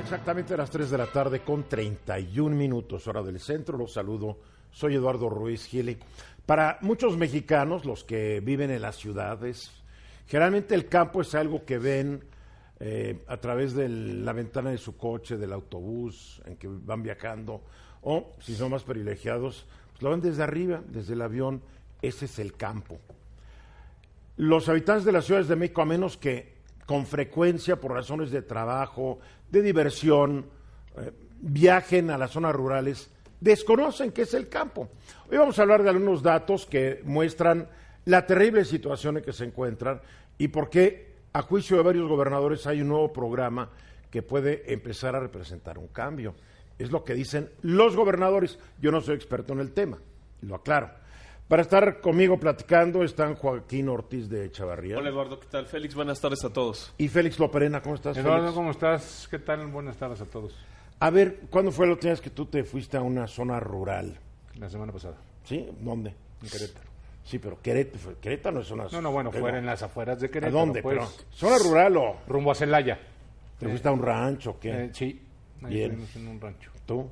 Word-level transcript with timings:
Exactamente 0.00 0.54
a 0.54 0.56
las 0.56 0.70
3 0.70 0.90
de 0.90 0.96
la 0.96 1.06
tarde 1.06 1.40
con 1.40 1.68
31 1.68 2.56
minutos, 2.56 3.06
hora 3.06 3.22
del 3.22 3.38
centro. 3.38 3.76
Los 3.76 3.92
saludo. 3.92 4.38
Soy 4.70 4.94
Eduardo 4.94 5.28
Ruiz 5.28 5.66
Gili. 5.66 5.98
Para 6.46 6.78
muchos 6.80 7.18
mexicanos, 7.18 7.84
los 7.84 8.02
que 8.02 8.40
viven 8.40 8.70
en 8.70 8.80
las 8.80 8.96
ciudades, 8.96 9.70
generalmente 10.26 10.74
el 10.74 10.88
campo 10.88 11.20
es 11.20 11.34
algo 11.34 11.66
que 11.66 11.76
ven 11.76 12.24
eh, 12.80 13.22
a 13.26 13.36
través 13.36 13.74
de 13.74 13.86
la 13.90 14.32
ventana 14.32 14.70
de 14.70 14.78
su 14.78 14.96
coche, 14.96 15.36
del 15.36 15.52
autobús 15.52 16.40
en 16.46 16.56
que 16.56 16.68
van 16.70 17.02
viajando, 17.02 17.60
o 18.00 18.32
si 18.40 18.54
son 18.54 18.70
más 18.70 18.84
privilegiados, 18.84 19.66
pues 19.90 20.02
lo 20.02 20.10
ven 20.10 20.22
desde 20.22 20.42
arriba, 20.42 20.82
desde 20.88 21.12
el 21.12 21.20
avión. 21.20 21.60
Ese 22.00 22.24
es 22.24 22.38
el 22.38 22.54
campo. 22.54 22.98
Los 24.38 24.70
habitantes 24.70 25.04
de 25.04 25.12
las 25.12 25.26
ciudades 25.26 25.48
de 25.48 25.56
México, 25.56 25.82
a 25.82 25.84
menos 25.84 26.16
que 26.16 26.62
con 26.86 27.06
frecuencia 27.06 27.80
por 27.80 27.92
razones 27.92 28.30
de 28.30 28.42
trabajo, 28.42 29.20
de 29.52 29.62
diversión, 29.62 30.46
eh, 30.96 31.12
viajen 31.40 32.10
a 32.10 32.18
las 32.18 32.32
zonas 32.32 32.54
rurales, 32.54 33.10
desconocen 33.38 34.10
qué 34.10 34.22
es 34.22 34.34
el 34.34 34.48
campo. 34.48 34.88
Hoy 35.30 35.36
vamos 35.36 35.58
a 35.58 35.62
hablar 35.62 35.82
de 35.82 35.90
algunos 35.90 36.22
datos 36.22 36.66
que 36.66 37.02
muestran 37.04 37.68
la 38.06 38.26
terrible 38.26 38.64
situación 38.64 39.18
en 39.18 39.22
que 39.22 39.32
se 39.32 39.44
encuentran 39.44 40.00
y 40.38 40.48
por 40.48 40.70
qué, 40.70 41.12
a 41.34 41.42
juicio 41.42 41.76
de 41.76 41.82
varios 41.82 42.08
gobernadores, 42.08 42.66
hay 42.66 42.80
un 42.80 42.88
nuevo 42.88 43.12
programa 43.12 43.68
que 44.10 44.22
puede 44.22 44.72
empezar 44.72 45.14
a 45.14 45.20
representar 45.20 45.78
un 45.78 45.88
cambio. 45.88 46.34
Es 46.78 46.90
lo 46.90 47.04
que 47.04 47.14
dicen 47.14 47.50
los 47.60 47.94
gobernadores. 47.94 48.58
Yo 48.80 48.90
no 48.90 49.00
soy 49.00 49.14
experto 49.14 49.52
en 49.52 49.60
el 49.60 49.72
tema, 49.72 49.98
lo 50.40 50.56
aclaro. 50.56 50.90
Para 51.52 51.60
estar 51.60 52.00
conmigo 52.00 52.40
platicando 52.40 53.04
están 53.04 53.34
Joaquín 53.34 53.90
Ortiz 53.90 54.26
de 54.30 54.50
Chavarría. 54.50 54.96
Hola 54.96 55.10
Eduardo, 55.10 55.38
¿qué 55.38 55.46
tal? 55.48 55.66
Félix, 55.66 55.94
buenas 55.94 56.18
tardes 56.18 56.42
a 56.46 56.50
todos. 56.50 56.94
Y 56.96 57.08
Félix 57.08 57.38
Loperena, 57.38 57.82
¿cómo 57.82 57.94
estás? 57.94 58.16
Eduardo, 58.16 58.44
Félix? 58.44 58.54
¿cómo 58.56 58.70
estás? 58.70 59.28
¿Qué 59.30 59.38
tal? 59.38 59.66
Buenas 59.66 59.98
tardes 59.98 60.22
a 60.22 60.24
todos. 60.24 60.56
A 60.98 61.10
ver, 61.10 61.40
¿cuándo 61.50 61.70
fue 61.70 61.86
la 61.86 61.92
última 61.92 62.12
vez 62.12 62.22
que 62.22 62.30
tú 62.30 62.46
te 62.46 62.64
fuiste 62.64 62.96
a 62.96 63.02
una 63.02 63.26
zona 63.26 63.60
rural? 63.60 64.18
La 64.58 64.70
semana 64.70 64.92
pasada, 64.94 65.18
¿Sí? 65.44 65.68
¿Dónde? 65.78 66.14
en 66.42 66.48
Querétaro. 66.48 66.86
Sí, 67.22 67.38
pero 67.38 67.60
Querétaro, 67.60 68.18
Querétaro 68.18 68.54
no 68.54 68.62
es 68.62 68.70
una 68.70 68.84
No, 68.90 69.02
no, 69.02 69.12
bueno, 69.12 69.30
fuera 69.30 69.58
en 69.58 69.66
las 69.66 69.82
afueras 69.82 70.20
de 70.20 70.28
¿A 70.28 70.30
Querétaro. 70.30 70.58
dónde? 70.58 70.80
Pues, 70.80 70.96
Pero, 70.96 71.26
¿Zona 71.32 71.58
rural 71.58 71.96
o 71.98 72.16
Rumbo 72.28 72.52
a 72.52 72.54
Celaya. 72.54 72.98
te 73.58 73.68
fuiste 73.68 73.88
a 73.88 73.92
un 73.92 74.00
rancho 74.00 74.52
o 74.52 74.58
qué? 74.58 74.84
Eh, 74.84 74.90
sí, 74.94 75.20
ahí 75.64 75.74
Bien. 75.74 75.90
estuvimos 76.00 76.16
en 76.16 76.28
un 76.28 76.40
rancho. 76.40 76.70
¿Tú? 76.86 77.10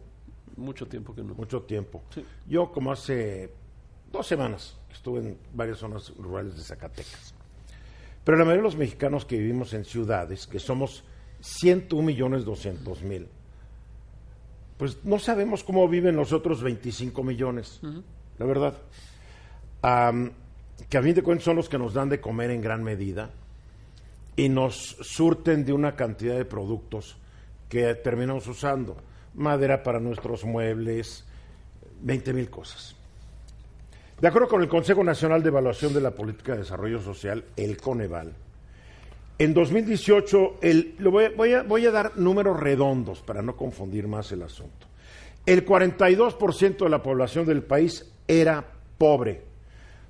Mucho 0.57 0.89
tiempo 0.89 1.15
que 1.15 1.23
no. 1.23 1.35
Mucho 1.35 1.61
tiempo. 1.61 2.01
Sí. 2.09 2.25
Yo 2.47 2.73
como 2.73 2.91
hace 2.91 3.60
dos 4.13 4.27
semanas 4.27 4.77
estuve 4.93 5.21
en 5.21 5.39
varias 5.55 5.79
zonas 5.79 6.13
rurales 6.19 6.57
de 6.57 6.63
Zacatecas. 6.63 7.35
Pero 8.25 8.37
la 8.37 8.45
mayoría 8.45 8.63
de 8.63 8.69
los 8.69 8.77
mexicanos 8.77 9.25
que 9.25 9.39
vivimos 9.39 9.73
en 9.73 9.85
ciudades, 9.85 10.47
que 10.47 10.59
somos 10.59 11.05
101 11.41 12.07
millones 12.07 12.45
200 12.45 13.03
mil, 13.03 13.29
pues 14.77 14.99
no 15.05 15.19
sabemos 15.19 15.65
cómo 15.65 15.89
viven 15.89 16.17
los 16.17 16.33
otros 16.33 16.63
25 16.63 17.23
millones, 17.23 17.81
la 18.39 18.47
verdad. 18.47 18.75
Que 20.89 20.99
a 20.99 21.03
fin 21.03 21.15
de 21.15 21.23
cuentas 21.23 21.45
son 21.45 21.57
los 21.57 21.69
que 21.69 21.79
nos 21.79 21.95
dan 21.95 22.09
de 22.09 22.21
comer 22.21 22.51
en 22.51 22.61
gran 22.61 22.83
medida 22.83 23.31
y 24.37 24.49
nos 24.49 24.97
surten 25.01 25.65
de 25.65 25.73
una 25.73 25.97
cantidad 25.97 26.37
de 26.37 26.45
productos 26.45 27.17
que 27.69 27.95
terminamos 27.95 28.47
usando. 28.47 28.97
Madera 29.35 29.83
para 29.83 30.01
nuestros 30.01 30.45
muebles, 30.45 31.25
20 32.01 32.33
mil 32.33 32.51
cosas. 32.51 32.97
De 34.21 34.29
acuerdo 34.29 34.49
con 34.49 34.61
el 34.63 34.69
Consejo 34.69 35.03
Nacional 35.03 35.43
de 35.43 35.49
Evaluación 35.49 35.95
de 35.95 36.01
la 36.01 36.11
Política 36.11 36.53
de 36.53 36.59
Desarrollo 36.59 37.01
Social, 37.01 37.45
el 37.57 37.77
Coneval, 37.79 38.33
en 39.39 39.55
2018, 39.55 40.57
el, 40.61 40.95
lo 40.99 41.11
voy, 41.11 41.25
a- 41.55 41.63
voy 41.63 41.87
a, 41.87 41.91
dar 41.91 42.19
números 42.19 42.61
redondos 42.61 43.21
para 43.23 43.41
no 43.41 43.57
confundir 43.57 44.07
más 44.07 44.31
el 44.33 44.43
asunto. 44.43 44.87
El 45.47 45.65
42% 45.65 46.77
de 46.85 46.91
la 46.91 47.03
población 47.03 47.47
del 47.47 47.63
país 47.63 48.13
era 48.29 48.63
pobre, 48.99 49.41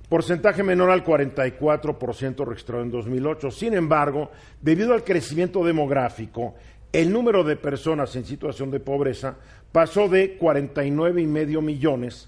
porcentaje 0.09 0.61
menor 0.63 0.89
al 0.91 1.05
44% 1.05 2.45
registrado 2.45 2.83
en 2.83 2.91
2008. 2.91 3.49
Sin 3.51 3.73
embargo, 3.73 4.29
debido 4.61 4.93
al 4.93 5.05
crecimiento 5.05 5.63
demográfico, 5.63 6.55
el 6.91 7.13
número 7.13 7.45
de 7.45 7.55
personas 7.55 8.13
en 8.17 8.25
situación 8.25 8.69
de 8.69 8.81
pobreza 8.81 9.37
pasó 9.71 10.09
de 10.09 10.35
49 10.35 11.21
y 11.21 11.27
medio 11.27 11.61
millones 11.61 12.27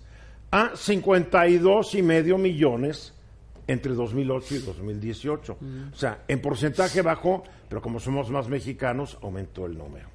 a 0.55 0.75
52 0.75 1.95
y 1.95 2.03
medio 2.03 2.37
millones 2.37 3.13
entre 3.65 3.93
2008 3.93 4.55
y 4.55 4.57
2018. 4.59 5.57
O 5.91 5.95
sea, 5.95 6.23
en 6.27 6.41
porcentaje 6.41 7.01
bajó, 7.01 7.43
pero 7.69 7.81
como 7.81 7.99
somos 7.99 8.29
más 8.29 8.47
mexicanos, 8.49 9.17
aumentó 9.21 9.65
el 9.65 9.77
número. 9.77 10.09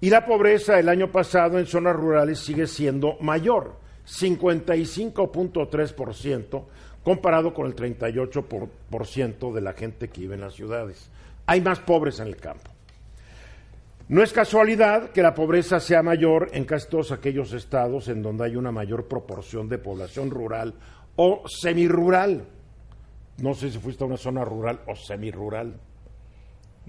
Y 0.00 0.10
la 0.10 0.26
pobreza 0.26 0.78
el 0.78 0.88
año 0.88 1.10
pasado 1.10 1.58
en 1.58 1.66
zonas 1.66 1.96
rurales 1.96 2.38
sigue 2.40 2.66
siendo 2.66 3.16
mayor, 3.20 3.76
55.3% 4.06 6.64
comparado 7.02 7.54
con 7.54 7.66
el 7.66 7.74
38% 7.74 8.44
por- 8.44 8.68
por 8.68 9.06
ciento 9.06 9.52
de 9.52 9.60
la 9.60 9.72
gente 9.72 10.08
que 10.08 10.20
vive 10.22 10.34
en 10.34 10.40
las 10.42 10.54
ciudades. 10.54 11.08
Hay 11.46 11.60
más 11.60 11.80
pobres 11.80 12.20
en 12.20 12.28
el 12.28 12.36
campo. 12.36 12.70
No 14.08 14.22
es 14.22 14.32
casualidad 14.32 15.10
que 15.10 15.22
la 15.22 15.34
pobreza 15.34 15.80
sea 15.80 16.02
mayor 16.02 16.50
en 16.52 16.64
casi 16.64 16.88
todos 16.88 17.12
aquellos 17.12 17.52
estados 17.52 18.08
en 18.08 18.22
donde 18.22 18.44
hay 18.44 18.56
una 18.56 18.70
mayor 18.72 19.06
proporción 19.08 19.68
de 19.68 19.78
población 19.78 20.30
rural 20.30 20.74
o 21.16 21.42
semirural. 21.48 22.44
No 23.38 23.54
sé 23.54 23.70
si 23.70 23.78
fuiste 23.78 24.04
a 24.04 24.06
una 24.06 24.16
zona 24.18 24.44
rural 24.44 24.80
o 24.86 24.94
semirural. 24.94 25.74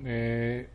Eh, 0.04 0.68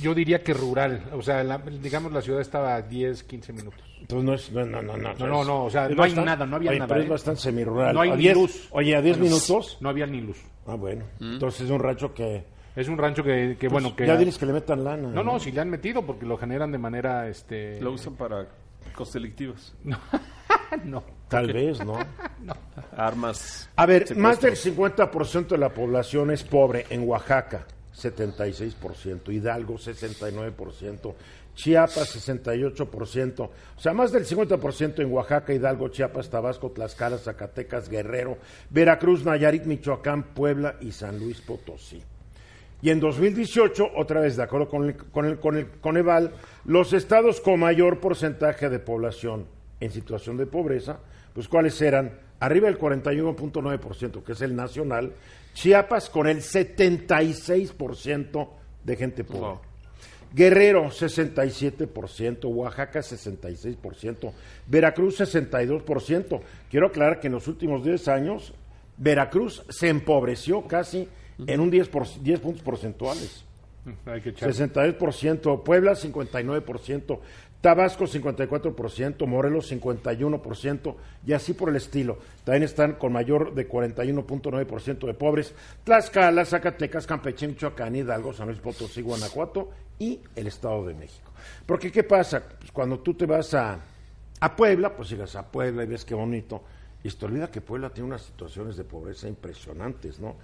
yo 0.00 0.14
diría 0.14 0.42
que 0.42 0.52
rural. 0.54 1.04
O 1.12 1.22
sea, 1.22 1.44
la- 1.44 1.58
digamos 1.58 2.10
la 2.12 2.20
ciudad 2.20 2.40
estaba 2.40 2.74
a 2.74 2.82
10, 2.82 3.22
15 3.22 3.52
minutos. 3.52 3.80
Entonces 4.00 4.24
no 4.24 4.34
es, 4.34 4.52
no, 4.52 4.64
no, 4.66 4.82
no, 4.82 4.96
no. 4.96 5.14
No, 5.14 5.26
no, 5.26 5.44
no, 5.44 5.64
o 5.66 5.70
sea, 5.70 5.82
no 5.82 5.88
hay 5.90 5.94
bastante- 6.10 6.24
nada, 6.26 6.46
no 6.46 6.56
había 6.56 6.70
oye, 6.70 6.78
nada, 6.80 6.88
Pero 6.88 7.00
es 7.02 7.06
¿eh? 7.06 7.10
bastante 7.10 7.40
semirural. 7.42 7.94
No 7.94 8.00
hay 8.00 8.10
¿A 8.10 8.16
ni 8.16 8.22
10? 8.22 8.34
luz. 8.36 8.68
Oye, 8.72 8.96
¿a 8.96 9.02
10 9.02 9.18
minutos? 9.18 9.78
No 9.80 9.88
había 9.88 10.06
ni 10.06 10.20
luz. 10.20 10.38
Ah, 10.66 10.74
bueno. 10.74 11.04
Entonces 11.20 11.60
es 11.62 11.70
un 11.70 11.78
rancho 11.80 12.12
que... 12.12 12.44
Es 12.76 12.88
un 12.88 12.98
rancho 12.98 13.24
que, 13.24 13.56
que 13.58 13.68
bueno, 13.68 13.96
que... 13.96 14.04
Pues, 14.04 14.08
Ya 14.08 14.16
diles 14.16 14.36
que 14.36 14.44
le 14.44 14.52
metan 14.52 14.84
lana. 14.84 15.08
No, 15.08 15.24
no, 15.24 15.40
si 15.40 15.50
le 15.50 15.62
han 15.62 15.70
metido 15.70 16.04
porque 16.04 16.26
lo 16.26 16.36
generan 16.36 16.70
de 16.70 16.78
manera, 16.78 17.26
este... 17.26 17.80
Lo 17.80 17.92
usan 17.92 18.14
para 18.14 18.46
conselectivas, 18.94 19.74
No. 20.84 21.02
Tal 21.28 21.52
vez, 21.52 21.84
¿no? 21.84 21.98
armas. 22.96 23.68
A 23.76 23.86
ver, 23.86 24.08
secuestros. 24.08 24.18
más 24.18 24.40
del 24.40 24.56
50% 24.56 25.48
de 25.48 25.58
la 25.58 25.72
población 25.72 26.30
es 26.30 26.42
pobre 26.44 26.86
en 26.90 27.08
Oaxaca, 27.08 27.66
76%, 27.94 29.32
Hidalgo 29.32 29.74
69%, 29.74 31.14
Chiapas 31.54 32.28
68%, 32.28 33.40
o 33.40 33.50
sea, 33.80 33.92
más 33.94 34.12
del 34.12 34.26
50% 34.26 35.00
en 35.00 35.12
Oaxaca, 35.12 35.54
Hidalgo, 35.54 35.88
Chiapas, 35.88 36.28
Tabasco, 36.28 36.70
Tlaxcala, 36.70 37.18
Zacatecas, 37.18 37.88
Guerrero, 37.88 38.38
Veracruz, 38.70 39.24
Nayarit, 39.24 39.64
Michoacán, 39.64 40.34
Puebla 40.34 40.76
y 40.80 40.92
San 40.92 41.18
Luis 41.18 41.40
Potosí. 41.40 42.02
Y 42.82 42.90
en 42.90 43.00
2018, 43.00 43.92
otra 43.96 44.20
vez 44.20 44.36
de 44.36 44.42
acuerdo 44.42 44.68
con 44.68 44.84
el, 44.84 44.96
con 44.96 45.24
el, 45.24 45.38
con 45.38 45.56
el 45.56 45.68
Coneval, 45.80 46.34
los 46.64 46.92
estados 46.92 47.40
con 47.40 47.60
mayor 47.60 48.00
porcentaje 48.00 48.68
de 48.68 48.78
población 48.78 49.46
en 49.80 49.90
situación 49.90 50.36
de 50.36 50.46
pobreza, 50.46 50.98
pues 51.32 51.48
cuáles 51.48 51.80
eran 51.80 52.18
arriba 52.40 52.68
del 52.68 52.78
41.9%, 52.78 54.22
que 54.22 54.32
es 54.32 54.40
el 54.42 54.54
nacional, 54.54 55.14
Chiapas 55.54 56.10
con 56.10 56.26
el 56.26 56.42
76% 56.42 58.48
de 58.84 58.96
gente 58.96 59.24
pobre. 59.24 59.58
Guerrero 60.34 60.90
67%, 60.90 62.44
Oaxaca 62.44 63.00
66%, 63.00 64.32
Veracruz 64.66 65.20
62%. 65.20 66.40
Quiero 66.70 66.88
aclarar 66.88 67.20
que 67.20 67.28
en 67.28 67.32
los 67.32 67.48
últimos 67.48 67.82
10 67.84 68.08
años 68.08 68.52
Veracruz 68.98 69.64
se 69.70 69.88
empobreció 69.88 70.66
casi 70.66 71.08
en 71.38 71.60
un 71.60 71.70
10, 71.70 71.88
por, 71.88 72.06
10 72.22 72.40
puntos 72.40 72.62
porcentuales. 72.62 73.44
Hay 74.06 74.20
que 74.20 74.30
echar. 74.30 74.50
62%, 74.50 75.62
Puebla 75.62 75.92
59%, 75.92 77.20
Tabasco 77.60 78.04
54%, 78.04 79.26
Morelos 79.26 79.72
51% 79.72 80.94
y 81.26 81.32
así 81.32 81.52
por 81.54 81.68
el 81.68 81.76
estilo. 81.76 82.18
También 82.44 82.64
están 82.64 82.94
con 82.94 83.12
mayor 83.12 83.54
de 83.54 83.68
41.9% 83.68 85.06
de 85.06 85.14
pobres 85.14 85.54
Tlaxcala, 85.84 86.44
Zacatecas, 86.44 87.06
Campeche, 87.06 87.48
Michoacán, 87.48 87.96
Hidalgo, 87.96 88.32
San 88.32 88.48
Luis 88.48 88.60
Potosí, 88.60 89.02
Guanajuato 89.02 89.70
y 89.98 90.20
el 90.34 90.46
Estado 90.46 90.86
de 90.86 90.94
México. 90.94 91.30
Porque 91.64 91.90
¿qué 91.90 92.04
pasa? 92.04 92.42
Pues 92.58 92.70
cuando 92.72 93.00
tú 93.00 93.14
te 93.14 93.26
vas 93.26 93.54
a, 93.54 93.78
a 94.40 94.56
Puebla, 94.56 94.94
pues 94.94 95.10
llegas 95.10 95.34
a 95.36 95.50
Puebla 95.50 95.84
y 95.84 95.86
ves 95.86 96.04
qué 96.04 96.14
bonito. 96.14 96.62
Y 97.02 97.10
se 97.10 97.16
te 97.16 97.26
olvida 97.26 97.50
que 97.50 97.60
Puebla 97.60 97.90
tiene 97.90 98.08
unas 98.08 98.22
situaciones 98.22 98.76
de 98.76 98.84
pobreza 98.84 99.28
impresionantes, 99.28 100.18
¿no? 100.18 100.36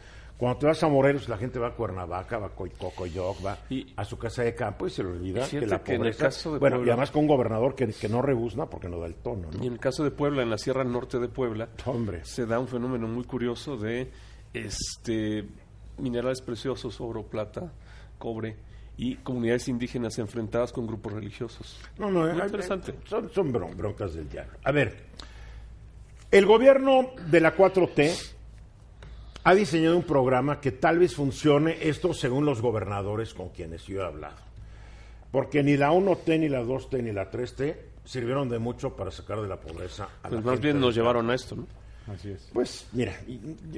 Cuando 0.42 0.58
te 0.58 0.66
vas 0.66 0.82
a 0.82 0.88
Morelos, 0.88 1.28
la 1.28 1.36
gente 1.38 1.60
va 1.60 1.68
a 1.68 1.70
Cuernavaca, 1.76 2.36
va 2.38 2.46
a 2.48 2.50
Cocoyoc, 2.50 3.46
va 3.46 3.58
Y- 3.70 3.92
a 3.94 4.04
su 4.04 4.18
casa 4.18 4.42
de 4.42 4.56
campo 4.56 4.88
y 4.88 4.90
se 4.90 5.04
le 5.04 5.10
olvida 5.10 5.46
Y 5.46 5.50
que 5.50 5.66
la 5.66 5.78
que 5.84 5.92
en 5.92 5.94
el 5.94 5.98
pobreza... 6.00 6.24
caso 6.24 6.52
de 6.54 6.58
bueno, 6.58 6.84
y 6.84 6.88
además 6.88 7.12
con 7.12 7.20
un 7.22 7.28
gobernador 7.28 7.76
que, 7.76 7.86
que 7.92 8.08
no 8.08 8.20
rebuzna 8.22 8.66
porque 8.66 8.88
no 8.88 8.98
da 8.98 9.06
el 9.06 9.14
tono, 9.14 9.50
Y 9.52 9.58
¿no? 9.58 9.64
en 9.66 9.72
el 9.74 9.78
caso 9.78 10.02
de 10.02 10.10
Puebla, 10.10 10.42
en 10.42 10.50
la 10.50 10.58
Sierra 10.58 10.82
Norte 10.82 11.20
de 11.20 11.28
Puebla, 11.28 11.68
Hombre. 11.86 12.24
se 12.24 12.44
da 12.44 12.58
un 12.58 12.66
fenómeno 12.66 13.06
muy 13.06 13.22
curioso 13.22 13.76
de 13.76 14.10
este 14.52 15.46
minerales 15.98 16.42
preciosos, 16.42 17.00
oro, 17.00 17.22
plata, 17.22 17.72
cobre 18.18 18.56
y 18.96 19.14
comunidades 19.18 19.68
indígenas 19.68 20.18
enfrentadas 20.18 20.72
con 20.72 20.88
grupos 20.88 21.12
religiosos. 21.12 21.78
No, 21.98 22.10
no, 22.10 22.22
Muy 22.22 22.30
hay- 22.30 22.46
interesante. 22.46 22.94
Son, 23.04 23.30
son 23.32 23.52
bron- 23.52 23.76
broncas 23.76 24.14
del 24.14 24.28
diablo. 24.28 24.58
A 24.64 24.72
ver, 24.72 25.04
el 26.32 26.46
gobierno 26.46 27.10
de 27.30 27.40
la 27.40 27.54
4T 27.54 28.31
ha 29.44 29.54
diseñado 29.54 29.96
un 29.96 30.04
programa 30.04 30.60
que 30.60 30.72
tal 30.72 30.98
vez 30.98 31.14
funcione 31.14 31.76
esto 31.88 32.14
según 32.14 32.44
los 32.46 32.60
gobernadores 32.60 33.34
con 33.34 33.48
quienes 33.50 33.84
yo 33.86 34.02
he 34.02 34.04
hablado. 34.06 34.36
Porque 35.30 35.62
ni 35.62 35.76
la 35.76 35.92
1T, 35.92 36.38
ni 36.38 36.48
la 36.48 36.62
2T, 36.62 37.02
ni 37.02 37.12
la 37.12 37.30
3T 37.30 37.76
sirvieron 38.04 38.48
de 38.48 38.58
mucho 38.58 38.94
para 38.94 39.10
sacar 39.10 39.40
de 39.40 39.48
la 39.48 39.58
pobreza 39.60 40.08
a 40.22 40.28
Pues 40.28 40.32
la 40.34 40.40
más 40.40 40.52
gente 40.54 40.66
bien 40.68 40.80
nos 40.80 40.88
campo. 40.90 41.00
llevaron 41.00 41.30
a 41.30 41.34
esto, 41.34 41.56
¿no? 41.56 41.66
Así 42.12 42.30
es. 42.30 42.50
Pues 42.52 42.86
mira, 42.92 43.14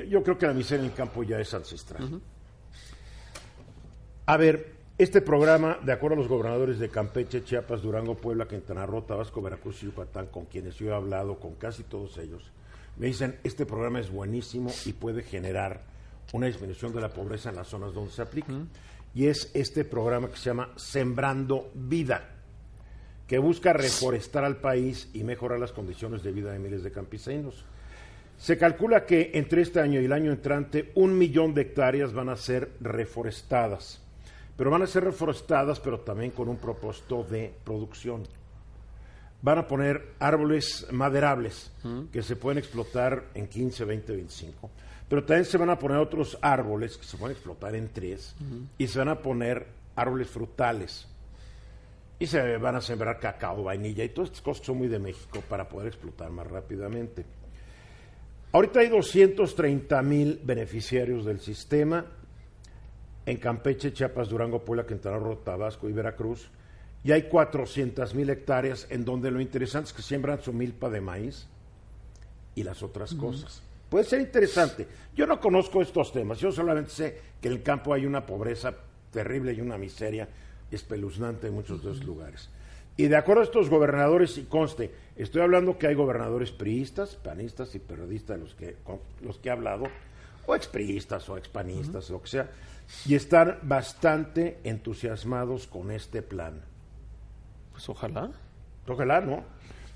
yo 0.08 0.22
creo 0.22 0.38
que 0.38 0.46
la 0.46 0.54
miseria 0.54 0.84
en 0.84 0.90
el 0.90 0.96
campo 0.96 1.22
ya 1.22 1.38
es 1.38 1.52
ancestral. 1.54 2.20
A 4.26 4.36
ver, 4.36 4.74
este 4.96 5.20
programa, 5.20 5.78
de 5.82 5.92
acuerdo 5.92 6.14
a 6.16 6.18
los 6.20 6.28
gobernadores 6.28 6.78
de 6.78 6.88
Campeche, 6.88 7.44
Chiapas, 7.44 7.82
Durango, 7.82 8.14
Puebla, 8.16 8.48
Quintana 8.48 8.86
Roo, 8.86 9.02
Tabasco, 9.02 9.42
Veracruz 9.42 9.82
y 9.82 9.86
Yucatán, 9.86 10.26
con 10.28 10.46
quienes 10.46 10.76
yo 10.76 10.88
he 10.88 10.94
hablado, 10.94 11.38
con 11.38 11.54
casi 11.56 11.82
todos 11.82 12.16
ellos, 12.18 12.50
me 12.96 13.06
dicen, 13.06 13.38
este 13.44 13.66
programa 13.66 14.00
es 14.00 14.10
buenísimo 14.10 14.70
y 14.86 14.92
puede 14.92 15.22
generar 15.22 15.82
una 16.32 16.46
disminución 16.46 16.92
de 16.94 17.00
la 17.00 17.10
pobreza 17.10 17.50
en 17.50 17.56
las 17.56 17.68
zonas 17.68 17.92
donde 17.92 18.12
se 18.12 18.22
aplica. 18.22 18.52
Y 19.14 19.26
es 19.26 19.50
este 19.54 19.84
programa 19.84 20.28
que 20.28 20.36
se 20.36 20.50
llama 20.50 20.72
Sembrando 20.76 21.70
Vida 21.74 22.34
que 23.26 23.38
busca 23.38 23.72
reforestar 23.72 24.44
al 24.44 24.58
país 24.58 25.08
y 25.14 25.24
mejorar 25.24 25.58
las 25.58 25.72
condiciones 25.72 26.22
de 26.22 26.32
vida 26.32 26.52
de 26.52 26.58
miles 26.58 26.82
de 26.82 26.92
campesinos. 26.92 27.64
Se 28.36 28.58
calcula 28.58 29.06
que 29.06 29.30
entre 29.34 29.62
este 29.62 29.80
año 29.80 30.00
y 30.00 30.04
el 30.04 30.12
año 30.12 30.32
entrante 30.32 30.90
un 30.94 31.16
millón 31.16 31.54
de 31.54 31.62
hectáreas 31.62 32.12
van 32.12 32.28
a 32.28 32.36
ser 32.36 32.72
reforestadas, 32.80 34.02
pero 34.56 34.70
van 34.70 34.82
a 34.82 34.86
ser 34.86 35.04
reforestadas 35.04 35.80
pero 35.80 36.00
también 36.00 36.32
con 36.32 36.48
un 36.48 36.56
propósito 36.56 37.24
de 37.24 37.54
producción. 37.64 38.24
Van 39.44 39.58
a 39.58 39.68
poner 39.68 40.14
árboles 40.20 40.86
maderables 40.90 41.70
que 42.10 42.22
se 42.22 42.34
pueden 42.34 42.56
explotar 42.56 43.24
en 43.34 43.46
15, 43.46 43.84
20, 43.84 44.12
25, 44.14 44.70
pero 45.06 45.22
también 45.22 45.44
se 45.44 45.58
van 45.58 45.68
a 45.68 45.78
poner 45.78 45.98
otros 45.98 46.38
árboles 46.40 46.96
que 46.96 47.04
se 47.04 47.18
pueden 47.18 47.36
explotar 47.36 47.74
en 47.74 47.90
tres 47.92 48.34
y 48.78 48.86
se 48.86 48.98
van 48.98 49.10
a 49.10 49.20
poner 49.20 49.66
árboles 49.96 50.28
frutales 50.28 51.06
y 52.18 52.26
se 52.26 52.56
van 52.56 52.76
a 52.76 52.80
sembrar 52.80 53.20
cacao, 53.20 53.64
vainilla 53.64 54.02
y 54.02 54.08
todas 54.08 54.30
estas 54.30 54.42
cosas 54.42 54.64
son 54.64 54.78
muy 54.78 54.88
de 54.88 54.98
México 54.98 55.42
para 55.46 55.68
poder 55.68 55.88
explotar 55.88 56.30
más 56.30 56.46
rápidamente. 56.46 57.26
Ahorita 58.50 58.80
hay 58.80 58.88
230 58.88 60.00
mil 60.00 60.40
beneficiarios 60.42 61.26
del 61.26 61.40
sistema 61.40 62.06
en 63.26 63.36
Campeche, 63.36 63.92
Chiapas, 63.92 64.30
Durango, 64.30 64.64
Puebla, 64.64 64.86
Quintana 64.86 65.18
Roo, 65.18 65.36
Tabasco 65.36 65.86
y 65.86 65.92
Veracruz. 65.92 66.50
Y 67.04 67.12
hay 67.12 67.24
400 67.24 68.14
mil 68.14 68.30
hectáreas 68.30 68.86
en 68.88 69.04
donde 69.04 69.30
lo 69.30 69.40
interesante 69.40 69.88
es 69.88 69.92
que 69.92 70.02
siembran 70.02 70.42
su 70.42 70.52
milpa 70.52 70.88
de 70.88 71.02
maíz 71.02 71.46
y 72.54 72.62
las 72.62 72.82
otras 72.82 73.14
cosas. 73.14 73.62
Puede 73.90 74.06
ser 74.06 74.20
interesante. 74.20 74.88
Yo 75.14 75.26
no 75.26 75.38
conozco 75.38 75.82
estos 75.82 76.12
temas. 76.12 76.38
Yo 76.38 76.50
solamente 76.50 76.90
sé 76.90 77.18
que 77.40 77.48
en 77.48 77.54
el 77.54 77.62
campo 77.62 77.92
hay 77.92 78.06
una 78.06 78.24
pobreza 78.24 78.74
terrible 79.12 79.52
y 79.52 79.60
una 79.60 79.76
miseria 79.76 80.28
espeluznante 80.70 81.48
en 81.48 81.54
muchos 81.54 81.84
de 81.84 81.92
esos 81.92 82.04
lugares. 82.04 82.48
Y 82.96 83.08
de 83.08 83.16
acuerdo 83.16 83.42
a 83.42 83.44
estos 83.44 83.68
gobernadores, 83.68 84.38
y 84.38 84.44
conste, 84.44 84.90
estoy 85.16 85.42
hablando 85.42 85.78
que 85.78 85.88
hay 85.88 85.94
gobernadores 85.94 86.52
priistas, 86.52 87.16
panistas 87.16 87.74
y 87.74 87.80
periodistas 87.80 88.38
los 88.38 88.54
que, 88.54 88.76
con 88.84 89.00
los 89.22 89.38
que 89.38 89.48
he 89.48 89.52
hablado, 89.52 89.86
o 90.46 90.54
expriistas 90.54 91.28
o 91.28 91.36
expanistas, 91.36 92.08
lo 92.10 92.22
que 92.22 92.28
sea, 92.28 92.50
y 93.06 93.14
están 93.14 93.58
bastante 93.62 94.58
entusiasmados 94.64 95.66
con 95.66 95.90
este 95.90 96.22
plan. 96.22 96.62
Pues 97.74 97.88
ojalá. 97.90 98.30
Ojalá, 98.88 99.20
¿no? 99.20 99.42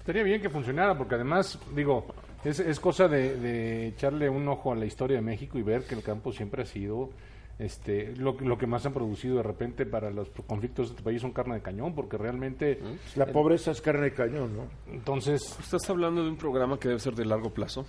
Estaría 0.00 0.22
bien 0.22 0.40
que 0.42 0.50
funcionara, 0.50 0.96
porque 0.96 1.14
además, 1.14 1.58
digo, 1.75 2.06
es, 2.44 2.60
es 2.60 2.78
cosa 2.80 3.08
de, 3.08 3.36
de 3.38 3.88
echarle 3.88 4.28
un 4.28 4.46
ojo 4.48 4.72
a 4.72 4.76
la 4.76 4.84
historia 4.86 5.16
de 5.16 5.22
México 5.22 5.58
y 5.58 5.62
ver 5.62 5.84
que 5.84 5.94
el 5.94 6.02
campo 6.02 6.32
siempre 6.32 6.62
ha 6.62 6.66
sido 6.66 7.10
este 7.58 8.14
lo, 8.16 8.34
lo 8.40 8.56
que 8.56 8.69
más 8.69 8.86
han 8.86 8.92
producido 8.92 9.38
de 9.38 9.42
repente 9.42 9.84
para 9.84 10.10
los 10.12 10.30
conflictos 10.46 10.86
de 10.88 10.92
este 10.92 11.02
país 11.02 11.20
son 11.20 11.32
carne 11.32 11.56
de 11.56 11.60
cañón, 11.62 11.92
porque 11.94 12.16
realmente, 12.16 12.78
La 13.16 13.26
pobreza 13.26 13.72
es 13.72 13.81
carne 13.81 14.02
de 14.02 14.14
cañón, 14.14 14.56
¿no? 14.56 14.64
entonces, 14.92 15.56
Estás 15.60 15.90
hablando 15.90 16.22
de 16.22 16.31
un 16.31 16.36
programa 16.36 16.78
que 16.78 16.86
debe 16.88 17.00
ser 17.00 17.14
de 17.16 17.24
largo 17.24 17.50
plazo, 17.50 17.84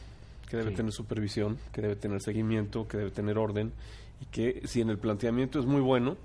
que 0.49 0.57
debe 0.57 0.71
Sí. 0.71 0.75
tener 0.77 0.91
supervisión, 0.91 1.59
que 1.71 1.81
debe 1.83 1.95
tener 1.95 2.19
seguimiento, 2.21 2.87
que 2.87 2.97
debe 2.97 3.11
tener 3.11 3.37
orden 3.37 3.71
y 4.19 4.25
que 4.25 4.61
si 4.67 4.81
en 4.81 4.89
el 4.89 4.97
planteamiento 4.97 5.59
es 5.59 5.65
muy 5.67 5.81
bueno, 5.81 6.17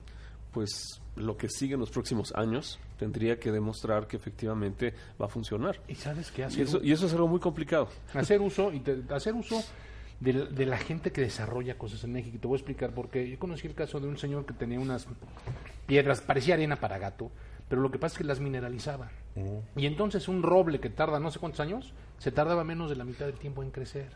pues 0.53 0.71
lo 1.17 1.37
que 1.37 1.49
sigue 1.51 1.75
en 1.75 1.81
los 1.81 1.91
próximos 1.91 2.33
años 2.35 2.79
tendría 2.99 3.39
que 3.39 3.51
demostrar 3.53 4.07
que 4.07 4.17
efectivamente 4.17 4.95
va 5.21 5.27
a 5.27 5.29
funcionar. 5.29 5.81
¿y 5.89 5.95
sabes 5.95 6.31
qué 6.31 6.47
Y 6.57 6.61
eso, 6.63 6.81
y 6.83 6.93
eso 6.93 7.07
es 7.07 7.13
algo 7.13 7.29
muy 7.29 7.41
complicado. 7.41 7.89
hacer 8.13 8.41
uso 8.41 8.73
y 8.73 8.81
te- 8.81 9.03
hacer 9.15 9.35
uso 9.35 9.63
de, 10.21 10.33
la- 10.33 10.45
de 10.47 10.67
la 10.67 10.79
gente 10.79 11.11
que 11.13 11.21
desarrolla 11.21 11.77
cosas 11.77 12.05
en 12.05 12.13
México. 12.13 12.37
Y 12.37 12.39
Te 12.39 12.47
voy 12.47 12.55
a 12.57 12.59
explicar 12.59 12.93
porque 12.95 13.29
yo 13.29 13.39
conocí 13.39 13.67
el 13.67 13.75
caso 13.75 13.99
de 14.01 14.07
un 14.09 14.17
señor 14.19 14.47
que 14.47 14.55
tenía 14.55 14.79
unas 14.81 15.07
piedras, 15.87 16.21
parecía 16.21 16.55
arena 16.55 16.77
para 16.77 16.99
gato, 16.99 17.31
pero 17.69 17.81
lo 17.83 17.91
que 17.91 17.99
pasa 17.99 18.15
es 18.15 18.19
que 18.19 18.25
las 18.25 18.41
mineralizaba. 18.41 19.11
Y 19.77 19.87
entonces 19.87 20.29
un 20.29 20.43
roble 20.43 20.79
que 20.81 20.91
tarda 20.91 21.19
no 21.19 21.31
sé 21.31 21.39
cuántos 21.41 21.61
años, 21.61 21.93
se 22.19 22.31
tardaba 22.31 22.63
menos 22.65 22.89
de 22.91 22.97
la 22.97 23.05
mitad 23.05 23.27
del 23.27 23.35
tiempo 23.39 23.63
en 23.63 23.71
crecer. 23.71 24.09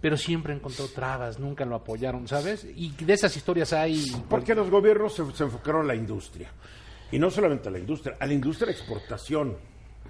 Pero 0.00 0.16
siempre 0.16 0.54
encontró 0.54 0.86
trabas, 0.88 1.38
nunca 1.40 1.64
lo 1.64 1.74
apoyaron, 1.74 2.28
¿sabes? 2.28 2.64
Y 2.76 2.90
de 3.04 3.12
esas 3.14 3.36
historias 3.36 3.72
hay... 3.72 4.12
Porque 4.28 4.54
los 4.54 4.70
gobiernos 4.70 5.12
se, 5.14 5.28
se 5.32 5.42
enfocaron 5.44 5.82
a 5.82 5.88
la 5.88 5.94
industria. 5.96 6.50
Y 7.10 7.18
no 7.18 7.30
solamente 7.30 7.68
a 7.68 7.72
la 7.72 7.78
industria, 7.78 8.16
a 8.18 8.26
la 8.26 8.32
industria 8.32 8.66
de 8.66 8.72
exportación. 8.72 9.56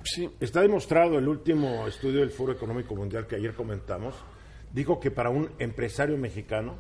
Sí, 0.05 0.28
Está 0.40 0.62
demostrado 0.62 1.19
el 1.19 1.28
último 1.28 1.87
estudio 1.87 2.21
del 2.21 2.31
Foro 2.31 2.52
Económico 2.52 2.95
Mundial 2.95 3.26
que 3.26 3.37
ayer 3.37 3.55
comentamos, 3.55 4.14
dijo 4.73 5.00
que 5.00 5.11
para 5.11 5.31
un 5.31 5.50
empresario 5.59 6.17
mexicano, 6.17 6.76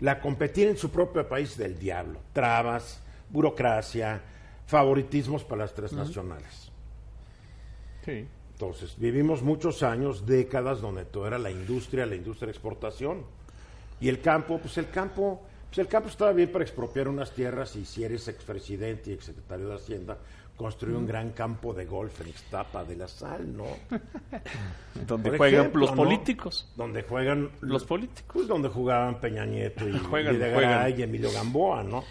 la 0.00 0.20
competir 0.20 0.68
en 0.68 0.76
su 0.76 0.90
propio 0.90 1.26
país 1.28 1.56
del 1.56 1.78
diablo. 1.78 2.20
Trabas, 2.32 3.02
burocracia, 3.30 4.20
favoritismos 4.66 5.44
para 5.44 5.62
las 5.62 5.74
transnacionales. 5.74 6.70
Sí. 8.04 8.26
Entonces, 8.52 8.94
vivimos 8.98 9.42
muchos 9.42 9.82
años, 9.82 10.26
décadas, 10.26 10.80
donde 10.80 11.04
todo 11.04 11.26
era 11.26 11.38
la 11.38 11.50
industria, 11.50 12.06
la 12.06 12.14
industria 12.14 12.46
de 12.46 12.52
exportación. 12.52 13.24
Y 14.00 14.08
el 14.08 14.20
campo, 14.20 14.58
pues 14.58 14.78
el 14.78 14.90
campo, 14.90 15.42
pues 15.74 15.86
el 15.86 15.88
campo 15.90 16.08
estaba 16.08 16.32
bien 16.32 16.52
para 16.52 16.62
expropiar 16.62 17.08
unas 17.08 17.32
tierras 17.32 17.74
y 17.74 17.84
si 17.84 18.04
eres 18.04 18.28
expresidente 18.28 19.10
y 19.10 19.14
exsecretario 19.14 19.70
de 19.70 19.74
Hacienda, 19.74 20.16
construir 20.56 20.94
un 20.94 21.04
gran 21.04 21.30
campo 21.30 21.74
de 21.74 21.84
golf 21.84 22.20
en 22.20 22.28
Ixtapa 22.28 22.84
de 22.84 22.94
la 22.94 23.08
Sal, 23.08 23.56
¿no? 23.56 23.64
donde 25.04 25.30
Por 25.30 25.38
juegan 25.38 25.60
ejemplo, 25.62 25.80
los 25.80 25.90
¿no? 25.90 25.96
políticos. 25.96 26.68
Donde 26.76 27.02
juegan 27.02 27.50
Los 27.60 27.84
políticos. 27.84 28.30
pues 28.32 28.46
donde 28.46 28.68
jugaban 28.68 29.20
Peña 29.20 29.44
Nieto 29.44 29.88
y 29.88 29.98
Juegan, 30.10 30.36
juegan. 30.38 30.96
y 30.96 31.02
Emilio 31.02 31.32
Gamboa, 31.32 31.82
¿no? 31.82 32.04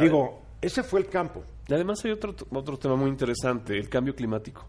Digo, 0.00 0.40
ese 0.62 0.82
fue 0.82 1.00
el 1.00 1.08
campo. 1.08 1.44
Y 1.68 1.74
además 1.74 2.02
hay 2.02 2.12
otro, 2.12 2.34
otro 2.50 2.78
tema 2.78 2.96
muy 2.96 3.10
interesante, 3.10 3.76
el 3.76 3.90
cambio 3.90 4.14
climático. 4.14 4.64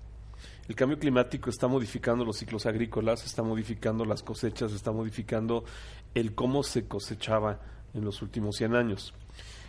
El 0.68 0.76
cambio 0.76 1.00
climático 1.00 1.50
está 1.50 1.68
modificando 1.70 2.26
los 2.26 2.36
ciclos 2.36 2.66
agrícolas, 2.66 3.24
está 3.24 3.42
modificando 3.42 4.04
las 4.04 4.22
cosechas, 4.22 4.74
está 4.74 4.92
modificando 4.92 5.64
el 6.14 6.36
cómo 6.36 6.62
se 6.62 6.90
cosechaba 6.90 7.62
en 7.94 8.04
los 8.06 8.22
últimos 8.22 8.56
100 8.58 8.76
años. 8.76 9.14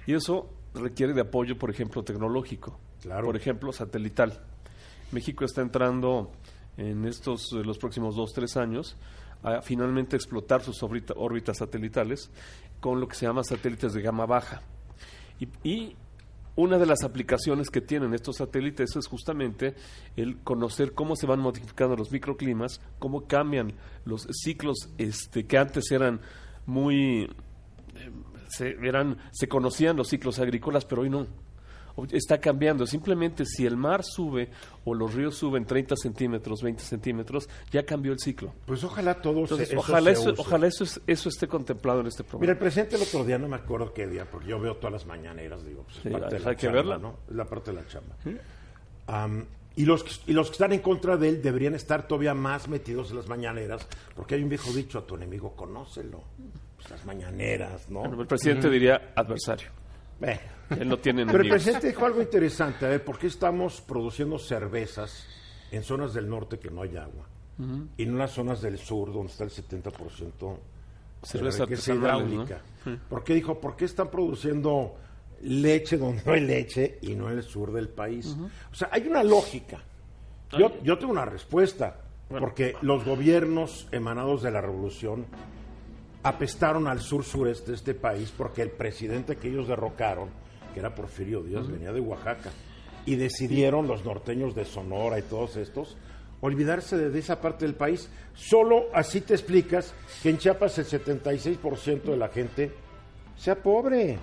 Y 0.07 0.15
eso 0.15 0.51
requiere 0.75 1.13
de 1.15 1.21
apoyo, 1.23 1.59
por 1.59 1.71
ejemplo, 1.71 2.03
tecnológico. 2.03 2.79
Claro. 3.03 3.27
Por 3.27 3.37
ejemplo, 3.37 3.73
satelital. 3.73 4.41
México 5.13 5.45
está 5.45 5.63
entrando 5.63 6.33
en 6.77 7.05
estos 7.05 7.53
eh, 7.53 7.65
los 7.65 7.79
próximos 7.79 8.17
dos 8.17 8.33
tres 8.33 8.57
años 8.57 8.97
a 9.43 9.63
finalmente 9.63 10.17
explotar 10.17 10.63
sus 10.63 10.83
órbita- 10.83 11.15
órbitas 11.17 11.59
satelitales 11.59 12.31
con 12.81 13.01
lo 13.01 13.09
que 13.09 13.17
se 13.17 13.27
llama 13.27 13.45
satélites 13.45 13.93
de 13.93 14.03
gama 14.03 14.27
baja. 14.27 14.63
Y, 15.41 15.49
y 15.69 15.97
una 16.57 16.77
de 16.79 16.87
las 16.87 17.05
aplicaciones 17.05 17.71
que 17.71 17.81
tienen 17.81 18.15
estos 18.15 18.37
satélites 18.39 18.97
es 18.97 19.07
justamente 19.07 19.77
el 20.17 20.39
conocer 20.39 20.93
cómo 20.93 21.15
se 21.15 21.27
van 21.27 21.39
modificando 21.39 21.95
los 21.95 22.11
microclimas, 22.11 22.81
cómo 22.99 23.29
cambian 23.29 23.75
los 24.05 24.27
ciclos 24.43 24.89
este, 24.99 25.47
que 25.47 25.57
antes 25.59 25.91
eran 25.93 26.21
muy... 26.67 27.31
se, 28.49 28.71
eran, 28.83 29.19
se 29.33 29.49
conocían 29.49 29.97
los 29.97 30.09
ciclos 30.09 30.39
agrícolas, 30.39 30.85
pero 30.85 31.03
hoy 31.03 31.11
no. 31.11 31.27
Hoy 32.01 32.07
Está 32.13 32.39
cambiando. 32.39 32.87
Simplemente 32.87 33.45
si 33.45 33.67
el 33.67 33.77
mar 33.77 34.05
sube 34.05 34.51
o 34.85 34.95
los 34.95 35.15
ríos 35.15 35.35
suben 35.35 35.65
30 35.67 35.97
centímetros, 35.97 36.63
20 36.63 36.81
centímetros, 36.83 37.49
ya 37.73 37.85
cambió 37.85 38.13
el 38.13 38.21
ciclo. 38.21 38.53
Pues 38.67 38.85
ojalá 38.85 39.13
Entonces, 39.13 39.71
eso 39.73 39.81
ojalá, 39.81 40.15
se 40.15 40.21
eso, 40.21 40.31
use. 40.33 40.41
ojalá 40.41 40.67
eso, 40.69 40.85
es- 40.85 41.01
eso 41.09 41.29
esté 41.29 41.49
contemplado 41.49 42.01
en 42.01 42.07
este 42.07 42.23
Mira, 42.23 42.31
programa. 42.31 42.53
el 42.53 42.59
presidente 42.59 42.95
el 42.97 43.03
otro 43.03 43.25
día, 43.25 43.37
no 43.37 43.49
me 43.49 43.57
acuerdo 43.57 43.93
qué 43.93 44.07
día, 44.07 44.31
porque 44.31 44.47
yo 44.47 44.61
veo 44.61 44.77
todas 44.77 44.93
las 44.93 45.07
mañaneras, 45.07 45.67
digo, 45.67 45.83
pues 45.83 45.97
es 45.97 46.03
Sí, 46.05 46.09
parte 46.11 46.37
de 46.37 46.37
hay 46.37 46.45
la 46.45 46.55
que 46.55 46.63
chamba, 46.63 46.77
verla. 46.77 46.99
¿no? 46.99 47.19
Es 47.29 47.35
la 47.35 47.45
parte 47.47 47.73
de 47.73 47.77
la 47.79 47.87
chamba. 47.89 48.15
Am, 49.09 49.45
y, 49.75 49.85
los, 49.85 50.05
que- 50.05 50.31
y 50.31 50.35
los 50.35 50.49
que 50.49 50.53
están 50.53 50.73
en 50.73 50.81
contra 50.81 51.17
de 51.17 51.29
él 51.31 51.43
deberían 51.43 51.75
estar 51.75 52.07
todavía 52.07 52.33
más 52.35 52.69
metidos 52.69 53.11
en 53.11 53.17
las 53.17 53.29
mañaneras, 53.29 53.87
porque 54.15 54.37
hay 54.37 54.43
un 54.45 54.49
viejo 54.51 54.71
dicho, 54.73 54.99
a 55.01 55.05
tu 55.07 55.17
enemigo 55.17 55.57
conócelo. 55.57 56.23
Pues 56.79 56.91
las 56.91 57.05
mañaneras, 57.05 57.91
¿no? 57.91 58.01
Bueno, 58.01 58.23
el 58.23 58.27
presidente 58.27 58.71
diría 58.71 59.13
adversario. 59.15 59.69
Él 60.71 60.89
no 60.89 60.99
tiene 60.99 61.27
Pero 61.27 61.43
el 61.43 61.51
presidente 61.51 61.89
dijo 61.89 62.07
algo 62.07 62.23
interesante, 62.23 62.87
a 62.87 62.89
ver, 62.91 63.05
¿por 63.05 63.19
qué 63.19 63.27
estamos 63.27 63.81
produciendo 63.81 64.39
cervezas 64.39 65.27
en 65.71 65.83
zonas 65.83 66.15
del 66.15 66.29
norte 66.29 66.59
que 66.59 66.71
no 66.71 66.83
hay 66.83 66.97
agua? 66.97 67.27
Y 67.97 68.07
no 68.07 68.13
en 68.13 68.19
las 68.19 68.31
zonas 68.31 68.63
del 68.63 68.79
sur, 68.79 69.13
donde 69.13 69.33
está 69.33 69.43
el 69.43 69.51
70% 69.51 69.91
de 69.91 71.27
Cerveza 71.27 71.59
la 71.59 71.65
riqueza 71.65 71.93
artesanales, 71.93 72.29
¿no? 72.29 72.45
hidráulica. 72.45 72.63
¿Por 73.09 73.25
qué 73.25 73.35
dijo, 73.35 73.61
por 73.61 73.75
qué 73.75 73.85
están 73.87 74.09
produciendo 74.09 74.95
leche 75.43 75.99
donde 75.99 76.23
no 76.25 76.33
hay 76.33 76.41
leche 76.41 76.99
y 77.03 77.17
no 77.17 77.29
en 77.29 77.39
el 77.39 77.43
sur 77.43 77.73
del 77.73 77.89
país? 77.89 78.37
O 78.71 78.75
sea, 78.75 78.91
hay 78.93 79.09
una 79.09 79.25
lógica. 79.25 79.83
Yo, 80.57 80.81
yo 80.85 80.99
tengo 80.99 81.13
una 81.13 81.25
respuesta, 81.25 81.97
porque 82.29 82.77
los 82.83 83.05
gobiernos 83.05 83.89
emanados 83.91 84.43
de 84.43 84.53
la 84.53 84.61
revolución 84.61 85.27
apestaron 86.23 86.87
al 86.89 87.01
sur 87.01 87.25
sureste 87.25 87.71
de 87.73 87.77
este 87.77 87.95
país 87.95 88.33
porque 88.37 88.63
el 88.63 88.71
presidente 88.71 89.37
que 89.37 89.49
ellos 89.49 89.69
derrocaron, 89.69 90.29
que 90.75 90.81
era 90.81 90.95
Porfirio 90.95 91.43
Díaz, 91.43 91.69
venía 91.69 91.93
de 91.93 92.01
Oaxaca. 92.01 92.51
Y 93.07 93.17
decidieron 93.17 93.87
los 93.87 94.05
norteños 94.05 94.55
de 94.55 94.65
Sonora 94.65 95.19
y 95.19 95.23
todos 95.23 95.57
estos 95.57 95.97
olvidarse 96.41 96.97
de, 96.97 97.19
esa 97.19 97.41
parte 97.41 97.65
del 97.65 97.75
país. 97.75 98.09
Solo 98.35 98.87
así 98.93 99.23
te 99.23 99.35
explicas 99.35 99.95
que 100.23 100.31
en 100.31 100.39
Chiapas 100.39 100.79
el 100.79 100.85
76% 100.87 102.03
de 102.03 102.17
la 102.17 102.29
gente 102.29 102.71
sea 103.37 103.57
pobre. 103.57 104.19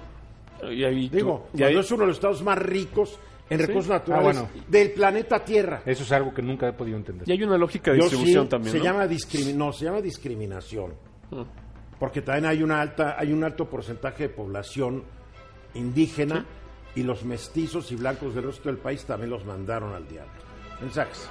Y 0.71 0.83
ahí 0.83 1.09
tú- 1.09 1.15
Digo, 1.15 1.47
y 1.53 1.63
ahí- 1.63 1.75
es 1.77 1.91
uno 1.91 2.01
de 2.01 2.07
los 2.07 2.17
estados 2.17 2.41
más 2.43 2.57
ricos 2.59 3.19
en 3.49 3.59
recursos 3.59 3.89
naturales 3.89 4.37
Ah, 4.37 4.41
bueno. 4.43 4.65
del 4.69 4.91
planeta 4.91 5.43
Tierra. 5.43 5.81
Eso 5.85 6.03
es 6.03 6.11
algo 6.11 6.33
que 6.33 6.41
nunca 6.41 6.67
he 6.69 6.73
podido 6.73 6.97
entender. 6.97 7.27
y 7.27 7.31
hay 7.33 7.43
una 7.43 7.57
lógica 7.57 7.91
de 7.91 7.97
Yo 7.97 8.03
distribución 8.03 8.45
sí, 8.45 8.49
también. 8.49 8.71
Se 8.71 8.77
¿no? 8.77 8.83
llama 8.83 9.05
discrimi- 9.07 9.53
no, 9.55 9.73
se 9.73 9.85
llama 9.85 10.01
discriminación. 10.01 10.93
Ah. 11.31 11.43
Porque 11.99 12.21
también 12.21 12.45
hay 12.45 12.63
una 12.63 12.81
alta, 12.81 13.15
hay 13.17 13.31
un 13.31 13.43
alto 13.43 13.69
porcentaje 13.69 14.23
de 14.23 14.29
población 14.29 15.03
indígena 15.73 16.45
y 16.95 17.03
los 17.03 17.23
mestizos 17.23 17.91
y 17.91 17.95
blancos 17.95 18.33
del 18.35 18.45
resto 18.45 18.69
del 18.69 18.77
país 18.77 19.03
también 19.05 19.29
los 19.29 19.45
mandaron 19.45 19.93
al 19.93 20.07
diablo. 20.07 20.33
Mensajes. 20.81 21.29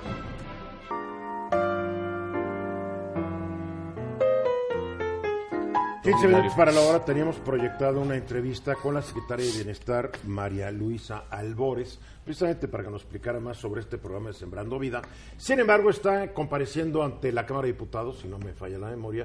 15 6.04 6.28
minutos 6.28 6.52
para 6.52 6.70
la 6.70 6.82
hora 6.82 7.02
teníamos 7.02 7.36
proyectado 7.36 7.98
una 7.98 8.14
entrevista 8.14 8.74
con 8.74 8.92
la 8.92 9.00
secretaria 9.00 9.46
de 9.46 9.52
Bienestar, 9.52 10.12
María 10.26 10.70
Luisa 10.70 11.24
Albores, 11.30 11.98
precisamente 12.22 12.68
para 12.68 12.84
que 12.84 12.90
nos 12.90 13.00
explicara 13.00 13.40
más 13.40 13.56
sobre 13.56 13.80
este 13.80 13.96
programa 13.96 14.28
de 14.28 14.34
Sembrando 14.34 14.78
Vida. 14.78 15.00
Sin 15.38 15.60
embargo, 15.60 15.88
está 15.88 16.34
compareciendo 16.34 17.02
ante 17.02 17.32
la 17.32 17.46
Cámara 17.46 17.68
de 17.68 17.72
Diputados, 17.72 18.18
si 18.18 18.28
no 18.28 18.38
me 18.38 18.52
falla 18.52 18.76
la 18.76 18.90
memoria, 18.90 19.24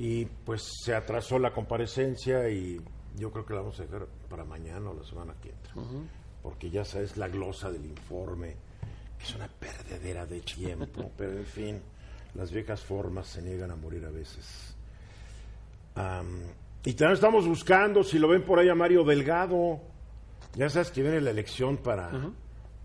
y 0.00 0.26
pues 0.26 0.62
se 0.84 0.94
atrasó 0.94 1.40
la 1.40 1.52
comparecencia 1.52 2.48
y 2.48 2.80
yo 3.16 3.32
creo 3.32 3.44
que 3.44 3.52
la 3.52 3.62
vamos 3.62 3.80
a 3.80 3.82
dejar 3.82 4.06
para 4.30 4.44
mañana 4.44 4.90
o 4.90 4.94
la 4.94 5.02
semana 5.02 5.34
que 5.42 5.50
entra. 5.50 5.72
Porque 6.40 6.70
ya 6.70 6.84
sabes 6.84 7.16
la 7.16 7.26
glosa 7.26 7.68
del 7.72 7.84
informe, 7.84 8.54
que 9.18 9.24
es 9.24 9.34
una 9.34 9.48
perdedera 9.48 10.24
de 10.24 10.40
tiempo, 10.40 11.10
pero 11.16 11.32
en 11.32 11.44
fin, 11.44 11.82
las 12.34 12.52
viejas 12.52 12.80
formas 12.80 13.26
se 13.26 13.42
niegan 13.42 13.72
a 13.72 13.76
morir 13.76 14.04
a 14.04 14.10
veces. 14.10 14.76
Am, 15.96 16.42
y 16.84 16.92
también 16.92 17.14
estamos 17.14 17.48
buscando, 17.48 18.04
si 18.04 18.20
lo 18.20 18.28
ven 18.28 18.44
por 18.44 18.60
ahí, 18.60 18.68
a 18.68 18.76
Mario 18.76 19.02
Delgado. 19.02 19.80
Ya 20.54 20.70
sabes 20.70 20.92
que 20.92 21.02
viene 21.02 21.20
la 21.20 21.30
elección 21.30 21.76
para, 21.76 22.12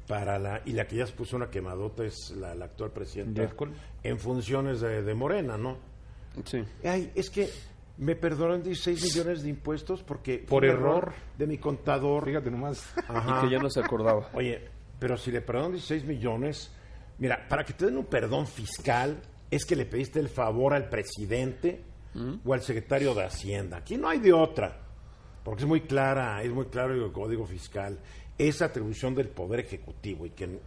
para 0.08 0.40
la... 0.40 0.64
Y 0.66 0.72
la 0.72 0.88
que 0.88 0.96
ya 0.96 1.06
se 1.06 1.14
puso 1.14 1.36
una 1.36 1.52
quemadota 1.52 2.04
es 2.04 2.32
la, 2.32 2.56
la 2.56 2.66
actual 2.66 2.92
presidenta 2.92 3.48
en 4.02 4.20
funciones 4.20 4.82
de, 4.82 5.04
de 5.04 5.14
Morena, 5.14 5.58
¿no? 5.58 5.93
Sí. 6.46 6.64
Ay, 6.84 7.12
es 7.16 7.30
que 7.30 7.50
me 7.98 8.16
perdonan 8.16 8.64
16 8.64 9.04
millones 9.04 9.44
de 9.44 9.50
impuestos 9.50 10.04
porque... 10.04 10.40
Por 10.40 10.66
error. 10.66 11.14
De 11.38 11.46
mi 11.46 11.58
contador. 11.58 12.26
Fíjate 12.26 12.50
nomás. 12.50 12.94
Ajá. 13.08 13.40
Y 13.40 13.48
que 13.48 13.54
ya 13.54 13.62
no 13.62 13.70
se 13.70 13.80
acordaba. 13.80 14.30
Oye, 14.34 14.62
pero 15.00 15.18
si 15.18 15.32
le 15.32 15.42
perdonan 15.42 15.72
16 15.72 16.06
millones, 16.06 16.72
mira, 17.20 17.48
para 17.48 17.64
que 17.64 17.74
te 17.74 17.86
den 17.86 17.98
un 17.98 18.06
perdón 18.06 18.48
fiscal 18.48 19.22
es 19.52 19.66
que 19.66 19.76
le 19.76 19.86
pediste 19.86 20.20
el 20.20 20.30
favor 20.30 20.74
al 20.74 20.90
presidente 20.90 21.82
o 22.46 22.54
al 22.54 22.62
secretario 22.62 23.14
de 23.14 23.24
Hacienda. 23.24 23.78
Aquí 23.78 23.98
no 23.98 24.08
hay 24.08 24.20
de 24.20 24.34
otra, 24.34 24.80
porque 25.44 25.64
es 25.64 25.68
muy 25.68 25.82
clara, 25.82 26.42
es 26.42 26.52
muy 26.52 26.66
claro 26.66 26.94
el 26.94 27.12
Código 27.12 27.46
Fiscal. 27.46 28.00
Es 28.38 28.62
atribución 28.62 29.14
del 29.14 29.30
Poder 29.30 29.60
Ejecutivo 29.60 30.26
y 30.26 30.32
quien 30.32 30.60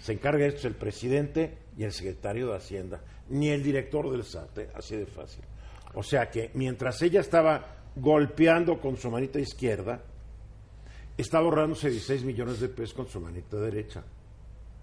se 0.00 0.12
encarga 0.12 0.44
de 0.44 0.48
esto 0.48 0.60
es 0.60 0.64
el 0.66 0.74
presidente 0.74 1.58
y 1.80 1.84
el 1.84 1.92
secretario 1.92 2.48
de 2.48 2.56
Hacienda, 2.56 3.00
ni 3.30 3.48
el 3.48 3.62
director 3.62 4.10
del 4.10 4.22
SAT, 4.22 4.76
así 4.76 4.96
de 4.96 5.06
fácil. 5.06 5.42
O 5.94 6.02
sea 6.02 6.30
que 6.30 6.50
mientras 6.52 7.00
ella 7.00 7.22
estaba 7.22 7.64
golpeando 7.96 8.78
con 8.78 8.98
su 8.98 9.10
manita 9.10 9.38
izquierda, 9.38 9.98
estaba 11.16 11.46
ahorrándose 11.46 11.88
16 11.88 12.24
millones 12.24 12.60
de 12.60 12.68
pesos 12.68 12.92
con 12.92 13.08
su 13.08 13.18
manita 13.18 13.56
derecha. 13.56 14.04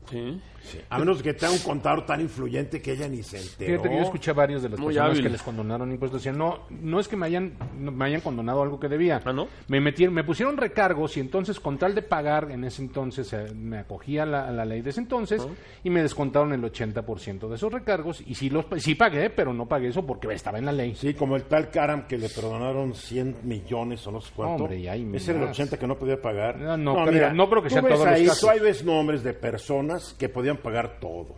Sí. 0.10 0.80
A 0.90 1.00
menos 1.00 1.24
que 1.24 1.34
tenga 1.34 1.54
un 1.54 1.60
contador 1.60 2.06
tan 2.06 2.20
influyente 2.20 2.82
que 2.82 2.92
ella 2.92 3.08
ni 3.08 3.24
se 3.24 3.40
enteró. 3.40 3.72
Fíjate 3.72 3.90
que 3.90 3.96
yo 3.96 4.02
escuché 4.04 4.32
a 4.32 4.34
varios 4.34 4.62
de 4.64 4.68
las 4.70 4.78
Muy 4.80 4.88
personas 4.94 5.12
hábil. 5.12 5.24
que 5.24 5.30
les 5.30 5.42
condonaron 5.42 5.90
impuestos. 5.92 6.20
Decían, 6.22 6.38
no, 6.38 6.60
no 6.70 7.00
es 7.00 7.08
que 7.08 7.16
me 7.16 7.26
hayan, 7.26 7.54
no- 7.80 7.92
me 7.94 8.04
hayan 8.06 8.20
condonado 8.20 8.62
algo 8.64 8.78
que 8.78 8.90
debía. 8.90 9.22
Ah, 9.24 9.32
¿no? 9.32 9.48
Me 9.70 9.80
metieron, 9.80 10.14
me 10.14 10.26
pusieron 10.26 10.58
recargos 10.58 11.16
y 11.16 11.22
entonces 11.22 11.62
con 11.62 11.78
tal 11.78 11.96
de 11.96 12.02
pagar, 12.02 12.52
en 12.52 12.66
ese 12.66 12.82
entonces 12.82 13.32
eh, 13.32 13.54
me 13.56 13.78
acogí 13.80 14.18
a 14.18 14.26
la, 14.26 14.48
a 14.50 14.52
la 14.52 14.66
ley 14.66 14.82
de 14.82 14.90
ese 14.90 15.00
entonces 15.00 15.42
y 15.86 15.90
me 15.90 16.02
descontaron 16.02 16.52
el 16.52 16.62
80% 16.62 17.48
de 17.48 17.56
esos 17.56 17.72
recargos 17.72 18.22
y 18.26 18.36
sí, 18.36 18.50
los, 18.50 18.66
sí 18.78 18.96
pagué, 18.96 19.30
pero 19.30 19.54
no 19.54 19.68
pagué 19.68 19.88
eso 19.88 20.06
porque 20.06 20.28
estaba 20.34 20.58
en 20.60 20.66
la 20.66 20.74
ley. 20.74 20.96
Sí, 20.96 21.14
como 21.14 21.38
el 21.38 21.44
tal 21.44 21.70
Karam 21.70 22.08
que 22.08 22.18
le 22.18 22.28
perdonaron 22.28 22.94
100 22.94 23.38
millones 23.44 24.06
o 24.06 24.12
no 24.12 24.20
sé 24.20 24.32
cuánto. 24.36 24.64
Hombre, 24.66 24.80
y 24.80 24.88
hay 24.90 25.10
Ese 25.14 25.32
era 25.32 25.40
el 25.40 25.48
más. 25.48 25.56
80 25.58 25.78
que 25.80 25.88
no 25.88 25.98
podía 25.98 26.22
pagar. 26.22 26.58
No, 26.58 26.76
no 26.76 27.06
creo- 27.06 27.34
no 27.34 27.50
creo 27.50 27.64
que 27.64 27.70
tú 27.70 27.76
sean 27.76 27.86
ves 27.86 27.94
todos 27.94 28.06
los 28.06 28.16
ahí. 28.16 28.28
Tú 28.42 28.50
ahí 28.50 28.60
ves 28.60 28.84
nombres 28.84 29.24
de 29.24 29.34
personas 29.34 29.97
que 30.18 30.30
podían 30.30 30.58
pagar 30.58 31.00
todo. 31.00 31.36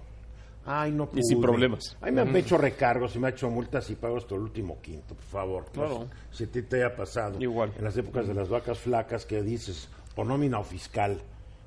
Ay, 0.66 0.92
no 0.92 1.08
pude. 1.08 1.22
Y 1.22 1.24
sin 1.24 1.42
problemas. 1.42 1.98
Ay, 2.02 2.12
me 2.12 2.22
han 2.22 2.36
hecho 2.36 2.58
recargos 2.58 3.16
y 3.16 3.20
me 3.20 3.28
ha 3.28 3.30
hecho 3.32 3.50
multas 3.50 3.90
y 3.90 3.96
pago 3.96 4.18
hasta 4.18 4.36
el 4.36 4.42
último 4.42 4.80
quinto, 4.82 5.16
por 5.16 5.24
favor. 5.24 5.66
Claro. 5.72 6.00
No 6.00 6.08
sé 6.32 6.46
si 6.46 6.48
ti 6.48 6.62
te 6.62 6.84
haya 6.84 6.96
pasado. 6.96 7.42
Igual. 7.42 7.74
En 7.78 7.84
las 7.84 7.98
épocas 7.98 8.28
de 8.28 8.34
las 8.34 8.50
vacas 8.50 8.78
flacas 8.78 9.26
que 9.26 9.42
dices, 9.42 9.90
o 10.16 10.24
nómina 10.24 10.60
o 10.60 10.64
fiscal, 10.64 11.22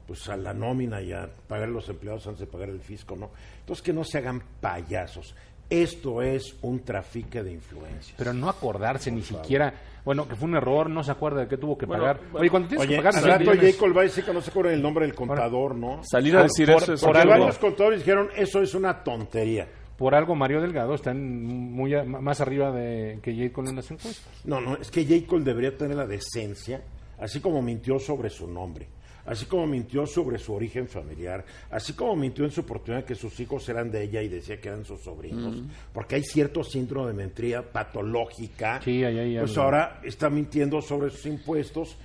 pues 0.06 0.28
a 0.28 0.36
la 0.36 0.52
nómina 0.52 1.00
ya 1.00 1.28
pagar 1.48 1.68
a 1.68 1.72
los 1.72 1.88
empleados 1.88 2.26
antes 2.26 2.40
de 2.40 2.46
pagar 2.46 2.68
el 2.68 2.80
fisco, 2.80 3.16
¿no? 3.16 3.30
Entonces 3.60 3.82
que 3.82 3.92
no 3.92 4.04
se 4.04 4.18
hagan 4.18 4.42
payasos. 4.60 5.34
Esto 5.70 6.20
es 6.20 6.54
un 6.62 6.80
trafique 6.80 7.42
de 7.42 7.52
influencias. 7.52 8.14
Pero 8.18 8.32
no 8.34 8.48
acordarse 8.48 9.10
ni 9.10 9.22
siquiera, 9.22 9.72
bueno, 10.04 10.28
que 10.28 10.36
fue 10.36 10.48
un 10.48 10.56
error, 10.56 10.90
no 10.90 11.02
se 11.02 11.10
acuerda 11.10 11.40
de 11.40 11.48
qué 11.48 11.56
tuvo 11.56 11.78
que 11.78 11.86
Bueno, 11.86 12.02
pagar. 12.02 12.20
bueno. 12.30 12.38
Oye, 12.40 12.50
cuando 12.50 12.68
tienes 12.68 12.86
Oye, 12.86 12.96
que 12.96 13.02
pagar 13.02 13.14
al 13.16 13.22
100 13.22 13.32
rato 13.38 13.50
millones- 13.52 13.74
Jacob 13.76 13.96
va 13.96 14.00
a 14.00 14.04
decir 14.04 14.24
que 14.24 14.32
no 14.34 14.40
se 14.42 14.50
acuerda 14.50 14.72
el 14.74 14.82
nombre 14.82 15.06
del 15.06 15.14
contador, 15.14 15.74
¿no? 15.74 16.00
Salir 16.04 16.36
a 16.36 16.42
decir 16.42 16.70
por- 16.70 16.82
eso 16.82 16.92
es 16.92 17.00
por 17.02 17.16
algo- 17.16 17.30
varios 17.30 17.58
contadores 17.58 18.00
dijeron, 18.00 18.28
eso 18.36 18.60
es 18.60 18.74
una 18.74 19.02
tontería. 19.02 19.66
Por 19.96 20.14
algo 20.14 20.34
Mario 20.34 20.60
Delgado 20.60 20.94
está 20.94 21.12
en 21.12 21.42
muy 21.72 21.94
a- 21.94 22.04
más 22.04 22.40
arriba 22.40 22.70
de 22.72 23.18
que 23.22 23.32
Jade 23.34 23.52
con 23.52 23.64
las 23.74 23.90
encuestas. 23.90 24.26
No, 24.44 24.60
no, 24.60 24.76
es 24.76 24.90
que 24.90 25.04
J. 25.06 25.26
Cole 25.26 25.44
debería 25.44 25.76
tener 25.76 25.96
la 25.96 26.06
decencia, 26.06 26.82
así 27.18 27.40
como 27.40 27.62
mintió 27.62 27.98
sobre 27.98 28.28
su 28.28 28.46
nombre, 28.48 28.88
así 29.26 29.46
como 29.46 29.66
mintió 29.66 30.06
sobre 30.06 30.38
su 30.38 30.52
origen 30.54 30.88
familiar, 30.88 31.44
así 31.70 31.92
como 31.92 32.16
mintió 32.16 32.44
en 32.44 32.50
su 32.50 32.62
oportunidad 32.62 33.04
que 33.04 33.14
sus 33.14 33.38
hijos 33.40 33.68
eran 33.68 33.90
de 33.90 34.02
ella 34.04 34.22
y 34.22 34.28
decía 34.28 34.60
que 34.60 34.68
eran 34.68 34.84
sus 34.84 35.00
sobrinos, 35.00 35.56
porque 35.92 36.16
hay 36.16 36.22
cierto 36.24 36.64
síndrome 36.64 37.08
de 37.08 37.14
mentira 37.14 37.62
patológica. 37.62 38.80
Sí, 38.82 39.04
ahí 39.04 39.18
hay 39.18 39.38
Pues 39.38 39.56
ahora 39.58 40.00
está 40.02 40.28
mintiendo 40.30 40.80
sobre 40.80 41.10
sus 41.10 41.26
impuestos 41.26 41.96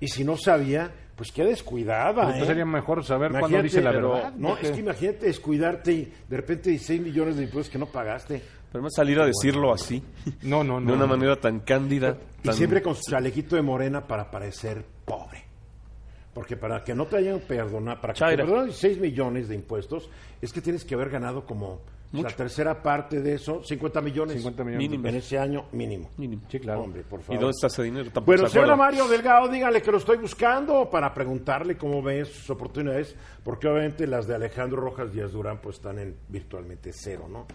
y 0.00 0.08
si 0.08 0.24
no 0.24 0.36
sabía, 0.36 0.90
pues 1.16 1.30
qué 1.30 1.44
descuidada. 1.44 2.22
Entonces 2.22 2.42
¿eh? 2.42 2.46
sería 2.46 2.64
mejor 2.64 3.04
saber 3.04 3.32
cuándo 3.38 3.62
dice 3.62 3.80
la 3.80 3.92
verdad. 3.92 4.32
No, 4.36 4.56
es 4.56 4.70
que 4.70 4.80
imagínate 4.80 5.26
descuidarte 5.26 5.92
y 5.92 6.12
de 6.28 6.36
repente 6.36 6.70
16 6.70 7.00
millones 7.00 7.36
de 7.36 7.44
impuestos 7.44 7.70
que 7.72 7.78
no 7.78 7.86
pagaste. 7.86 8.38
Pero 8.38 8.80
además 8.80 8.92
salir 8.96 9.20
a 9.20 9.26
decirlo 9.26 9.72
así, 9.72 10.02
No, 10.42 10.64
no, 10.64 10.80
no. 10.80 10.90
de 10.90 10.96
una 10.96 11.06
manera 11.06 11.36
tan 11.36 11.60
cándida. 11.60 12.16
Y 12.42 12.46
tan- 12.46 12.54
siempre 12.54 12.80
con 12.80 12.94
su 12.96 13.02
chalequito 13.10 13.54
de 13.54 13.62
morena 13.62 14.06
para 14.06 14.30
parecer 14.30 14.82
pobre. 15.04 15.44
Porque 16.34 16.56
para 16.56 16.82
que 16.82 16.94
no 16.94 17.06
te 17.06 17.16
hayan 17.16 17.40
perdonado, 17.40 18.00
para 18.00 18.14
que 18.14 18.24
te 18.24 18.36
perdonen 18.36 18.66
16 18.66 18.98
millones 19.00 19.48
de 19.48 19.54
impuestos, 19.54 20.08
es 20.40 20.52
que 20.52 20.60
tienes 20.62 20.84
que 20.84 20.94
haber 20.94 21.10
ganado 21.10 21.44
como 21.44 21.80
la 22.12 22.28
tercera 22.30 22.82
parte 22.82 23.20
de 23.22 23.34
eso, 23.34 23.62
50 23.64 24.00
millones. 24.02 24.36
50 24.36 24.64
millones. 24.64 24.88
Mínimo. 24.88 25.08
En 25.08 25.14
ese 25.16 25.38
año, 25.38 25.64
mínimo. 25.72 26.10
Mínimo. 26.18 26.42
Sí, 26.48 26.58
claro. 26.60 26.82
Hombre, 26.82 27.02
por 27.02 27.20
¿Y 27.20 27.22
favor. 27.22 27.40
dónde 27.40 27.52
está 27.52 27.66
ese 27.68 27.82
dinero? 27.84 28.04
Tampoco 28.04 28.24
Bueno, 28.26 28.42
se 28.48 28.52
señor 28.52 28.64
acuerda. 28.70 28.84
Mario 28.84 29.08
Delgado, 29.08 29.48
dígale 29.48 29.80
que 29.82 29.92
lo 29.92 29.98
estoy 29.98 30.18
buscando 30.18 30.88
para 30.90 31.12
preguntarle 31.14 31.76
cómo 31.76 32.02
ve 32.02 32.24
sus 32.24 32.48
oportunidades, 32.50 33.14
porque 33.42 33.68
obviamente 33.68 34.06
las 34.06 34.26
de 34.26 34.34
Alejandro 34.34 34.80
Rojas 34.80 35.12
Díaz 35.12 35.32
Durán 35.32 35.58
pues 35.62 35.76
están 35.76 35.98
en 35.98 36.16
virtualmente 36.28 36.92
cero, 36.92 37.28
¿no? 37.30 37.46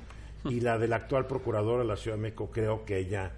Y 0.50 0.60
la 0.60 0.77
del 0.77 0.93
actual 0.93 1.27
procurador 1.27 1.79
de 1.79 1.86
la 1.86 1.96
Ciudad 1.96 2.15
de 2.17 2.24
México 2.24 2.50
creo 2.51 2.84
que 2.86 2.98
ella 2.98 3.31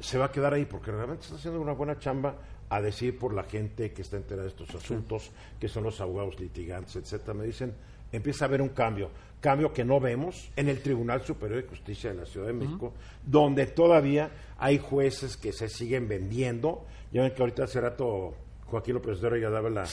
se 0.00 0.16
va 0.18 0.26
a 0.26 0.30
quedar 0.32 0.54
ahí, 0.54 0.64
porque 0.64 0.92
realmente 0.92 1.24
está 1.24 1.36
haciendo 1.36 1.60
una 1.60 1.72
buena 1.72 1.98
chamba 1.98 2.36
a 2.70 2.80
decir 2.80 3.18
por 3.18 3.34
la 3.34 3.44
gente 3.44 3.92
que 3.92 4.02
está 4.02 4.16
enterada 4.16 4.44
de 4.44 4.50
estos 4.50 4.74
asuntos, 4.74 5.30
que 5.58 5.68
son 5.68 5.84
los 5.84 6.00
abogados 6.00 6.38
litigantes, 6.38 6.96
etcétera. 6.96 7.34
Me 7.34 7.44
dicen, 7.44 7.74
empieza 8.12 8.44
a 8.44 8.48
haber 8.48 8.62
un 8.62 8.70
cambio, 8.70 9.10
cambio 9.40 9.72
que 9.72 9.84
no 9.84 10.00
vemos 10.00 10.50
en 10.56 10.68
el 10.68 10.82
Tribunal 10.82 11.22
Superior 11.24 11.62
de 11.62 11.68
Justicia 11.68 12.10
de 12.10 12.16
la 12.16 12.26
Ciudad 12.26 12.46
de 12.48 12.52
México, 12.52 12.92
donde 13.24 13.66
todavía 13.66 14.30
hay 14.58 14.78
jueces 14.78 15.36
que 15.36 15.52
se 15.52 15.68
siguen 15.68 16.08
vendiendo. 16.08 16.84
Ya 17.12 17.22
ven 17.22 17.32
que 17.32 17.42
ahorita 17.42 17.64
hace 17.64 17.80
rato 17.80 18.34
Joaquín 18.66 18.94
López 18.94 19.20
Dóriga 19.20 19.48
ya 19.48 19.54
daba 19.54 19.70
la, 19.70 19.86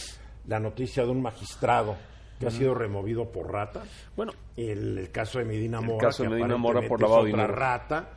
la 0.47 0.59
noticia 0.59 1.03
de 1.03 1.09
un 1.09 1.21
magistrado 1.21 1.95
que 2.39 2.47
ha 2.47 2.51
sido 2.51 2.73
removido 2.73 3.31
por 3.31 3.51
rata. 3.51 3.83
Bueno, 4.15 4.33
El, 4.57 4.97
el 4.97 5.11
caso 5.11 5.39
de 5.39 5.45
Medina 5.45 5.79
El 5.79 5.85
Mora, 5.85 6.07
caso 6.07 6.23
de 6.23 6.29
Medina 6.29 6.57
Mora 6.57 6.81
por 6.87 7.01
lavado 7.01 7.23
de 7.23 7.31
dinero. 7.31 7.53
rata. 7.53 8.09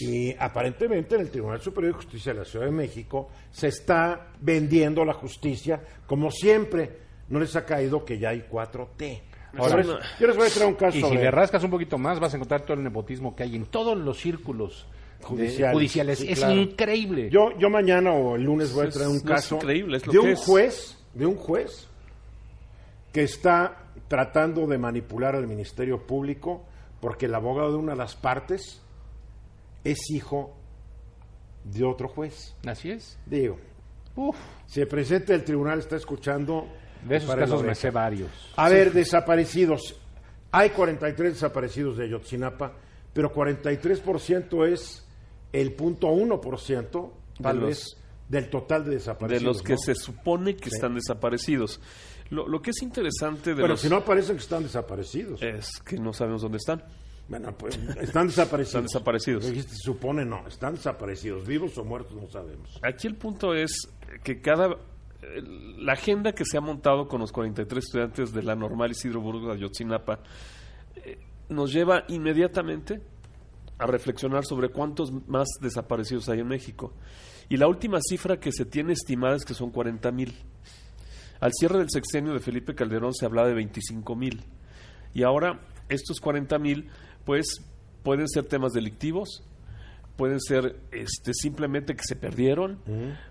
Y 0.00 0.34
aparentemente 0.38 1.14
en 1.16 1.20
el 1.22 1.30
Tribunal 1.30 1.60
Superior 1.60 1.92
de 1.94 1.96
Justicia 2.02 2.32
de 2.32 2.38
la 2.40 2.44
Ciudad 2.44 2.66
de 2.66 2.72
México 2.72 3.28
se 3.50 3.68
está 3.68 4.28
vendiendo 4.40 5.04
la 5.04 5.14
justicia 5.14 5.80
como 6.06 6.30
siempre. 6.30 6.98
No 7.28 7.40
les 7.40 7.54
ha 7.56 7.64
caído 7.64 8.04
que 8.04 8.18
ya 8.18 8.30
hay 8.30 8.44
4T. 8.50 9.20
Ahora, 9.58 9.82
yo 10.20 10.26
les 10.26 10.36
voy 10.36 10.46
a 10.46 10.50
traer 10.50 10.68
un 10.68 10.74
caso 10.74 10.98
Y 10.98 11.02
si 11.02 11.14
le 11.16 11.30
rascas 11.30 11.64
un 11.64 11.70
poquito 11.70 11.96
más, 11.98 12.20
vas 12.20 12.32
a 12.34 12.36
encontrar 12.36 12.62
todo 12.62 12.74
el 12.76 12.82
nepotismo 12.84 13.34
que 13.34 13.42
hay 13.44 13.56
en 13.56 13.64
todos 13.66 13.96
los 13.96 14.18
círculos 14.20 14.86
de- 15.18 15.24
Judiciales, 15.24 15.72
judiciales. 15.74 16.18
sí, 16.18 16.26
es 16.30 16.38
claro. 16.38 16.54
increíble. 16.60 17.30
Yo, 17.30 17.56
yo 17.58 17.70
mañana 17.70 18.12
o 18.12 18.36
el 18.36 18.42
lunes 18.42 18.72
voy 18.74 18.84
a 18.84 18.88
Es- 18.88 18.94
traer 18.94 19.08
un 19.08 19.16
es 19.16 19.22
caso 19.22 19.56
increíble, 19.56 19.96
es 19.96 20.06
lo 20.06 20.12
de 20.12 20.18
que 20.18 20.24
un 20.26 20.30
es. 20.32 20.40
juez, 20.40 20.98
de 21.14 21.26
un 21.26 21.36
juez 21.36 21.88
que 23.16 23.22
está 23.22 23.78
tratando 24.08 24.66
de 24.66 24.76
manipular 24.76 25.36
al 25.36 25.46
Ministerio 25.46 26.06
Público 26.06 26.66
porque 27.00 27.24
el 27.24 27.34
abogado 27.34 27.70
de 27.70 27.78
una 27.78 27.92
de 27.92 27.98
las 27.98 28.14
partes 28.14 28.82
es 29.84 30.10
hijo 30.10 30.54
de 31.64 31.82
otro 31.86 32.08
juez. 32.08 32.54
Así 32.66 32.90
es. 32.90 33.18
Digo, 33.24 33.56
Uf, 34.16 34.36
si 34.66 34.82
el 34.82 34.88
presidente 34.88 35.32
del 35.32 35.44
tribunal 35.44 35.78
está 35.78 35.96
escuchando... 35.96 36.68
de 37.08 37.16
esos 37.16 37.34
casos 37.34 37.62
me 37.62 37.74
sé 37.74 37.88
varios. 37.88 38.52
A 38.54 38.68
ver, 38.68 38.92
desaparecidos. 38.92 39.98
Hay 40.52 40.68
43 40.68 41.32
desaparecidos 41.32 41.96
de 41.96 42.04
Ayotzinapa, 42.04 42.74
pero 43.14 43.32
43% 43.32 44.66
es 44.68 45.08
el 45.54 45.72
punto 45.72 46.08
1%, 46.08 47.10
tal 47.40 47.60
vez, 47.60 47.96
del 48.28 48.50
total 48.50 48.84
de 48.84 48.90
de 48.90 48.96
desaparecidos. 48.96 49.56
los 49.56 49.62
que 49.62 49.74
¿no? 49.74 49.78
se 49.78 49.94
supone 49.94 50.56
que 50.56 50.68
están 50.68 50.94
desaparecidos. 50.94 51.80
Lo, 52.30 52.48
lo 52.48 52.60
que 52.60 52.70
es 52.70 52.82
interesante 52.82 53.50
de 53.50 53.56
Pero 53.56 53.68
los 53.68 53.80
si 53.80 53.88
no 53.88 53.96
aparecen 53.96 54.36
que 54.36 54.42
están 54.42 54.64
desaparecidos. 54.64 55.40
es 55.42 55.80
que 55.80 55.96
no 55.96 56.12
sabemos 56.12 56.42
dónde 56.42 56.58
están. 56.58 56.82
Bueno, 57.28 57.56
pues 57.56 57.78
están 58.00 58.28
desaparecidos. 58.28 58.68
Están 58.68 58.82
desaparecidos. 58.84 59.44
Se 59.44 59.76
supone 59.76 60.24
no, 60.24 60.46
están 60.46 60.74
desaparecidos, 60.74 61.46
vivos 61.46 61.76
o 61.78 61.84
muertos 61.84 62.16
no 62.16 62.28
sabemos. 62.28 62.78
Aquí 62.82 63.06
el 63.06 63.16
punto 63.16 63.54
es 63.54 63.88
que 64.22 64.40
cada 64.40 64.76
eh, 65.22 65.42
la 65.78 65.92
agenda 65.92 66.32
que 66.32 66.44
se 66.44 66.56
ha 66.56 66.60
montado 66.60 67.08
con 67.08 67.20
los 67.20 67.32
43 67.32 67.84
estudiantes 67.84 68.32
de 68.32 68.42
la 68.42 68.54
normal 68.54 68.90
Isidro 68.90 69.20
Burgos 69.20 69.48
de 69.48 69.54
Ayotzinapa 69.54 70.20
eh, 70.96 71.18
nos 71.48 71.72
lleva 71.72 72.04
inmediatamente 72.08 73.00
a 73.78 73.86
reflexionar 73.86 74.44
sobre 74.44 74.70
cuántos 74.70 75.12
más 75.28 75.48
desaparecidos 75.60 76.28
hay 76.28 76.40
en 76.40 76.48
México. 76.48 76.92
Y 77.48 77.56
la 77.56 77.68
última 77.68 77.98
cifra 78.00 78.38
que 78.38 78.52
se 78.52 78.64
tiene 78.64 78.92
estimada 78.92 79.36
es 79.36 79.44
que 79.44 79.54
son 79.54 79.70
40 79.70 80.10
mil. 80.12 80.34
Al 81.40 81.52
cierre 81.52 81.78
del 81.78 81.90
sexenio 81.90 82.32
de 82.32 82.40
Felipe 82.40 82.74
Calderón 82.74 83.14
se 83.14 83.26
hablaba 83.26 83.48
de 83.48 83.54
25 83.54 84.16
mil. 84.16 84.42
Y 85.14 85.22
ahora 85.22 85.60
estos 85.88 86.20
40 86.20 86.58
mil, 86.58 86.88
pues, 87.24 87.46
pueden 88.02 88.28
ser 88.28 88.46
temas 88.46 88.72
delictivos, 88.72 89.44
pueden 90.16 90.40
ser 90.40 90.80
este, 90.92 91.32
simplemente 91.34 91.94
que 91.94 92.04
se 92.04 92.16
perdieron, 92.16 92.80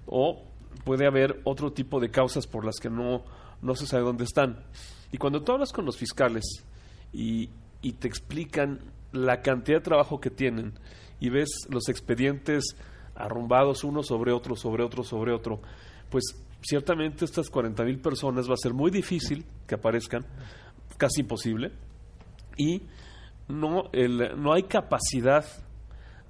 o 0.05 0.43
puede 0.83 1.07
haber 1.07 1.41
otro 1.43 1.73
tipo 1.73 1.99
de 1.99 2.11
causas 2.11 2.47
por 2.47 2.65
las 2.65 2.75
que 2.75 2.89
no, 2.89 3.23
no 3.61 3.75
se 3.75 3.87
sabe 3.87 4.03
dónde 4.03 4.23
están. 4.23 4.63
Y 5.11 5.17
cuando 5.17 5.43
tú 5.43 5.51
hablas 5.51 5.71
con 5.71 5.85
los 5.85 5.97
fiscales 5.97 6.43
y, 7.11 7.49
y 7.81 7.93
te 7.93 8.07
explican 8.07 8.79
la 9.11 9.41
cantidad 9.41 9.77
de 9.77 9.83
trabajo 9.83 10.19
que 10.19 10.29
tienen 10.29 10.73
y 11.19 11.29
ves 11.29 11.49
los 11.69 11.87
expedientes 11.87 12.75
arrumbados 13.15 13.83
uno 13.83 14.03
sobre 14.03 14.31
otro, 14.31 14.55
sobre 14.55 14.83
otro, 14.83 15.03
sobre 15.03 15.33
otro, 15.33 15.61
pues 16.09 16.23
ciertamente 16.61 17.25
estas 17.25 17.49
40 17.49 17.83
mil 17.83 17.99
personas 17.99 18.49
va 18.49 18.53
a 18.53 18.57
ser 18.57 18.73
muy 18.73 18.91
difícil 18.91 19.45
que 19.67 19.75
aparezcan, 19.75 20.25
casi 20.97 21.21
imposible, 21.21 21.71
y 22.57 22.83
no, 23.47 23.89
el, 23.93 24.41
no 24.41 24.53
hay 24.53 24.63
capacidad 24.63 25.45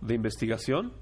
de 0.02 0.15
investigación, 0.15 0.93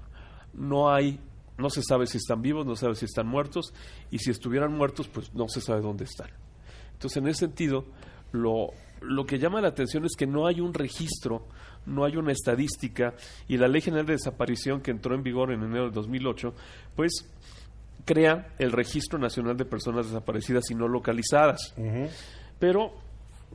no 0.52 0.90
hay, 0.90 1.18
no 1.58 1.70
se 1.70 1.82
sabe 1.82 2.06
si 2.06 2.18
están 2.18 2.42
vivos, 2.42 2.66
no 2.66 2.74
se 2.76 2.82
sabe 2.82 2.94
si 2.94 3.04
están 3.04 3.26
muertos, 3.26 3.72
y 4.10 4.18
si 4.18 4.30
estuvieran 4.30 4.72
muertos, 4.72 5.08
pues 5.08 5.34
no 5.34 5.48
se 5.48 5.60
sabe 5.60 5.80
dónde 5.80 6.04
están. 6.04 6.30
Entonces, 6.92 7.16
en 7.16 7.28
ese 7.28 7.40
sentido, 7.40 7.84
lo, 8.32 8.68
lo 9.00 9.26
que 9.26 9.38
llama 9.38 9.60
la 9.60 9.68
atención 9.68 10.04
es 10.04 10.12
que 10.16 10.26
no 10.26 10.46
hay 10.46 10.60
un 10.60 10.72
registro, 10.72 11.46
no 11.86 12.04
hay 12.04 12.16
una 12.16 12.32
estadística, 12.32 13.14
y 13.48 13.56
la 13.56 13.68
Ley 13.68 13.80
General 13.80 14.06
de 14.06 14.14
Desaparición 14.14 14.80
que 14.80 14.90
entró 14.90 15.14
en 15.14 15.22
vigor 15.22 15.52
en 15.52 15.62
enero 15.62 15.84
del 15.84 15.92
2008, 15.92 16.54
pues 16.94 17.28
crea 18.04 18.54
el 18.58 18.72
Registro 18.72 19.18
Nacional 19.18 19.56
de 19.56 19.64
Personas 19.64 20.06
Desaparecidas 20.06 20.70
y 20.70 20.74
No 20.74 20.88
Localizadas. 20.88 21.74
Pero, 22.58 22.92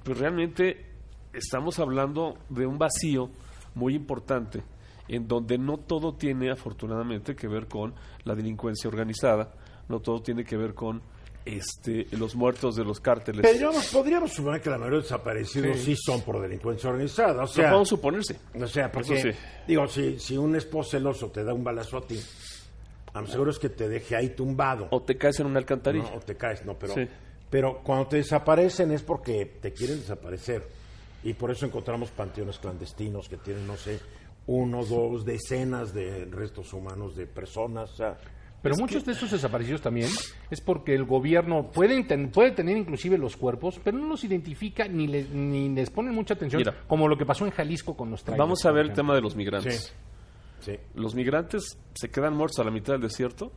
pues 0.04 0.18
realmente 0.18 0.86
estamos 1.34 1.80
hablando 1.80 2.38
de 2.50 2.66
un 2.66 2.78
vacío 2.78 3.30
muy 3.76 3.96
importante 3.96 4.64
en 5.08 5.28
donde 5.28 5.58
no 5.58 5.78
todo 5.78 6.14
tiene 6.14 6.52
afortunadamente 6.52 7.36
que 7.36 7.48
ver 7.48 7.68
con 7.68 7.94
la 8.26 8.36
delincuencia 8.36 8.88
organizada, 8.88 9.52
no 9.88 10.00
todo 10.00 10.22
tiene 10.22 10.44
que 10.44 10.56
ver 10.56 10.76
con 10.76 11.02
este 11.46 12.08
los 12.12 12.36
muertos 12.36 12.76
de 12.76 12.84
los 12.84 13.00
cárteles. 13.00 13.42
Podríamos, 13.46 13.88
podríamos 13.88 14.32
suponer 14.34 14.62
que 14.62 14.70
la 14.70 14.78
mayoría 14.78 14.98
de 15.00 15.04
desaparecidos 15.04 15.78
sí, 15.80 15.96
son 15.96 16.22
por 16.22 16.42
delincuencia 16.42 16.90
organizada. 16.90 17.34
O 17.40 17.42
No 17.42 17.48
sea, 17.48 17.66
podemos 17.70 17.90
suponerse. 17.90 18.40
O 18.60 18.68
sea, 18.68 18.92
porque, 18.92 19.22
sí. 19.22 19.30
digo, 19.68 19.88
si, 19.88 20.20
si 20.20 20.38
un 20.38 20.56
esposo 20.56 20.92
celoso 20.92 21.30
te 21.32 21.44
da 21.44 21.54
un 21.54 21.64
balazo 21.64 21.98
a 21.98 22.02
ti, 22.06 22.20
a 23.14 23.22
lo 23.22 23.28
seguro 23.28 23.52
es 23.52 23.60
que 23.60 23.70
te 23.70 23.88
deje 23.88 24.16
ahí 24.16 24.30
tumbado. 24.30 24.88
O 24.92 25.02
te 25.02 25.18
caes 25.18 25.40
en 25.40 25.48
una 25.48 25.60
alcantarilla. 25.60 26.10
¿no? 26.12 26.18
O 26.18 26.20
te 26.20 26.36
caes, 26.36 26.64
no, 26.66 26.78
pero, 26.78 26.94
Sí. 26.94 27.08
pero 27.50 27.82
cuando 27.84 28.08
te 28.08 28.18
desaparecen 28.18 28.92
es 28.92 29.02
porque 29.02 29.46
te 29.62 29.74
quieren 29.74 30.00
desaparecer. 30.00 30.68
Y 31.24 31.34
por 31.34 31.52
eso 31.52 31.66
encontramos 31.66 32.12
panteones 32.12 32.60
clandestinos 32.60 33.28
que 33.28 33.38
tienen, 33.38 33.68
no 33.68 33.76
sé, 33.76 34.00
uno, 34.48 34.86
dos, 34.86 35.26
decenas 35.26 35.94
de 35.94 36.26
restos 36.26 36.72
humanos 36.74 37.16
de 37.16 37.26
personas. 37.28 37.92
O 37.92 37.96
sea, 37.96 38.18
Pero 38.62 38.76
muchos 38.78 39.06
de 39.06 39.14
estos 39.14 39.32
desaparecidos 39.32 39.82
también 39.82 40.10
es 40.50 40.60
porque 40.62 40.94
el 40.94 41.06
gobierno 41.06 41.72
puede, 41.72 42.04
puede 42.28 42.52
tener 42.52 42.76
inclusive 42.76 43.18
los 43.18 43.38
cuerpos, 43.38 43.80
pero 43.84 43.98
no 43.98 44.08
los 44.08 44.24
identifica 44.26 44.88
ni, 44.88 45.08
le- 45.08 45.30
ni 45.30 45.70
les 45.70 45.90
pone 45.90 46.12
mucha 46.12 46.34
atención, 46.34 46.60
Mira. 46.60 46.76
como 46.88 47.08
lo 47.08 47.18
que 47.18 47.26
pasó 47.26 47.46
en 47.46 47.52
Jalisco 47.52 47.96
con 47.96 48.12
los 48.12 48.24
trailers. 48.24 48.40
Vamos 48.40 48.66
a 48.66 48.72
ver 48.72 48.86
el 48.88 48.94
tema 48.94 49.16
de 49.16 49.22
los 49.22 49.36
migrantes. 49.36 49.94
sí. 50.60 50.74
Los 50.94 51.16
migrantes 51.16 51.78
se 51.96 52.10
quedan 52.10 52.36
muertos 52.36 52.60
a 52.60 52.64
la 52.66 52.72
mitad 52.72 52.94
del 52.94 53.02
desierto, 53.04 53.54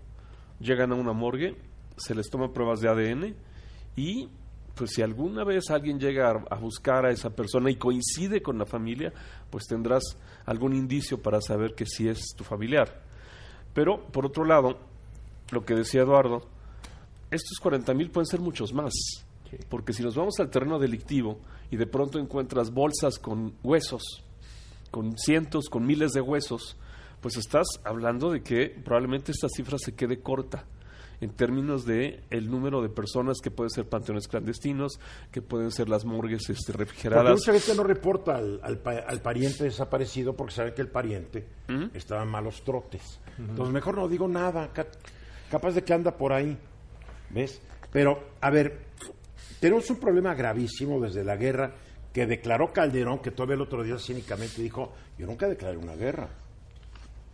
llegan 0.60 0.92
a 0.92 0.94
una 0.94 1.12
morgue, 1.12 1.56
se 1.96 2.14
les 2.14 2.30
toma 2.30 2.52
pruebas 2.52 2.80
de 2.80 2.88
ADN 2.88 3.34
y 3.96 4.28
pues 4.76 4.92
si 4.92 5.02
alguna 5.02 5.44
vez 5.44 5.68
alguien 5.70 5.98
llega 5.98 6.30
a, 6.30 6.44
a 6.54 6.58
buscar 6.58 7.04
a 7.06 7.10
esa 7.10 7.30
persona 7.30 7.70
y 7.70 7.76
coincide 7.76 8.40
con 8.40 8.56
la 8.56 8.64
familia, 8.66 9.12
pues 9.50 9.64
tendrás 9.66 10.02
algún 10.46 10.74
indicio 10.74 11.20
para 11.20 11.40
saber 11.40 11.74
que 11.74 11.84
sí 11.86 12.08
es 12.08 12.34
tu 12.36 12.44
familiar. 12.44 13.02
Pero 13.74 14.06
por 14.06 14.24
otro 14.26 14.44
lado, 14.44 14.78
lo 15.52 15.64
que 15.64 15.74
decía 15.74 16.02
Eduardo, 16.02 16.48
estos 17.30 17.58
40 17.60 17.94
mil 17.94 18.10
pueden 18.10 18.26
ser 18.26 18.40
muchos 18.40 18.72
más. 18.74 18.92
Sí. 19.50 19.56
Porque 19.68 19.92
si 19.92 20.02
nos 20.02 20.16
vamos 20.16 20.34
al 20.40 20.50
terreno 20.50 20.78
delictivo 20.78 21.38
y 21.70 21.76
de 21.76 21.86
pronto 21.86 22.18
encuentras 22.18 22.70
bolsas 22.72 23.18
con 23.18 23.54
huesos, 23.62 24.02
con 24.90 25.16
cientos, 25.16 25.68
con 25.70 25.86
miles 25.86 26.12
de 26.12 26.20
huesos, 26.20 26.76
pues 27.20 27.36
estás 27.36 27.66
hablando 27.84 28.30
de 28.30 28.42
que 28.42 28.68
probablemente 28.84 29.30
esta 29.32 29.48
cifra 29.48 29.78
se 29.78 29.94
quede 29.94 30.20
corta 30.20 30.64
en 31.20 31.30
términos 31.30 31.84
de 31.86 32.24
el 32.30 32.50
número 32.50 32.82
de 32.82 32.88
personas 32.88 33.38
que 33.40 33.52
pueden 33.52 33.70
ser 33.70 33.88
panteones 33.88 34.26
clandestinos, 34.26 34.98
que 35.30 35.40
pueden 35.40 35.70
ser 35.70 35.88
las 35.88 36.04
morgues 36.04 36.50
este, 36.50 36.72
Porque 36.72 36.78
refrigeradas. 36.84 37.30
mucha 37.38 37.52
gente 37.52 37.76
no 37.76 37.84
reporta 37.84 38.34
al, 38.36 38.58
al 38.64 38.78
pa- 38.78 39.04
al 39.06 39.22
pariente 39.22 39.62
desaparecido 39.64 40.34
porque 40.34 40.52
sabe 40.54 40.74
que 40.74 40.82
el 40.82 40.88
pariente 40.88 41.46
¿Mm? 41.68 41.94
estaba 41.94 42.24
en 42.24 42.28
malos 42.28 42.64
trotes. 42.64 43.20
Entonces, 43.38 43.72
mejor 43.72 43.98
no 43.98 44.08
digo 44.08 44.26
nada. 44.26 44.72
Ca- 45.52 45.58
capaz 45.58 45.72
de 45.74 45.82
que 45.84 45.92
anda 45.92 46.16
por 46.16 46.32
ahí. 46.32 46.56
¿Ves? 47.30 47.60
Pero, 47.92 48.30
a 48.40 48.50
ver, 48.50 48.78
tenemos 49.60 49.88
un 49.90 49.96
problema 49.98 50.34
gravísimo 50.34 51.00
desde 51.00 51.24
la 51.24 51.36
guerra 51.36 51.72
que 52.12 52.26
declaró 52.26 52.72
Calderón, 52.72 53.20
que 53.20 53.30
todavía 53.30 53.54
el 53.56 53.62
otro 53.62 53.82
día 53.82 53.96
cínicamente 53.98 54.60
dijo, 54.60 54.92
yo 55.18 55.26
nunca 55.26 55.48
declaré 55.48 55.76
una 55.78 55.94
guerra. 55.94 56.28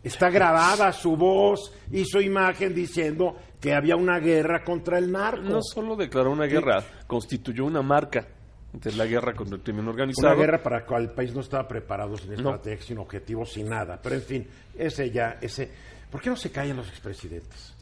Está 0.02 0.30
grabada 0.30 0.92
su 0.92 1.16
voz 1.16 1.72
y 1.90 2.04
su 2.04 2.20
imagen 2.20 2.72
diciendo 2.74 3.36
que 3.60 3.74
había 3.74 3.96
una 3.96 4.20
guerra 4.20 4.62
contra 4.62 4.98
el 4.98 5.10
narco. 5.10 5.42
No 5.42 5.60
solo 5.62 5.96
declaró 5.96 6.30
una 6.30 6.46
guerra, 6.46 6.84
constituyó 7.08 7.64
una 7.64 7.82
marca 7.82 8.24
de 8.72 8.92
la 8.92 9.06
guerra 9.06 9.34
contra 9.34 9.56
el 9.56 9.62
crimen 9.62 9.88
organizado. 9.88 10.28
Una 10.28 10.36
guerra 10.40 10.62
para 10.62 10.78
la 10.80 10.86
cual 10.86 11.02
el 11.02 11.10
país 11.10 11.34
no 11.34 11.40
estaba 11.40 11.66
preparado, 11.66 12.16
sin 12.16 12.32
estrategia, 12.32 12.86
sin 12.86 12.98
objetivos, 12.98 13.50
sin 13.52 13.68
nada. 13.68 13.98
Pero 14.00 14.14
en 14.14 14.22
fin, 14.22 14.48
ese 14.76 15.10
ya, 15.10 15.38
ese... 15.40 15.68
¿Por 16.10 16.20
qué 16.22 16.30
no 16.30 16.36
se 16.36 16.50
callan 16.52 16.76
los 16.76 16.88
expresidentes? 16.88 17.74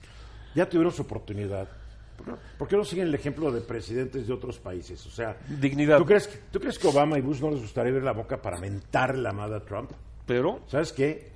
Ya 0.56 0.68
tuvieron 0.68 0.92
su 0.92 1.02
oportunidad. 1.02 1.68
¿Por 2.16 2.24
qué 2.24 2.30
no- 2.32 2.38
¿Por 2.58 2.68
qué 2.68 2.76
no 2.76 2.84
siguen 2.84 3.06
el 3.08 3.14
ejemplo 3.14 3.52
de 3.52 3.60
presidentes 3.60 4.26
de 4.26 4.32
otros 4.32 4.58
países? 4.58 5.04
O 5.06 5.10
sea, 5.10 5.36
Dignidad. 5.60 5.98
¿tú 5.98 6.06
crees, 6.06 6.26
que- 6.26 6.38
¿tú 6.50 6.58
crees 6.58 6.78
que 6.78 6.88
Obama 6.88 7.18
y 7.18 7.20
Bush 7.20 7.40
no 7.40 7.50
les 7.50 7.60
gustaría 7.60 7.92
ver 7.92 8.02
la 8.02 8.12
boca 8.12 8.40
para 8.42 8.58
mentar 8.58 9.16
la 9.18 9.30
amada 9.30 9.60
Trump? 9.64 9.90
Pero 10.26 10.62
¿Sabes 10.66 10.92
qué? 10.92 11.30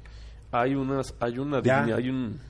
hay 0.50 0.74
unas, 0.74 1.14
hay 1.20 1.38
una 1.38 1.62
Ya. 1.62 1.76
dignidad, 1.76 1.98
hay 1.98 2.08
un 2.08 2.40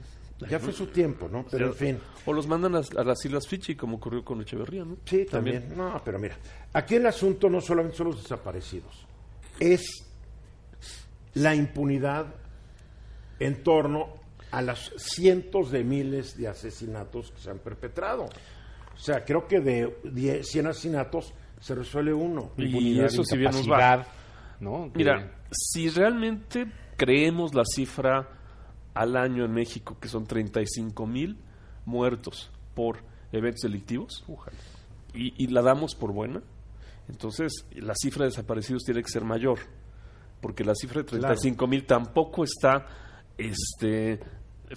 Ya 0.49 0.59
fue 0.59 0.73
su 0.73 0.87
tiempo, 0.87 1.29
¿no? 1.31 1.45
Pero 1.51 1.67
en 1.67 1.75
fin. 1.75 1.99
O 2.25 2.33
los 2.33 2.47
mandan 2.47 2.75
a, 2.77 2.79
a 2.79 3.05
las 3.05 3.23
Islas 3.27 3.47
Fiji, 3.47 3.75
como 3.75 3.97
ocurrió 3.97 4.25
con 4.25 4.41
Echeverría, 4.41 4.85
¿no? 4.87 4.97
Sí, 5.05 5.27
también. 5.27 5.77
No, 5.77 6.01
pero 6.03 6.19
mira, 6.19 6.37
aquí 6.73 6.95
el 6.95 7.05
asunto 7.07 7.51
no 7.51 7.61
solamente 7.61 7.99
son 7.99 8.07
los 8.07 8.23
desaparecidos, 8.23 9.07
es 9.59 9.83
la 11.35 11.55
impunidad 11.55 12.27
en 13.39 13.63
torno 13.63 14.15
a 14.51 14.63
los 14.63 14.93
cientos 14.97 15.71
de 15.71 15.85
miles 15.85 16.37
de 16.37 16.49
asesinatos 16.49 17.31
que 17.31 17.41
se 17.41 17.51
han 17.51 17.59
perpetrado. 17.59 18.25
O 18.25 18.99
sea, 18.99 19.25
creo 19.25 19.47
que 19.47 19.61
de 19.61 19.97
10, 20.05 20.47
100 20.47 20.67
asesinatos 20.67 21.33
se 21.61 21.75
resuelve 21.75 22.13
uno. 22.13 22.53
Y 22.57 23.01
eso 23.01 23.25
si 23.25 23.37
bien 23.37 23.53
nos 23.53 23.71
va. 23.71 24.07
¿no? 24.61 24.91
Mira, 24.95 25.33
si 25.51 25.89
realmente 25.89 26.67
creemos 26.97 27.55
la 27.55 27.65
cifra 27.65 28.29
al 28.95 29.17
año 29.17 29.45
en 29.45 29.53
México, 29.53 29.97
que 30.01 30.09
son 30.09 30.27
35 30.27 31.07
mil 31.07 31.39
muertos 31.87 32.51
por 32.75 32.99
eventos 33.33 33.63
delictivos, 33.63 34.25
y, 35.15 35.33
y 35.43 35.47
la 35.49 35.63
damos 35.63 35.95
por 35.95 36.13
buena, 36.13 36.43
entonces 37.09 37.53
la 37.75 37.95
cifra 37.95 38.25
de 38.25 38.31
desaparecidos 38.31 38.83
tiene 38.85 39.03
que 39.03 39.09
ser 39.09 39.25
mayor, 39.25 39.61
porque 40.41 40.65
la 40.65 40.75
cifra 40.75 41.03
de 41.03 41.09
35 41.09 41.67
mil 41.67 41.87
tampoco 41.87 42.45
está 42.45 42.87
este, 43.39 44.21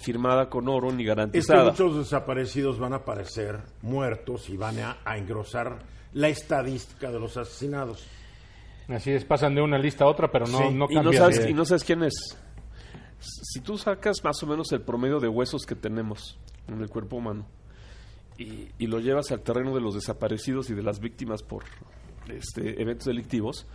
firmada 0.00 0.48
con 0.50 0.68
oro 0.68 0.88
ni 0.90 0.94
Es 0.94 0.98
que 0.98 1.04
garantizada. 1.04 1.70
muchos 1.70 1.96
desaparecidos 1.98 2.78
van 2.78 2.92
a 2.92 2.96
aparecer 2.96 3.60
muertos 3.82 4.48
y 4.50 4.56
van 4.56 4.78
a, 4.80 4.98
a 5.04 5.16
engrosar 5.18 5.78
la 6.12 6.28
estadística 6.28 7.10
de 7.10 7.20
los 7.20 7.36
asesinados. 7.36 8.04
Así 8.88 9.10
es, 9.12 9.24
pasan 9.24 9.54
de 9.54 9.62
una 9.62 9.78
lista 9.78 10.04
a 10.04 10.08
otra, 10.08 10.30
pero 10.30 10.46
no, 10.46 10.58
Sí, 10.58 10.74
no 10.74 10.86
y 10.90 10.94
no, 10.96 11.12
sabes, 11.12 11.42
de- 11.44 11.50
y 11.50 11.54
no 11.54 11.64
sabes 11.64 11.84
quién 11.84 12.02
es. 12.02 12.14
Si 13.18 13.60
tú 13.60 13.78
sacas 13.78 14.22
más 14.22 14.42
o 14.42 14.46
menos 14.46 14.70
el 14.72 14.82
promedio 14.82 15.18
de 15.20 15.28
huesos 15.28 15.64
que 15.64 15.74
tenemos 15.74 16.38
en 16.68 16.80
el 16.82 16.88
cuerpo 16.90 17.16
humano 17.16 17.46
y, 18.36 18.68
y 18.78 18.86
lo 18.86 18.98
llevas 19.00 19.30
al 19.32 19.40
terreno 19.42 19.74
de 19.74 19.80
los 19.80 19.94
desaparecidos 19.94 20.68
y 20.70 20.74
de 20.74 20.82
las 20.82 21.00
víctimas 21.00 21.42
por 21.42 21.64
este, 22.28 22.82
eventos 22.82 23.06
delictivos, 23.06 23.66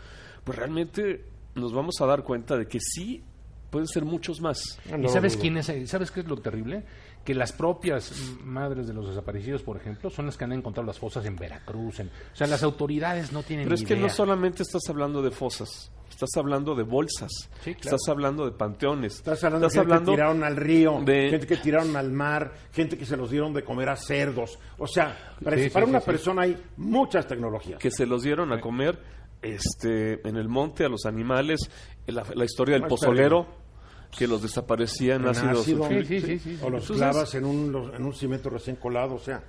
pues 0.43 0.57
realmente 0.57 1.25
nos 1.55 1.73
vamos 1.73 1.95
a 2.01 2.05
dar 2.05 2.23
cuenta 2.23 2.57
de 2.57 2.67
que 2.67 2.79
sí 2.79 3.23
pueden 3.69 3.87
ser 3.87 4.05
muchos 4.05 4.41
más. 4.41 4.79
No 4.89 5.05
¿Y 5.07 5.09
sabes 5.09 5.37
quién 5.37 5.57
es? 5.57 5.71
¿Sabes 5.89 6.11
qué 6.11 6.21
es 6.21 6.27
lo 6.27 6.37
terrible? 6.37 6.83
Que 7.23 7.33
las 7.35 7.51
propias 7.51 8.11
madres 8.43 8.87
de 8.87 8.93
los 8.93 9.07
desaparecidos, 9.09 9.61
por 9.61 9.77
ejemplo, 9.77 10.09
son 10.09 10.25
las 10.27 10.37
que 10.37 10.45
han 10.45 10.53
encontrado 10.53 10.87
las 10.87 10.97
fosas 10.99 11.25
en 11.25 11.35
Veracruz. 11.35 11.99
en- 11.99 12.07
o 12.07 12.35
sea, 12.35 12.47
las 12.47 12.63
autoridades 12.63 13.31
no 13.31 13.43
tienen 13.43 13.65
Pero 13.65 13.75
es 13.75 13.83
que 13.83 13.95
no 13.95 14.09
solamente 14.09 14.63
estás 14.63 14.81
hablando 14.89 15.21
de 15.21 15.29
fosas, 15.31 15.91
estás 16.09 16.29
hablando 16.37 16.73
de 16.75 16.83
bolsas, 16.83 17.29
Sí, 17.63 17.75
claro. 17.75 17.95
estás 17.97 18.09
hablando 18.09 18.45
de 18.45 18.51
panteones, 18.53 19.15
Estás 19.17 19.43
hablando 19.43 19.67
de 19.67 19.73
gente 19.73 19.93
que 19.99 20.05
tiraron 20.11 20.43
al 20.43 20.55
río, 20.55 21.01
de- 21.05 21.29
gente 21.29 21.45
que 21.47 21.57
tiraron 21.57 21.95
al 21.95 22.11
mar, 22.11 22.53
gente 22.71 22.97
que 22.97 23.05
se 23.05 23.17
los 23.17 23.29
dieron 23.29 23.53
de 23.53 23.63
comer 23.63 23.89
a 23.89 23.95
cerdos. 23.95 24.57
O 24.77 24.87
sea, 24.87 25.35
para, 25.43 25.57
Sí, 25.57 25.69
para 25.69 25.85
sí, 25.85 25.89
una 25.89 25.99
sí, 25.99 26.05
sí. 26.05 26.11
persona 26.11 26.41
hay 26.43 26.57
muchas 26.77 27.27
tecnologías. 27.27 27.79
que 27.79 27.91
se 27.91 28.05
los 28.05 28.23
dieron 28.23 28.51
a 28.53 28.59
comer 28.61 29.18
este 29.41 30.27
en 30.27 30.35
el 30.35 30.47
monte 30.49 30.85
a 30.85 30.89
los 30.89 31.05
animales, 31.05 31.59
la, 32.07 32.23
la 32.35 32.45
historia 32.45 32.73
del 32.73 32.83
No, 32.83 32.87
pozolero 32.89 33.47
que 34.17 34.27
los 34.27 34.41
desaparecía 34.41 35.15
en 35.15 35.21
En 35.23 35.27
ácido. 35.29 35.63
Sí, 35.63 35.77
sí, 36.05 36.19
sí, 36.21 36.39
sí. 36.39 36.59
O 36.63 36.69
los 36.69 36.81
Entonces- 36.83 36.97
clavas 36.97 37.35
en 37.35 37.45
un, 37.45 37.71
los- 37.71 37.93
en 37.93 38.03
un 38.03 38.13
cemento 38.13 38.49
recién 38.49 38.75
colado. 38.75 39.15
O 39.15 39.19
sea, 39.19 39.43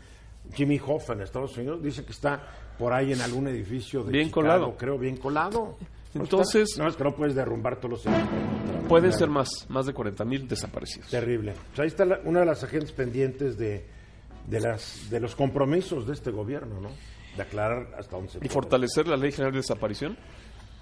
Jimmy 0.55 0.81
Hoffa 0.85 1.15
en 1.15 1.23
Estados 1.23 1.57
Unidos 1.57 1.83
dice 1.83 2.05
que 2.05 2.13
está 2.13 2.47
por 2.79 2.93
ahí 2.93 3.13
en 3.13 3.21
algún 3.21 3.49
edificio 3.49 4.03
de 4.05 4.13
Bien 4.13 4.27
Chicago, 4.29 4.43
colado. 4.43 4.77
creo, 4.77 4.99
bien 4.99 5.17
colado. 5.17 5.77
No 6.13 6.23
Entonces- 6.23 6.77
no, 6.79 6.89
es 6.89 6.97
que 6.97 7.05
no 7.05 7.15
puedes 7.15 7.35
derrumbar 7.35 7.77
todos 7.77 7.91
los 7.91 8.07
edificios. 8.07 8.89
Pueden 8.89 9.13
ser 9.13 9.29
más, 9.29 9.49
más 9.69 9.87
de 9.87 9.93
40 9.95 10.25
mil 10.25 10.49
desaparecidos. 10.49 11.09
Terrible. 11.09 11.55
Pues 11.69 11.81
ahí 11.81 11.87
está 11.87 12.05
la- 12.05 12.21
una 12.25 12.41
de 12.41 12.47
las 12.47 12.63
agentes 12.65 12.91
pendientes 12.93 13.57
de, 13.57 13.87
de, 14.47 14.61
las, 14.61 15.09
de 15.09 15.21
los 15.21 15.37
compromisos 15.37 16.07
de 16.07 16.13
este 16.15 16.31
gobierno, 16.33 16.81
¿no? 16.81 16.91
De 17.37 17.43
aclarar 17.43 17.89
hasta 17.99 18.17
dónde 18.17 18.33
se 18.33 18.39
Y 18.39 18.41
puede. 18.41 18.53
fortalecer 18.53 19.07
la 19.09 19.17
ley 19.17 19.31
general 19.33 19.53
de 19.53 19.59
desaparición. 19.59 20.17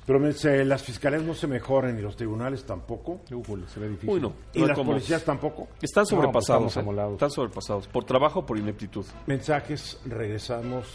Pero 0.06 0.18
me 0.20 0.28
dice, 0.28 0.64
las 0.64 0.82
fiscalías 0.82 1.22
no 1.22 1.34
se 1.34 1.46
mejoran 1.46 1.98
y 1.98 2.00
los 2.00 2.16
tribunales 2.16 2.64
tampoco. 2.64 3.20
Ujule, 3.30 3.68
se 3.68 3.78
ve 3.78 3.90
difícil. 3.90 4.08
Uy, 4.10 4.20
no. 4.22 4.32
Y 4.54 4.60
no 4.60 4.68
las 4.68 4.78
policías 4.78 5.22
tampoco. 5.22 5.68
Están 5.82 6.04
pues 6.04 6.08
sobrepasados. 6.08 6.74
estamos 6.74 6.96
¿eh? 6.96 7.12
Están 7.12 7.30
sobrepasados. 7.30 7.88
Por 7.88 8.04
trabajo 8.04 8.40
o 8.40 8.46
por 8.46 8.56
ineptitud. 8.56 9.04
Mensajes, 9.26 10.00
regresamos. 10.06 10.86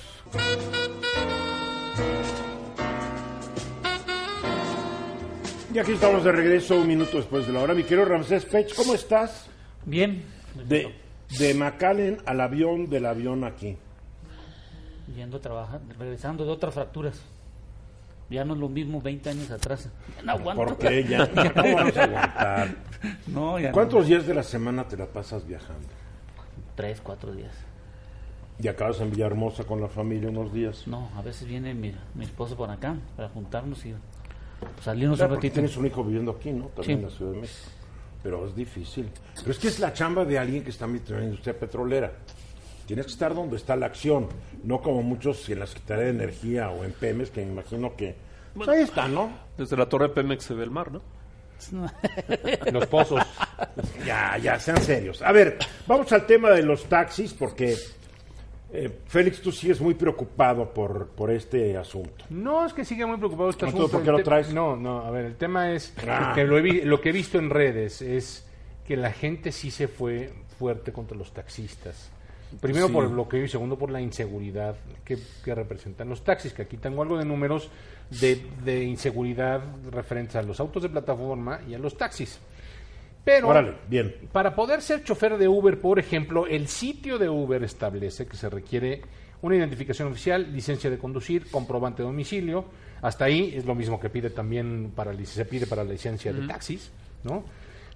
Y 5.74 5.80
aquí 5.80 5.94
estamos 5.94 6.24
de 6.24 6.32
regreso 6.32 6.78
un 6.78 6.88
minuto 6.88 7.18
después 7.18 7.48
de 7.48 7.54
la 7.54 7.62
hora. 7.62 7.74
Mi 7.74 7.84
querido 7.84 8.06
Ramsés 8.06 8.46
Pech, 8.46 8.76
¿cómo 8.76 8.94
estás? 8.94 9.48
Bien, 9.86 10.24
De, 10.68 10.94
de 11.40 11.54
McAllen 11.56 12.18
al 12.26 12.42
avión, 12.42 12.90
del 12.90 13.06
avión 13.08 13.44
aquí. 13.44 13.78
Yendo 15.16 15.38
a 15.38 15.42
trabajar, 15.42 15.82
regresando 16.00 16.46
de 16.46 16.52
otras 16.52 16.74
fracturas. 16.74 17.22
Ya 18.30 18.46
no 18.46 18.54
es 18.54 18.60
lo 18.60 18.70
mismo 18.70 19.02
20 19.02 19.30
años 19.30 19.52
atrás. 19.52 19.90
Ya 20.18 20.24
no 20.24 20.32
aguanto. 20.32 20.64
¿Por 20.66 20.78
qué 20.78 21.04
ya? 21.04 21.30
¿Cómo 21.54 21.76
vamos 21.76 21.98
a 21.98 22.04
aguantar? 22.04 22.76
No, 23.28 23.60
ya 23.60 23.68
no. 23.70 23.74
¿Cuántos 23.74 24.08
días 24.08 24.26
de 24.26 24.34
la 24.34 24.44
semana 24.44 24.88
te 24.88 24.98
la 24.98 25.06
pasas 25.06 25.46
viajando? 25.46 25.88
Tres, 26.76 27.00
cuatro 27.02 27.34
días. 27.34 27.52
Y 28.60 28.68
acabas 28.68 29.00
en 29.02 29.12
Villahermosa 29.12 29.66
con 29.66 29.82
la 29.82 29.88
familia 29.88 30.30
unos 30.30 30.54
días. 30.54 30.88
No, 30.88 31.10
a 31.16 31.22
veces 31.22 31.48
viene 31.48 31.74
mi, 31.74 31.94
mi 32.16 32.26
esposo 32.26 32.56
por 32.56 32.70
acá 32.70 32.96
para 33.16 33.28
juntarnos 33.30 33.86
y 33.86 33.94
salirnos 34.82 35.18
Claro, 35.18 35.34
un 35.34 35.38
ratito. 35.38 35.54
tienes 35.56 35.76
un 35.78 35.86
hijo 35.86 36.04
viviendo 36.04 36.32
aquí, 36.32 36.52
¿no? 36.52 36.66
También 36.68 36.86
Sí. 36.86 36.92
en 36.94 37.02
la 37.04 37.10
Ciudad 37.10 37.32
de 37.34 37.38
México. 37.42 37.70
Pero 38.24 38.48
es 38.48 38.56
difícil. 38.56 39.10
Pero 39.36 39.52
es 39.52 39.60
que 39.60 39.68
es 39.68 39.80
la 39.80 39.92
chamba 39.92 40.24
de 40.24 40.40
alguien 40.40 40.64
que 40.64 40.70
está 40.70 40.88
metido 40.88 41.16
en 41.16 41.22
la 41.22 41.26
industria 41.26 41.60
petrolera. 41.60 42.14
Tienes 42.86 43.06
que 43.06 43.12
estar 43.14 43.34
donde 43.34 43.56
está 43.58 43.76
la 43.76 43.86
acción, 43.86 44.28
no 44.64 44.82
como 44.82 45.02
muchos 45.04 45.48
en 45.50 45.60
la 45.60 45.68
Secretaría 45.68 46.06
de 46.06 46.10
Energía 46.12 46.70
o 46.70 46.84
en 46.84 46.92
Pemex, 46.92 47.30
que 47.32 47.46
me 47.46 47.52
imagino 47.54 47.96
que... 47.96 48.16
Pues 48.56 48.68
ahí 48.70 48.82
está, 48.84 49.08
¿no? 49.08 49.32
Desde 49.58 49.78
la 49.78 49.88
torre 49.88 50.10
Pemex 50.10 50.44
se 50.44 50.54
ve 50.54 50.64
el 50.64 50.70
mar, 50.72 50.92
¿no? 50.92 51.02
Los 52.72 52.88
pozos. 52.88 53.22
Ya, 54.06 54.38
ya, 54.38 54.60
sean 54.60 54.82
serios. 54.82 55.22
A 55.22 55.32
ver, 55.32 55.58
vamos 55.88 56.12
al 56.12 56.26
tema 56.26 56.50
de 56.52 56.62
los 56.62 56.84
taxis, 56.86 57.34
porque 57.34 57.76
eh, 58.74 59.00
Félix, 59.08 59.42
tú 59.42 59.52
sigues 59.52 59.80
muy 59.80 59.94
preocupado 59.94 60.74
por, 60.74 61.08
por 61.10 61.32
este 61.32 61.78
asunto. 61.78 62.26
No, 62.30 62.66
es 62.66 62.74
que 62.74 62.84
sigue 62.84 63.06
muy 63.06 63.18
preocupado 63.18 63.50
este 63.50 63.66
asunto. 63.66 63.88
¿por 63.90 64.04
qué 64.04 64.12
lo 64.12 64.24
traes? 64.24 64.54
No, 64.54 64.76
no, 64.76 65.00
a 65.06 65.12
ver, 65.12 65.26
el 65.26 65.36
tema 65.38 65.72
es 65.72 65.94
Ah. 66.08 66.34
que 66.36 66.44
lo, 66.44 66.58
he 66.58 66.62
vi- 66.62 66.82
lo 66.82 67.00
que 67.00 67.10
he 67.10 67.14
visto 67.14 67.38
en 67.40 67.50
redes 67.50 68.02
es 68.02 68.46
que 68.86 68.98
la 68.98 69.12
gente 69.14 69.52
sí 69.54 69.72
se 69.72 69.88
fue 69.88 70.34
fuerte 70.60 70.92
contra 70.92 71.16
los 71.18 71.32
taxistas. 71.34 72.10
Primero 72.62 72.88
Sí. 72.88 72.94
por 72.94 73.04
el 73.04 73.10
bloqueo 73.12 73.44
y 73.44 73.48
segundo 73.50 73.78
por 73.78 73.90
la 73.92 74.02
inseguridad 74.02 74.76
que, 75.04 75.18
que 75.44 75.56
representan 75.56 76.10
los 76.10 76.24
taxis, 76.24 76.54
que 76.54 76.62
aquí 76.64 76.78
tengo 76.78 77.02
algo 77.02 77.18
de 77.18 77.26
números 77.26 77.70
de, 78.10 78.46
de 78.64 78.84
inseguridad 78.84 79.62
referentes 79.92 80.36
a 80.36 80.42
los 80.44 80.60
autos 80.60 80.84
de 80.84 80.90
plataforma 80.90 81.60
y 81.68 81.74
a 81.74 81.80
los 81.80 81.98
taxis. 81.98 82.40
Pero 83.24 83.48
Órale, 83.48 83.76
bien. 83.88 84.14
para 84.32 84.54
poder 84.54 84.82
ser 84.82 85.04
chofer 85.04 85.38
de 85.38 85.48
Uber, 85.48 85.80
por 85.80 85.98
ejemplo, 85.98 86.46
el 86.46 86.68
sitio 86.68 87.18
de 87.18 87.30
Uber 87.30 87.64
establece 87.64 88.28
que 88.28 88.36
se 88.36 88.50
requiere 88.50 89.02
una 89.42 89.56
identificación 89.56 90.10
oficial, 90.10 90.52
licencia 90.54 90.90
de 90.90 90.98
conducir, 90.98 91.50
comprobante 91.50 92.02
de 92.02 92.08
domicilio. 92.08 92.66
Hasta 93.02 93.26
ahí 93.26 93.54
es 93.56 93.66
lo 93.66 93.76
mismo 93.76 94.00
que 94.00 94.10
pide 94.10 94.30
también 94.30 94.92
para 94.96 95.14
se 95.26 95.46
pide 95.46 95.68
para 95.68 95.84
la 95.84 95.92
licencia 95.92 96.32
de 96.34 96.46
taxis, 96.48 96.92
¿no? 97.24 97.44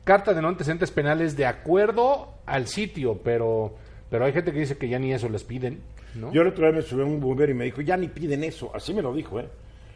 Carta 0.04 0.34
de 0.34 0.41
no 0.41 0.48
antecedentes 0.48 0.91
penales 0.91 1.36
de 1.36 1.46
acuerdo 1.46 2.34
al 2.46 2.67
sitio, 2.67 3.20
pero 3.22 3.76
pero 4.10 4.26
hay 4.26 4.34
gente 4.34 4.52
que 4.52 4.60
dice 4.60 4.78
que 4.78 4.88
ya 4.88 5.00
ni 5.00 5.13
eso 5.13 5.30
les 5.30 5.43
piden, 5.43 5.82
¿no? 6.15 6.32
Yo 6.32 6.41
el 6.41 6.48
otro 6.48 6.65
día 6.65 6.76
me 6.76 6.82
subí 6.82 7.02
a 7.02 7.06
un 7.06 7.24
Uber 7.24 7.50
y 7.50 7.54
me 7.54 7.65
dijo, 7.65 7.82
ya 7.82 7.98
ni 7.98 8.08
piden 8.08 8.43
eso. 8.43 8.72
Así 8.74 8.93
me 8.93 9.02
lo 9.02 9.13
dijo, 9.13 9.39
¿eh? 9.39 9.50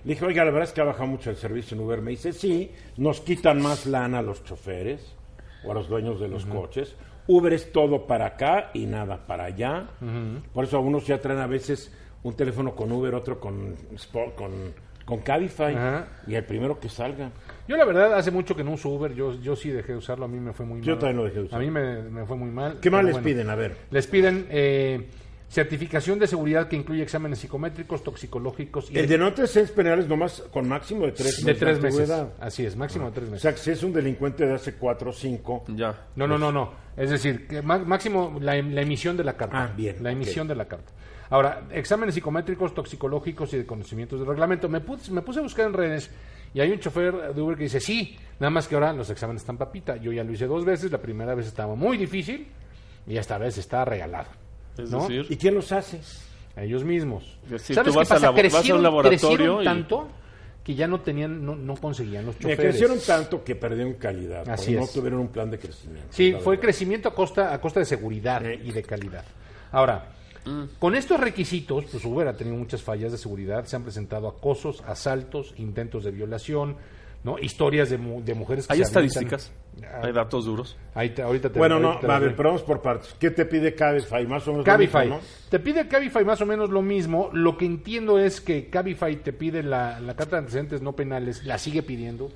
Le 0.03 0.13
dije, 0.13 0.25
oiga, 0.25 0.43
la 0.43 0.51
verdad 0.51 0.67
es 0.67 0.73
que 0.73 0.81
ha 0.81 0.85
bajado 0.85 1.07
mucho 1.07 1.29
el 1.29 1.35
servicio 1.35 1.75
en 1.75 1.83
Uber. 1.83 2.01
Me 2.01 2.11
dice, 2.11 2.33
sí, 2.33 2.71
nos 2.97 3.21
quitan 3.21 3.61
más 3.61 3.85
lana 3.85 4.19
a 4.19 4.21
los 4.21 4.43
choferes 4.43 5.15
o 5.63 5.71
a 5.71 5.73
los 5.73 5.87
dueños 5.87 6.19
de 6.19 6.27
los 6.27 6.45
coches. 6.45 6.95
Uber 7.27 7.53
es 7.53 7.71
todo 7.71 8.07
para 8.07 8.25
acá 8.25 8.71
y 8.73 8.85
nada 8.85 9.25
para 9.27 9.45
allá. 9.45 9.87
Por 10.53 10.65
eso 10.65 10.77
algunos 10.77 11.05
ya 11.05 11.19
traen 11.19 11.39
a 11.39 11.47
veces 11.47 11.95
un 12.23 12.35
teléfono 12.35 12.75
con 12.75 12.91
Uber, 12.91 13.13
otro 13.13 13.39
con 13.39 13.75
Spot, 13.95 14.35
con, 14.35 14.73
con 15.11 15.19
Cabify. 15.19 15.75
Ajá. 15.75 16.07
Y 16.25 16.35
el 16.35 16.45
primero 16.45 16.79
que 16.79 16.87
salga. 16.87 17.31
Yo 17.67 17.75
la 17.75 17.83
verdad 17.83 18.13
hace 18.13 18.31
mucho 18.31 18.55
que 18.55 18.63
no 18.63 18.71
uso 18.71 18.87
Uber, 18.87 19.13
yo, 19.13 19.33
yo 19.41 19.57
sí 19.57 19.69
dejé 19.69 19.91
de 19.91 19.97
usarlo, 19.97 20.23
a 20.23 20.27
mí 20.29 20.39
me 20.39 20.53
fue 20.53 20.65
muy 20.65 20.77
mal. 20.77 20.85
Yo 20.85 20.97
también 20.97 21.17
lo 21.17 21.25
dejé 21.25 21.39
de 21.39 21.45
usar. 21.47 21.59
A 21.59 21.61
mí 21.61 21.69
me, 21.69 22.01
me 22.03 22.25
fue 22.25 22.37
muy 22.37 22.49
mal. 22.49 22.79
¿Qué 22.79 22.89
más 22.89 23.03
les 23.03 23.13
bueno. 23.15 23.25
piden? 23.25 23.49
A 23.49 23.55
ver. 23.55 23.75
Les 23.89 24.07
piden 24.07 24.47
eh, 24.49 25.09
certificación 25.51 26.17
de 26.17 26.27
seguridad 26.27 26.69
que 26.69 26.77
incluye 26.77 27.03
exámenes 27.03 27.39
psicométricos, 27.39 28.01
toxicológicos 28.03 28.89
y 28.89 28.97
El 28.97 29.07
de 29.07 29.17
no 29.17 29.27
antecedentes 29.27 29.75
penales 29.75 30.07
nomás 30.07 30.41
con 30.51 30.65
máximo 30.67 31.05
de 31.05 31.11
tres 31.11 31.43
de 31.43 31.53
tres 31.55 31.81
de 31.81 31.89
meses. 31.91 32.09
Así 32.39 32.65
es, 32.65 32.77
máximo 32.77 33.07
de 33.07 33.11
tres 33.11 33.27
O 33.27 33.31
meses. 33.31 33.41
sea, 33.41 33.51
que 33.51 33.57
si 33.59 33.71
es 33.71 33.83
un 33.83 33.91
delincuente 33.91 34.45
de 34.47 34.53
hace 34.53 34.75
cuatro 34.75 35.09
o 35.09 35.13
cinco, 35.13 35.65
Ya. 35.75 36.07
No, 36.15 36.25
no, 36.25 36.37
no, 36.37 36.53
no. 36.53 36.71
Es 36.95 37.09
decir, 37.09 37.47
que 37.47 37.61
má- 37.61 37.83
máximo 37.83 38.37
la, 38.39 38.55
em- 38.55 38.71
la 38.73 38.81
emisión 38.81 39.17
de 39.17 39.25
la 39.25 39.33
carta. 39.35 39.63
Ah, 39.63 39.73
bien, 39.75 39.97
La 40.01 40.11
emisión 40.11 40.47
de 40.47 40.55
la 40.55 40.65
carta. 40.65 40.91
Ahora, 41.29 41.63
exámenes 41.71 42.15
psicométricos, 42.15 42.73
toxicológicos 42.73 43.53
y 43.53 43.57
de 43.57 43.65
conocimientos 43.65 44.19
del 44.19 44.27
reglamento. 44.29 44.69
Me 44.69 44.79
puse, 44.79 45.11
me 45.11 45.21
puse 45.21 45.39
a 45.39 45.41
buscar 45.43 45.67
en 45.67 45.73
redes 45.73 46.09
y 46.53 46.61
hay 46.61 46.71
un 46.71 46.79
chofer 46.79 47.33
de 47.33 47.41
Uber 47.41 47.57
que 47.57 47.63
dice, 47.63 47.79
sí, 47.81 48.17
nada 48.39 48.51
más 48.51 48.67
que 48.69 48.75
ahora 48.75 48.93
los 48.93 49.09
exámenes 49.09 49.41
están 49.41 49.57
papita. 49.57 49.97
Yo 49.97 50.13
ya 50.13 50.23
lo 50.23 50.31
hice 50.31 50.45
dos 50.47 50.63
veces, 50.63 50.91
la 50.91 50.97
primera 51.01 51.35
vez 51.35 51.47
estaba 51.47 51.75
muy 51.75 51.97
difícil 51.97 52.47
y 53.05 53.17
esta 53.17 53.37
vez 53.37 53.57
está 53.57 53.83
regalado. 53.85 54.27
Es 54.77 54.89
¿no? 54.89 55.01
decir, 55.01 55.25
¿y 55.29 55.37
quién 55.37 55.55
los 55.55 55.71
hace? 55.71 55.99
A 56.55 56.63
ellos 56.63 56.83
mismos. 56.83 57.37
Es 57.45 57.51
decir, 57.51 57.75
¿Sabes 57.75 57.93
tú 57.93 57.99
qué 57.99 58.05
a 58.05 58.07
pasa? 58.09 58.19
labo- 58.19 58.35
vas 58.35 58.43
a 58.43 58.57
un 58.57 58.61
Crecieron- 58.61 58.81
laboratorio 58.83 59.27
crecieron 59.29 59.61
y- 59.61 59.65
tanto 59.65 60.07
que 60.63 60.75
ya 60.75 60.87
no 60.87 61.01
tenían, 61.01 61.43
no, 61.45 61.55
no 61.55 61.75
conseguían 61.75 62.25
los 62.25 62.35
Me 62.35 62.41
choferes. 62.41 62.59
crecieron 62.59 62.99
tanto 63.05 63.43
que 63.43 63.55
perdieron 63.55 63.93
calidad. 63.93 64.47
Así 64.49 64.73
no 64.73 64.85
tuvieron 64.87 65.19
un 65.19 65.29
plan 65.29 65.49
de 65.49 65.57
crecimiento. 65.57 66.07
Sí, 66.11 66.33
fue 66.33 66.51
verdad. 66.55 66.61
crecimiento 66.61 67.09
a 67.09 67.15
costa, 67.15 67.53
a 67.53 67.59
costa 67.59 67.79
de 67.79 67.85
seguridad 67.85 68.43
y 68.47 68.71
de 68.71 68.83
calidad. 68.83 69.25
Ahora, 69.71 70.09
con 70.79 70.95
estos 70.95 71.19
requisitos, 71.19 71.85
pues 71.91 72.03
Uber 72.05 72.27
ha 72.27 72.35
tenido 72.35 72.55
muchas 72.57 72.81
fallas 72.81 73.11
de 73.11 73.17
seguridad, 73.17 73.65
se 73.65 73.75
han 73.75 73.83
presentado 73.83 74.27
acosos, 74.27 74.83
asaltos, 74.85 75.53
intentos 75.57 76.03
de 76.03 76.11
violación, 76.11 76.75
¿no? 77.23 77.37
Historias 77.39 77.89
de, 77.89 77.97
mu- 77.97 78.23
de 78.23 78.33
mujeres 78.33 78.65
que 78.67 78.73
hay 78.73 78.79
se 78.79 78.83
estadísticas, 78.83 79.51
avientan- 79.75 80.05
hay 80.05 80.11
datos 80.11 80.45
duros. 80.45 80.77
Ahí 80.95 81.11
te- 81.11 81.21
ahorita 81.21 81.51
te- 81.51 81.59
Bueno, 81.59 81.79
no, 81.79 81.99
te 81.99 82.11
a 82.11 82.19
ver, 82.19 82.35
pero 82.35 82.49
vamos 82.49 82.63
por 82.63 82.81
partes. 82.81 83.15
¿Qué 83.19 83.29
te 83.31 83.45
pide 83.45 83.75
Cabify? 83.75 84.25
Más 84.27 84.47
o 84.47 84.51
menos 84.51 84.65
lo 84.65 84.71
Cabify. 84.71 85.01
mismo, 85.07 85.17
¿no? 85.17 85.23
Te 85.49 85.59
pide 85.59 85.87
Cabify 85.87 86.25
más 86.25 86.41
o 86.41 86.45
menos 86.45 86.69
lo 86.69 86.81
mismo. 86.81 87.29
Lo 87.33 87.57
que 87.57 87.65
entiendo 87.65 88.17
es 88.19 88.41
que 88.41 88.69
Cabify 88.69 89.17
te 89.17 89.33
pide 89.33 89.61
la, 89.63 89.99
la 89.99 90.15
carta 90.15 90.35
de 90.37 90.39
antecedentes 90.39 90.81
no 90.81 90.93
penales, 90.93 91.43
la 91.45 91.57
sigue 91.57 91.83
pidiendo, 91.83 92.31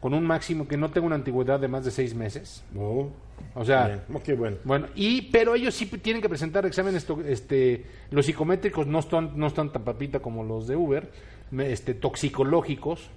con 0.00 0.12
un 0.12 0.24
máximo 0.24 0.66
que 0.68 0.76
no 0.76 0.90
tenga 0.90 1.06
una 1.06 1.16
antigüedad 1.16 1.58
de 1.60 1.68
más 1.68 1.84
de 1.84 1.90
seis 1.90 2.14
meses. 2.14 2.64
No. 2.72 3.10
O 3.54 3.64
sea, 3.64 3.86
Bien, 3.86 4.00
ok, 4.14 4.38
bueno. 4.38 4.56
Bueno, 4.64 4.86
y 4.94 5.22
pero 5.30 5.54
ellos 5.54 5.74
sí 5.74 5.86
tienen 5.86 6.20
que 6.22 6.28
presentar 6.28 6.64
exámenes, 6.66 7.04
to- 7.04 7.20
este, 7.26 7.84
los 8.10 8.24
psicométricos 8.26 8.86
no 8.86 8.98
están, 9.00 9.32
no 9.38 9.46
están 9.46 9.72
tan 9.72 9.84
papita 9.84 10.20
como 10.20 10.42
los 10.42 10.66
de 10.66 10.74
Uber, 10.76 11.10
este, 11.58 11.94
toxicológicos, 11.94 13.10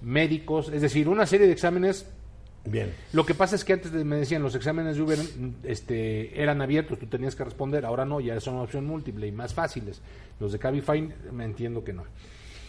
médicos, 0.00 0.70
es 0.72 0.82
decir, 0.82 1.08
una 1.08 1.26
serie 1.26 1.46
de 1.46 1.52
exámenes. 1.52 2.06
Bien. 2.64 2.92
Lo 3.14 3.24
que 3.24 3.34
pasa 3.34 3.56
es 3.56 3.64
que 3.64 3.72
antes 3.72 3.90
de- 3.90 4.04
me 4.04 4.16
decían 4.16 4.42
los 4.42 4.54
exámenes 4.54 4.96
de 4.96 5.02
Uber 5.02 5.18
este, 5.64 6.40
eran 6.42 6.60
abiertos, 6.60 6.98
tú 6.98 7.06
tenías 7.06 7.34
que 7.34 7.44
responder, 7.44 7.84
ahora 7.86 8.04
no, 8.04 8.20
ya 8.20 8.38
son 8.40 8.54
una 8.54 8.64
opción 8.64 8.84
múltiple 8.84 9.26
y 9.26 9.32
más 9.32 9.54
fáciles. 9.54 10.00
Los 10.38 10.52
de 10.52 10.58
Cabify 10.58 11.08
me 11.32 11.44
entiendo 11.44 11.82
que 11.84 11.92
no. 11.92 12.04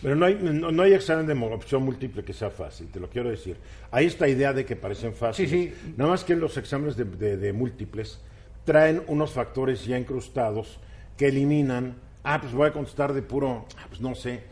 Pero 0.02 0.16
no 0.16 0.26
hay, 0.26 0.36
no, 0.42 0.72
no 0.72 0.84
hay 0.84 0.94
examen 0.94 1.28
de 1.28 1.34
opción 1.46 1.84
múltiple 1.84 2.24
que 2.24 2.34
sea 2.34 2.50
fácil, 2.50 2.88
te 2.88 3.00
lo 3.00 3.10
quiero 3.10 3.30
decir. 3.30 3.58
Hay 3.92 4.08
esta 4.08 4.28
idea 4.28 4.52
de 4.54 4.66
que 4.66 4.76
parecen 4.76 5.14
fáciles. 5.14 5.52
Sí, 5.52 5.68
sí. 5.70 5.94
Nada 5.98 6.10
más 6.12 6.24
que 6.24 6.36
los 6.36 6.58
exámenes 6.58 6.96
de, 6.96 7.04
de- 7.04 7.38
de 7.38 7.54
múltiples 7.54 8.20
traen 8.66 9.04
unos 9.08 9.32
factores 9.32 9.86
ya 9.86 10.00
incrustados 10.00 10.80
que 11.18 11.28
eliminan. 11.28 11.96
Ah, 12.24 12.40
pues 12.40 12.54
voy 12.54 12.68
a 12.70 12.72
contestar 12.74 13.14
de 13.14 13.22
puro, 13.22 13.66
ah, 13.78 13.86
pues 13.90 14.00
no 14.02 14.14
sé. 14.16 14.44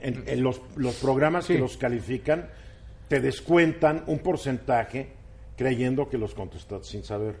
En, 0.00 0.24
en 0.26 0.42
los, 0.42 0.60
los 0.76 0.94
programas 0.96 1.46
que 1.46 1.58
los 1.58 1.76
califican 1.76 2.48
te 3.08 3.20
descuentan 3.20 4.04
un 4.06 4.20
porcentaje 4.20 5.08
creyendo 5.56 6.08
que 6.08 6.18
los 6.18 6.34
contestaste 6.34 6.86
sin 6.86 7.02
saber. 7.04 7.36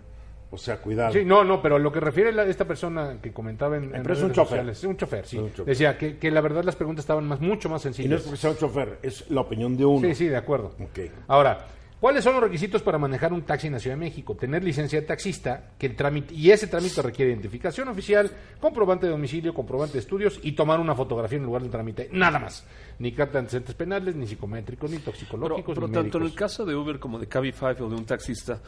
O 0.50 0.56
sea, 0.58 0.76
cuidado. 0.80 1.12
Sí, 1.12 1.24
no, 1.24 1.42
no, 1.42 1.60
pero 1.60 1.80
lo 1.80 1.90
que 1.90 1.98
refiere 1.98 2.30
la- 2.32 2.44
esta 2.44 2.64
persona 2.64 3.18
que 3.20 3.32
comentaba 3.32 3.76
en, 3.76 3.92
en 3.94 4.02
Pero 4.02 4.14
es 4.14 4.18
un 4.20 4.24
redes 4.26 4.36
chofer. 4.36 4.48
sociales, 4.50 4.78
es 4.78 4.84
un 4.84 4.96
chofer, 4.96 5.26
sí. 5.26 5.36
Es 5.36 5.42
un 5.42 5.48
chofer. 5.50 5.64
Decía 5.66 5.98
que, 5.98 6.16
que 6.18 6.30
la 6.30 6.40
verdad 6.40 6.62
las 6.62 6.76
preguntas 6.76 7.02
estaban 7.02 7.26
más, 7.26 7.40
mucho 7.40 7.68
más 7.68 7.84
y 7.84 7.88
no 7.88 7.94
sencillas. 7.94 8.20
es 8.20 8.26
porque 8.26 8.40
sea 8.40 8.50
un 8.50 8.56
chofer, 8.58 8.98
es 9.02 9.28
la 9.30 9.40
opinión 9.40 9.76
de 9.76 9.84
uno. 9.84 10.06
Sí, 10.08 10.14
sí, 10.14 10.26
de 10.28 10.36
acuerdo. 10.36 10.72
Ok. 10.80 11.10
Ahora, 11.26 11.66
¿cuáles 12.04 12.22
son 12.22 12.34
los 12.34 12.42
requisitos 12.42 12.82
para 12.82 12.98
manejar 12.98 13.32
un 13.32 13.44
taxi 13.44 13.68
en 13.68 13.72
la 13.72 13.78
Ciudad 13.78 13.96
de 13.96 14.00
México? 14.00 14.36
Tener 14.36 14.62
licencia 14.62 15.00
de 15.00 15.06
taxista, 15.06 15.70
que 15.78 15.86
el 15.86 15.96
trámite 15.96 16.34
y 16.34 16.50
ese 16.50 16.66
trámite 16.66 17.00
requiere 17.00 17.30
identificación 17.30 17.88
oficial, 17.88 18.30
comprobante 18.60 19.06
de 19.06 19.12
domicilio, 19.12 19.54
comprobante 19.54 19.94
de 19.94 20.00
estudios 20.00 20.38
y 20.42 20.52
tomar 20.52 20.80
una 20.80 20.94
fotografía 20.94 21.38
en 21.38 21.44
lugar 21.44 21.62
del 21.62 21.70
trámite. 21.70 22.10
Nada 22.12 22.38
más. 22.38 22.66
Ni 22.98 23.12
carta 23.12 23.32
de 23.32 23.38
antecedentes 23.38 23.74
penales, 23.74 24.14
ni 24.16 24.26
psicométricos, 24.26 24.90
ni 24.90 24.98
Pero, 24.98 25.12
toxicológicos, 25.12 25.74
pero 25.74 25.88
ni 25.88 25.94
tanto 25.94 26.18
en 26.18 26.24
el 26.24 26.34
caso 26.34 26.66
de 26.66 26.74
Uber 26.74 26.98
como 26.98 27.18
de 27.18 27.26
Cabify 27.26 27.74
o 27.80 27.88
de 27.88 27.94
un 27.94 28.04
taxista, 28.04 28.60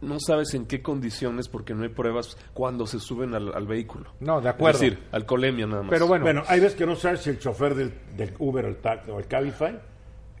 no 0.00 0.20
sabes 0.20 0.54
en 0.54 0.64
qué 0.66 0.80
condiciones 0.80 1.48
porque 1.48 1.74
no 1.74 1.82
hay 1.82 1.88
pruebas 1.88 2.38
cuando 2.52 2.86
se 2.86 3.00
suben 3.00 3.34
al, 3.34 3.52
al 3.56 3.66
vehículo. 3.66 4.12
No, 4.20 4.40
de 4.40 4.50
acuerdo. 4.50 4.78
Es 4.78 4.92
decir, 4.92 5.08
alcoholemia 5.10 5.66
nada 5.66 5.82
más. 5.82 5.90
Pero 5.90 6.06
bueno, 6.06 6.26
Bueno, 6.26 6.44
hay 6.46 6.60
veces 6.60 6.76
que 6.76 6.86
no 6.86 6.94
sabes 6.94 7.22
si 7.22 7.30
el 7.30 7.40
chofer 7.40 7.74
del, 7.74 7.92
del 8.16 8.34
Uber 8.38 8.66
o 8.66 8.68
el, 8.68 8.76
taxi, 8.76 9.10
o 9.10 9.18
el 9.18 9.26
Cabify 9.26 9.80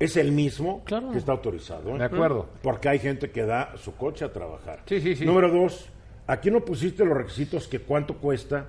es 0.04 0.16
el 0.16 0.32
mismo 0.32 0.82
Claro. 0.84 1.10
que 1.10 1.18
está 1.18 1.32
autorizado. 1.32 1.94
¿eh? 1.94 1.98
de 1.98 2.04
acuerdo. 2.04 2.46
Porque 2.62 2.88
hay 2.88 2.98
gente 2.98 3.30
que 3.30 3.44
da 3.44 3.74
su 3.76 3.94
coche 3.96 4.24
a 4.24 4.32
trabajar. 4.32 4.80
Sí, 4.86 5.00
sí, 5.00 5.16
sí. 5.16 5.24
Número 5.26 5.50
dos, 5.50 5.88
aquí 6.26 6.50
no 6.50 6.64
pusiste 6.64 7.04
los 7.04 7.16
requisitos 7.16 7.66
que 7.68 7.80
cuánto 7.80 8.14
cuesta 8.18 8.66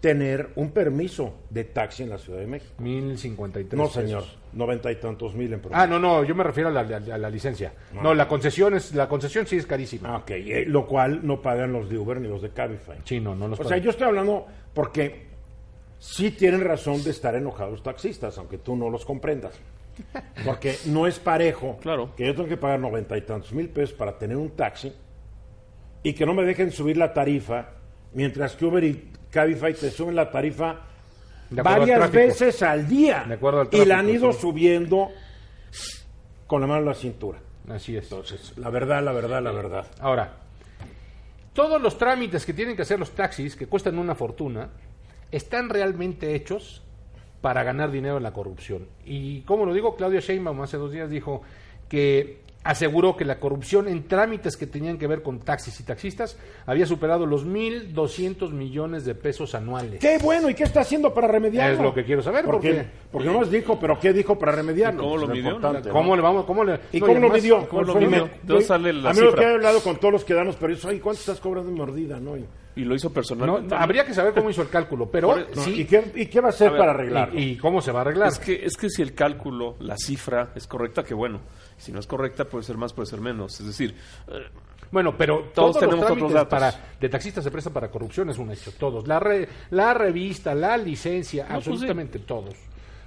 tener 0.00 0.48
un 0.56 0.70
permiso 0.70 1.34
de 1.50 1.64
taxi 1.64 2.04
en 2.04 2.08
la 2.10 2.16
Ciudad 2.18 2.38
de 2.38 2.46
México. 2.46 2.72
1053. 2.78 3.78
No, 3.78 3.86
señor, 3.88 4.24
noventa 4.54 4.90
y 4.90 4.96
tantos 4.96 5.34
mil 5.34 5.52
en 5.52 5.60
promedio. 5.60 5.82
Ah, 5.82 5.86
no, 5.86 5.98
no, 5.98 6.24
yo 6.24 6.34
me 6.34 6.42
refiero 6.42 6.70
a 6.70 6.72
la, 6.72 6.80
a 6.80 7.18
la 7.18 7.28
licencia. 7.30 7.74
No, 8.02 8.14
la 8.14 8.26
concesión 8.26 8.74
es 8.74 8.94
la 8.94 9.08
concesión 9.08 9.46
sí 9.46 9.56
es 9.58 9.66
carísima. 9.66 10.14
Ah, 10.14 10.16
ok, 10.18 10.30
eh, 10.30 10.64
lo 10.66 10.86
cual 10.86 11.20
no 11.26 11.42
pagan 11.42 11.72
los 11.72 11.90
de 11.90 11.98
Uber 11.98 12.18
ni 12.18 12.28
los 12.28 12.40
de 12.40 12.48
Cabify. 12.48 12.96
Sí, 13.04 13.20
no, 13.20 13.34
no 13.34 13.48
los 13.48 13.60
O 13.60 13.64
sea, 13.64 13.76
yo 13.76 13.90
estoy 13.90 14.06
hablando 14.06 14.46
porque 14.72 15.26
sí 15.98 16.30
tienen 16.30 16.62
razón 16.62 17.04
de 17.04 17.10
estar 17.10 17.34
enojados 17.34 17.82
taxistas, 17.82 18.38
aunque 18.38 18.56
tú 18.56 18.76
no 18.76 18.88
los 18.88 19.04
comprendas. 19.04 19.52
Porque 20.44 20.76
no 20.86 21.06
es 21.06 21.18
parejo 21.18 21.78
Claro. 21.80 22.14
que 22.16 22.26
yo 22.26 22.34
tengo 22.34 22.48
que 22.48 22.56
pagar 22.56 22.80
noventa 22.80 23.16
y 23.16 23.22
tantos 23.22 23.52
mil 23.52 23.68
pesos 23.68 23.94
para 23.94 24.18
tener 24.18 24.36
un 24.36 24.50
taxi 24.50 24.92
y 26.02 26.12
que 26.14 26.24
no 26.26 26.34
me 26.34 26.44
dejen 26.44 26.70
subir 26.72 26.96
la 26.96 27.12
tarifa, 27.12 27.68
mientras 28.14 28.56
que 28.56 28.64
Uber 28.64 28.82
y 28.84 29.10
Cabify 29.30 29.74
te 29.74 29.90
suben 29.90 30.16
la 30.16 30.30
tarifa 30.30 30.70
al 31.50 31.62
varias 31.62 32.10
veces 32.10 32.62
al 32.62 32.88
día. 32.88 33.24
De 33.28 33.34
acuerdo 33.34 33.60
al 33.60 33.68
y 33.72 33.84
la 33.84 33.98
han 33.98 34.08
ido 34.08 34.32
sí. 34.32 34.40
subiendo 34.40 35.10
con 36.46 36.60
la 36.60 36.66
mano 36.66 36.80
en 36.80 36.86
la 36.86 36.94
cintura. 36.94 37.38
Así 37.68 37.96
es. 37.96 38.04
Entonces, 38.04 38.52
la 38.56 38.70
verdad, 38.70 39.02
la 39.04 39.12
verdad, 39.12 39.42
la 39.42 39.52
verdad. 39.52 39.86
Ahora, 40.00 40.32
todos 41.52 41.80
los 41.80 41.96
trámites 41.98 42.44
que 42.46 42.52
tienen 42.54 42.74
que 42.76 42.82
hacer 42.82 42.98
los 42.98 43.10
taxis, 43.12 43.54
que 43.54 43.66
cuestan 43.66 43.98
una 43.98 44.14
fortuna, 44.14 44.70
están 45.30 45.68
realmente 45.68 46.34
hechos 46.34 46.82
para 47.40 47.62
ganar 47.64 47.90
dinero 47.90 48.16
en 48.18 48.22
la 48.22 48.32
corrupción. 48.32 48.86
Y 49.04 49.40
como 49.42 49.64
lo 49.64 49.72
digo, 49.74 49.96
Claudia 49.96 50.20
Sheinbaum 50.20 50.60
hace 50.62 50.76
dos 50.76 50.92
días 50.92 51.08
dijo 51.10 51.42
que 51.88 52.40
aseguró 52.62 53.16
que 53.16 53.24
la 53.24 53.40
corrupción 53.40 53.88
en 53.88 54.06
trámites 54.06 54.58
que 54.58 54.66
tenían 54.66 54.98
que 54.98 55.06
ver 55.06 55.22
con 55.22 55.40
taxis 55.40 55.80
y 55.80 55.82
taxistas 55.82 56.36
había 56.66 56.84
superado 56.84 57.24
los 57.24 57.46
1.200 57.46 58.50
millones 58.52 59.06
de 59.06 59.14
pesos 59.14 59.54
anuales. 59.54 59.98
Qué 60.00 60.18
bueno, 60.18 60.50
¿y 60.50 60.54
qué 60.54 60.64
está 60.64 60.80
haciendo 60.82 61.14
para 61.14 61.26
remediarlo? 61.26 61.74
Es 61.76 61.80
lo 61.82 61.94
que 61.94 62.04
quiero 62.04 62.20
saber, 62.20 62.44
Porque, 62.44 62.68
porque- 62.68 62.86
porque 63.10 63.28
no 63.28 63.40
nos 63.40 63.50
dijo, 63.50 63.78
pero 63.80 63.98
¿qué 63.98 64.12
dijo 64.12 64.38
para 64.38 64.52
remediarlo? 64.52 65.00
¿Y 65.00 65.04
cómo 65.04 65.16
lo 65.16 65.26
Pues 65.28 65.38
midió? 65.38 65.58
¿Cómo 65.90 66.16
le 66.16 66.22
vamos? 66.22 66.44
¿Cómo 66.44 66.62
le, 66.64 66.78
¿Y 66.92 67.00
no, 67.00 67.06
cómo 67.06 67.18
lo 67.18 67.26
además- 67.28 67.42
midió? 67.42 67.68
¿cómo 67.68 67.82
lo 67.82 67.94
midió? 67.94 68.10
me- 68.10 68.18
¿De 68.18 68.30
dónde 68.44 68.64
sale 68.64 68.92
la 68.92 69.10
a 69.10 69.12
mí 69.14 69.20
lo 69.20 69.26
cifra? 69.30 69.40
que 69.42 69.50
he 69.50 69.54
hablado 69.54 69.80
con 69.82 69.96
todos 69.96 70.12
los 70.12 70.24
que 70.26 70.34
dan 70.34 70.46
los 70.46 70.56
periodistas, 70.56 70.92
¿cuánto 71.00 71.20
estás 71.20 71.40
cobrando 71.40 71.70
en 71.70 71.76
mordida? 71.76 72.20
No? 72.20 72.36
Y, 72.36 72.44
Y 72.76 72.84
lo 72.84 72.94
hizo 72.94 73.08
No, 73.08 73.14
personalmente. 73.14 73.74
habría 73.74 74.04
que 74.04 74.14
saber 74.14 74.32
cómo 74.32 74.48
hizo 74.50 74.62
el 74.62 74.68
cálculo, 74.68 75.10
pero 75.10 75.34
no, 75.36 75.62
sí. 75.62 75.80
¿y, 75.82 75.84
qué, 75.86 76.12
y 76.14 76.26
qué 76.26 76.40
va 76.40 76.48
a 76.48 76.50
hacer 76.50 76.68
A 76.74 76.76
para 76.78 76.90
arreglarlo? 76.92 77.38
y, 77.38 77.42
y 77.42 77.56
cómo 77.56 77.80
se 77.80 77.90
va 77.92 77.98
a 77.98 78.02
arreglar? 78.02 78.28
Es 78.28 78.38
que, 78.38 78.64
es 78.64 78.76
que 78.76 78.88
si 78.88 79.02
el 79.02 79.12
cálculo, 79.14 79.76
la 79.80 79.96
cifra 79.96 80.52
es 80.54 80.66
correcta, 80.66 81.02
que 81.02 81.14
bueno. 81.14 81.40
Si 81.76 81.90
no 81.92 81.98
es 81.98 82.06
correcta, 82.06 82.44
puede 82.44 82.62
ser 82.64 82.76
más, 82.76 82.92
puede 82.92 83.06
ser 83.06 83.20
menos. 83.20 83.58
Es 83.58 83.66
decir, 83.66 83.94
eh, 84.28 84.46
Bueno, 84.92 85.16
pero 85.16 85.50
Todos 85.54 85.72
todos, 85.72 85.78
tenemos 85.80 86.00
los 86.00 86.10
otros 86.12 86.32
datos. 86.32 86.50
para 86.50 86.74
de 87.00 87.08
taxistas 87.08 87.42
se 87.42 87.50
prestan 87.50 87.72
para 87.72 87.90
corrupción 87.90 88.28
es 88.30 88.38
un 88.38 88.50
hecho, 88.50 88.70
todos. 88.78 89.06
La 89.08 89.18
re- 89.18 89.48
la 89.70 89.94
revista, 89.94 90.54
la 90.54 90.76
licencia, 90.76 91.46
pues 91.48 91.64
sí. 91.64 91.70
absolutamente 91.70 92.18
todos, 92.20 92.54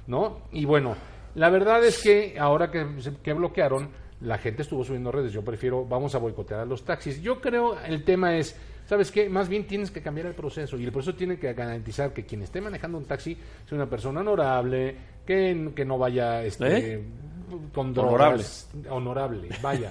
¿no? 0.07 0.39
Y 0.51 0.65
bueno, 0.65 0.95
la 1.35 1.49
verdad 1.49 1.83
es 1.83 2.01
que 2.01 2.35
ahora 2.39 2.69
que, 2.71 2.85
que 3.21 3.33
bloquearon, 3.33 3.89
la 4.21 4.37
gente 4.37 4.61
estuvo 4.63 4.83
subiendo 4.83 5.11
redes. 5.11 5.33
Yo 5.33 5.43
prefiero, 5.43 5.85
vamos 5.85 6.15
a 6.15 6.17
boicotear 6.17 6.61
a 6.61 6.65
los 6.65 6.83
taxis. 6.83 7.21
Yo 7.21 7.39
creo 7.41 7.77
el 7.79 8.03
tema 8.03 8.37
es, 8.37 8.57
¿sabes 8.93 9.11
qué? 9.11 9.27
Más 9.27 9.49
bien 9.49 9.65
tienes 9.65 9.89
que 9.89 10.01
cambiar 10.01 10.27
el 10.27 10.33
proceso 10.35 10.77
y 10.77 10.85
el 10.85 10.91
proceso 10.91 11.15
tiene 11.15 11.37
que 11.39 11.51
garantizar 11.53 12.13
que 12.13 12.25
quien 12.25 12.43
esté 12.43 12.61
manejando 12.61 12.97
un 12.99 13.05
taxi 13.05 13.35
sea 13.67 13.75
una 13.75 13.89
persona 13.89 14.21
honorable, 14.21 14.95
que, 15.25 15.71
que 15.75 15.83
no 15.83 15.97
vaya 15.97 16.43
este, 16.43 16.93
¿Eh? 16.93 17.03
con 17.73 17.87
Honorable. 17.97 18.17
drogas. 18.43 18.69
Honorable, 18.89 19.49
vaya. 19.61 19.89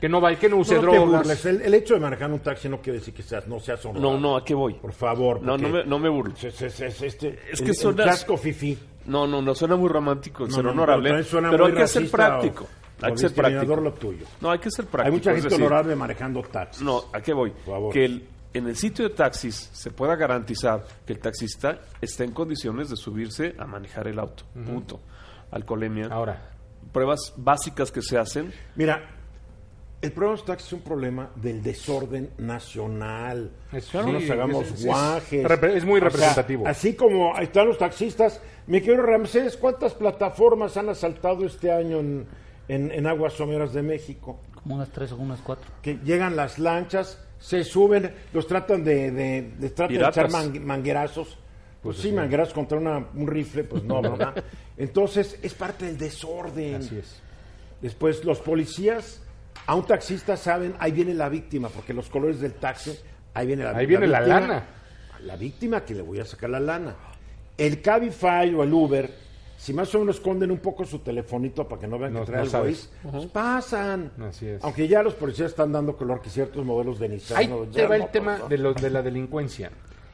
Que 0.00 0.08
no 0.08 0.20
vaya, 0.20 0.38
que 0.38 0.48
no 0.48 0.56
use 0.56 0.74
No, 0.76 0.82
drogas. 0.82 1.22
burles. 1.22 1.46
El, 1.46 1.62
el 1.62 1.74
hecho 1.74 1.94
de 1.94 2.00
manejar 2.00 2.30
un 2.32 2.40
taxi 2.40 2.68
no 2.68 2.80
quiere 2.80 2.98
decir 3.00 3.12
que 3.14 3.22
seas, 3.22 3.46
no 3.46 3.60
seas 3.60 3.84
honrado. 3.86 4.12
No, 4.12 4.18
no, 4.20 4.36
¿a 4.36 4.44
qué 4.44 4.52
voy? 4.54 4.74
Por 4.74 4.92
favor. 4.92 5.40
No, 5.42 5.56
no 5.58 5.68
me, 5.68 5.84
no 5.84 5.98
me 5.98 6.08
burlo. 6.08 6.34
es, 6.34 6.44
es- 6.62 6.80
es- 6.80 7.02
este, 7.02 7.38
Es 7.50 7.60
el- 7.60 7.64
que 7.66 7.70
el 7.72 7.76
suenas- 7.76 8.06
casco 8.06 8.36
fifí. 8.36 8.78
No, 9.06 9.26
no, 9.26 9.42
no, 9.42 9.54
suena 9.54 9.74
muy 9.76 9.88
romántico, 9.88 10.44
No, 10.46 10.50
ser 10.54 10.64
no, 10.64 10.70
honorable, 10.70 11.22
suena 11.24 11.50
pero 11.50 11.64
muy 11.64 11.72
hay 11.72 11.78
que 11.78 11.86
ser 11.88 12.08
práctico. 12.10 12.64
o- 12.64 12.81
Hay 13.02 13.12
que 13.12 13.18
ser 13.18 13.34
práctico. 13.34 13.76
lo 13.76 13.92
tuyo. 13.94 14.26
No, 14.40 14.50
hay 14.50 14.58
que 14.58 14.70
ser 14.70 14.86
práctico. 14.86 15.06
Hay 15.06 15.18
mucha 15.18 15.32
gente 15.32 15.48
decir, 15.48 15.60
honorable 15.64 15.96
manejando 15.96 16.42
taxis. 16.42 16.82
No, 16.82 17.04
¿a 17.12 17.20
qué 17.20 17.32
voy? 17.32 17.52
favor. 17.64 17.92
Que 17.92 18.04
el- 18.04 18.28
en 18.54 18.66
el 18.68 18.76
sitio 18.76 19.08
de 19.08 19.14
taxis 19.14 19.70
se 19.72 19.90
pueda 19.90 20.14
garantizar 20.14 20.84
que 21.06 21.14
el 21.14 21.18
taxista 21.20 21.80
está 22.00 22.24
en 22.24 22.32
condiciones 22.32 22.90
de 22.90 22.96
subirse 22.96 23.54
a 23.58 23.66
manejar 23.66 24.08
el 24.08 24.18
auto. 24.18 24.44
Punto. 24.52 25.00
Alcoholemia. 25.50 26.08
Ahora, 26.10 26.48
Pruebas 26.92 27.32
básicas 27.36 27.90
que 27.90 28.02
se 28.02 28.18
hacen. 28.18 28.52
Mira, 28.76 29.00
el 30.02 30.12
problema 30.12 30.32
de 30.34 30.38
los 30.40 30.44
taxis 30.46 30.66
es 30.66 30.72
un 30.74 30.80
problema 30.82 31.30
del 31.36 31.62
desorden 31.62 32.30
nacional. 32.38 33.50
Es- 33.72 33.94
no 33.94 34.04
sí, 34.04 34.12
nos 34.12 34.30
hagamos 34.30 34.66
es- 34.66 34.72
es- 34.80 34.84
guajes. 34.86 35.50
es 35.50 35.84
muy 35.84 35.98
O 35.98 36.00
sea, 36.00 36.08
representativo. 36.10 36.66
así 36.66 36.94
como 36.94 37.38
están 37.38 37.68
los 37.68 37.78
taxistas, 37.78 38.40
mi 38.66 38.80
querido 38.80 39.02
Ramsés, 39.04 39.56
¿cuántas 39.56 39.94
plataformas 39.94 40.76
han 40.76 40.88
asaltado 40.90 41.46
este 41.46 41.70
año 41.72 42.00
en, 42.00 42.26
en- 42.68 42.90
en 42.90 43.06
aguas 43.06 43.32
someras 43.34 43.72
de 43.72 43.82
México? 43.82 44.40
Como 44.54 44.76
unas 44.76 44.90
tres 44.90 45.12
o 45.12 45.16
unas 45.16 45.40
cuatro. 45.40 45.70
Que 45.82 45.98
llegan 46.04 46.36
las 46.36 46.58
lanchas, 46.58 47.18
se 47.38 47.64
suben, 47.64 48.12
los 48.32 48.46
tratan 48.46 48.84
de, 48.84 49.10
de, 49.10 49.42
de- 49.58 49.70
tratan 49.70 49.96
de 49.98 50.04
echar 50.08 50.30
man- 50.30 50.64
manguerazos. 50.64 51.38
Pues, 51.82 51.96
sí, 51.96 52.12
manguerazos 52.12 52.54
contra 52.54 52.78
una- 52.78 53.04
un 53.14 53.26
rifle, 53.26 53.64
pues 53.64 53.82
no, 53.82 54.00
¿verdad? 54.00 54.34
Entonces, 54.76 55.36
es 55.42 55.52
parte 55.54 55.86
del 55.86 55.98
desorden. 55.98 56.76
así 56.76 56.96
es. 56.98 57.20
Después 57.80 58.24
los 58.24 58.38
policías, 58.38 59.20
a 59.66 59.74
un 59.74 59.84
taxista 59.84 60.36
saben, 60.36 60.74
ahí 60.78 60.92
viene 60.92 61.12
la 61.14 61.28
víctima, 61.28 61.68
porque 61.68 61.92
los 61.92 62.08
colores 62.08 62.40
del 62.40 62.52
taxi, 62.54 62.96
ahí 63.34 63.46
viene 63.48 63.64
la 63.64 63.76
Ahí 63.76 63.86
viene 63.86 64.06
la 64.06 64.20
víctima. 64.20 64.40
lana. 64.40 64.66
La 65.24 65.36
víctima 65.36 65.84
que 65.84 65.94
le 65.94 66.02
voy 66.02 66.20
a 66.20 66.24
sacar 66.24 66.50
la 66.50 66.60
lana. 66.60 66.94
El 67.58 67.82
Cabify 67.82 68.54
o 68.54 68.62
el 68.62 68.72
Uber, 68.72 69.10
si 69.62 69.72
más 69.72 69.94
o 69.94 70.00
menos 70.00 70.16
esconden 70.16 70.50
un 70.50 70.58
poco 70.58 70.84
su 70.84 70.98
telefonito 70.98 71.68
para 71.68 71.80
que 71.82 71.86
no 71.86 71.96
vean 71.96 72.14
No- 72.14 72.20
que 72.20 72.26
trae 72.26 72.38
no 72.38 72.44
el 72.46 72.50
sabes. 72.50 72.90
Waze, 73.04 73.12
pues 73.12 73.26
pasan. 73.30 74.10
Así 74.28 74.48
es. 74.48 74.64
Aunque 74.64 74.88
ya 74.88 75.04
los 75.04 75.14
policías 75.14 75.50
están 75.50 75.70
dando 75.70 75.96
color 75.96 76.20
que 76.20 76.30
ciertos 76.30 76.64
modelos 76.64 76.98
de 76.98 77.08
Nissan. 77.08 77.38
Ahí 77.38 77.46
no, 77.46 77.60
te 77.60 77.86
va 77.86 77.94
el 77.96 78.08
tema 78.10 78.38
no. 78.38 78.48
de, 78.48 78.58
lo- 78.58 78.74
de 78.74 78.90
la 78.90 79.02
delincuencia. 79.02 79.70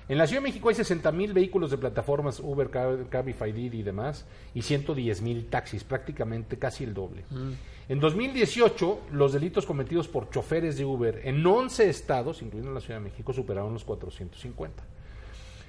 En 0.06 0.18
la 0.18 0.26
Ciudad 0.26 0.42
de 0.42 0.48
México 0.48 0.68
hay 0.68 0.74
60 0.74 1.11
mil 1.12 1.32
vehículos 1.32 1.70
de 1.70 1.78
plataformas 1.78 2.40
Uber, 2.40 2.70
Cab- 2.70 3.08
Cabify, 3.08 3.50
Didi 3.52 3.78
y 3.78 3.82
demás, 3.82 4.26
y 4.54 4.61
110 4.61 5.22
mil 5.22 5.46
taxis, 5.48 5.82
prácticamente 5.82 6.58
casi 6.58 6.84
el 6.84 6.92
doble. 6.92 7.24
En 7.88 8.00
2018, 8.00 9.00
los 9.12 9.32
delitos 9.32 9.64
cometidos 9.64 10.08
por 10.08 10.28
choferes 10.28 10.76
de 10.76 10.84
Uber 10.84 11.22
en 11.24 11.46
11 11.46 11.88
estados, 11.88 12.42
incluyendo 12.42 12.72
la 12.74 12.80
Ciudad 12.80 13.00
de 13.00 13.04
México, 13.04 13.32
superaron 13.32 13.72
los 13.72 13.84
450. 13.84 14.82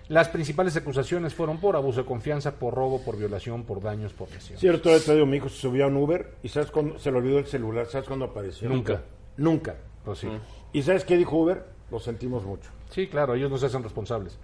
Las 0.10 0.28
principales 0.28 0.76
acusaciones 0.76 1.36
fueron 1.36 1.60
por 1.60 1.76
abuso 1.76 2.02
de 2.02 2.08
confianza, 2.08 2.56
por 2.56 2.74
robo, 2.74 3.00
por 3.04 3.16
violación, 3.16 3.64
por 3.64 3.80
daños, 3.80 4.12
por 4.12 4.30
lesión. 4.32 4.58
Cierto, 4.58 4.90
te 5.00 5.14
digo, 5.14 5.28
mi 5.28 5.38
hijo 5.38 5.50
se 5.50 5.58
subió 5.58 5.86
a 5.86 5.88
un 5.88 5.98
Uber 5.98 6.34
y 6.42 6.50
¿sabes 6.50 6.72
cuándo 6.72 6.98
se 6.98 7.12
le 7.12 7.18
olvidó 7.20 7.38
el 7.38 7.46
celular? 7.46 7.86
¿Sabes 7.86 8.08
cuándo 8.08 8.26
apareció? 8.26 8.68
Nunca. 8.70 9.04
Nunca. 9.38 9.76
Pues 10.04 10.18
sí. 10.18 10.28
¿Y 10.74 10.82
sabes 10.82 11.06
qué 11.06 11.16
dijo 11.16 11.38
Uber? 11.38 11.64
Lo 11.92 12.00
sentimos 12.00 12.44
mucho. 12.44 12.72
Sí, 12.90 13.06
claro, 13.06 13.36
ellos 13.36 13.52
no 13.52 13.60
se 13.60 13.68
hacen 13.68 13.84
responsables. 13.84 14.40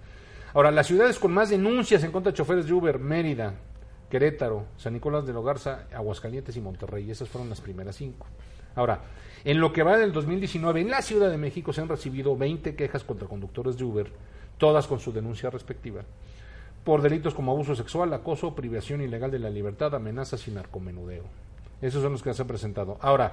Ahora, 0.54 0.70
las 0.70 0.86
ciudades 0.86 1.18
con 1.18 1.32
más 1.34 1.50
denuncias 1.50 2.04
en 2.04 2.12
contra 2.12 2.30
de 2.30 2.36
choferes 2.38 2.66
de 2.66 2.72
Uber, 2.72 3.00
Mérida, 3.00 3.54
Querétaro, 4.08 4.66
San 4.76 4.92
Nicolás 4.92 5.26
de 5.26 5.32
Logarza, 5.32 5.88
Aguascalientes 5.92 6.56
y 6.56 6.60
Monterrey. 6.60 7.10
Esas 7.10 7.28
fueron 7.28 7.50
las 7.50 7.60
primeras 7.60 7.96
cinco. 7.96 8.28
Ahora, 8.76 9.00
en 9.44 9.60
lo 9.60 9.72
que 9.72 9.82
va 9.82 9.96
del 9.96 10.12
2019, 10.12 10.80
en 10.80 10.90
la 10.90 11.02
Ciudad 11.02 11.28
de 11.28 11.38
México 11.38 11.72
se 11.72 11.80
han 11.80 11.88
recibido 11.88 12.36
20 12.36 12.76
quejas 12.76 13.02
contra 13.02 13.26
conductores 13.26 13.76
de 13.76 13.84
Uber, 13.84 14.12
todas 14.58 14.86
con 14.86 15.00
su 15.00 15.12
denuncia 15.12 15.50
respectiva, 15.50 16.02
por 16.84 17.02
delitos 17.02 17.34
como 17.34 17.52
abuso 17.52 17.74
sexual, 17.74 18.12
acoso, 18.12 18.54
privación 18.54 19.00
ilegal 19.00 19.30
de 19.30 19.38
la 19.38 19.50
libertad, 19.50 19.94
amenazas 19.94 20.46
y 20.48 20.50
narcomenudeo. 20.52 21.24
Esos 21.82 22.02
son 22.02 22.12
los 22.12 22.22
que 22.22 22.32
se 22.32 22.42
han 22.42 22.48
presentado. 22.48 22.96
Ahora, 23.00 23.32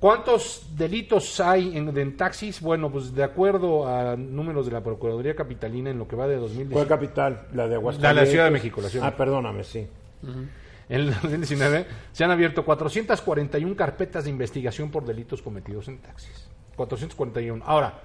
¿Cuántos 0.00 0.66
delitos 0.76 1.40
hay 1.40 1.78
en, 1.78 1.96
en 1.96 2.16
taxis? 2.16 2.60
Bueno, 2.60 2.90
pues 2.90 3.14
de 3.14 3.24
acuerdo 3.24 3.88
a 3.88 4.16
números 4.16 4.66
de 4.66 4.72
la 4.72 4.82
Procuraduría 4.82 5.34
Capitalina 5.34 5.88
en 5.88 5.98
lo 5.98 6.06
que 6.06 6.14
va 6.14 6.26
de 6.26 6.34
¿Cuál 6.36 6.48
2019, 6.50 6.86
capital? 6.88 7.46
La 7.54 7.62
de 7.64 7.70
La 7.70 7.76
Aguascalientes. 7.76 8.02
de 8.02 8.14
la 8.26 8.30
Ciudad 8.30 8.44
de 8.44 8.50
México, 8.50 8.80
la 8.82 8.88
Ciudad 8.90 9.06
Ah, 9.06 9.16
perdóname, 9.16 9.64
sí. 9.64 9.86
en 10.22 11.00
el 11.00 11.10
2019 11.14 11.86
se 12.12 12.22
han 12.22 12.30
abierto 12.30 12.66
441 12.66 13.74
carpetas 13.76 14.24
de 14.24 14.30
investigación 14.30 14.90
por 14.90 15.06
delitos 15.06 15.40
cometidos 15.40 15.88
en 15.88 15.96
taxis. 15.98 16.48
441. 16.76 17.64
Ahora, 17.64 18.02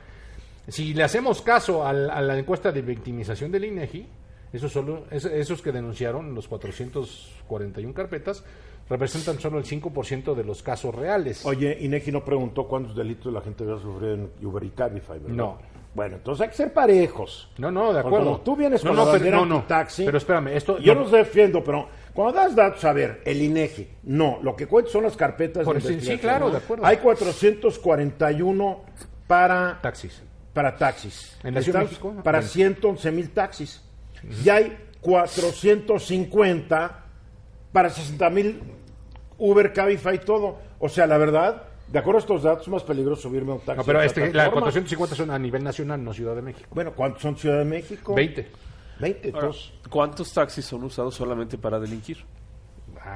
si 0.72 0.94
le 0.94 1.04
hacemos 1.04 1.42
caso 1.42 1.86
al- 1.86 2.10
a 2.10 2.22
la 2.22 2.38
encuesta 2.38 2.72
de 2.72 2.82
victimización 2.82 3.52
del 3.52 3.66
INEGI, 3.66 4.08
esos, 4.54 4.72
solo, 4.72 5.06
es- 5.12 5.26
esos 5.26 5.62
que 5.62 5.72
denunciaron 5.72 6.34
los 6.34 6.48
441 6.48 7.94
carpetas 7.94 8.44
representan 8.90 9.40
solo 9.40 9.60
el 9.60 9.66
5% 9.66 10.34
de 10.34 10.44
los 10.44 10.64
casos 10.64 10.96
reales. 10.96 11.46
Oye, 11.46 11.78
Inegi 11.82 12.12
no 12.12 12.26
preguntó 12.26 12.68
cuántos 12.68 12.96
delitos 12.96 13.32
la 13.32 13.42
gente 13.42 13.64
había 13.64 13.78
sufrido 13.78 14.14
en 14.16 14.32
Uber 14.42 14.64
y 14.64 14.70
Cabify, 14.72 15.20
¿verdad? 15.20 15.36
No. 15.36 15.60
Bueno, 15.94 16.16
entonces 16.18 16.42
hay 16.44 16.50
que 16.50 16.56
ser 16.56 16.74
parejos. 16.74 17.50
No, 17.58 17.70
no, 17.72 17.94
de 17.94 18.00
acuerdo. 18.00 18.20
como 18.26 18.42
tú 18.42 18.56
vienes 18.56 18.84
no, 18.84 18.92
con 18.92 18.98
no, 18.98 19.06
la 19.14 19.20
pero, 19.20 19.38
no, 19.38 19.46
no. 19.46 19.56
antitaxi, 19.58 20.06
Pero 20.06 20.18
espérame, 20.18 20.48
esto 20.56 20.78
Yo 20.80 20.94
no- 20.96 21.02
los 21.02 21.12
defiendo, 21.12 21.64
pero 21.64 21.88
cuando 22.14 22.34
das 22.40 22.56
datos, 22.56 22.84
a 22.86 22.94
ver, 22.94 23.22
el 23.26 23.42
INEGI, 23.42 23.88
no, 24.04 24.40
lo 24.42 24.56
que 24.56 24.66
cuenta 24.68 24.90
son 24.92 25.04
las 25.04 25.16
carpetas 25.18 25.66
Por 25.66 25.76
de 25.76 25.82
sí, 25.82 25.88
sí, 25.88 25.94
investigación. 25.94 26.30
claro, 26.30 26.52
de 26.52 26.58
acuerdo. 26.58 26.86
Hay 26.86 26.98
441 26.98 28.82
para 29.28 29.80
taxis. 29.82 30.22
Para 30.60 30.76
taxis. 30.76 31.38
¿En 31.42 31.54
la 31.54 31.62
Ciudad 31.62 31.80
de 31.80 31.86
México? 31.86 32.14
Para 32.22 32.40
Bien. 32.40 32.52
111 32.52 33.12
mil 33.14 33.30
taxis. 33.30 33.82
Y 34.44 34.50
hay 34.50 34.78
450 35.00 37.06
para 37.72 37.90
60 37.90 38.30
mil 38.30 38.62
Uber, 39.38 39.72
Cabify 39.72 40.16
y 40.16 40.20
todo. 40.20 40.60
O 40.80 40.90
sea, 40.90 41.08
la 41.08 41.18
verdad, 41.18 41.64
de 41.88 41.98
acuerdo 41.98 42.18
a 42.18 42.20
estos 42.20 42.44
datos, 42.44 42.64
es 42.64 42.68
más 42.68 42.84
peligroso 42.84 43.22
subirme 43.22 43.52
a 43.52 43.56
un 43.56 43.62
taxi. 43.62 43.78
No, 43.78 43.86
pero 43.86 44.02
este, 44.02 44.20
la 44.20 44.32
plataforma. 44.32 44.64
450 44.64 45.16
son 45.16 45.32
a 45.32 45.40
nivel 45.40 45.64
nacional, 45.64 46.04
no 46.04 46.14
Ciudad 46.14 46.36
de 46.36 46.42
México. 46.42 46.68
Bueno, 46.74 46.92
¿cuántos 46.94 47.22
son 47.22 47.38
Ciudad 47.38 47.60
de 47.60 47.66
México? 47.66 48.14
20. 48.14 48.52
20, 49.00 49.32
Ahora. 49.34 49.52
¿Cuántos 49.90 50.34
taxis 50.34 50.66
son 50.66 50.84
usados 50.84 51.16
solamente 51.16 51.58
para 51.58 51.80
delinquir? 51.80 52.18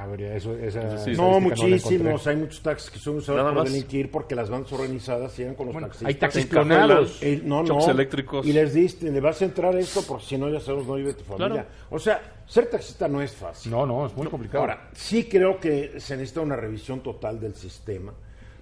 Habría 0.02 0.34
eso, 0.36 0.54
esa 0.56 0.80
Sí, 0.80 0.86
estadística 1.12 1.22
No, 1.22 1.40
muchísimos. 1.40 2.26
hay 2.26 2.36
muchos 2.36 2.60
taxis 2.62 2.90
que 2.90 2.98
son 2.98 3.16
usados 3.16 3.52
para 3.54 3.64
delinquir 3.64 4.10
porque 4.10 4.34
las 4.34 4.50
bandas 4.50 4.72
organizadas 4.72 5.32
siguen 5.32 5.54
con 5.54 5.66
los 5.66 5.72
Bueno, 5.72 5.88
taxistas. 5.88 6.08
hay 6.08 6.14
taxis 6.16 6.46
clonados. 6.46 7.22
Eh, 7.22 7.40
no, 7.44 7.62
no. 7.62 7.90
Eléctricos. 7.90 8.46
Y 8.46 8.52
les 8.52 8.74
diste, 8.74 9.10
le 9.10 9.20
vas 9.20 9.40
a 9.40 9.44
entrar 9.44 9.74
esto 9.76 10.02
porque 10.06 10.24
si 10.24 10.38
no, 10.38 10.48
ya 10.48 10.60
sabemos, 10.60 10.86
no 10.86 10.94
vive 10.94 11.14
tu 11.14 11.24
familia. 11.24 11.48
Claro. 11.48 11.68
O 11.90 11.98
sea, 11.98 12.20
ser 12.46 12.66
taxista 12.66 13.08
no 13.08 13.22
es 13.22 13.32
fácil. 13.34 13.70
No, 13.72 13.86
no, 13.86 14.06
es 14.06 14.14
muy 14.16 14.26
complicado. 14.26 14.60
Ahora, 14.62 14.88
sí 14.92 15.24
creo 15.24 15.58
que 15.60 16.00
se 16.00 16.16
necesita 16.16 16.40
una 16.40 16.56
revisión 16.56 17.00
total 17.00 17.40
del 17.40 17.54
sistema. 17.54 18.12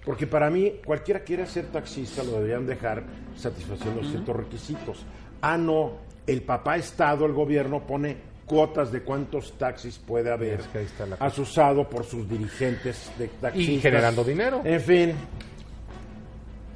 Porque 0.05 0.27
para 0.27 0.49
mí, 0.49 0.81
cualquiera 0.85 1.19
que 1.21 1.25
quiera 1.25 1.45
ser 1.45 1.67
taxista 1.67 2.23
lo 2.23 2.33
deberían 2.33 2.65
dejar 2.67 3.03
satisfaciendo 3.37 4.03
ciertos 4.03 4.35
requisitos. 4.35 5.05
Ah, 5.41 5.57
no, 5.57 5.93
el 6.27 6.41
papá 6.41 6.75
Estado, 6.77 7.25
el 7.25 7.33
gobierno, 7.33 7.85
pone 7.87 8.17
cuotas 8.45 8.91
de 8.91 9.01
cuántos 9.01 9.57
taxis 9.57 9.97
puede 9.97 10.31
haber 10.31 10.59
Es 10.59 10.67
que 10.67 10.79
ahí 10.79 10.85
está 10.85 11.05
la 11.05 11.15
cosa. 11.17 11.25
asusado 11.25 11.87
por 11.89 12.05
sus 12.05 12.27
dirigentes 12.29 13.11
de 13.17 13.27
taxistas. 13.27 13.75
Y 13.75 13.79
generando 13.79 14.23
dinero. 14.23 14.61
En 14.63 14.81
fin, 14.81 15.13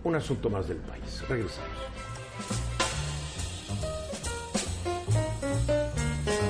un 0.04 0.16
asunto 0.16 0.50
más 0.50 0.68
del 0.68 0.78
país. 0.78 1.24
Regresamos. 1.28 1.70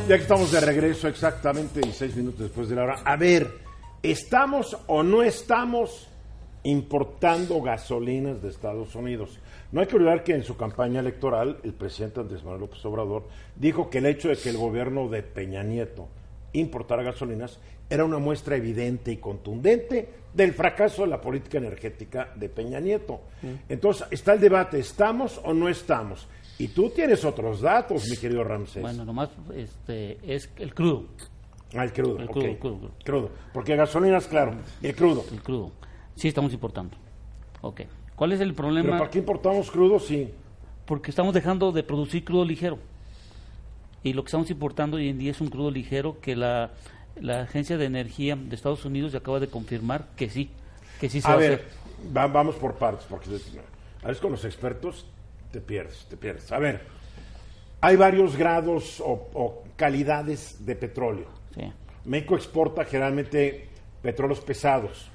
Ya 0.08 0.16
que 0.16 0.22
estamos 0.22 0.52
de 0.52 0.62
regreso 0.62 1.08
exactamente 1.10 1.82
16 1.82 2.16
minutos 2.16 2.40
después 2.40 2.70
de 2.70 2.76
la 2.76 2.84
hora. 2.84 2.96
A 3.04 3.18
ver, 3.18 3.60
¿estamos 4.02 4.78
o 4.88 5.04
no 5.04 5.22
estamos 5.22 6.08
importando 6.64 7.62
gasolinas 7.62 8.42
de 8.42 8.50
Estados 8.50 8.96
Unidos? 8.96 9.38
No 9.72 9.82
hay 9.82 9.88
que 9.88 9.96
olvidar 9.98 10.24
que 10.24 10.34
en 10.34 10.44
su 10.44 10.56
campaña 10.56 11.00
electoral 11.02 11.60
el 11.64 11.74
presidente 11.74 12.22
Andrés 12.22 12.44
Manuel 12.44 12.62
López 12.62 12.84
Obrador 12.86 13.28
dijo 13.56 13.90
que 13.90 13.98
el 13.98 14.06
hecho 14.06 14.30
de 14.30 14.38
que 14.38 14.50
el 14.50 14.58
gobierno 14.58 15.10
de 15.10 15.24
Peña 15.24 15.64
Nieto 15.64 16.08
importara 16.54 17.04
gasolinas 17.04 17.60
era 17.90 18.06
una 18.06 18.18
muestra 18.18 18.56
evidente 18.56 19.12
y 19.12 19.18
contundente 19.18 20.10
del 20.34 20.54
fracaso 20.54 21.04
de 21.04 21.10
la 21.10 21.22
política 21.22 21.58
energética 21.58 22.32
de 22.36 22.50
Peña 22.50 22.80
Nieto. 22.80 23.22
Entonces, 23.70 24.08
está 24.12 24.34
el 24.34 24.40
debate, 24.40 24.80
¿estamos 24.80 25.40
o 25.44 25.54
no 25.54 25.70
estamos? 25.70 26.28
Y 26.60 26.70
tú 26.70 26.90
tienes 26.90 27.24
otros 27.24 27.62
datos, 27.62 28.08
mi 28.10 28.18
querido 28.18 28.44
Ramsés. 28.44 28.82
Bueno, 28.82 29.06
nomás 29.06 29.30
este, 29.56 30.18
es 30.24 30.50
el 30.58 30.74
crudo. 30.74 31.06
Ah, 31.76 31.84
el 31.84 31.94
crudo, 31.94 32.18
El 32.20 32.26
ok. 32.26 32.32
crudo, 32.34 32.58
crudo. 32.60 32.92
Crudo. 33.04 33.30
Porque 33.54 33.76
gasolinas, 33.76 34.28
claro, 34.28 34.54
el 34.82 34.96
crudo. 34.96 35.24
El 35.32 35.42
crudo. 35.42 35.72
Sí, 36.16 36.30
estamos 36.30 36.54
importando. 36.54 36.98
Ok. 37.62 37.82
¿Cuál 38.18 38.34
es 38.34 38.42
el 38.42 38.50
Pero 38.54 38.56
problema? 38.68 38.98
¿para 38.98 39.10
qué 39.10 39.20
importamos 39.20 39.72
crudo? 39.72 40.00
Sí. 40.00 40.30
Porque 40.86 41.12
estamos 41.12 41.34
dejando 41.34 41.72
de 41.72 41.84
producir 41.84 42.26
crudo 42.26 42.44
ligero. 42.44 42.78
Y 44.04 44.12
lo 44.14 44.24
que 44.24 44.28
estamos 44.28 44.50
importando 44.50 44.98
hoy 44.98 45.08
en 45.08 45.18
día 45.20 45.32
es 45.32 45.40
un 45.40 45.48
crudo 45.50 45.72
ligero 45.72 46.20
que 46.20 46.36
la, 46.36 46.72
la 47.22 47.42
Agencia 47.44 47.78
de 47.78 47.86
Energía 47.86 48.36
de 48.36 48.56
Estados 48.56 48.84
Unidos 48.86 49.16
acaba 49.16 49.40
de 49.40 49.48
confirmar 49.48 50.08
que 50.18 50.30
sí. 50.30 50.50
que 51.00 51.10
sí 51.10 51.22
se 51.22 51.28
a 51.28 51.32
va 51.32 51.38
a 51.38 51.40
ver, 51.40 51.54
hacer. 51.54 51.68
va- 52.18 52.28
vamos 52.28 52.56
por 52.56 52.74
partes, 52.76 53.06
porque 53.10 53.30
a 54.04 54.08
veces 54.08 54.22
con 54.22 54.32
los 54.32 54.44
expertos 54.46 55.06
te 55.52 55.62
pierdes, 55.62 56.06
te 56.10 56.18
pierdes. 56.18 56.52
A 56.52 56.60
ver, 56.60 56.82
hay 57.82 57.96
varios 57.96 58.36
grados 58.36 59.00
o, 59.00 59.30
o 59.34 59.64
calidades 59.76 60.66
de 60.66 60.76
petróleo. 60.76 61.28
Sí. 61.54 61.72
México 62.06 62.36
exporta 62.36 62.84
generalmente 62.86 63.68
petróleos 64.02 64.40
pesados. 64.40 65.10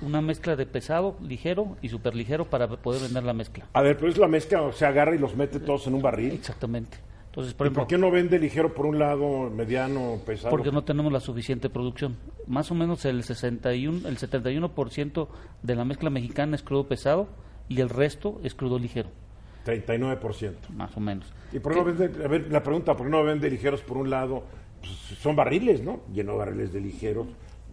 Una 0.00 0.20
mezcla 0.20 0.56
de 0.56 0.66
pesado, 0.66 1.16
ligero 1.22 1.76
y 1.82 1.88
superligero 1.88 2.44
para 2.46 2.68
poder 2.68 3.02
vender 3.02 3.24
la 3.24 3.32
mezcla. 3.34 3.66
A 3.72 3.82
ver, 3.82 3.96
pero 3.96 4.08
es 4.10 4.18
la 4.18 4.28
mezcla, 4.28 4.62
o 4.62 4.72
se 4.72 4.86
agarra 4.86 5.14
y 5.14 5.18
los 5.18 5.36
mete 5.36 5.60
todos 5.60 5.86
en 5.86 5.94
un 5.94 6.02
barril. 6.02 6.32
Exactamente. 6.32 6.98
Entonces, 7.26 7.52
por 7.54 7.66
¿Y 7.66 7.68
ejemplo, 7.68 7.82
por 7.82 7.88
qué 7.88 7.98
no 7.98 8.10
vende 8.12 8.38
ligero 8.38 8.72
por 8.74 8.86
un 8.86 8.98
lado, 9.00 9.50
mediano, 9.50 10.20
pesado? 10.24 10.50
porque 10.50 10.70
no 10.70 10.84
tenemos 10.84 11.12
la 11.12 11.18
suficiente 11.18 11.68
producción. 11.68 12.16
Más 12.46 12.70
o 12.70 12.76
menos 12.76 13.04
el 13.04 13.24
61, 13.24 14.08
el 14.08 14.18
71% 14.18 15.28
de 15.62 15.74
la 15.74 15.84
mezcla 15.84 16.10
mexicana 16.10 16.54
es 16.54 16.62
crudo 16.62 16.86
pesado 16.86 17.26
y 17.68 17.80
el 17.80 17.88
resto 17.88 18.40
es 18.44 18.54
crudo 18.54 18.78
ligero, 18.78 19.08
39%. 19.66 20.54
más 20.76 20.96
o 20.96 21.00
menos. 21.00 21.32
¿Y 21.52 21.58
por 21.58 21.72
qué 21.72 21.78
no 21.80 21.84
vende, 21.84 22.24
a 22.24 22.28
ver, 22.28 22.52
la 22.52 22.62
pregunta, 22.62 22.94
¿por 22.96 23.06
qué 23.06 23.10
no 23.10 23.24
vende 23.24 23.50
ligeros 23.50 23.80
por 23.82 23.96
un 23.96 24.10
lado? 24.10 24.44
Pues 24.80 24.92
son 25.18 25.34
barriles, 25.34 25.82
¿no? 25.82 26.02
Lleno 26.12 26.32
de 26.32 26.38
barriles 26.38 26.72
de 26.72 26.80
ligeros, 26.80 27.26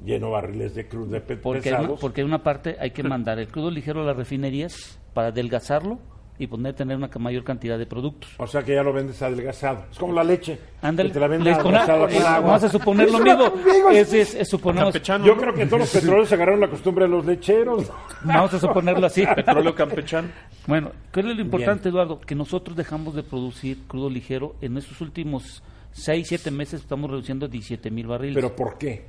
lleno 0.05 0.31
barriles 0.31 0.73
de 0.75 0.87
crudo 0.87 1.11
de 1.11 1.21
pe- 1.21 1.37
Porque 1.37 1.69
hay, 1.69 1.73
una, 1.73 1.81
pesados. 1.81 1.99
porque 1.99 2.21
hay 2.21 2.25
una 2.27 2.43
parte, 2.43 2.75
hay 2.79 2.91
que 2.91 3.03
mandar 3.03 3.39
el 3.39 3.47
crudo 3.47 3.69
ligero 3.71 4.01
a 4.01 4.05
las 4.05 4.15
refinerías 4.17 4.99
para 5.13 5.27
adelgazarlo 5.29 5.99
y 6.39 6.47
poder 6.47 6.73
tener 6.73 6.97
una 6.97 7.07
mayor 7.19 7.43
cantidad 7.43 7.77
de 7.77 7.85
productos. 7.85 8.31
O 8.39 8.47
sea 8.47 8.63
que 8.63 8.73
ya 8.73 8.81
lo 8.81 8.91
vendes 8.91 9.21
adelgazado. 9.21 9.85
Es 9.91 9.99
como 9.99 10.11
la 10.13 10.23
leche. 10.23 10.57
Ándale, 10.81 11.11
te 11.11 11.19
la 11.19 11.27
venden 11.27 11.53
les- 11.53 11.61
con- 11.61 11.75
eh, 11.75 11.77
agua. 11.77 12.39
vamos 12.39 12.63
a 12.63 12.69
suponer 12.69 13.11
lo 13.11 13.19
mismo. 13.19 13.53
Es, 13.91 14.11
es- 14.11 14.33
es 14.33 14.49
suponemos- 14.49 14.91
Yo 15.23 15.37
creo 15.37 15.53
que 15.53 15.65
todos 15.67 15.81
los 15.81 15.91
petróleos 15.91 16.33
agarraron 16.33 16.59
la 16.61 16.67
costumbre 16.69 17.05
de 17.05 17.11
los 17.11 17.25
lecheros. 17.27 17.91
vamos 18.23 18.51
a 18.55 18.59
suponerlo 18.59 19.05
así. 19.05 19.23
Petróleo 19.35 19.75
campechano. 19.75 20.29
Bueno, 20.65 20.91
¿qué 21.11 21.19
es 21.19 21.25
lo 21.27 21.33
importante, 21.33 21.89
Eduardo? 21.89 22.19
Que 22.19 22.33
nosotros 22.33 22.75
dejamos 22.75 23.13
de 23.13 23.21
producir 23.21 23.83
crudo 23.87 24.09
ligero. 24.09 24.55
En 24.61 24.77
estos 24.77 24.99
últimos 25.01 25.61
6, 25.91 26.25
7 26.27 26.49
meses 26.49 26.81
estamos 26.81 27.11
reduciendo 27.11 27.47
17 27.47 27.91
mil 27.91 28.07
barriles. 28.07 28.33
¿Pero 28.35 28.55
por 28.55 28.79
qué? 28.79 29.05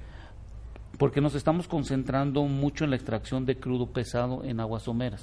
Porque 1.02 1.20
nos 1.20 1.34
estamos 1.34 1.66
concentrando 1.66 2.44
mucho 2.44 2.84
en 2.84 2.90
la 2.90 2.94
extracción 2.94 3.44
de 3.44 3.56
crudo 3.56 3.88
pesado 3.88 4.44
en 4.44 4.60
aguas 4.60 4.84
someras. 4.84 5.20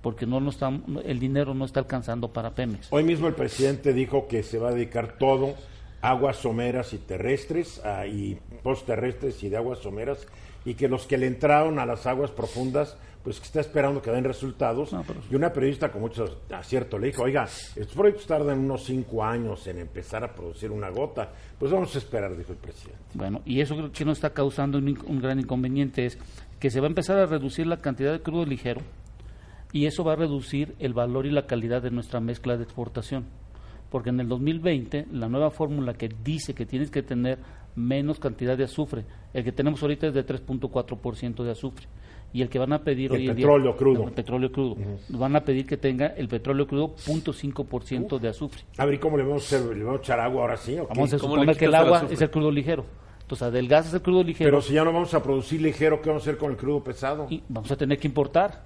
Porque 0.00 0.24
no 0.24 0.40
nos 0.40 0.58
el 1.04 1.18
dinero 1.18 1.52
no 1.52 1.66
está 1.66 1.80
alcanzando 1.80 2.32
para 2.32 2.54
Pemex. 2.54 2.90
Hoy 2.90 3.04
mismo 3.04 3.28
el 3.28 3.34
presidente 3.34 3.92
dijo 3.92 4.28
que 4.28 4.42
se 4.42 4.56
va 4.56 4.70
a 4.70 4.72
dedicar 4.72 5.18
todo 5.18 5.56
aguas 6.00 6.38
someras 6.38 6.94
y 6.94 6.96
terrestres, 6.96 7.82
y 8.10 8.36
postterrestres 8.62 9.44
y 9.44 9.50
de 9.50 9.58
aguas 9.58 9.80
someras, 9.80 10.26
y 10.64 10.72
que 10.72 10.88
los 10.88 11.06
que 11.06 11.18
le 11.18 11.26
entraron 11.26 11.78
a 11.78 11.84
las 11.84 12.06
aguas 12.06 12.30
profundas, 12.30 12.96
pues 13.22 13.38
que 13.38 13.44
está 13.46 13.60
esperando 13.60 14.00
que 14.00 14.10
den 14.10 14.24
resultados. 14.24 14.92
No, 14.92 15.02
pero- 15.06 15.20
Y 15.30 15.34
una 15.34 15.52
periodista 15.52 15.90
con 15.92 16.00
mucho 16.00 16.24
acierto 16.50 16.98
le 16.98 17.08
dijo, 17.08 17.22
oiga, 17.22 17.44
estos 17.44 17.94
proyectos 17.94 18.26
tardan 18.26 18.58
unos 18.60 18.84
cinco 18.84 19.22
años 19.24 19.66
en 19.66 19.78
empezar 19.78 20.24
a 20.24 20.32
producir 20.34 20.70
una 20.70 20.88
gota. 20.88 21.30
Pues 21.58 21.70
vamos 21.70 21.94
a 21.94 21.98
esperar, 21.98 22.36
dijo 22.36 22.52
el 22.52 22.58
presidente. 22.58 22.98
Bueno, 23.14 23.42
y 23.44 23.60
eso 23.60 23.76
creo 23.76 23.92
que 23.92 24.04
nos 24.04 24.18
está 24.18 24.30
causando 24.30 24.78
un 24.78 25.20
gran 25.20 25.38
inconveniente 25.38 26.06
es 26.06 26.18
que 26.58 26.70
se 26.70 26.80
va 26.80 26.86
a 26.86 26.88
empezar 26.88 27.18
a 27.18 27.26
reducir 27.26 27.66
la 27.66 27.76
cantidad 27.78 28.12
de 28.12 28.20
crudo 28.22 28.44
ligero 28.46 28.80
y 29.72 29.86
eso 29.86 30.02
va 30.02 30.14
a 30.14 30.16
reducir 30.16 30.74
el 30.78 30.94
valor 30.94 31.26
y 31.26 31.30
la 31.30 31.46
calidad 31.46 31.82
de 31.82 31.90
nuestra 31.90 32.20
mezcla 32.20 32.56
de 32.56 32.64
exportación. 32.64 33.26
Porque 33.90 34.10
en 34.10 34.20
el 34.20 34.28
2020 34.28 35.06
la 35.12 35.28
nueva 35.28 35.50
fórmula 35.50 35.94
que 35.94 36.08
dice 36.24 36.54
que 36.54 36.64
tienes 36.66 36.90
que 36.90 37.02
tener 37.02 37.38
menos 37.76 38.18
cantidad 38.18 38.56
de 38.56 38.64
azufre, 38.64 39.04
el 39.32 39.44
que 39.44 39.52
tenemos 39.52 39.82
ahorita 39.82 40.08
es 40.08 40.14
de 40.14 40.24
3.4% 40.26 41.44
de 41.44 41.50
azufre 41.50 41.86
y 42.32 42.42
el 42.42 42.48
que 42.48 42.58
van 42.58 42.72
a 42.72 42.82
pedir 42.82 43.10
El 43.12 43.18
hoy 43.18 43.28
en 43.28 43.36
petróleo 43.36 43.72
día 43.72 43.78
crudo. 43.78 44.04
el 44.04 44.12
petróleo 44.12 44.52
crudo, 44.52 44.76
van 45.08 45.36
a 45.36 45.40
pedir 45.44 45.66
que 45.66 45.76
tenga 45.76 46.06
el 46.06 46.28
petróleo 46.28 46.66
crudo 46.66 46.94
0.5% 46.96 48.18
de 48.18 48.28
azufre. 48.28 48.62
A 48.78 48.84
ver, 48.84 48.94
¿y 48.94 48.98
¿cómo 48.98 49.16
le 49.16 49.24
vamos 49.24 49.52
a, 49.52 49.56
hacer? 49.56 49.76
¿Le 49.76 49.84
vamos 49.84 50.00
a 50.00 50.02
echar 50.02 50.20
agua 50.20 50.42
ahora 50.42 50.56
sí? 50.56 50.78
o 50.78 50.86
qué? 50.86 50.94
Vamos 50.94 51.12
a 51.12 51.18
¿Cómo 51.18 51.36
le 51.36 51.40
suponer 51.40 51.56
que 51.56 51.64
el 51.64 51.74
agua 51.74 52.06
es 52.10 52.20
el 52.20 52.30
crudo 52.30 52.50
ligero. 52.50 52.84
Entonces 53.22 53.46
adelgazas 53.46 53.94
el 53.94 54.02
crudo 54.02 54.24
ligero 54.24 54.48
Pero 54.50 54.60
si 54.60 54.74
ya 54.74 54.84
no 54.84 54.92
vamos 54.92 55.14
a 55.14 55.22
producir 55.22 55.60
ligero, 55.60 56.02
¿qué 56.02 56.08
vamos 56.08 56.22
a 56.22 56.24
hacer 56.24 56.36
con 56.38 56.50
el 56.50 56.56
crudo 56.56 56.82
pesado? 56.82 57.26
y 57.30 57.42
vamos 57.48 57.70
a 57.70 57.76
tener 57.76 57.98
que 57.98 58.08
importar. 58.08 58.62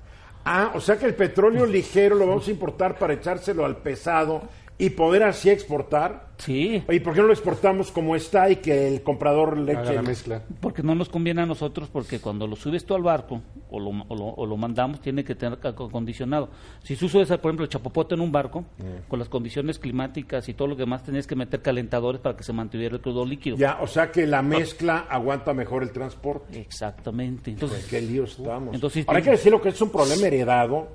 Ah, 0.47 0.73
o 0.75 0.81
sea 0.81 0.99
que 0.99 1.07
el 1.07 1.15
petróleo 1.15 1.65
ligero 1.65 2.17
lo 2.17 2.27
vamos 2.27 2.47
a 2.49 2.51
importar 2.51 2.99
para 2.99 3.15
echárselo 3.15 3.65
al 3.65 3.79
pesado 3.79 4.43
y 4.77 4.91
poder 4.91 5.23
así 5.23 5.51
exportar. 5.51 6.35
Sí, 6.39 6.83
¿Y 6.91 6.99
por 6.99 7.15
qué 7.15 7.21
no 7.21 7.29
lo 7.29 7.33
exportamos 7.33 7.93
como 7.93 8.17
está 8.17 8.51
y 8.51 8.57
que 8.57 8.89
el 8.89 9.03
comprador 9.05 9.57
le 9.57 9.73
eche? 9.75 9.95
la 9.95 10.03
mezcla. 10.03 10.43
porque 10.61 10.83
no 10.83 10.97
nos 10.97 11.09
conviene 11.09 11.43
a 11.43 11.47
nosotros 11.47 11.89
porque 11.89 12.19
cuando 12.19 12.49
lo 12.49 12.57
subes 12.57 12.85
tú 12.85 12.93
al 12.97 13.03
barco 13.05 13.41
o 13.71 13.79
lo, 13.79 13.91
o 14.09 14.17
lo, 14.17 14.25
o 14.31 14.45
lo 14.45 14.57
mandamos 14.57 15.01
tiene 15.01 15.23
que 15.23 15.37
tener 15.37 15.61
ac- 15.61 15.87
acondicionado. 15.87 16.49
Si 16.83 16.97
tú 16.97 17.09
subes, 17.09 17.29
por 17.29 17.39
ejemplo, 17.39 17.63
el 17.65 17.69
chapopote 17.71 18.15
en 18.17 18.21
un 18.21 18.33
barco, 18.33 18.63
Mm. 18.79 19.09
con 19.09 19.21
las 19.21 19.29
condiciones 19.29 19.79
climáticas 19.79 20.49
y 20.49 20.55
todo 20.55 20.67
lo 20.67 20.75
demás, 20.75 21.05
tenías 21.05 21.29
que 21.29 21.37
meter 21.37 21.63
calentadores 21.63 22.21
para 22.21 22.37
que 22.37 22.43
se 22.43 22.53
mantuviera 22.53 22.97
el 22.97 23.01
crudo 23.01 23.25
líquido. 23.25 23.57
Ya, 23.57 23.79
o 23.81 23.87
sea 23.87 24.11
que 24.11 24.27
la 24.27 24.43
mezcla 24.43 25.07
aguanta 25.09 25.55
mejor 25.55 25.85
el 25.85 25.93
transporte. 25.93 26.59
Exactamente. 26.61 27.53
Entonces, 27.53 27.79
Pues 27.79 27.91
qué 27.91 28.01
lío 28.01 28.25
estamos. 28.25 28.75
Entonces, 28.75 29.05
Ahora 29.07 29.19
hay 29.19 29.25
que 29.25 29.31
decirlo 29.31 29.63
que 29.63 29.69
es 29.69 29.81
un 29.81 29.91
problema 29.91 30.27
heredado 30.27 30.89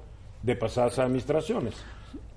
de 0.43 0.55
pasadas 0.57 0.99
administraciones. 0.99 1.75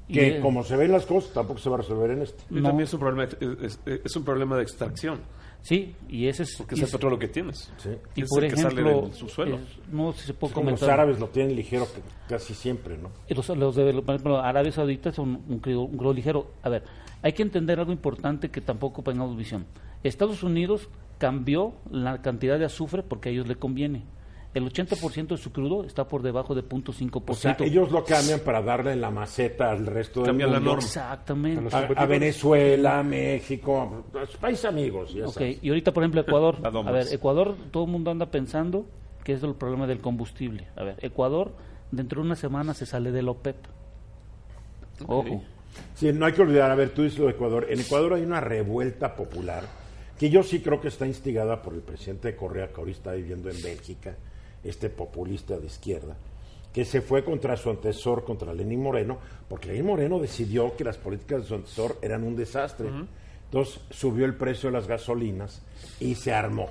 Que 0.09 0.40
como 0.40 0.62
se 0.64 0.76
ven 0.76 0.92
las 0.92 1.07
cosas, 1.07 1.32
tampoco 1.32 1.59
se 1.61 1.68
va 1.70 1.76
a 1.76 1.78
resolver 1.78 2.11
en 2.11 2.22
este. 2.22 2.42
Y 2.50 2.55
No. 2.57 2.68
también 2.68 2.84
es 2.84 2.92
un 2.94 3.00
problema, 3.00 3.24
es, 3.24 3.78
es- 3.86 4.00
es 4.05 4.16
un 4.16 4.24
problema 4.24 4.57
de 4.57 4.62
extracción, 4.62 5.20
sí, 5.62 5.94
y 6.09 6.26
ese 6.26 6.42
es... 6.42 6.57
porque 6.59 6.74
es 6.74 6.82
el 6.82 6.88
petróleo 6.90 7.18
que 7.18 7.28
tienes. 7.28 7.72
Sí. 7.78 7.90
y 8.16 8.22
es 8.22 8.28
por 8.28 8.44
el 8.44 8.50
que 8.50 8.57
sale 8.57 8.80
ejemplo, 8.80 9.03
del 9.03 9.12
subsuelo. 9.14 9.57
es- 9.57 9.62
no 9.92 10.12
sé 10.12 10.20
si 10.20 10.26
se 10.28 10.34
puede 10.34 10.70
los 10.70 10.82
árabes 10.82 11.18
lo 11.18 11.28
tienen 11.28 11.57
ligero 11.57 11.86
que- 11.86 12.03
casi 12.28 12.53
siempre, 12.55 12.98
¿no? 12.98 13.11
Los, 13.28 13.48
los 13.50 13.74
de 13.76 13.92
por 14.03 14.14
ejemplo, 14.14 14.38
Arabia 14.40 14.72
Saudita 14.72 15.12
son 15.12 15.40
un 15.48 15.59
crudo, 15.61 15.82
un 15.82 15.96
crudo 15.96 16.12
ligero. 16.12 16.50
A 16.62 16.68
ver, 16.68 16.82
hay 17.22 17.32
que 17.32 17.42
entender 17.42 17.78
algo 17.78 17.92
importante 17.92 18.50
que 18.50 18.61
tampoco 18.61 19.03
tengamos 19.03 19.36
visión. 19.36 19.64
Estados 20.03 20.42
Unidos 20.42 20.88
cambió 21.18 21.74
la 21.90 22.20
cantidad 22.22 22.59
de 22.59 22.64
azufre 22.64 23.03
porque 23.03 23.28
a 23.28 23.32
ellos 23.32 23.46
le 23.46 23.55
conviene. 23.57 24.03
El 24.55 24.64
80% 24.70 25.28
de 25.28 25.36
su 25.38 25.50
crudo 25.50 25.84
está 25.84 26.07
por 26.07 26.22
debajo 26.22 26.55
de 26.55 26.62
0.5%. 26.62 27.22
O 27.30 27.34
sea, 27.34 27.57
ellos 27.61 27.90
lo 27.90 28.05
cambian 28.05 28.40
para 28.40 28.61
darle 28.61 28.94
la 28.96 29.11
maceta 29.11 29.70
al 29.70 29.86
resto 29.86 30.20
del 30.20 30.26
Cambian 30.28 30.50
la 30.53 30.57
mundo. 30.59 30.70
norma. 30.72 30.84
Exactamente. 30.86 31.74
A, 31.74 31.78
a 32.03 32.07
Venezuela, 32.07 32.98
a 32.98 33.03
México, 33.03 34.05
a 34.14 34.18
los 34.20 34.36
países 34.36 34.66
amigos. 34.66 35.14
ya 35.14 35.26
Ok, 35.26 35.32
sabes. 35.34 35.59
y 35.62 35.68
ahorita, 35.70 35.92
por 35.92 36.03
ejemplo, 36.03 36.20
Ecuador. 36.20 36.59
La 36.62 36.68
a 36.68 36.92
ver, 36.92 37.07
Ecuador, 37.12 37.57
todo 37.70 37.84
el 37.84 37.90
mundo 37.90 38.11
anda 38.11 38.26
pensando 38.26 38.84
que 39.24 39.32
es 39.32 39.42
el 39.42 39.55
problema 39.55 39.86
del 39.86 40.00
combustible. 40.00 40.68
A 40.76 40.84
ver, 40.84 40.96
Ecuador, 41.00 41.53
dentro 41.90 42.20
de 42.20 42.26
una 42.26 42.36
semana 42.36 42.74
se 42.74 42.84
sale 42.84 43.11
del 43.11 43.28
OPEP. 43.30 43.57
Ojo. 45.07 45.42
Sí, 45.94 46.12
no 46.12 46.26
hay 46.26 46.32
que 46.32 46.42
olvidar, 46.42 46.70
a 46.70 46.74
ver, 46.74 46.90
tú 46.90 47.03
dices 47.03 47.18
lo 47.18 47.26
de 47.26 47.32
Ecuador. 47.32 47.66
En 47.70 47.80
Ecuador 47.80 48.14
hay 48.14 48.22
una 48.22 48.40
revuelta 48.40 49.16
popular 49.16 49.64
que 50.18 50.28
yo 50.30 50.42
sí 50.42 50.61
creo 50.61 50.80
que 50.80 50.88
está 50.88 51.07
instigada 51.07 51.62
por 51.62 51.72
el 51.74 51.80
presidente 51.80 52.28
de 52.28 52.36
Correa, 52.36 52.68
que 52.68 52.80
ahorita 52.80 52.98
está 52.98 53.12
viviendo 53.12 53.48
en 53.50 53.61
Bélgica, 53.62 54.14
este 54.64 54.90
populista 54.90 55.58
de 55.58 55.66
izquierda, 55.66 56.16
que 56.72 56.84
se 56.84 57.00
fue 57.00 57.24
contra 57.24 57.56
su 57.56 57.70
antecesor, 57.70 58.24
contra 58.24 58.54
Lenín 58.54 58.82
Moreno, 58.82 59.18
porque 59.48 59.68
Lenín 59.68 59.86
Moreno 59.86 60.18
decidió 60.18 60.76
que 60.76 60.84
las 60.84 60.96
políticas 60.96 61.42
de 61.42 61.48
su 61.48 61.54
antecesor 61.54 61.98
eran 62.02 62.24
un 62.24 62.36
desastre. 62.36 62.88
Entonces 63.44 63.80
subió 63.90 64.24
el 64.24 64.34
precio 64.34 64.70
de 64.70 64.74
las 64.74 64.86
gasolinas 64.86 65.62
y 66.00 66.14
se 66.14 66.32
armó. 66.32 66.68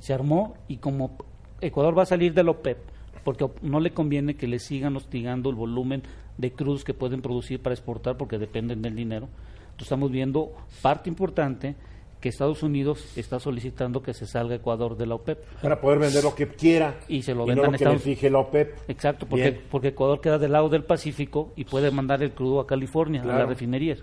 se 0.00 0.12
armó 0.14 0.54
y 0.68 0.76
como 0.78 1.16
Ecuador 1.60 1.96
va 1.96 2.02
a 2.02 2.06
salir 2.06 2.34
del 2.34 2.48
OPEP, 2.48 2.78
porque 3.24 3.48
no 3.62 3.80
le 3.80 3.92
conviene 3.92 4.36
que 4.36 4.46
le 4.46 4.58
sigan 4.58 4.96
hostigando 4.96 5.50
el 5.50 5.56
volumen 5.56 6.02
de 6.36 6.52
crudos 6.52 6.84
que 6.84 6.94
pueden 6.94 7.22
producir 7.22 7.62
para 7.62 7.74
exportar 7.74 8.16
porque 8.16 8.38
dependen 8.38 8.82
del 8.82 8.96
dinero. 8.96 9.28
Entonces 9.64 9.86
estamos 9.86 10.10
viendo 10.10 10.52
parte 10.82 11.08
importante 11.08 11.74
que 12.24 12.30
Estados 12.30 12.62
Unidos 12.62 13.04
está 13.18 13.38
solicitando 13.38 14.02
que 14.02 14.14
se 14.14 14.26
salga 14.26 14.54
Ecuador 14.54 14.96
de 14.96 15.04
la 15.04 15.16
OPEP. 15.16 15.44
Para 15.60 15.78
poder 15.78 15.98
vender 15.98 16.24
lo 16.24 16.34
que 16.34 16.48
quiera 16.48 16.94
Y 17.06 17.20
se 17.20 17.34
lo 17.34 17.40
no 17.40 17.44
vendan 17.48 17.66
lo 17.66 17.72
que 17.72 17.84
le 17.84 17.90
Estados- 17.90 18.02
fije 18.02 18.30
la 18.30 18.38
OPEP. 18.38 18.78
Exacto, 18.88 19.26
porque, 19.26 19.50
Bien. 19.50 19.60
porque 19.70 19.88
Ecuador 19.88 20.22
queda 20.22 20.38
del 20.38 20.52
lado 20.52 20.70
del 20.70 20.84
Pacífico 20.84 21.52
y 21.54 21.64
puede 21.66 21.90
mandar 21.90 22.22
el 22.22 22.30
crudo 22.30 22.60
a 22.60 22.66
California, 22.66 23.20
a 23.20 23.26
las 23.26 23.46
refinerías. 23.46 24.02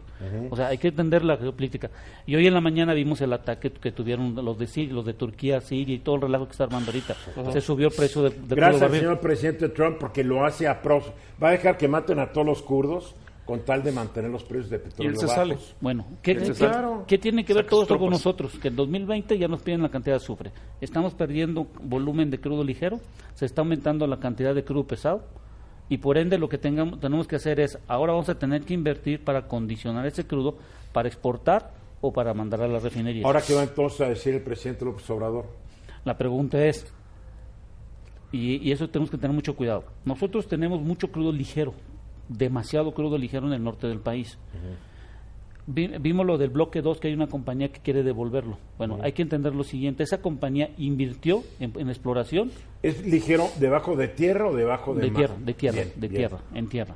O 0.51 0.55
sea, 0.55 0.67
hay 0.67 0.77
que 0.77 0.89
entender 0.89 1.25
la 1.25 1.35
geopolítica. 1.37 1.89
Y 2.27 2.35
hoy 2.35 2.45
en 2.45 2.53
la 2.53 2.61
mañana 2.61 2.93
vimos 2.93 3.19
el 3.21 3.33
ataque 3.33 3.71
que 3.71 3.91
tuvieron 3.91 4.35
los 4.35 4.59
de 4.59 4.67
Siria, 4.67 4.93
los 4.93 5.05
de 5.07 5.15
Turquía, 5.15 5.59
Siria 5.59 5.95
y 5.95 5.99
todo 5.99 6.17
el 6.17 6.21
relajo 6.21 6.45
que 6.45 6.51
está 6.51 6.65
armando 6.65 6.91
ahorita. 6.91 7.15
Se 7.51 7.59
subió 7.59 7.87
el 7.87 7.93
precio 7.95 8.21
de, 8.21 8.29
de 8.29 8.35
crudo 8.37 8.55
Gracias 8.55 8.81
al 8.83 8.91
señor 8.91 9.19
presidente 9.19 9.69
Trump 9.69 9.97
porque 9.99 10.23
lo 10.23 10.45
hace 10.45 10.67
a 10.67 10.79
pros. 10.83 11.05
Va 11.41 11.47
a 11.49 11.51
dejar 11.53 11.75
que 11.75 11.87
maten 11.87 12.19
a 12.19 12.31
todos 12.31 12.45
los 12.45 12.61
kurdos 12.61 13.15
con 13.45 13.65
tal 13.65 13.83
de 13.83 13.91
mantener 13.91 14.31
los 14.31 14.43
precios 14.43 14.69
de 14.69 14.77
Y 14.77 14.79
petróleo 14.79 15.11
él 15.11 15.17
se 15.17 15.25
bajos. 15.25 15.35
sale. 15.35 15.57
Bueno, 15.81 16.05
¿qué, 16.21 16.35
tiene 16.35 17.43
que 17.43 17.53
ver 17.53 17.63
Sacas 17.63 17.69
todo 17.69 17.81
esto 17.83 17.97
con 17.97 18.09
nosotros? 18.09 18.57
Que 18.59 18.69
en 18.69 18.75
2020 18.75 19.37
ya 19.37 19.47
nos 19.47 19.61
piden 19.61 19.81
la 19.81 19.89
cantidad 19.89 20.15
de 20.15 20.23
azufre. 20.23 20.51
Estamos 20.79 21.13
perdiendo 21.13 21.67
volumen 21.81 22.29
de 22.29 22.39
crudo 22.39 22.63
ligero, 22.63 22.99
se 23.33 23.45
está 23.45 23.61
aumentando 23.61 24.07
la 24.07 24.19
cantidad 24.19 24.53
de 24.55 24.63
crudo 24.63 24.85
pesado 24.85 25.23
y 25.89 25.97
por 25.97 26.17
ende 26.17 26.37
lo 26.37 26.47
que 26.47 26.57
tengamos, 26.57 26.99
tenemos 26.99 27.27
que 27.27 27.35
hacer 27.35 27.59
es, 27.59 27.77
ahora 27.87 28.13
vamos 28.13 28.29
a 28.29 28.35
tener 28.39 28.61
que 28.63 28.73
invertir 28.73 29.23
para 29.23 29.47
condicionar 29.47 30.05
ese 30.05 30.25
crudo 30.25 30.57
para 30.93 31.07
exportar 31.09 31.71
o 31.99 32.13
para 32.13 32.33
mandar 32.33 32.61
a 32.61 32.67
las 32.67 32.81
refinerías. 32.83 33.25
Ahora, 33.25 33.41
¿qué 33.41 33.53
va 33.53 33.63
entonces 33.63 34.01
a 34.01 34.09
decir 34.09 34.33
el 34.35 34.41
presidente 34.41 34.85
López 34.85 35.09
Obrador? 35.09 35.45
La 36.05 36.17
pregunta 36.17 36.63
es, 36.65 36.91
Y, 38.31 38.57
y 38.65 38.71
eso 38.71 38.89
tenemos 38.89 39.11
que 39.11 39.17
tener 39.17 39.35
mucho 39.35 39.55
cuidado. 39.55 39.83
Nosotros 40.05 40.47
tenemos 40.47 40.81
mucho 40.81 41.11
crudo 41.11 41.33
ligero, 41.33 41.73
demasiado 42.37 42.93
crudo 42.93 43.17
ligero 43.17 43.47
en 43.47 43.53
el 43.53 43.63
norte 43.63 43.87
del 43.87 43.99
país. 43.99 44.37
Vi- 45.67 45.87
vimos 45.99 46.25
lo 46.25 46.37
del 46.37 46.49
bloque 46.49 46.81
2, 46.81 46.99
que 46.99 47.07
hay 47.07 47.13
una 47.13 47.27
compañía 47.27 47.71
que 47.71 47.79
quiere 47.79 48.03
devolverlo. 48.03 48.57
Bueno, 48.77 48.97
hay 49.01 49.11
que 49.13 49.21
entender 49.21 49.53
lo 49.53 49.63
siguiente. 49.63 50.03
Esa 50.03 50.21
compañía 50.21 50.71
invirtió 50.77 51.43
en, 51.59 51.71
en 51.79 51.89
exploración 51.89 52.51
¿Es 52.81 53.05
ligero 53.05 53.47
debajo 53.59 53.95
de 53.95 54.07
tierra 54.07 54.47
o 54.47 54.55
debajo 54.55 54.95
de, 54.95 55.01
de 55.03 55.11
mar? 55.11 55.17
tierra, 55.17 55.35
de 55.39 55.53
tierra, 55.53 55.75
Bien, 55.75 55.91
de 55.95 56.07
bien. 56.07 56.13
tierra, 56.21 56.37
en 56.55 56.67
tierra. 56.67 56.95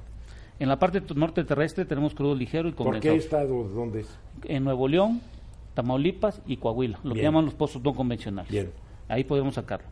En 0.60 0.70
la 0.70 0.80
parte 0.80 1.02
norte 1.16 1.44
terrestre 1.44 1.86
tenemos 1.86 2.16
crudo 2.16 2.34
ligero 2.34 2.68
y 2.68 2.72
¿Por 2.72 2.86
qué 3.00 3.10
condensado. 3.10 3.16
estado? 3.18 3.64
¿Dónde 3.70 4.00
es? 4.02 4.18
En 4.46 4.64
Nuevo 4.64 4.88
León, 4.88 5.22
Tamaulipas 5.76 6.42
y 6.48 6.58
Coahuila, 6.58 7.00
lo 7.04 7.14
que 7.14 7.22
llaman 7.22 7.46
los 7.46 7.54
pozos 7.54 7.84
no 7.84 7.94
convencionales. 7.94 8.50
Bien. 8.52 8.72
Ahí 9.08 9.24
podemos 9.26 9.56
sacarlo. 9.56 9.86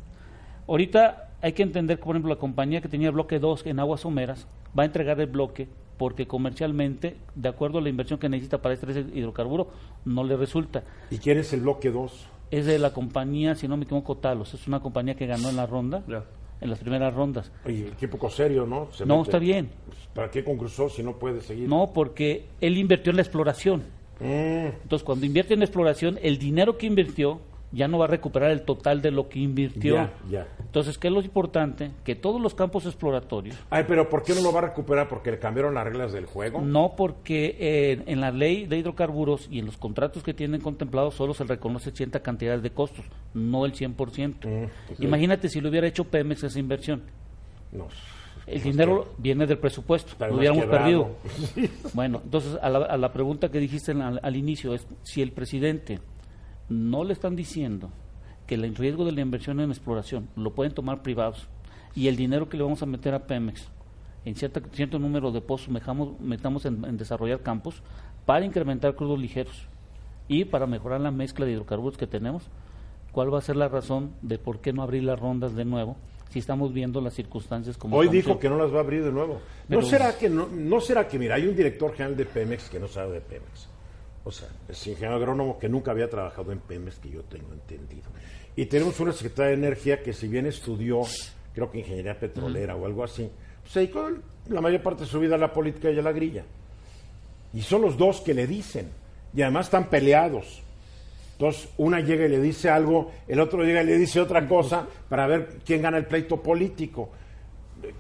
Ahorita 0.67 1.29
hay 1.41 1.51
que 1.53 1.61
entender 1.63 1.97
que, 1.99 2.05
por 2.05 2.15
ejemplo, 2.15 2.29
la 2.33 2.39
compañía 2.39 2.81
que 2.81 2.87
tenía 2.87 3.11
bloque 3.11 3.37
2 3.37 3.65
en 3.67 3.79
aguas 3.79 4.01
someras 4.01 4.47
va 4.77 4.83
a 4.83 4.85
entregar 4.85 5.19
el 5.19 5.27
bloque 5.27 5.67
porque 5.97 6.25
comercialmente, 6.27 7.17
de 7.35 7.49
acuerdo 7.49 7.77
a 7.77 7.81
la 7.81 7.89
inversión 7.89 8.19
que 8.19 8.27
necesita 8.29 8.61
para 8.61 8.73
este 8.73 8.87
hidrocarburo, 9.13 9.69
no 10.05 10.23
le 10.23 10.35
resulta. 10.35 10.83
¿Y 11.11 11.17
quién 11.17 11.37
es 11.37 11.53
el 11.53 11.61
bloque 11.61 11.91
2? 11.91 12.27
Es 12.51 12.65
de 12.65 12.77
la 12.79 12.91
compañía, 12.93 13.55
si 13.55 13.67
no 13.67 13.77
me 13.77 13.85
equivoco, 13.85 14.17
Talos. 14.17 14.53
Es 14.53 14.67
una 14.67 14.79
compañía 14.79 15.15
que 15.15 15.25
ganó 15.27 15.49
en 15.49 15.55
la 15.55 15.65
ronda, 15.65 16.03
Ya. 16.07 16.23
en 16.61 16.69
las 16.69 16.79
primeras 16.79 17.13
rondas. 17.13 17.51
Oye, 17.65 17.91
qué 17.99 18.07
poco 18.07 18.29
serio, 18.29 18.65
¿no? 18.65 18.89
Se 18.91 19.05
No, 19.05 19.17
mete. 19.17 19.29
está 19.29 19.39
bien. 19.39 19.69
Pues, 19.85 19.97
¿Para 20.13 20.29
qué 20.29 20.43
concursó 20.43 20.89
si 20.89 21.03
no 21.03 21.13
puede 21.17 21.41
seguir? 21.41 21.69
No, 21.69 21.91
porque 21.93 22.45
él 22.59 22.77
invirtió 22.77 23.11
en 23.11 23.15
la 23.17 23.21
exploración. 23.21 23.83
Mm, 24.19 24.67
Entonces, 24.83 25.03
cuando 25.03 25.25
invierte 25.25 25.53
en 25.53 25.61
exploración, 25.63 26.19
el 26.21 26.37
dinero 26.37 26.77
que 26.77 26.85
invirtió 26.87 27.39
ya 27.73 27.87
no 27.87 27.97
va 27.97 28.05
a 28.05 28.07
recuperar 28.07 28.51
el 28.51 28.61
total 28.61 29.01
de 29.01 29.11
lo 29.11 29.27
que 29.27 29.39
invirtió. 29.39 29.95
ya, 29.95 30.13
ya. 30.29 30.47
Entonces, 30.59 30.97
¿qué 30.97 31.07
es 31.07 31.13
lo 31.13 31.21
importante? 31.21 31.91
Que 32.03 32.15
todos 32.15 32.39
los 32.39 32.53
campos 32.53 32.85
exploratorios, 32.85 33.57
Ay, 33.69 33.85
pero 33.87 34.09
¿por 34.09 34.23
qué 34.23 34.33
no 34.33 34.41
lo 34.41 34.53
va 34.53 34.59
a 34.59 34.63
recuperar? 34.63 35.09
¿Porque 35.09 35.31
le 35.31 35.39
cambiaron 35.39 35.73
las 35.73 35.83
reglas 35.83 36.13
del 36.13 36.25
juego? 36.25 36.61
no 36.61 36.93
porque 36.95 37.57
eh, 37.59 38.03
en 38.05 38.21
la 38.21 38.31
ley 38.31 38.65
de 38.65 38.77
hidrocarburos 38.77 39.47
y 39.49 39.59
en 39.59 39.65
los 39.65 39.77
contratos 39.77 40.23
que 40.23 40.33
tienen 40.33 40.61
contemplados 40.61 41.15
solo 41.15 41.33
se 41.33 41.43
reconoce 41.43 41.91
cierta 41.91 42.21
cantidad 42.21 42.59
de 42.59 42.69
costos, 42.69 43.05
no 43.33 43.65
el 43.65 43.73
100%. 43.73 44.45
Mm, 44.45 44.63
ok. 44.93 44.99
Imagínate 44.99 45.49
si 45.49 45.59
lo 45.59 45.69
hubiera 45.69 45.87
hecho 45.87 46.05
Pemex 46.05 46.43
esa 46.43 46.59
inversión. 46.59 47.01
No. 47.71 47.87
El 48.45 48.61
dinero 48.61 49.13
viene 49.17 49.47
del 49.47 49.57
presupuesto, 49.57 50.13
lo 50.27 50.35
hubiéramos 50.35 50.65
quebrado. 50.65 51.17
perdido. 51.55 51.69
Bueno, 51.93 52.21
entonces 52.23 52.57
a 52.61 52.69
la, 52.69 52.79
a 52.79 52.97
la 52.97 53.13
pregunta 53.13 53.49
que 53.49 53.57
dijiste 53.59 53.93
al 53.93 54.35
inicio 54.35 54.73
es 54.73 54.85
si 55.03 55.21
el 55.21 55.31
presidente 55.31 55.99
no 56.69 57.03
le 57.03 57.13
están 57.13 57.35
diciendo 57.35 57.89
que 58.47 58.55
el 58.55 58.75
riesgo 58.75 59.05
de 59.05 59.11
la 59.11 59.21
inversión 59.21 59.59
en 59.59 59.69
exploración 59.69 60.27
lo 60.35 60.51
pueden 60.53 60.73
tomar 60.73 61.01
privados 61.01 61.47
y 61.95 62.07
el 62.07 62.15
dinero 62.15 62.49
que 62.49 62.57
le 62.57 62.63
vamos 62.63 62.81
a 62.81 62.85
meter 62.85 63.13
a 63.13 63.25
Pemex 63.27 63.67
en 64.25 64.35
cierta, 64.35 64.61
cierto 64.71 64.99
número 64.99 65.31
de 65.31 65.41
pozos 65.41 65.69
metamos, 65.69 66.19
metamos 66.19 66.65
en, 66.65 66.83
en 66.85 66.97
desarrollar 66.97 67.41
campos 67.41 67.81
para 68.25 68.45
incrementar 68.45 68.95
crudos 68.95 69.19
ligeros 69.19 69.67
y 70.27 70.45
para 70.45 70.65
mejorar 70.65 71.01
la 71.01 71.11
mezcla 71.11 71.45
de 71.45 71.51
hidrocarburos 71.51 71.97
que 71.97 72.07
tenemos, 72.07 72.43
¿cuál 73.11 73.33
va 73.33 73.39
a 73.39 73.41
ser 73.41 73.57
la 73.57 73.67
razón 73.67 74.11
de 74.21 74.37
por 74.37 74.59
qué 74.61 74.71
no 74.71 74.81
abrir 74.81 75.03
las 75.03 75.19
rondas 75.19 75.53
de 75.55 75.65
nuevo 75.65 75.97
si 76.29 76.39
estamos 76.39 76.73
viendo 76.73 76.99
las 77.01 77.13
circunstancias 77.13 77.77
como 77.77 77.95
Hoy 77.97 78.07
dijo 78.07 78.39
que 78.39 78.49
no 78.49 78.57
las 78.57 78.73
va 78.73 78.77
a 78.77 78.81
abrir 78.81 79.03
de 79.03 79.11
nuevo. 79.11 79.39
Pero- 79.67 79.81
¿No 79.81 79.87
será 79.87 80.17
que 80.17 80.29
no, 80.29 80.47
no 80.47 80.81
será 80.81 81.07
que 81.07 81.19
mira, 81.19 81.35
hay 81.35 81.45
un 81.45 81.55
director 81.55 81.91
general 81.91 82.15
de 82.17 82.25
Pemex 82.25 82.69
que 82.69 82.79
no 82.79 82.87
sabe 82.87 83.13
de 83.15 83.21
Pemex? 83.21 83.67
O 84.25 84.31
sea, 84.31 84.47
es 84.69 84.87
ingeniero 84.87 85.15
agrónomo 85.15 85.59
que 85.59 85.67
nunca 85.67 85.91
había 85.91 86.09
trabajado 86.09 86.51
en 86.51 86.59
Pemex 86.59 86.97
que 86.99 87.09
yo 87.09 87.23
tengo 87.23 87.51
entendido. 87.51 88.09
Y 88.55 88.65
tenemos 88.65 88.99
una 88.99 89.11
secretaria 89.11 89.49
de 89.49 89.57
energía 89.57 90.01
que 90.01 90.13
si 90.13 90.27
bien 90.27 90.45
estudió, 90.45 91.01
creo 91.53 91.69
que 91.69 91.79
ingeniería 91.79 92.17
petrolera 92.17 92.75
o 92.75 92.85
algo 92.85 93.03
así, 93.03 93.29
pues 93.61 93.73
se 93.73 93.79
dedicó 93.81 94.09
la 94.49 94.61
mayor 94.61 94.81
parte 94.81 95.03
de 95.03 95.09
su 95.09 95.19
vida 95.19 95.35
a 95.35 95.37
la 95.39 95.51
política 95.51 95.89
y 95.91 95.99
a 95.99 96.01
la 96.01 96.11
grilla. 96.11 96.43
Y 97.53 97.61
son 97.61 97.81
los 97.81 97.97
dos 97.97 98.21
que 98.21 98.33
le 98.33 98.47
dicen. 98.47 98.89
Y 99.33 99.41
además 99.41 99.67
están 99.67 99.89
peleados. 99.89 100.61
Entonces, 101.33 101.69
una 101.77 101.99
llega 101.99 102.25
y 102.25 102.29
le 102.29 102.39
dice 102.39 102.69
algo, 102.69 103.11
el 103.27 103.39
otro 103.39 103.63
llega 103.63 103.81
y 103.81 103.87
le 103.87 103.97
dice 103.97 104.21
otra 104.21 104.47
cosa 104.47 104.87
para 105.09 105.27
ver 105.27 105.57
quién 105.65 105.81
gana 105.81 105.97
el 105.97 106.05
pleito 106.05 106.41
político. 106.41 107.09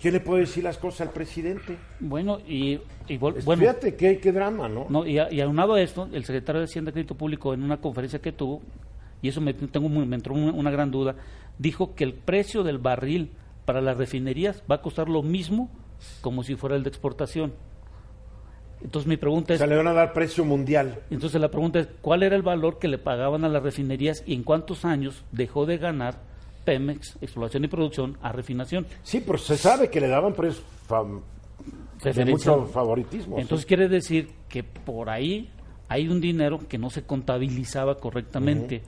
¿Quién 0.01 0.13
le 0.13 0.19
puede 0.19 0.41
decir 0.41 0.63
las 0.63 0.77
cosas 0.77 1.01
al 1.07 1.13
presidente? 1.13 1.77
Bueno, 1.99 2.39
y, 2.47 2.79
y 3.07 3.17
bueno, 3.17 3.41
Fíjate 3.41 3.95
qué, 3.95 4.19
qué 4.19 4.31
drama, 4.31 4.67
¿no? 4.69 4.85
no, 4.89 5.05
y, 5.05 5.19
a- 5.19 5.31
y 5.31 5.41
aunado 5.41 5.73
a 5.73 5.81
esto, 5.81 6.07
el 6.11 6.23
secretario 6.25 6.59
de 6.61 6.65
Hacienda 6.65 6.89
y 6.89 6.93
Crédito 6.93 7.15
Público 7.15 7.53
en 7.53 7.63
una 7.63 7.77
conferencia 7.77 8.19
que 8.19 8.31
tuvo, 8.31 8.61
y 9.21 9.29
eso 9.29 9.41
me, 9.41 9.53
tengo, 9.53 9.89
me 9.89 10.15
entró 10.15 10.33
una, 10.33 10.51
una 10.51 10.71
gran 10.71 10.91
duda, 10.91 11.15
dijo 11.57 11.95
que 11.95 12.03
el 12.03 12.13
precio 12.13 12.63
del 12.63 12.77
barril 12.77 13.31
para 13.65 13.81
las 13.81 13.95
refinerías 13.97 14.61
va 14.69 14.75
a 14.75 14.81
costar 14.81 15.07
lo 15.09 15.21
mismo 15.23 15.69
como 16.21 16.43
si 16.43 16.55
fuera 16.55 16.75
el 16.75 16.83
de 16.83 16.89
exportación. 16.89 17.53
Entonces 18.83 19.07
mi 19.07 19.15
pregunta 19.15 19.53
O 19.53 19.55
es, 19.55 19.59
sea, 19.59 19.67
le 19.67 19.77
van 19.77 19.87
a 19.87 19.93
dar 19.93 20.11
precio 20.11 20.43
mundial. 20.43 20.99
entonces 21.09 21.39
la 21.39 21.49
pregunta 21.49 21.79
es, 21.79 21.87
¿cuál 22.01 22.23
era 22.23 22.35
el 22.35 22.41
valor 22.41 22.79
que 22.79 22.89
le 22.89 22.97
pagaban 22.97 23.45
a 23.45 23.49
las 23.49 23.63
refinerías 23.63 24.23
y 24.25 24.33
en 24.33 24.43
cuántos 24.43 24.83
años 24.83 25.23
dejó 25.31 25.65
de 25.65 25.77
ganar 25.77 26.15
Pemex, 26.63 27.17
exploración 27.21 27.63
y 27.65 27.67
producción, 27.67 28.17
a 28.21 28.31
refinación? 28.31 28.85
Sí, 29.03 29.21
pero 29.25 29.37
se 29.37 29.57
sabe 29.57 29.89
que 29.89 29.99
le 30.01 30.07
daban 30.07 30.33
precios 30.33 30.63
fam- 30.87 31.21
de 32.03 32.25
mucho 32.25 32.65
favoritismo. 32.65 33.37
Entonces 33.39 33.65
quiere 33.65 33.87
decir 33.87 34.29
que 34.49 34.63
por 34.63 35.09
ahí 35.09 35.49
hay 35.87 36.07
un 36.07 36.19
dinero 36.19 36.59
que 36.67 36.77
no 36.77 36.89
se 36.89 37.03
contabilizaba 37.03 37.95
correctamente, 37.99 38.81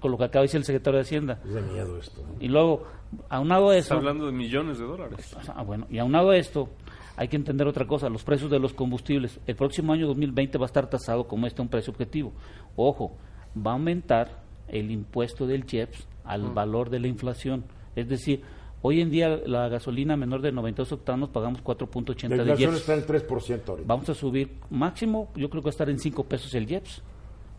con 0.00 0.10
lo 0.10 0.18
que 0.18 0.24
acaba 0.24 0.42
de 0.42 0.46
decir 0.46 0.58
el 0.58 0.64
secretario 0.64 0.96
de 0.98 1.02
Hacienda. 1.02 1.40
Es 1.44 1.52
de 1.54 1.60
miedo 1.62 1.98
esto. 1.98 2.24
Y 2.40 2.48
luego, 2.48 2.84
aunado 3.28 3.70
a 3.70 3.76
Está 3.76 3.94
eso, 3.94 3.98
hablando 3.98 4.26
de 4.26 4.32
millones 4.32 4.78
de 4.78 4.84
dólares. 4.84 5.36
ah, 5.54 5.62
bueno, 5.62 5.86
y 5.90 5.98
aunado 5.98 6.30
a 6.30 6.36
esto, 6.36 6.70
hay 7.16 7.28
que 7.28 7.36
entender 7.36 7.66
otra 7.66 7.86
cosa, 7.86 8.08
los 8.08 8.22
precios 8.24 8.50
de 8.50 8.58
los 8.60 8.72
combustibles. 8.72 9.38
El 9.46 9.56
próximo 9.56 9.92
año 9.92 10.06
2020 10.06 10.56
va 10.58 10.64
a 10.64 10.66
estar 10.68 10.88
tasado 10.88 11.26
como 11.28 11.46
este 11.46 11.60
un 11.60 11.68
precio 11.68 11.92
objetivo. 11.92 12.32
Ojo, 12.76 13.16
va 13.54 13.72
a 13.72 13.74
aumentar 13.74 14.42
el 14.68 14.90
impuesto 14.90 15.46
del 15.46 15.64
IEPS 15.70 16.06
al 16.28 16.42
valor 16.52 16.90
de 16.90 17.00
la 17.00 17.08
inflación. 17.08 17.64
Es 17.96 18.08
decir, 18.08 18.42
hoy 18.82 19.00
en 19.00 19.10
día 19.10 19.28
la 19.46 19.68
gasolina 19.68 20.16
menor 20.16 20.40
de 20.42 20.52
92 20.52 20.92
octanos 20.92 21.30
pagamos 21.30 21.64
4.80 21.64 22.28
La 22.28 22.36
de 22.36 22.42
inflación 22.42 22.70
IEPS. 22.70 22.80
está 22.80 22.94
en 22.94 23.00
el 23.00 23.06
3% 23.06 23.68
ahorita. 23.68 23.88
Vamos 23.88 24.08
a 24.08 24.14
subir 24.14 24.52
máximo, 24.70 25.30
yo 25.34 25.50
creo 25.50 25.62
que 25.62 25.66
va 25.66 25.70
a 25.70 25.76
estar 25.76 25.90
en 25.90 25.98
5 25.98 26.24
pesos 26.24 26.54
el 26.54 26.70
IEPS. 26.70 27.02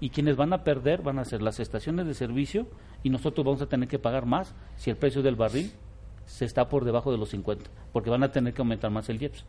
Y 0.01 0.11
quienes 0.11 0.38
van 0.38 0.53
a 0.53 0.63
perder 0.63 1.01
van 1.01 1.20
a 1.20 1.26
ser 1.26 1.41
las 1.41 1.59
estaciones 1.59 2.07
de 2.07 2.13
servicio 2.13 2.67
y 3.03 3.09
nosotros 3.09 3.45
vamos 3.45 3.61
a 3.61 3.65
tener 3.67 3.89
que 3.89 3.99
pagar 3.99 4.26
más 4.26 4.55
si 4.78 4.89
el 4.89 4.95
precio 4.95 5.22
del 5.22 5.36
barril 5.36 5.72
se 6.26 6.45
está 6.45 6.70
por 6.70 6.86
debajo 6.86 7.11
de 7.11 7.17
los 7.17 7.30
50, 7.30 7.70
porque 7.91 8.09
van 8.09 8.24
a 8.24 8.32
tener 8.32 8.53
que 8.53 8.61
aumentar 8.61 8.91
más 8.91 9.09
el 9.09 9.22
IEPS. 9.22 9.43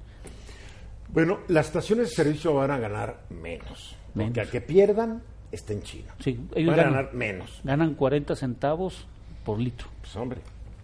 Bueno, 1.13 1.39
las 1.49 1.67
estaciones 1.67 2.09
de 2.11 2.15
servicio 2.17 2.55
van 2.55 2.71
a 2.71 2.79
ganar 2.79 3.23
menos. 3.31 3.97
Porque 4.13 4.19
Menos. 4.31 4.39
al 4.39 4.51
que 4.51 4.61
pierdan, 4.61 5.23
está 5.53 5.73
en 5.73 5.83
China. 5.83 6.15
Sí, 6.21 6.39
ellos 6.55 6.71
van 6.71 6.81
a 6.81 6.83
ganan, 6.85 6.93
ganar 6.95 7.15
menos. 7.15 7.61
ganan 7.65 7.95
40 7.95 8.37
centavos 8.37 9.07
por 9.45 9.59
litro. 9.59 9.89
Pues 10.01 10.15
hombre, 10.17 10.41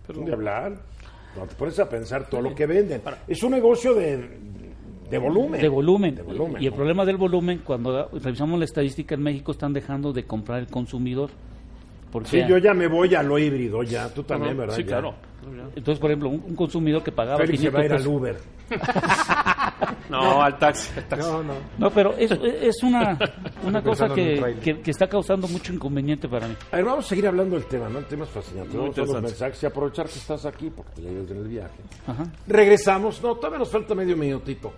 pero 0.06 0.20
de 0.20 0.32
hablar. 0.32 0.76
No 1.36 1.44
te 1.44 1.54
pones 1.54 1.78
a 1.78 1.88
pensar 1.88 2.28
todo 2.28 2.40
lo 2.40 2.54
que 2.54 2.64
venden. 2.66 3.02
Es 3.28 3.42
un 3.42 3.50
negocio 3.52 3.94
de, 3.94 4.38
de 5.10 5.18
volumen. 5.18 5.60
De 5.60 5.68
volumen. 5.68 6.14
De 6.14 6.22
volumen, 6.22 6.62
y 6.62 6.66
el 6.66 6.72
problema 6.72 7.04
del 7.04 7.18
volumen, 7.18 7.60
cuando 7.64 8.08
revisamos 8.12 8.58
la 8.58 8.64
estadística 8.64 9.14
en 9.14 9.22
México, 9.22 9.52
están 9.52 9.72
dejando 9.74 10.12
de 10.14 10.24
comprar 10.24 10.60
el 10.60 10.68
consumidor. 10.68 11.28
Porque 12.10 12.28
Sí, 12.30 12.42
yo 12.48 12.56
ya 12.56 12.72
me 12.72 12.86
voy 12.86 13.14
a 13.14 13.22
lo 13.22 13.38
híbrido, 13.38 13.82
ya. 13.82 14.08
Tú 14.14 14.22
también, 14.22 14.54
No, 14.54 14.60
¿verdad? 14.60 14.76
Sí, 14.76 14.82
Ya. 14.82 14.88
claro. 14.88 15.14
Entonces, 15.76 16.00
por 16.00 16.10
ejemplo, 16.10 16.30
un, 16.30 16.42
un 16.46 16.56
consumidor 16.56 17.02
que 17.04 17.12
pagaba 17.12 17.38
Félix 17.38 17.60
se 17.60 17.68
500 17.70 17.78
va 17.78 17.82
a 17.82 17.84
ir 17.84 17.92
al 17.92 18.06
Uber. 18.06 18.36
No, 20.10 20.42
al 20.42 20.58
taxi. 20.58 20.90
al 20.96 21.04
taxi. 21.08 21.28
No, 21.28 21.42
no. 21.42 21.54
No, 21.78 21.90
pero 21.90 22.14
es, 22.16 22.30
es 22.30 22.82
una, 22.82 23.18
una 23.64 23.82
cosa 23.82 24.08
que, 24.08 24.56
que, 24.62 24.80
que 24.80 24.90
está 24.90 25.08
causando 25.08 25.48
mucho 25.48 25.72
inconveniente 25.72 26.28
para 26.28 26.48
mí. 26.48 26.56
A 26.70 26.76
ver, 26.76 26.84
vamos 26.84 27.04
a 27.04 27.08
seguir 27.08 27.26
hablando 27.26 27.56
del 27.56 27.66
tema, 27.66 27.88
¿no? 27.88 27.98
El 27.98 28.06
tema 28.06 28.24
es 28.24 28.30
fascinante. 28.30 28.76
Muy 28.76 28.90
Vamos 28.90 28.98
a 28.98 29.12
los 29.12 29.22
mensajes 29.22 29.62
y 29.62 29.66
aprovechar 29.66 30.06
que 30.08 30.18
estás 30.18 30.46
aquí 30.46 30.70
porque 30.70 30.92
te 30.92 31.02
llevas 31.02 31.30
en 31.30 31.36
el 31.38 31.48
viaje. 31.48 31.74
Ajá. 32.06 32.26
Regresamos. 32.46 33.22
No, 33.22 33.34
todavía 33.34 33.58
nos 33.58 33.70
falta 33.70 33.94
medio 33.94 34.16
minutito. 34.16 34.72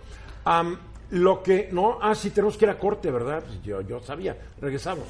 Am, 0.45 0.79
lo 1.11 1.43
que, 1.43 1.69
no, 1.73 1.99
ah, 2.01 2.15
sí, 2.15 2.31
tenemos 2.31 2.57
que 2.57 2.65
ir 2.65 2.71
a 2.71 2.79
corte, 2.79 3.11
¿verdad? 3.11 3.43
Pues 3.45 3.63
yo, 3.63 3.81
yo 3.83 4.01
sabía. 4.01 4.37
Regresamos. 4.61 5.07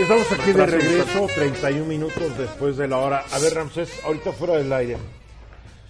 Estamos 0.00 0.32
aquí 0.32 0.52
de 0.52 0.66
regreso, 0.66 1.26
31 1.36 1.86
minutos 1.86 2.36
después 2.36 2.76
de 2.76 2.88
la 2.88 2.98
hora. 2.98 3.24
A 3.30 3.38
ver, 3.38 3.54
Ramsés, 3.54 4.04
ahorita 4.04 4.32
fuera 4.32 4.54
del 4.54 4.72
aire. 4.72 4.96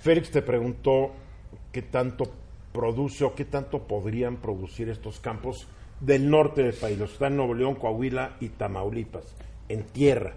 Félix 0.02 0.30
te 0.30 0.42
preguntó 0.42 1.12
qué 1.72 1.82
tanto 1.82 2.24
produce 2.74 3.22
o 3.22 3.34
qué 3.36 3.44
tanto 3.44 3.84
podrían 3.84 4.38
producir 4.38 4.88
estos 4.88 5.20
campos 5.20 5.68
del 6.00 6.28
norte 6.28 6.64
del 6.64 6.74
país, 6.74 6.98
los 6.98 7.10
que 7.10 7.14
están 7.14 7.32
en 7.32 7.36
Nuevo 7.36 7.54
León, 7.54 7.76
Coahuila 7.76 8.36
y 8.40 8.48
Tamaulipas, 8.48 9.36
en 9.68 9.84
tierra. 9.84 10.34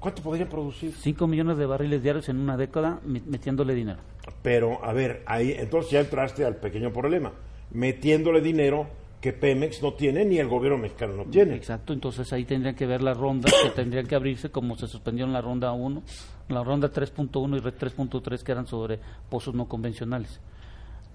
¿Cuánto 0.00 0.22
podrían 0.22 0.48
producir? 0.48 0.94
5 0.94 1.26
millones 1.26 1.58
de 1.58 1.66
barriles 1.66 2.02
diarios 2.02 2.28
en 2.30 2.38
una 2.38 2.56
década 2.56 3.00
metiéndole 3.04 3.74
dinero. 3.74 3.98
Pero, 4.42 4.82
a 4.82 4.94
ver, 4.94 5.22
ahí 5.26 5.54
entonces 5.58 5.90
ya 5.90 6.00
entraste 6.00 6.44
al 6.44 6.56
pequeño 6.56 6.90
problema. 6.90 7.32
Metiéndole 7.72 8.40
dinero, 8.40 8.86
que 9.20 9.34
Pemex 9.34 9.82
no 9.82 9.92
tiene 9.92 10.24
ni 10.24 10.38
el 10.38 10.48
gobierno 10.48 10.78
mexicano 10.78 11.16
no 11.16 11.24
tiene. 11.24 11.54
Exacto, 11.54 11.92
entonces 11.92 12.32
ahí 12.32 12.46
tendrían 12.46 12.76
que 12.76 12.86
ver 12.86 13.02
las 13.02 13.18
rondas 13.18 13.52
que 13.62 13.70
tendrían 13.70 14.06
que 14.06 14.14
abrirse 14.14 14.50
como 14.50 14.76
se 14.76 14.86
suspendieron 14.86 15.34
la 15.34 15.42
ronda 15.42 15.72
1, 15.72 16.02
la 16.48 16.64
ronda 16.64 16.90
3.1 16.90 17.56
y 17.56 17.60
red 17.60 17.74
3.3 17.74 18.42
que 18.42 18.52
eran 18.52 18.66
sobre 18.66 19.00
pozos 19.28 19.54
no 19.54 19.68
convencionales. 19.68 20.40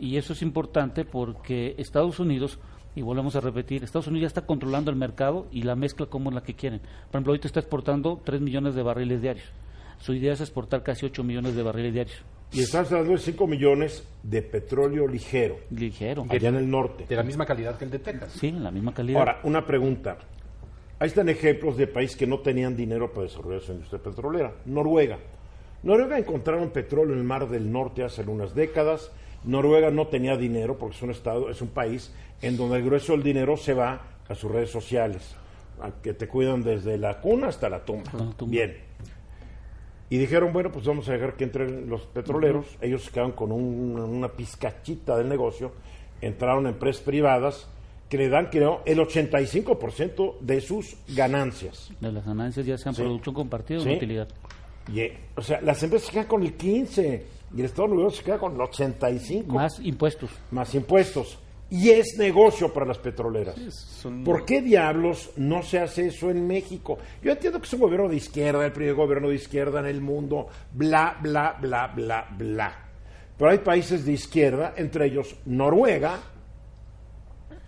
Y 0.04 0.18
eso 0.18 0.34
es 0.34 0.42
importante 0.42 1.06
porque 1.06 1.76
Estados 1.78 2.20
Unidos, 2.20 2.60
y 2.94 3.02
volvemos 3.02 3.38
a 3.38 3.40
repetir, 3.40 3.86
Estados 3.86 4.08
Unidos 4.08 4.24
ya 4.24 4.28
está 4.28 4.46
controlando 4.46 4.92
el 4.92 4.98
mercado 4.98 5.48
y 5.50 5.62
la 5.62 5.78
mezcla 5.78 6.08
como 6.08 6.30
es 6.30 6.36
la 6.36 6.44
que 6.44 6.56
quieren. 6.56 6.82
Por 6.82 7.12
ejemplo, 7.12 7.32
ahorita 7.32 7.48
está 7.48 7.62
exportando 7.62 8.20
3 8.22 8.42
millones 8.42 8.76
de 8.76 8.84
barriles 8.84 9.22
diarios. 9.22 9.46
Su 10.00 10.14
idea 10.14 10.34
es 10.34 10.42
exportar 10.42 10.84
casi 10.84 11.06
8 11.06 11.24
millones 11.24 11.56
de 11.56 11.64
barriles 11.64 11.94
diarios. 11.94 12.18
Y 12.52 12.60
estás 12.60 12.92
hablando 12.92 13.14
de 13.14 13.20
5 13.20 13.48
millones 13.48 14.06
de 14.24 14.42
petróleo 14.42 15.08
ligero, 15.08 15.56
Ligero. 15.72 16.26
allá 16.30 16.50
en 16.50 16.56
el 16.56 16.70
norte. 16.70 17.06
De 17.08 17.16
la 17.16 17.24
misma 17.24 17.46
calidad 17.46 17.78
que 17.78 17.86
el 17.86 17.92
de 17.92 18.00
Texas. 18.00 18.34
Sí, 18.34 18.52
la 18.52 18.72
misma 18.72 18.94
calidad. 18.94 19.20
Ahora, 19.20 19.40
una 19.46 19.66
pregunta. 19.66 20.18
Ahí 21.00 21.08
están 21.08 21.30
ejemplos 21.30 21.78
de 21.78 21.88
países 21.88 22.18
que 22.18 22.28
no 22.28 22.40
tenían 22.40 22.76
dinero 22.76 23.10
para 23.14 23.24
desarrollar 23.24 23.62
su 23.62 23.72
industria 23.72 24.04
petrolera. 24.04 24.54
Noruega. 24.66 25.18
Noruega 25.82 26.20
encontraron 26.20 26.72
petróleo 26.72 27.14
en 27.14 27.20
el 27.20 27.26
Mar 27.26 27.48
del 27.48 27.72
Norte 27.72 28.04
hace 28.04 28.22
unas 28.24 28.54
décadas. 28.54 29.10
Noruega 29.44 29.92
no 29.92 30.08
tenía 30.08 30.38
dinero 30.38 30.78
porque 30.78 30.96
es 30.96 31.02
un 31.02 31.12
estado, 31.12 31.50
es 31.50 31.62
un 31.62 31.70
país 31.70 32.14
en 32.42 32.58
donde 32.58 32.78
el 32.78 32.84
grueso 32.86 33.14
del 33.14 33.24
dinero 33.24 33.58
se 33.58 33.74
va 33.74 34.02
a 34.28 34.36
sus 34.36 34.50
redes 34.52 34.70
sociales, 34.72 35.36
a 35.82 35.92
que 36.02 36.14
te 36.14 36.28
cuidan 36.28 36.64
desde 36.64 36.98
la 36.98 37.20
cuna 37.20 37.48
hasta 37.48 37.70
la 37.70 37.84
tumba. 37.84 38.12
la 38.14 38.32
tumba. 38.32 38.52
Bien. 38.52 38.78
Y 40.10 40.18
dijeron, 40.18 40.54
bueno, 40.54 40.72
pues 40.72 40.86
vamos 40.86 41.10
a 41.10 41.14
dejar 41.14 41.36
que 41.36 41.44
entren 41.46 41.90
los 41.90 42.02
petroleros. 42.06 42.66
Ellos 42.82 43.04
se 43.04 43.12
quedaron 43.12 43.32
con 43.32 43.52
un- 43.52 44.00
una 44.00 44.28
pizcachita 44.30 45.18
del 45.18 45.28
negocio. 45.28 45.72
Entraron 46.22 46.68
empresas 46.68 47.02
privadas 47.02 47.68
que 48.10 48.18
le 48.18 48.30
dan, 48.30 48.48
creo, 48.52 48.84
el 48.86 49.00
85% 49.00 50.38
de 50.40 50.62
sus 50.62 50.96
ganancias. 51.16 51.90
de 52.00 52.12
las 52.12 52.26
ganancias 52.26 52.66
ya 52.66 52.78
sean 52.78 52.94
Sí. 52.94 53.02
producción 53.02 53.34
compartida 53.34 53.80
o 53.80 53.82
Sí. 53.82 53.90
de 53.90 53.96
utilidad. 53.96 54.28
Eh, 54.94 55.18
o 55.36 55.42
sea, 55.42 55.62
las 55.62 55.82
empresas 55.82 56.08
se 56.08 56.14
quedan 56.14 56.28
con 56.28 56.44
el 56.44 56.54
15 56.54 57.26
y 57.56 57.60
el 57.60 57.66
Estado 57.66 57.88
Nuevo 57.90 58.10
se 58.10 58.24
queda 58.24 58.38
con 58.40 58.54
el 58.56 58.62
85 58.62 59.54
Más 59.54 59.80
impuestos. 59.80 60.30
más 60.52 60.74
impuestos. 60.76 61.40
Y 61.70 61.90
es 61.90 62.18
negocio 62.20 62.72
para 62.72 62.86
las 62.86 63.00
petroleras. 63.00 63.56
Son- 63.74 64.24
¿Por 64.24 64.46
qué 64.46 64.62
diablos 64.62 65.32
no 65.38 65.64
se 65.64 65.80
hace 65.80 66.08
eso 66.08 66.30
en 66.30 66.46
México? 66.46 67.00
Yo 67.24 67.32
entiendo 67.32 67.60
que 67.60 67.66
es 67.66 67.74
un 67.74 67.80
gobierno 67.80 68.10
de 68.10 68.16
izquierda, 68.18 68.64
el 68.64 68.72
primer 68.72 68.94
gobierno 68.94 69.30
de 69.30 69.36
izquierda 69.36 69.80
en 69.80 69.88
el 69.88 70.00
mundo, 70.02 70.48
bla, 70.72 71.18
bla, 71.22 71.58
bla, 71.60 71.88
bla, 71.96 72.28
bla. 72.38 72.80
Pero 73.38 73.50
hay 73.50 73.58
países 73.60 74.06
de 74.06 74.12
izquierda, 74.12 74.74
entre 74.78 75.06
ellos 75.08 75.36
Noruega, 75.46 76.20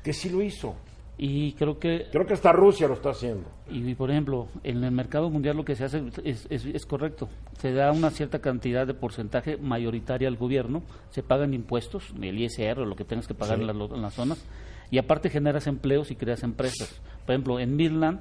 que 0.04 0.14
sí 0.14 0.30
lo 0.30 0.42
hizo. 0.44 0.76
Y 1.18 1.54
creo 1.54 1.80
que 1.80 2.08
Creo 2.12 2.26
que 2.26 2.34
hasta 2.34 2.52
Rusia 2.52 2.88
lo 2.90 2.96
está 2.96 3.12
haciendo. 3.12 3.50
Y, 3.70 3.96
por 3.96 4.12
ejemplo, 4.12 4.48
en 4.64 4.84
el 4.84 4.92
mercado 4.92 5.30
mundial 5.30 5.56
lo 5.56 5.64
que 5.64 5.76
se 5.76 5.86
hace 5.86 6.04
es, 6.24 6.46
es- 6.50 6.66
es 6.66 6.86
correcto. 6.86 7.30
Se 7.58 7.72
da 7.72 7.92
una 7.94 8.10
cierta 8.12 8.40
cantidad 8.40 8.86
de 8.86 8.94
porcentaje 8.94 9.56
mayoritaria 9.58 10.28
al 10.28 10.36
gobierno, 10.36 10.84
se 11.12 11.24
pagan 11.24 11.54
impuestos, 11.54 12.14
el 12.22 12.38
ISR 12.38 12.80
o 12.82 12.86
lo 12.86 12.96
que 12.98 13.06
tengas 13.06 13.28
que 13.28 13.34
pagar 13.34 13.60
en, 13.62 13.68
las, 13.68 13.76
lo- 13.76 13.96
en 13.96 14.02
las 14.02 14.14
zonas, 14.14 14.46
y 14.92 14.98
aparte 14.98 15.30
generas 15.30 15.68
empleos 15.68 16.12
y 16.12 16.16
creas 16.16 16.44
empresas. 16.44 17.02
Por 17.26 17.34
ejemplo, 17.34 17.60
en 17.62 17.76
Midland, 17.78 18.20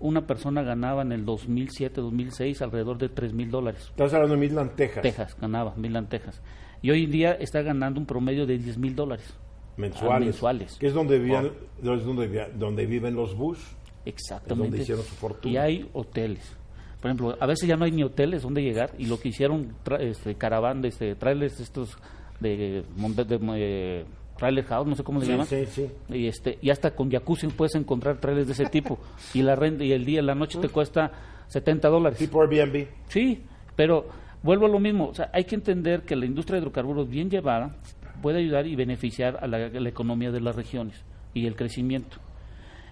una 0.00 0.26
persona 0.26 0.62
ganaba 0.62 1.00
en 1.02 1.12
el 1.12 1.24
2007-2006 1.24 2.60
alrededor 2.62 2.98
de 2.98 3.08
3 3.08 3.32
mil 3.32 3.50
dólares. 3.50 3.86
Estás 3.90 4.12
hablando 4.14 4.34
de 4.34 4.40
Midland, 4.40 4.74
Texas, 4.74 5.02
Texas, 5.02 5.36
ganaba, 5.40 5.74
Midland, 5.76 6.08
Texas. 6.08 6.42
Y 6.82 6.90
hoy 6.90 7.04
en 7.04 7.10
día 7.10 7.32
está 7.32 7.62
ganando 7.62 7.98
un 8.00 8.06
promedio 8.06 8.46
de 8.46 8.58
10 8.58 8.76
mil 8.78 8.94
dólares. 8.94 9.34
Mensuales, 9.76 10.28
mensuales. 10.28 10.76
que 10.78 10.86
es 10.86 10.94
donde 10.94 11.18
vivían, 11.18 11.46
es 11.82 12.04
donde, 12.04 12.26
vi- 12.28 12.58
donde 12.58 12.86
viven 12.86 13.14
los 13.14 13.34
Bush. 13.36 13.58
Exactamente. 14.04 14.68
Donde 14.70 14.82
hicieron 14.82 15.04
su 15.04 15.14
fortuna. 15.14 15.52
Y 15.52 15.56
hay 15.56 15.90
hoteles. 15.92 16.56
Por 17.00 17.10
ejemplo, 17.10 17.36
a 17.40 17.46
veces 17.46 17.68
ya 17.68 17.76
no 17.76 17.84
hay 17.84 17.90
ni 17.92 18.02
hoteles 18.02 18.42
donde 18.42 18.62
llegar 18.62 18.90
y 18.98 19.06
lo 19.06 19.18
que 19.20 19.28
hicieron 19.28 19.74
tra- 19.84 20.00
este, 20.00 20.34
caravana, 20.36 20.86
este, 20.88 21.14
trailers 21.14 21.60
estos 21.60 21.96
de, 22.40 22.84
monte- 22.96 23.24
de, 23.24 23.38
eh, 23.56 24.04
trailer 24.38 24.64
house, 24.64 24.86
no 24.86 24.96
sé 24.96 25.04
cómo 25.04 25.20
se 25.20 25.26
Sí, 25.26 25.32
llama. 25.32 25.44
sí, 25.44 25.66
sí. 25.66 25.86
Y 26.10 26.26
este 26.26 26.58
y 26.60 26.70
hasta 26.70 26.94
con 26.94 27.10
jacuzzi 27.10 27.46
puedes 27.48 27.74
encontrar 27.76 28.18
trailers 28.20 28.46
de 28.46 28.52
ese 28.54 28.66
tipo 28.66 28.98
y 29.32 29.42
la 29.42 29.54
renta 29.54 29.84
y 29.84 29.92
el 29.92 30.04
día 30.04 30.22
la 30.22 30.34
noche 30.34 30.58
te 30.58 30.68
cuesta 30.68 31.12
70 31.48 31.88
dólares. 31.88 32.18
Tipo 32.18 32.42
Airbnb. 32.42 32.86
Sí, 33.08 33.42
pero 33.76 34.06
vuelvo 34.42 34.66
a 34.66 34.68
lo 34.68 34.80
mismo. 34.80 35.08
O 35.08 35.14
sea, 35.14 35.30
hay 35.32 35.44
que 35.44 35.54
entender 35.54 36.02
que 36.02 36.16
la 36.16 36.26
industria 36.26 36.56
de 36.56 36.62
hidrocarburos 36.62 37.08
bien 37.08 37.30
llevada 37.30 37.76
puede 38.24 38.38
ayudar 38.38 38.66
y 38.66 38.74
beneficiar 38.74 39.36
a 39.42 39.46
la, 39.46 39.66
economía 39.86 40.30
de 40.30 40.40
las 40.40 40.56
regiones 40.56 41.04
y 41.34 41.44
el 41.44 41.56
crecimiento. 41.56 42.16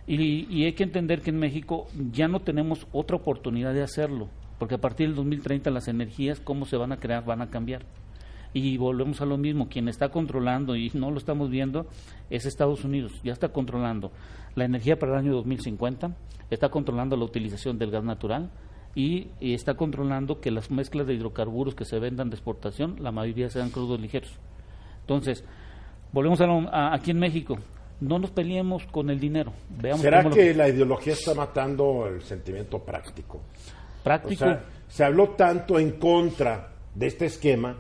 Y, 0.07 0.47
y 0.55 0.67
hay 0.67 0.75
que 0.75 0.83
entender 0.83 1.23
que 1.23 1.31
en 1.31 1.39
México 1.39 1.87
ya 2.13 2.29
no 2.29 2.41
tenemos 2.41 2.87
otra 2.93 3.17
oportunidad 3.17 3.73
de 3.73 3.83
hacerlo, 3.83 4.29
porque 4.59 4.75
a 4.75 4.79
partir 4.79 5.07
del 5.07 5.17
2030 5.17 5.71
las 5.71 5.89
energías, 5.89 6.39
cómo 6.39 6.67
se 6.67 6.77
van 6.77 6.93
a 6.93 6.99
crear, 6.99 7.25
van 7.25 7.41
a 7.41 7.49
cambiar. 7.49 7.87
Y 8.53 8.77
volvemos 8.77 9.23
a 9.23 9.25
lo 9.25 9.39
mismo, 9.39 9.71
quien 9.71 9.89
está 9.89 10.11
controlando, 10.11 10.77
y 10.77 10.91
no 10.93 11.11
lo 11.11 11.17
estamos 11.17 11.49
viendo, 11.49 11.87
es 12.29 12.45
Estados 12.45 12.85
Unidos, 12.85 13.19
ya 13.25 13.33
está 13.33 13.49
controlando 13.49 14.13
la 14.55 14.67
energía 14.67 14.99
para 14.99 15.13
el 15.13 15.19
año 15.21 15.33
2050, 15.33 16.15
está 16.51 16.69
controlando 16.69 17.17
la 17.17 17.25
utilización 17.25 17.79
del 17.79 17.91
gas 17.91 18.05
natural 18.05 18.51
y 18.95 19.29
está 19.41 19.79
controlando 19.79 20.43
que 20.43 20.51
las 20.51 20.71
mezclas 20.71 21.07
de 21.07 21.15
hidrocarburos 21.15 21.75
que 21.75 21.87
se 21.87 21.99
vendan 21.99 22.29
de 22.29 22.37
exportación, 22.37 22.97
la 23.03 23.13
mayoría 23.13 23.49
sean 23.49 23.71
crudos 23.71 23.99
ligeros. 23.99 24.39
Entonces, 25.03 25.45
volvemos 26.13 26.41
a, 26.41 26.47
lo- 26.47 26.69
a- 26.75 26.95
aquí 26.95 27.11
en 27.11 27.19
México, 27.19 27.59
no 28.01 28.19
nos 28.19 28.31
peleemos 28.31 28.85
con 28.87 29.11
el 29.11 29.21
dinero. 29.21 29.53
Veamos 29.71 30.01
¿Será 30.01 30.19
cómo 30.23 30.31
lo- 30.31 30.37
que 30.37 30.55
la 30.55 30.69
ideología 30.69 31.13
está 31.13 31.35
matando 31.35 32.07
el 32.09 32.23
sentimiento 32.23 32.79
práctico? 32.81 33.39
O 33.39 34.03
práctico. 34.05 34.45
sea, 34.45 34.65
se 34.89 35.05
habló 35.05 35.31
tanto 35.31 35.79
en 35.79 35.93
contra 35.93 36.71
de 36.95 37.07
este 37.07 37.27
esquema 37.27 37.77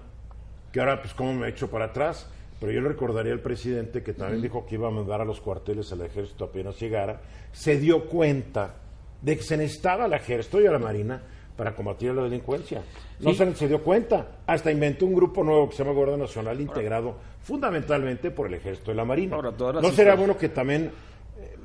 que 0.71 0.81
ahora, 0.81 1.01
pues, 1.03 1.13
¿cómo 1.15 1.33
me 1.35 1.49
echo 1.49 1.69
para 1.69 1.87
atrás? 1.87 2.29
Pero 2.61 2.73
yo 2.73 2.81
le 2.81 2.89
recordaría 2.91 3.33
al 3.33 3.41
presidente 3.41 4.03
que 4.05 4.13
también 4.13 4.41
dijo 4.41 4.65
que 4.65 4.77
iba 4.77 4.87
a 4.87 4.91
mandar 4.93 5.21
a 5.21 5.25
los 5.25 5.41
cuarteles 5.41 5.91
al 5.93 6.03
ejército 6.03 6.45
apenas 6.45 6.79
llegara. 6.81 7.21
Se 7.51 7.77
dio 7.79 8.07
cuenta 8.09 8.77
de 9.21 9.37
que 9.37 9.43
se 9.43 9.57
necesitaba 9.57 10.05
al 10.05 10.13
ejército 10.15 10.61
y 10.61 10.67
a 10.67 10.71
la 10.71 10.79
marina 10.79 11.21
para 11.57 11.75
combatir 11.75 12.13
la 12.15 12.23
delincuencia. 12.23 12.83
No 13.21 13.31
Sí. 13.31 13.37
se, 13.37 13.55
se 13.55 13.69
dio 13.69 13.83
cuenta. 13.83 14.39
Hasta 14.47 14.71
inventó 14.71 15.07
un 15.07 15.15
grupo 15.15 15.45
nuevo 15.45 15.69
que 15.69 15.77
se 15.77 15.83
llama 15.85 15.95
Guardia 15.95 16.17
Nacional, 16.17 16.61
integrado 16.61 17.17
fundamentalmente 17.43 18.31
por 18.31 18.47
el 18.47 18.55
ejército 18.55 18.93
y 18.93 18.95
la 18.95 19.05
marina. 19.05 19.37
Ahora, 19.37 19.53
¿No 19.81 19.91
será 19.91 20.15
bueno 20.15 20.37
que 20.37 20.49
también, 20.49 20.91
eh, 21.39 21.57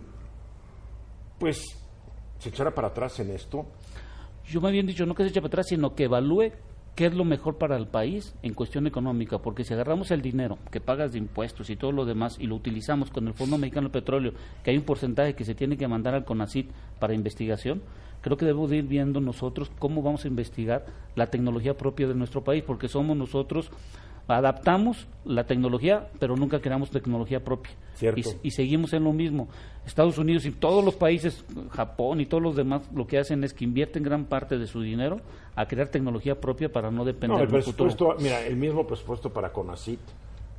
pues, 1.39 1.63
se 2.39 2.49
echara 2.49 2.71
para 2.71 2.89
atrás 2.89 3.19
en 3.19 3.31
esto? 3.31 3.65
Yo 4.45 4.61
me 4.61 4.69
habían 4.69 4.85
dicho 4.87 5.05
no 5.05 5.13
que 5.15 5.23
se 5.23 5.29
eche 5.29 5.41
para 5.41 5.47
atrás, 5.49 5.67
sino 5.67 5.93
que 5.95 6.05
evalúe 6.05 6.51
qué 6.97 7.05
es 7.05 7.13
lo 7.13 7.25
mejor 7.25 7.59
para 7.59 7.77
el 7.77 7.85
país 7.85 8.33
en 8.41 8.55
cuestión 8.55 8.87
económica, 8.87 9.37
porque 9.37 9.63
si 9.63 9.71
agarramos 9.71 10.09
el 10.09 10.23
dinero 10.23 10.57
que 10.71 10.81
pagas 10.81 11.11
de 11.11 11.19
impuestos 11.19 11.69
y 11.69 11.75
todo 11.75 11.91
lo 11.91 12.05
demás 12.05 12.37
y 12.39 12.47
lo 12.47 12.55
utilizamos 12.55 13.11
con 13.11 13.27
el 13.27 13.35
Fondo 13.35 13.59
Mexicano 13.59 13.89
de 13.89 13.93
Petróleo, 13.93 14.33
que 14.63 14.71
hay 14.71 14.77
un 14.77 14.83
porcentaje 14.83 15.35
que 15.35 15.45
se 15.45 15.53
tiene 15.53 15.77
que 15.77 15.87
mandar 15.87 16.15
al 16.15 16.25
CONACIT 16.25 16.71
para 16.97 17.13
investigación, 17.13 17.83
creo 18.21 18.35
que 18.35 18.45
debemos 18.45 18.71
de 18.71 18.77
ir 18.77 18.85
viendo 18.85 19.21
nosotros 19.21 19.69
cómo 19.77 20.01
vamos 20.01 20.25
a 20.25 20.27
investigar 20.27 20.87
la 21.15 21.27
tecnología 21.27 21.77
propia 21.77 22.07
de 22.07 22.15
nuestro 22.15 22.43
país, 22.43 22.63
porque 22.65 22.87
somos 22.87 23.15
nosotros 23.15 23.69
adaptamos 24.27 25.07
la 25.25 25.45
tecnología, 25.45 26.09
pero 26.19 26.35
nunca 26.35 26.59
creamos 26.59 26.89
tecnología 26.89 27.43
propia. 27.43 27.73
Cierto. 27.95 28.19
Y, 28.43 28.47
y 28.49 28.51
seguimos 28.51 28.93
en 28.93 29.03
lo 29.03 29.13
mismo. 29.13 29.47
Estados 29.85 30.17
Unidos 30.17 30.45
y 30.45 30.51
todos 30.51 30.83
los 30.83 30.95
países, 30.95 31.45
Japón 31.71 32.19
y 32.21 32.25
todos 32.25 32.43
los 32.43 32.55
demás, 32.55 32.81
lo 32.93 33.07
que 33.07 33.17
hacen 33.19 33.43
es 33.43 33.53
que 33.53 33.63
invierten 33.63 34.03
gran 34.03 34.25
parte 34.25 34.57
de 34.57 34.67
su 34.67 34.81
dinero 34.81 35.21
a 35.55 35.65
crear 35.65 35.87
tecnología 35.87 36.39
propia 36.39 36.71
para 36.71 36.91
no 36.91 37.05
depender 37.05 37.37
No, 37.37 37.43
el 37.43 37.49
del 37.51 37.63
futuro. 37.63 38.15
mira, 38.19 38.45
el 38.45 38.57
mismo 38.57 38.85
presupuesto 38.85 39.31
para 39.31 39.51
CONACIT 39.51 39.99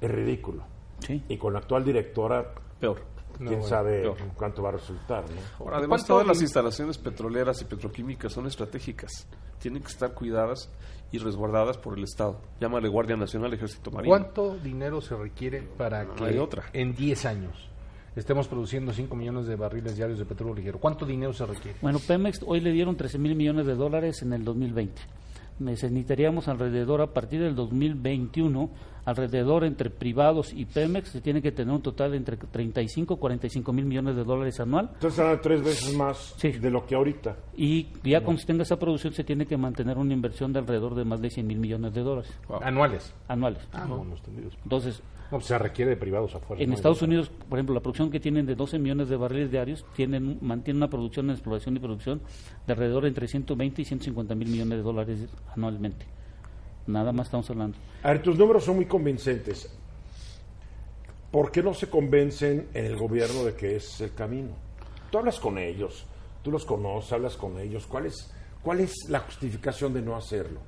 es 0.01 0.11
ridículo. 0.11 0.65
Sí. 1.01 1.23
Y 1.29 1.37
con 1.37 1.53
la 1.53 1.61
actual 1.61 1.85
directora, 1.85 2.53
Peor. 2.81 3.03
quién 3.37 3.51
bueno, 3.51 3.63
sabe 3.65 4.01
peor. 4.01 4.17
cuánto 4.35 4.63
va 4.63 4.71
a 4.71 4.73
resultar, 4.73 5.25
¿no? 5.31 5.65
Ahora, 5.65 5.77
además, 5.79 6.01
¿Cuánto 6.01 6.15
todas 6.15 6.27
las 6.27 6.39
in- 6.39 6.45
instalaciones 6.45 6.99
petroleras 6.99 7.61
y 7.63 7.67
petroquímicas 7.67 8.33
son 8.33 8.47
estratégicas. 8.47 9.29
Tienen 9.61 9.83
que 9.83 9.89
estar 9.89 10.13
cuidadas 10.15 10.69
y 11.13 11.19
resguardadas 11.19 11.79
por 11.79 11.97
el 11.97 12.05
Estado. 12.05 12.41
Llámale 12.61 12.89
Guardia 12.89 13.17
Nacional, 13.17 13.53
Ejército 13.55 13.91
Marino. 13.91 14.11
¿Cuánto 14.11 14.57
dinero 14.59 15.01
se 15.01 15.17
requiere 15.17 15.63
para 15.63 16.05
No 16.05 16.15
que 16.15 16.25
hay 16.25 16.39
otra. 16.39 16.65
en 16.73 16.95
10 16.95 17.27
años 17.27 17.69
estemos 18.17 18.49
produciendo 18.49 18.93
5 18.93 19.15
millones 19.15 19.47
de 19.47 19.57
barriles 19.57 19.97
diarios 19.97 20.19
de 20.19 20.25
petróleo 20.25 20.55
ligero? 20.55 20.79
¿Cuánto 20.79 21.07
dinero 21.07 21.33
se 21.33 21.47
requiere? 21.47 21.79
Bueno, 21.81 22.01
Pemex 22.01 22.41
hoy 22.47 22.61
le 22.61 22.73
dieron 22.73 22.97
13 22.97 23.19
mil 23.19 23.35
millones 23.35 23.67
de 23.67 23.75
dólares 23.75 24.23
en 24.23 24.33
el 24.33 24.45
2020. 24.45 25.01
Necesitaríamos 25.59 26.49
alrededor, 26.49 27.01
a 27.01 27.13
partir 27.13 27.41
del 27.41 27.55
2021, 27.55 28.71
alrededor 29.05 29.65
entre 29.65 29.91
privados 29.91 30.53
y 30.53 30.67
Pemex, 30.67 31.09
se 31.11 31.21
tiene 31.21 31.41
que 31.43 31.51
tener 31.53 31.75
un 31.75 31.83
total 31.83 32.15
entre 32.15 32.37
35 32.37 33.15
y 33.15 33.17
45 33.17 33.73
mil 33.73 33.85
millones 33.87 34.17
de 34.17 34.25
dólares 34.25 34.61
anual. 34.61 34.91
Entonces 34.95 35.15
serán 35.17 35.41
tres 35.41 35.63
veces 35.63 35.95
más 35.97 36.35
Sí. 36.37 36.53
de 36.53 36.71
lo 36.71 36.85
que 36.87 36.95
ahorita. 36.95 37.37
Y 37.57 37.89
ya 38.05 38.23
cuando 38.23 38.41
se 38.41 38.47
tenga 38.47 38.63
esa 38.63 38.79
producción, 38.79 39.13
se 39.13 39.25
tiene 39.25 39.47
que 39.47 39.57
mantener 39.57 39.97
una 39.99 40.13
inversión 40.13 40.53
de 40.53 40.59
alrededor 40.61 40.95
de 40.95 41.05
más 41.05 41.21
de 41.21 41.31
100 41.31 41.47
mil 41.47 41.59
millones 41.59 41.95
de 41.95 42.03
dólares 42.03 42.31
Wow. 42.49 42.61
Anuales. 42.63 43.15
anuales. 43.29 43.67
Ah, 43.73 43.87
entendidos. 43.89 44.55
Entonces, 44.63 45.03
No, 45.31 45.37
pues 45.37 45.47
se 45.47 45.59
requiere 45.59 45.91
de 45.91 45.97
privados 45.99 46.35
afuera. 46.35 46.63
En 46.63 46.71
¿no? 46.71 46.75
Estados 46.75 47.03
Unidos, 47.03 47.29
por 47.29 47.59
ejemplo, 47.59 47.75
la 47.75 47.81
producción 47.81 48.11
que 48.11 48.19
tienen 48.19 48.47
de 48.47 48.55
12 48.55 48.79
millones 48.79 49.11
de 49.11 49.17
barriles 49.17 49.51
diarios 49.51 49.85
tienen, 49.95 50.39
mantienen 50.41 50.79
una 50.79 50.89
producción 50.89 51.27
en 51.27 51.33
exploración 51.33 51.77
y 51.77 51.81
producción 51.81 52.23
de 52.67 52.73
alrededor 52.73 53.03
de 53.03 53.09
entre 53.09 53.29
120 53.29 53.83
y 53.83 53.85
150 53.85 54.35
mil 54.35 54.49
millones 54.49 54.79
de 54.79 54.83
dólares 54.83 55.29
anualmente. 55.55 56.07
Nada 56.87 57.13
más 57.13 57.27
estamos 57.27 57.51
hablando. 57.51 57.77
A 58.03 58.13
ver, 58.13 58.23
tus 58.23 58.39
números 58.39 58.65
son 58.65 58.77
muy 58.77 58.87
convincentes. 58.87 59.71
¿Por 61.31 61.53
qué 61.53 61.63
no 61.63 61.75
se 61.75 61.91
convencen 61.91 62.69
en 62.73 62.87
el 62.87 62.97
gobierno 62.97 63.45
de 63.45 63.55
que 63.55 63.77
es 63.77 64.01
el 64.01 64.15
camino? 64.15 64.53
Tú 65.11 65.19
hablas 65.19 65.39
con 65.39 65.59
ellos, 65.59 66.07
tú 66.43 66.51
los 66.51 66.65
conoces, 66.65 67.13
hablas 67.13 67.37
con 67.37 67.61
ellos. 67.61 67.87
¿Cuál 67.87 68.07
es, 68.07 68.33
cuál 68.63 68.81
es 68.81 68.95
la 69.11 69.21
justificación 69.21 69.93
de 69.93 70.01
no 70.01 70.17
hacerlo? 70.17 70.61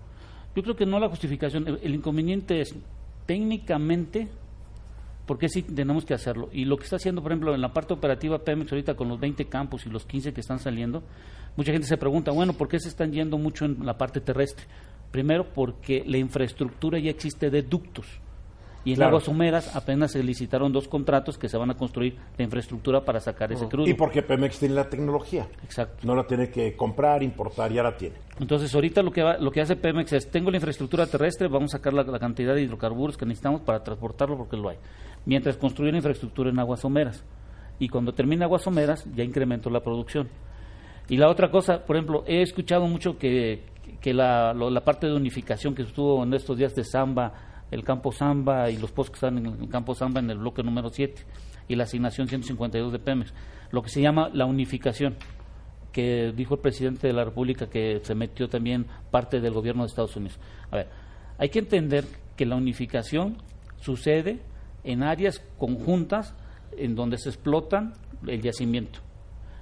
Yo 0.55 0.63
creo 0.63 0.77
que 0.77 0.85
no 0.85 1.01
la 1.01 1.09
justificación, 1.09 1.67
el, 1.67 1.81
el 1.83 1.95
inconveniente 1.95 2.61
es 2.61 2.75
técnicamente 3.25 4.29
porque 5.31 5.49
sí 5.49 5.63
tenemos 5.63 6.05
que 6.05 6.13
hacerlo. 6.13 6.49
Y 6.53 6.65
lo 6.65 6.77
que 6.77 6.83
está 6.83 6.97
haciendo, 6.97 7.23
por 7.23 7.31
ejemplo, 7.31 7.55
en 7.55 7.61
la 7.61 7.73
parte 7.73 7.95
operativa 7.95 8.41
Pemex 8.41 8.73
ahorita 8.73 8.95
con 8.97 9.07
los 9.09 9.21
20 9.21 9.45
campos 9.45 9.87
y 9.87 9.89
los 9.89 10.05
15 10.05 10.33
que 10.33 10.41
están 10.41 10.59
saliendo, 10.59 11.05
mucha 11.55 11.71
gente 11.71 11.87
se 11.87 11.97
pregunta, 11.97 12.33
bueno, 12.33 12.53
¿por 12.55 12.67
qué 12.67 12.81
se 12.81 12.89
están 12.89 13.13
yendo 13.13 13.39
mucho 13.39 13.65
en 13.65 13.87
la 13.87 13.97
parte 13.97 14.21
terrestre? 14.21 14.65
Primero, 15.13 15.45
porque 15.55 16.03
la 16.05 16.19
infraestructura 16.19 16.99
ya 16.99 17.11
existe 17.11 17.49
de 17.49 17.63
ductos. 17.63 18.07
Y 18.83 18.91
en 18.93 18.97
Claro. 18.97 19.11
Aguas 19.11 19.29
Humeras 19.29 19.77
apenas 19.77 20.11
se 20.11 20.23
licitaron 20.25 20.73
dos 20.73 20.89
contratos 20.89 21.37
que 21.39 21.49
se 21.51 21.57
van 21.59 21.71
a 21.71 21.75
construir 21.77 22.17
la 22.39 22.43
infraestructura 22.45 23.05
para 23.05 23.21
sacar 23.21 23.53
ese 23.53 23.69
crudo. 23.69 23.87
Y 23.87 23.93
porque 23.95 24.23
Pemex 24.23 24.59
tiene 24.59 24.75
la 24.75 24.89
tecnología. 24.89 25.47
Exacto. 25.63 25.99
No 26.07 26.17
la 26.17 26.27
tiene 26.27 26.49
que 26.51 26.75
comprar, 26.75 27.23
importar, 27.23 27.71
ya 27.71 27.83
la 27.85 27.95
tiene. 27.97 28.17
Entonces, 28.41 28.75
ahorita 28.75 29.03
lo 29.03 29.13
que, 29.13 29.23
va- 29.23 29.37
lo 29.39 29.53
que 29.53 29.61
hace 29.61 29.77
Pemex 29.77 30.13
es, 30.15 30.29
tengo 30.31 30.51
la 30.51 30.57
infraestructura 30.57 31.07
terrestre, 31.07 31.47
vamos 31.47 31.75
a 31.75 31.77
sacar 31.77 31.93
la, 31.93 32.03
la 32.05 32.19
cantidad 32.19 32.55
de 32.55 32.63
hidrocarburos 32.63 33.17
que 33.19 33.27
necesitamos 33.27 33.61
para 33.61 33.85
transportarlo 33.85 34.39
porque 34.39 34.57
lo 34.57 34.71
hay. 34.71 34.79
Mientras 35.27 35.57
construye 35.57 35.93
la 35.93 35.99
infraestructura 35.99 36.51
en 36.51 36.59
aguas 36.59 36.81
someras. 36.81 37.25
Y 37.79 37.89
cuando 37.89 38.13
termina 38.13 38.45
aguas 38.47 38.63
someras, 38.63 39.07
ya 39.15 39.25
incremento 39.25 39.71
la 39.71 39.81
producción. 39.81 40.29
Y 41.09 41.17
la 41.17 41.29
otra 41.29 41.51
cosa, 41.51 41.85
por 41.85 41.97
ejemplo, 41.97 42.25
he 42.27 42.43
escuchado 42.43 42.87
mucho 42.87 43.19
que, 43.19 43.65
que 44.01 44.15
la, 44.15 44.53
lo- 44.55 44.71
la 44.71 44.83
parte 44.85 45.07
de 45.07 45.15
unificación 45.15 45.75
que 45.75 45.83
estuvo 45.83 46.23
en 46.23 46.33
estos 46.35 46.57
días 46.57 46.75
de 46.75 46.85
Zamba, 46.85 47.33
el 47.71 47.83
campo 47.85 48.13
Zamba 48.13 48.71
y 48.71 48.77
los 48.79 48.91
postos 48.93 49.11
que 49.19 49.27
están 49.27 49.39
en 49.39 49.47
el 49.63 49.69
campo 49.69 49.95
Zamba 49.95 50.21
en 50.21 50.31
el 50.31 50.39
bloque 50.39 50.63
número 50.63 50.89
7 50.91 51.23
y 51.69 51.75
la 51.77 51.85
asignación 51.85 52.29
152 52.29 52.93
de 52.93 52.99
Pemex, 52.99 53.33
lo 53.71 53.83
que 53.83 53.89
se 53.91 54.01
llama 54.01 54.29
la 54.33 54.45
unificación 54.47 55.17
que 55.93 56.33
dijo 56.37 56.55
el 56.55 56.61
presidente 56.61 57.07
de 57.09 57.13
la 57.13 57.25
República 57.25 57.69
que 57.69 58.01
se 58.03 58.15
metió 58.15 58.49
también 58.49 58.87
parte 59.11 59.41
del 59.41 59.53
gobierno 59.53 59.83
de 59.83 59.89
Estados 59.89 60.15
Unidos. 60.17 60.39
A 60.71 60.77
ver, 60.77 60.89
hay 61.39 61.49
que 61.49 61.59
entender 61.61 62.05
que 62.37 62.47
la 62.47 62.57
unificación 62.57 63.37
sucede 63.81 64.41
en 64.85 65.03
áreas 65.03 65.43
conjuntas 65.59 66.35
en 66.77 66.95
donde 66.95 67.19
se 67.19 67.29
explotan 67.29 67.93
el 68.27 68.41
yacimiento. 68.43 69.01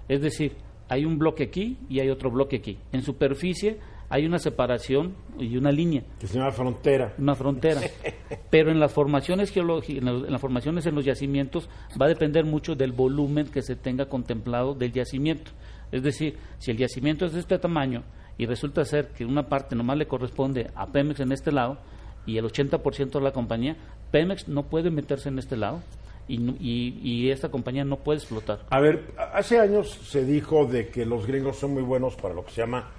Es 0.09 0.21
decir, 0.21 0.57
hay 0.89 1.05
un 1.05 1.19
bloque 1.19 1.45
aquí 1.45 1.79
y 1.89 2.01
hay 2.01 2.09
otro 2.11 2.31
bloque 2.31 2.57
aquí. 2.57 2.79
En 2.93 3.03
superficie 3.03 3.79
hay 4.11 4.25
una 4.25 4.39
separación 4.39 5.15
y 5.39 5.57
una 5.59 5.71
línea 5.71 6.03
Que 6.19 6.27
se 6.27 6.39
llama 6.39 6.51
frontera. 6.51 7.15
una 7.19 7.35
frontera. 7.35 7.81
Pero 8.51 8.71
en 8.71 8.81
las 8.81 8.91
formaciones 8.93 9.51
geológicas, 9.51 9.99
en, 10.03 10.05
la- 10.07 10.27
en 10.27 10.33
las 10.33 10.41
formaciones 10.41 10.87
en 10.87 10.95
los 10.95 11.05
yacimientos, 11.05 11.69
va 12.01 12.07
a 12.07 12.09
depender 12.09 12.45
mucho 12.47 12.75
del 12.75 12.93
volumen 12.93 13.49
que 13.49 13.61
se 13.63 13.77
tenga 13.77 14.07
contemplado 14.07 14.75
del 14.75 14.93
yacimiento. 14.93 15.51
Es 15.93 16.03
decir, 16.03 16.39
si 16.59 16.71
el 16.71 16.79
yacimiento 16.79 17.27
es 17.27 17.33
de 17.35 17.41
este 17.41 17.59
tamaño 17.59 18.03
y 18.39 18.47
resulta 18.47 18.85
ser 18.85 19.09
que 19.09 19.25
una 19.27 19.47
parte 19.49 19.77
nomás 19.77 19.99
le 19.99 20.07
corresponde 20.07 20.71
a 20.75 20.87
Pemex 20.87 21.21
en 21.21 21.33
este 21.33 21.53
lado 21.53 21.79
y 22.25 22.37
el 22.39 22.45
80% 22.47 23.11
de 23.11 23.21
la 23.21 23.33
compañía, 23.33 23.77
Pemex 24.11 24.49
no 24.49 24.65
puede 24.65 24.91
meterse 24.91 25.29
en 25.29 25.39
este 25.39 25.57
lado 25.57 25.81
y, 26.29 26.37
y, 26.61 26.99
y 27.03 27.31
esta 27.31 27.51
compañía 27.51 27.85
no 27.85 27.97
puede 27.97 28.19
explotar. 28.19 28.61
A 28.71 28.81
ver, 28.81 29.13
hace 29.33 29.59
años 29.61 29.89
se 30.05 30.25
dijo 30.25 30.67
de 30.67 30.89
que 30.89 31.05
los 31.07 31.27
gringos 31.27 31.57
son 31.59 31.73
muy 31.75 31.83
buenos 31.83 32.17
para 32.17 32.35
lo 32.35 32.45
que 32.45 32.51
se 32.53 32.61
llama 32.63 32.91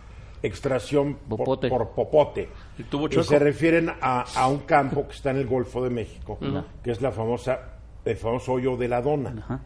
extracción 0.42 1.16
por- 1.28 1.40
Popote. 1.40 1.70
Por, 1.70 1.90
popote. 1.90 2.50
Y 2.78 2.84
tuvo 2.84 3.08
Y 3.08 3.24
se 3.24 3.38
refieren 3.40 3.90
a, 4.02 4.22
a 4.36 4.48
un 4.48 4.60
campo 4.60 5.06
que 5.08 5.14
está 5.14 5.32
en 5.32 5.38
el 5.38 5.48
Golfo 5.48 5.84
de 5.84 5.90
México, 5.90 6.40
que 6.84 6.92
es 6.92 7.02
la 7.02 7.12
famosa, 7.12 7.60
el 8.06 8.16
famoso 8.18 8.54
hoyo 8.54 8.78
de 8.78 8.88
la 8.88 9.02
dona. 9.02 9.62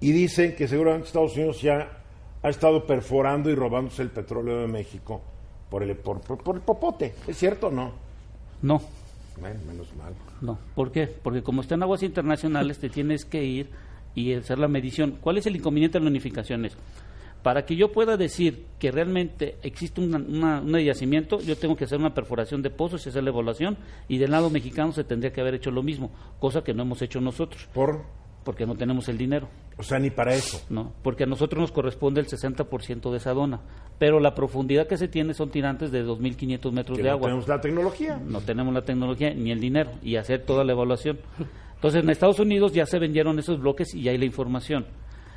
Y 0.00 0.10
dicen 0.12 0.56
que 0.56 0.66
seguramente 0.66 1.06
Estados 1.06 1.36
Unidos 1.36 1.62
ya 1.62 1.98
ha 2.42 2.48
estado 2.48 2.84
perforando 2.86 3.50
y 3.50 3.54
robándose 3.54 4.02
el 4.02 4.10
petróleo 4.10 4.58
de 4.62 4.66
México 4.66 5.20
por 5.70 5.84
el, 5.84 5.96
por, 5.96 6.20
por- 6.20 6.42
por 6.42 6.56
el 6.56 6.62
popote. 6.62 7.14
¿Es 7.28 7.36
cierto 7.38 7.68
o 7.68 7.70
no? 7.70 7.92
No, 8.62 8.82
Bueno, 9.40 9.60
menos 9.66 9.88
mal. 9.96 10.12
No, 10.40 10.58
¿por 10.74 10.92
qué? 10.92 11.06
Porque 11.06 11.42
como 11.42 11.60
está 11.62 11.74
en 11.74 11.82
aguas 11.82 12.02
internacionales, 12.02 12.78
te 12.78 12.88
tienes 12.88 13.24
que 13.24 13.44
ir 13.44 13.70
y 14.14 14.34
hacer 14.34 14.58
la 14.58 14.68
medición. 14.68 15.18
¿Cuál 15.20 15.38
es 15.38 15.46
el 15.46 15.56
inconveniente 15.56 15.98
de 15.98 16.04
la 16.04 16.10
unificación? 16.10 16.64
Es, 16.64 16.76
para 17.42 17.64
que 17.66 17.74
yo 17.74 17.90
pueda 17.90 18.16
decir 18.16 18.66
que 18.78 18.92
realmente 18.92 19.56
existe 19.64 20.00
una- 20.00 20.18
una- 20.18 20.60
un 20.60 20.78
yacimiento, 20.78 21.40
yo 21.40 21.56
tengo 21.56 21.74
que 21.74 21.84
hacer 21.84 21.98
una 21.98 22.14
perforación 22.14 22.62
de 22.62 22.70
pozos 22.70 23.04
y 23.04 23.08
hacer 23.08 23.24
la 23.24 23.30
evaluación, 23.30 23.76
y 24.08 24.18
del 24.18 24.30
lado 24.30 24.48
mexicano 24.50 24.92
se 24.92 25.02
tendría 25.02 25.32
que 25.32 25.40
haber 25.40 25.54
hecho 25.54 25.70
lo 25.72 25.82
mismo, 25.82 26.12
cosa 26.38 26.62
que 26.62 26.72
no 26.72 26.82
hemos 26.82 27.02
hecho 27.02 27.20
nosotros, 27.20 27.68
Por, 27.74 28.04
porque 28.44 28.66
no 28.66 28.74
tenemos 28.74 29.08
el 29.08 29.18
dinero. 29.18 29.48
o 29.76 29.82
sea, 29.82 29.98
ni 29.98 30.10
para 30.10 30.34
eso. 30.34 30.60
¿no? 30.70 30.92
Porque 31.02 31.24
a 31.24 31.26
nosotros 31.26 31.60
nos 31.60 31.72
corresponde 31.72 32.20
el 32.20 32.26
60% 32.26 33.10
de 33.10 33.16
esa 33.16 33.32
dona, 33.32 33.60
pero 33.98 34.20
la 34.20 34.34
profundidad 34.34 34.86
que 34.86 34.96
se 34.96 35.08
tiene 35.08 35.34
son 35.34 35.50
tirantes 35.50 35.90
de 35.92 36.04
2.500 36.04 36.72
metros 36.72 36.96
Que 36.96 37.02
de 37.02 37.08
no 37.08 37.14
agua 37.14 37.26
tenemos 37.28 37.48
la 37.48 37.60
tecnología. 37.60 38.20
no 38.24 38.40
tenemos 38.40 38.74
la 38.74 38.82
tecnología 38.82 39.32
ni 39.34 39.50
el 39.52 39.60
dinero 39.60 39.90
y 40.02 40.16
hacer 40.16 40.44
toda 40.44 40.64
la 40.64 40.72
evaluación. 40.72 41.18
Entonces, 41.76 42.02
en 42.02 42.10
Estados 42.10 42.38
Unidos 42.38 42.72
ya 42.72 42.86
se 42.86 42.98
vendieron 42.98 43.38
esos 43.38 43.60
bloques 43.60 43.94
y 43.94 44.08
hay 44.08 44.18
la 44.18 44.24
información. 44.24 44.86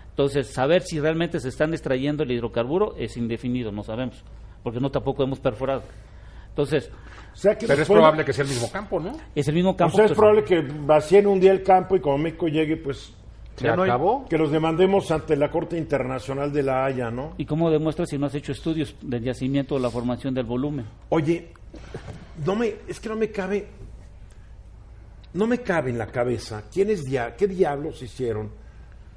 Entonces, 0.10 0.48
saber 0.54 0.82
si 0.84 1.00
realmente 1.00 1.40
se 1.40 1.50
están 1.50 1.74
extrayendo 1.74 2.24
el 2.24 2.32
hidrocarburo 2.32 2.96
es 2.98 3.18
indefinido, 3.18 3.72
no 3.72 3.84
sabemos, 3.84 4.24
porque 4.64 4.80
no 4.80 4.90
tampoco 4.90 5.24
hemos 5.24 5.40
perforado. 5.40 5.84
Entonces, 6.50 6.90
O 7.36 7.38
sea, 7.38 7.58
que 7.58 7.68
Pero 7.68 7.82
es 7.82 7.88
pueden- 7.88 8.02
probable 8.02 8.26
que 8.26 8.32
sea 8.34 8.44
el 8.46 8.50
mismo 8.50 8.72
campo, 8.72 9.00
¿no? 9.00 9.12
es 9.36 9.48
el 9.48 9.54
mismo 9.56 9.72
O 9.72 9.76
campo. 9.78 9.98
sea, 9.98 10.06
es 10.06 10.14
probable 10.14 10.44
que 10.46 10.62
vacíen 10.62 11.28
un 11.28 11.40
día 11.40 11.52
el 11.52 11.62
campo 11.64 11.96
y 11.98 12.00
como 12.00 12.18
México 12.18 12.48
llegue, 12.48 12.78
pues 12.78 13.14
Se 13.58 13.66
Ya 13.66 13.76
no 13.76 13.84
acabó. 13.84 14.26
que 14.28 14.38
los 14.38 14.52
demandemos 14.52 15.12
ante 15.12 15.36
la 15.38 15.50
Corte 15.52 15.78
Internacional 15.78 16.52
de 16.52 16.64
la 16.64 16.86
Haya, 16.86 17.10
¿no? 17.12 17.34
¿Y 17.38 17.46
cómo 17.46 17.70
demuestras 17.70 18.10
si 18.10 18.18
no 18.18 18.26
has 18.26 18.36
hecho 18.36 18.52
estudios 18.52 18.96
del 19.02 19.24
yacimiento 19.24 19.76
o 19.76 19.80
la 19.80 19.90
formación 19.90 20.34
del 20.34 20.46
volumen? 20.46 20.86
Oye, 21.10 21.50
no 22.46 22.56
me, 22.56 22.74
es 22.88 23.00
que 23.00 23.08
no 23.10 23.16
me 23.16 23.30
cabe, 23.32 23.68
no 25.34 25.48
me 25.48 25.60
cabe 25.60 25.90
en 25.92 25.98
la 25.98 26.08
cabeza 26.08 26.64
quiénes 26.74 27.04
dia, 27.04 27.36
qué 27.36 27.48
diablos 27.48 28.02
hicieron 28.02 28.50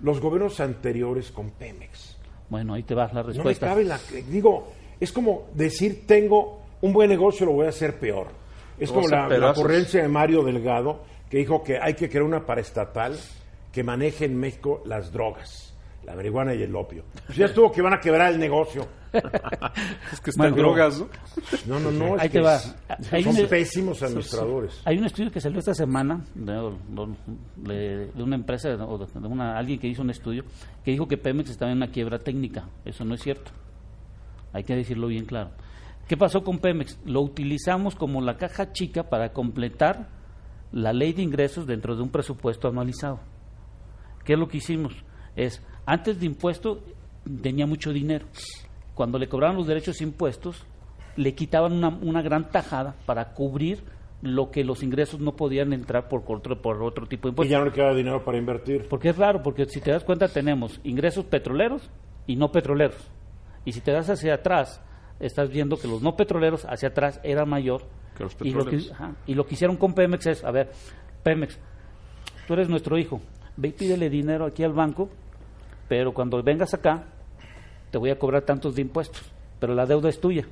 los 0.00 0.20
gobiernos 0.20 0.58
anteriores 0.60 1.30
con 1.30 1.50
Pemex. 1.50 2.16
Bueno, 2.48 2.74
ahí 2.74 2.82
te 2.82 2.94
va 2.94 3.06
la 3.08 3.14
No 3.14 3.26
me 3.28 3.32
respuesta. 3.34 3.66
cabe 3.66 3.82
en 3.82 3.88
la, 3.88 4.00
digo, 4.30 4.72
es 5.00 5.12
como 5.12 5.48
decir 5.54 6.06
tengo 6.06 6.62
un 6.82 6.92
buen 6.92 7.08
negocio 7.10 7.46
lo 7.46 7.52
voy 7.52 7.66
a 7.66 7.70
hacer 7.70 7.98
peor. 7.98 8.28
Es 8.78 8.90
como 8.92 9.08
la, 9.08 9.50
ocurrencia 9.50 10.02
de 10.02 10.08
Mario 10.08 10.42
Delgado 10.44 11.02
que 11.28 11.38
dijo 11.38 11.62
que 11.62 11.78
hay 11.80 11.94
que 11.94 12.08
crear 12.08 12.22
una 12.24 12.46
paraestatal 12.46 13.16
que 13.72 13.82
maneje 13.82 14.24
en 14.26 14.36
México 14.38 14.82
las 14.86 15.12
drogas, 15.12 15.74
la 16.04 16.14
marihuana 16.14 16.54
y 16.54 16.62
el 16.62 16.74
opio. 16.76 17.04
Pues 17.26 17.36
ya 17.38 17.46
estuvo 17.46 17.70
que 17.72 17.82
van 17.82 17.94
a 17.94 18.00
quebrar 18.00 18.32
el 18.32 18.38
negocio. 18.38 18.86
Es 20.12 20.20
que 20.20 20.30
están 20.30 20.54
drogas, 20.54 20.98
¿no? 21.00 21.08
No, 21.66 21.80
no, 21.80 21.90
no. 21.90 22.16
es 22.16 22.22
Ahí 22.22 22.28
que 22.28 22.38
te 22.38 22.44
va. 22.44 22.56
es- 22.56 22.76
Hay 23.12 23.22
son 23.24 23.36
un- 23.38 23.46
pésimos 23.48 24.02
administradores. 24.02 24.82
Hay 24.84 24.98
un 24.98 25.04
estudio 25.04 25.30
que 25.30 25.40
salió 25.40 25.58
esta 25.58 25.74
semana 25.74 26.24
de, 26.34 26.72
de- 27.56 28.06
de 28.06 28.22
una 28.22 28.36
empresa 28.36 28.68
o 28.70 28.98
de, 28.98 29.06
de 29.06 29.26
una, 29.26 29.56
alguien 29.58 29.78
que 29.78 29.86
hizo 29.88 30.02
un 30.02 30.10
estudio 30.10 30.44
que 30.84 30.90
dijo 30.92 31.08
que 31.08 31.16
Pemex 31.16 31.50
estaba 31.50 31.70
en 31.70 31.78
una 31.78 31.90
quiebra 31.90 32.18
técnica. 32.18 32.68
Eso 32.84 33.04
no 33.04 33.14
es 33.14 33.22
cierto. 33.22 33.50
Hay 34.52 34.64
que 34.64 34.74
decirlo 34.76 35.06
bien 35.08 35.24
claro. 35.24 35.50
¿Qué 36.08 36.16
pasó 36.16 36.42
con 36.42 36.58
Pemex? 36.58 36.98
Lo 37.04 37.20
utilizamos 37.20 37.94
como 37.94 38.22
la 38.22 38.38
caja 38.38 38.72
chica 38.72 39.10
para 39.10 39.32
completar 39.34 40.08
la 40.72 40.94
ley 40.94 41.12
de 41.12 41.22
ingresos 41.22 41.66
dentro 41.66 41.94
de 41.96 42.02
un 42.02 42.08
presupuesto 42.08 42.66
anualizado. 42.66 43.20
¿Qué 44.24 44.32
es 44.32 44.38
lo 44.38 44.48
que 44.48 44.56
hicimos? 44.56 44.94
Es, 45.36 45.62
antes 45.84 46.18
de 46.18 46.26
impuesto 46.26 46.82
tenía 47.42 47.66
mucho 47.66 47.92
dinero. 47.92 48.26
Cuando 48.94 49.18
le 49.18 49.28
cobraban 49.28 49.56
los 49.56 49.66
derechos 49.66 50.00
e 50.00 50.04
impuestos, 50.04 50.64
le 51.16 51.34
quitaban 51.34 51.72
una, 51.72 51.88
una 51.88 52.22
gran 52.22 52.50
tajada 52.50 52.96
para 53.04 53.34
cubrir 53.34 53.84
lo 54.22 54.50
que 54.50 54.64
los 54.64 54.82
ingresos 54.82 55.20
no 55.20 55.36
podían 55.36 55.72
entrar 55.74 56.08
por 56.08 56.24
otro, 56.26 56.60
por 56.60 56.82
otro 56.82 57.06
tipo 57.06 57.28
de 57.28 57.30
Y 57.30 57.32
impuestos. 57.32 57.50
ya 57.52 57.58
no 57.58 57.66
le 57.66 57.72
queda 57.72 57.94
dinero 57.94 58.24
para 58.24 58.38
invertir. 58.38 58.88
Porque 58.88 59.10
es 59.10 59.16
raro, 59.16 59.42
porque 59.42 59.66
si 59.66 59.80
te 59.80 59.90
das 59.90 60.04
cuenta 60.04 60.28
tenemos 60.28 60.80
ingresos 60.84 61.26
petroleros 61.26 61.90
y 62.26 62.36
no 62.36 62.50
petroleros. 62.50 63.10
Y 63.66 63.72
si 63.72 63.80
te 63.82 63.92
das 63.92 64.08
hacia 64.08 64.34
atrás, 64.34 64.82
estás 65.20 65.50
viendo 65.50 65.78
que 65.78 65.88
los 65.88 66.02
no 66.02 66.16
petroleros 66.16 66.64
hacia 66.64 66.88
atrás 66.88 67.20
era 67.22 67.44
mayor. 67.44 67.82
Que 68.16 68.24
los 68.24 68.36
y, 68.42 68.50
lo 68.52 68.64
que, 68.64 68.78
ajá, 68.92 69.14
y 69.26 69.34
lo 69.34 69.46
que 69.46 69.54
hicieron 69.54 69.76
con 69.76 69.94
Pemex 69.94 70.26
es, 70.26 70.44
a 70.44 70.50
ver, 70.50 70.70
Pemex, 71.22 71.58
tú 72.46 72.54
eres 72.54 72.68
nuestro 72.68 72.98
hijo, 72.98 73.20
ve 73.56 73.68
y 73.68 73.72
pídele 73.72 74.10
dinero 74.10 74.44
aquí 74.46 74.64
al 74.64 74.72
banco, 74.72 75.08
pero 75.88 76.12
cuando 76.12 76.42
vengas 76.42 76.74
acá, 76.74 77.04
te 77.90 77.98
voy 77.98 78.10
a 78.10 78.18
cobrar 78.18 78.42
tantos 78.42 78.74
de 78.74 78.82
impuestos, 78.82 79.22
pero 79.60 79.74
la 79.74 79.86
deuda 79.86 80.08
es 80.08 80.20
tuya. 80.20 80.46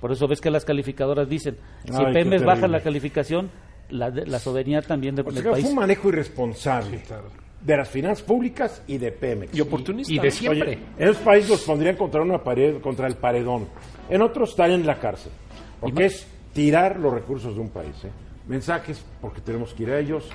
Por 0.00 0.12
eso 0.12 0.28
ves 0.28 0.40
que 0.42 0.50
las 0.50 0.64
calificadoras 0.64 1.28
dicen, 1.28 1.56
si 1.84 1.92
Ay, 2.04 2.12
Pemex 2.12 2.44
baja 2.44 2.68
la 2.68 2.80
calificación, 2.80 3.50
la, 3.88 4.10
de- 4.10 4.26
la 4.26 4.38
soberanía 4.38 4.82
también 4.82 5.14
de- 5.14 5.22
O 5.22 5.30
sea, 5.30 5.40
del 5.42 5.50
país. 5.52 5.64
fue 5.64 5.70
un 5.72 5.76
manejo 5.78 6.08
irresponsable 6.10 7.02
claro. 7.02 7.28
De 7.60 7.76
las 7.76 7.88
finanzas 7.88 8.24
públicas 8.24 8.82
y 8.86 8.98
de 8.98 9.12
Pemex. 9.12 9.54
Y 9.54 9.60
oportunista. 9.60 10.12
Y 10.12 10.18
de 10.18 10.30
siempre. 10.30 10.62
Oye, 10.62 10.78
en 10.98 11.08
esos 11.08 11.22
países 11.22 11.50
los 11.50 11.62
pondrían 11.62 11.96
contra 11.96 12.22
una 12.22 12.42
pared, 12.42 12.80
contra 12.80 13.06
el 13.06 13.16
paredón. 13.16 13.68
En 14.08 14.22
otros 14.22 14.50
estarían 14.50 14.80
en 14.80 14.86
la 14.86 14.98
cárcel. 14.98 15.32
Porque 15.80 16.06
es 16.06 16.26
tirar 16.52 16.98
los 16.98 17.12
recursos 17.12 17.54
de 17.54 17.60
un 17.60 17.68
país. 17.68 17.94
¿eh? 18.04 18.10
Mensajes, 18.46 19.04
porque 19.20 19.40
tenemos 19.40 19.74
que 19.74 19.82
ir 19.82 19.90
a 19.90 19.98
ellos. 19.98 20.28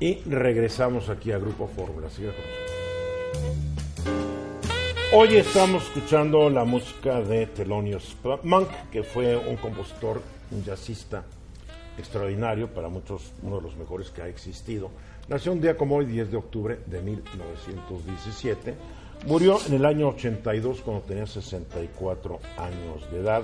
Y 0.00 0.16
regresamos 0.26 1.08
aquí 1.08 1.30
a 1.30 1.38
Grupo 1.38 1.68
Fórmula. 1.68 2.10
Siga 2.10 2.32
con 2.32 2.40
nosotros. 2.40 2.82
Hoy 5.14 5.36
estamos 5.36 5.84
escuchando 5.84 6.48
la 6.48 6.64
música 6.64 7.20
de 7.20 7.46
Thelonious 7.46 8.16
Monk, 8.44 8.68
que 8.90 9.02
fue 9.02 9.36
un 9.36 9.56
compositor, 9.56 10.22
un 10.50 10.64
jazzista 10.64 11.22
extraordinario, 11.98 12.68
para 12.68 12.88
muchos 12.88 13.30
uno 13.42 13.56
de 13.56 13.62
los 13.62 13.76
mejores 13.76 14.10
que 14.10 14.22
ha 14.22 14.28
existido. 14.28 14.90
Nació 15.32 15.52
un 15.52 15.62
día 15.62 15.78
como 15.78 15.96
hoy, 15.96 16.04
10 16.04 16.30
de 16.30 16.36
octubre 16.36 16.78
de 16.84 17.00
1917. 17.00 18.74
Murió 19.26 19.56
en 19.66 19.72
el 19.72 19.86
año 19.86 20.08
82 20.10 20.82
cuando 20.82 21.02
tenía 21.04 21.24
64 21.26 22.38
años 22.58 23.10
de 23.10 23.20
edad. 23.20 23.42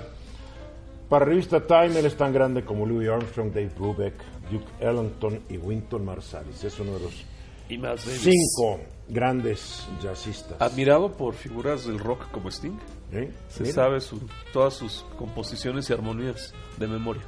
Para 1.09 1.25
la 1.25 1.29
revista 1.31 1.65
Time, 1.65 1.97
él 1.97 2.05
es 2.05 2.15
tan 2.15 2.31
grande 2.31 2.63
como 2.63 2.85
Louis 2.85 3.09
Armstrong, 3.09 3.49
Dave 3.51 3.71
Brubeck, 3.75 4.13
Duke 4.51 4.67
Ellington 4.79 5.39
y 5.49 5.57
Winton 5.57 6.05
Marsalis. 6.05 6.63
Es 6.63 6.79
uno 6.79 6.93
de 6.93 6.99
los 6.99 7.25
Y 7.69 7.79
cinco 8.19 8.81
grandes 9.07 9.87
jazzistas. 10.03 10.61
Admirado 10.61 11.11
por 11.13 11.33
figuras 11.33 11.87
del 11.87 11.97
rock 11.97 12.29
como 12.29 12.49
Sting. 12.51 12.77
¿Eh? 13.11 13.31
Se 13.47 13.63
Mira, 13.63 13.73
sabe 13.73 13.99
su- 14.01 14.21
todas 14.53 14.75
sus 14.75 15.03
composiciones 15.17 15.89
y 15.89 15.93
armonías 15.93 16.53
de 16.77 16.87
memoria. 16.87 17.23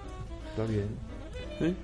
Está 0.52 0.66
bien. 0.66 0.86
¿Sí? 1.58 1.76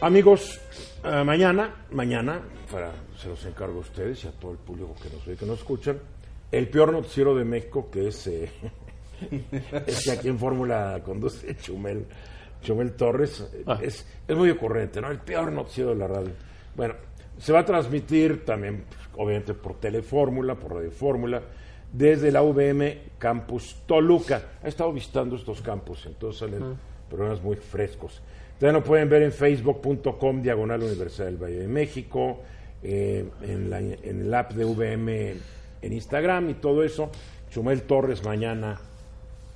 Amigos, 0.00 0.58
eh, 1.04 1.24
mañana, 1.24 1.74
mañana, 1.92 2.40
para, 2.70 2.92
se 3.16 3.28
los 3.28 3.44
encargo 3.46 3.78
a 3.78 3.80
ustedes 3.80 4.24
y 4.24 4.28
a 4.28 4.32
todo 4.32 4.52
el 4.52 4.58
público 4.58 4.94
que 5.02 5.10
nos 5.10 5.24
ve 5.26 5.34
y 5.34 5.36
que 5.36 5.46
nos 5.46 5.58
escuchan, 5.58 5.98
el 6.50 6.68
peor 6.68 6.92
noticiero 6.92 7.34
de 7.34 7.44
México, 7.44 7.88
que 7.90 8.08
es, 8.08 8.26
eh, 8.26 8.50
es 9.86 10.04
que 10.04 10.10
aquí 10.12 10.28
en 10.28 10.38
Fórmula 10.38 11.00
conduce 11.04 11.56
Chumel, 11.56 12.06
Chumel 12.62 12.92
Torres, 12.94 13.46
Ah. 13.66 13.78
es, 13.82 14.06
es 14.26 14.36
muy 14.36 14.50
ocurrente, 14.50 15.00
¿no? 15.00 15.10
El 15.10 15.18
peor 15.18 15.52
noticiero 15.52 15.90
de 15.90 15.96
la 15.96 16.06
radio. 16.06 16.30
Bueno, 16.76 16.94
se 17.38 17.52
va 17.52 17.60
a 17.60 17.64
transmitir 17.64 18.44
también, 18.44 18.84
pues, 18.88 19.00
obviamente, 19.16 19.54
por 19.54 19.74
Telefórmula, 19.80 20.54
por 20.54 20.74
Radio 20.74 20.90
Fórmula, 20.90 21.42
desde 21.92 22.32
la 22.32 22.42
UVM 22.42 23.12
Campus 23.18 23.82
Toluca. 23.86 24.42
Ha 24.62 24.68
estado 24.68 24.92
visitando 24.92 25.36
estos 25.36 25.60
campus, 25.60 26.06
entonces 26.06 26.40
salen 26.40 26.76
programas 27.08 27.42
muy 27.42 27.56
frescos. 27.56 28.20
También 28.58 28.74
lo 28.74 28.84
pueden 28.84 29.08
ver 29.08 29.22
en 29.22 29.32
facebook.com, 29.32 30.42
diagonal 30.42 30.82
Universidad 30.82 31.26
del 31.26 31.36
Valle 31.36 31.58
de 31.60 31.68
México, 31.68 32.40
eh, 32.82 33.28
en, 33.42 33.68
la- 33.70 33.80
en 33.80 34.20
el 34.20 34.32
app 34.34 34.52
de 34.52 34.64
VM 34.64 35.34
en 35.82 35.92
Instagram 35.92 36.50
y 36.50 36.54
todo 36.54 36.82
eso. 36.82 37.10
Chumel 37.50 37.82
Torres 37.82 38.24
mañana, 38.24 38.78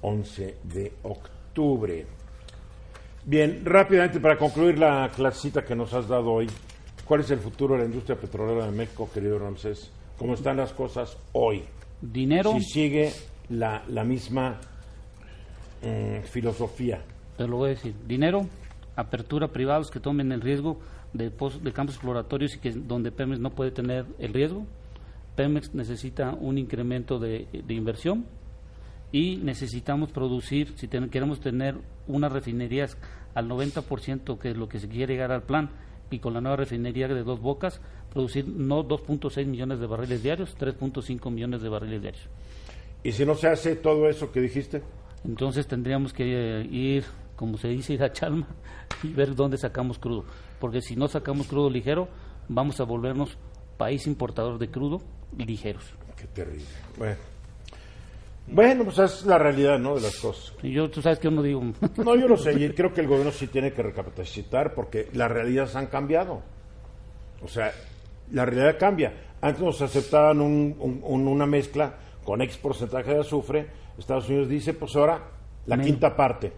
11 0.03 0.57
de 0.65 0.93
octubre. 1.05 2.07
Bien, 3.25 3.63
rápidamente 3.65 4.21
para 4.21 4.37
concluir 4.39 4.79
la 4.79 5.11
clasita 5.15 5.65
que 5.65 5.75
nos 5.75 5.93
has 5.95 6.09
dado 6.09 6.31
hoy, 6.33 6.49
¿cuál 7.05 7.21
es 7.21 7.31
el 7.31 7.39
futuro 7.39 7.75
de 7.75 7.81
la 7.81 7.87
industria 7.87 8.17
petrolera 8.19 8.67
de 8.67 8.73
México, 8.73 9.09
querido 9.13 9.39
Ramsés? 9.39 9.91
¿Cómo 10.19 10.35
están 10.35 10.57
las 10.57 10.73
cosas 10.73 11.17
hoy? 11.33 11.63
Dinero, 12.01 12.53
Si 12.55 12.63
sigue 12.63 13.13
la, 13.51 13.83
la 13.89 14.05
misma 14.05 14.61
mm, 15.83 16.23
filosofía. 16.25 17.03
te 17.37 17.47
lo 17.47 17.57
voy 17.59 17.67
a 17.71 17.75
decir, 17.75 17.95
dinero, 18.07 18.47
apertura 19.01 19.49
privados 19.49 19.91
que 19.91 20.01
tomen 20.01 20.33
el 20.33 20.41
riesgo 20.41 20.79
de, 21.13 21.31
de 21.31 21.73
campos 21.73 21.95
exploratorios 21.95 22.55
y 22.57 22.59
que 22.59 22.73
donde 22.73 23.13
Pemex 23.13 23.41
no 23.41 23.51
puede 23.51 23.71
tener 23.71 24.05
el 24.19 24.33
riesgo. 24.35 24.67
Pemex 25.37 25.75
necesita 25.75 26.33
un 26.33 26.59
incremento 26.59 27.19
de, 27.19 27.47
de 27.53 27.75
inversión 27.75 28.27
y 29.13 29.37
necesitamos 29.37 30.11
producir, 30.13 30.73
si 30.77 30.89
ten- 30.89 31.09
queremos 31.11 31.41
tener 31.41 31.77
unas 32.09 32.33
refinerías 32.33 32.99
al 33.35 33.49
90%, 33.49 34.39
que 34.39 34.51
es 34.51 34.57
lo 34.57 34.69
que 34.69 34.81
se 34.81 34.89
quiere 34.89 35.15
llegar 35.15 35.33
al 35.33 35.43
plan, 35.45 35.71
y 36.11 36.19
con 36.19 36.35
la 36.35 36.41
nueva 36.41 36.57
refinería 36.57 37.07
de 37.07 37.23
dos 37.23 37.41
bocas, 37.41 37.81
producir 38.13 38.49
no 38.49 38.83
2.6 38.83 39.47
millones 39.47 39.79
de 39.79 39.87
barriles 39.87 40.23
diarios, 40.23 40.57
3.5 40.59 41.31
millones 41.31 41.63
de 41.63 41.69
barriles 41.69 42.03
diarios. 42.03 42.25
Y 43.05 43.13
si 43.13 43.25
no 43.25 43.35
se 43.35 43.47
hace 43.49 43.77
todo 43.77 44.09
eso 44.09 44.33
que 44.33 44.41
dijiste, 44.41 44.83
Entonces 45.25 45.67
tendríamos 45.67 46.13
que 46.13 46.25
eh, 46.63 46.67
ir, 46.71 47.05
como 47.39 47.57
se 47.57 47.69
dice, 47.69 47.95
ir 47.95 48.03
a 48.03 48.13
Chalma 48.13 48.49
y 49.03 49.13
ver 49.15 49.35
dónde 49.35 49.57
sacamos 49.57 49.99
crudo. 49.99 50.25
Porque 50.59 50.83
si 50.83 50.97
no 50.97 51.07
sacamos 51.09 51.47
crudo 51.47 51.71
ligero, 51.71 52.09
vamos 52.49 52.81
a 52.81 52.85
volvernos 52.85 53.39
país 53.77 54.07
importador 54.09 54.59
de 54.59 54.69
crudo 54.71 55.01
ligeros. 55.39 55.85
qué 56.17 56.27
terrible. 56.27 56.65
Bueno, 56.99 57.17
bueno 58.49 58.85
pues 58.85 58.99
es 58.99 59.25
la 59.27 59.39
realidad, 59.39 59.79
¿no? 59.79 59.95
De 59.95 60.01
las 60.01 60.17
cosas. 60.17 60.53
Y 60.63 60.73
yo, 60.73 60.91
tú 60.91 61.01
sabes 61.01 61.19
que 61.19 61.25
yo 61.27 61.31
no 61.31 61.43
digo, 61.43 61.63
No, 62.05 62.17
yo 62.17 62.27
lo 62.27 62.37
sé, 62.37 62.53
y 62.59 62.69
creo 62.75 62.93
que 62.93 63.03
el 63.03 63.07
gobierno 63.07 63.31
sí 63.31 63.47
tiene 63.47 63.73
que 63.73 63.83
recapacitar 63.83 64.75
porque 64.75 65.09
las 65.13 65.31
realidades 65.31 65.77
han 65.77 65.87
cambiado. 65.87 66.43
O 67.43 67.47
sea, 67.49 67.71
la 68.33 68.45
realidad 68.45 68.77
cambia. 68.79 69.13
Antes 69.41 69.63
nos 69.63 69.81
aceptaban 69.81 70.41
un- 70.41 70.75
un- 70.81 71.01
un- 71.05 71.29
una 71.29 71.47
mezcla 71.47 71.95
con 72.25 72.43
X 72.43 72.57
porcentaje 72.57 73.13
de 73.15 73.21
azufre. 73.21 73.67
Estados 73.97 74.29
Unidos 74.29 74.49
dice, 74.49 74.75
pues 74.75 74.97
ahora 74.97 75.23
la 75.67 75.79
quinta 75.79 76.17
parte. 76.17 76.53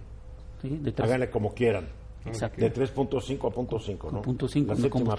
¿Sí? 0.62 0.68
de 0.80 0.92
tres- 0.92 1.06
Háganle 1.08 1.30
como 1.30 1.54
quieran. 1.54 1.86
Exacto. 2.26 2.60
De 2.60 2.72
3.5 2.72 3.48
a 3.48 3.50
punto 3.50 3.78
.5, 3.78 4.12
¿no? 4.12 4.20
Punto 4.22 4.46
la 4.46 4.74
no 4.74 4.76
séptima. 4.76 5.16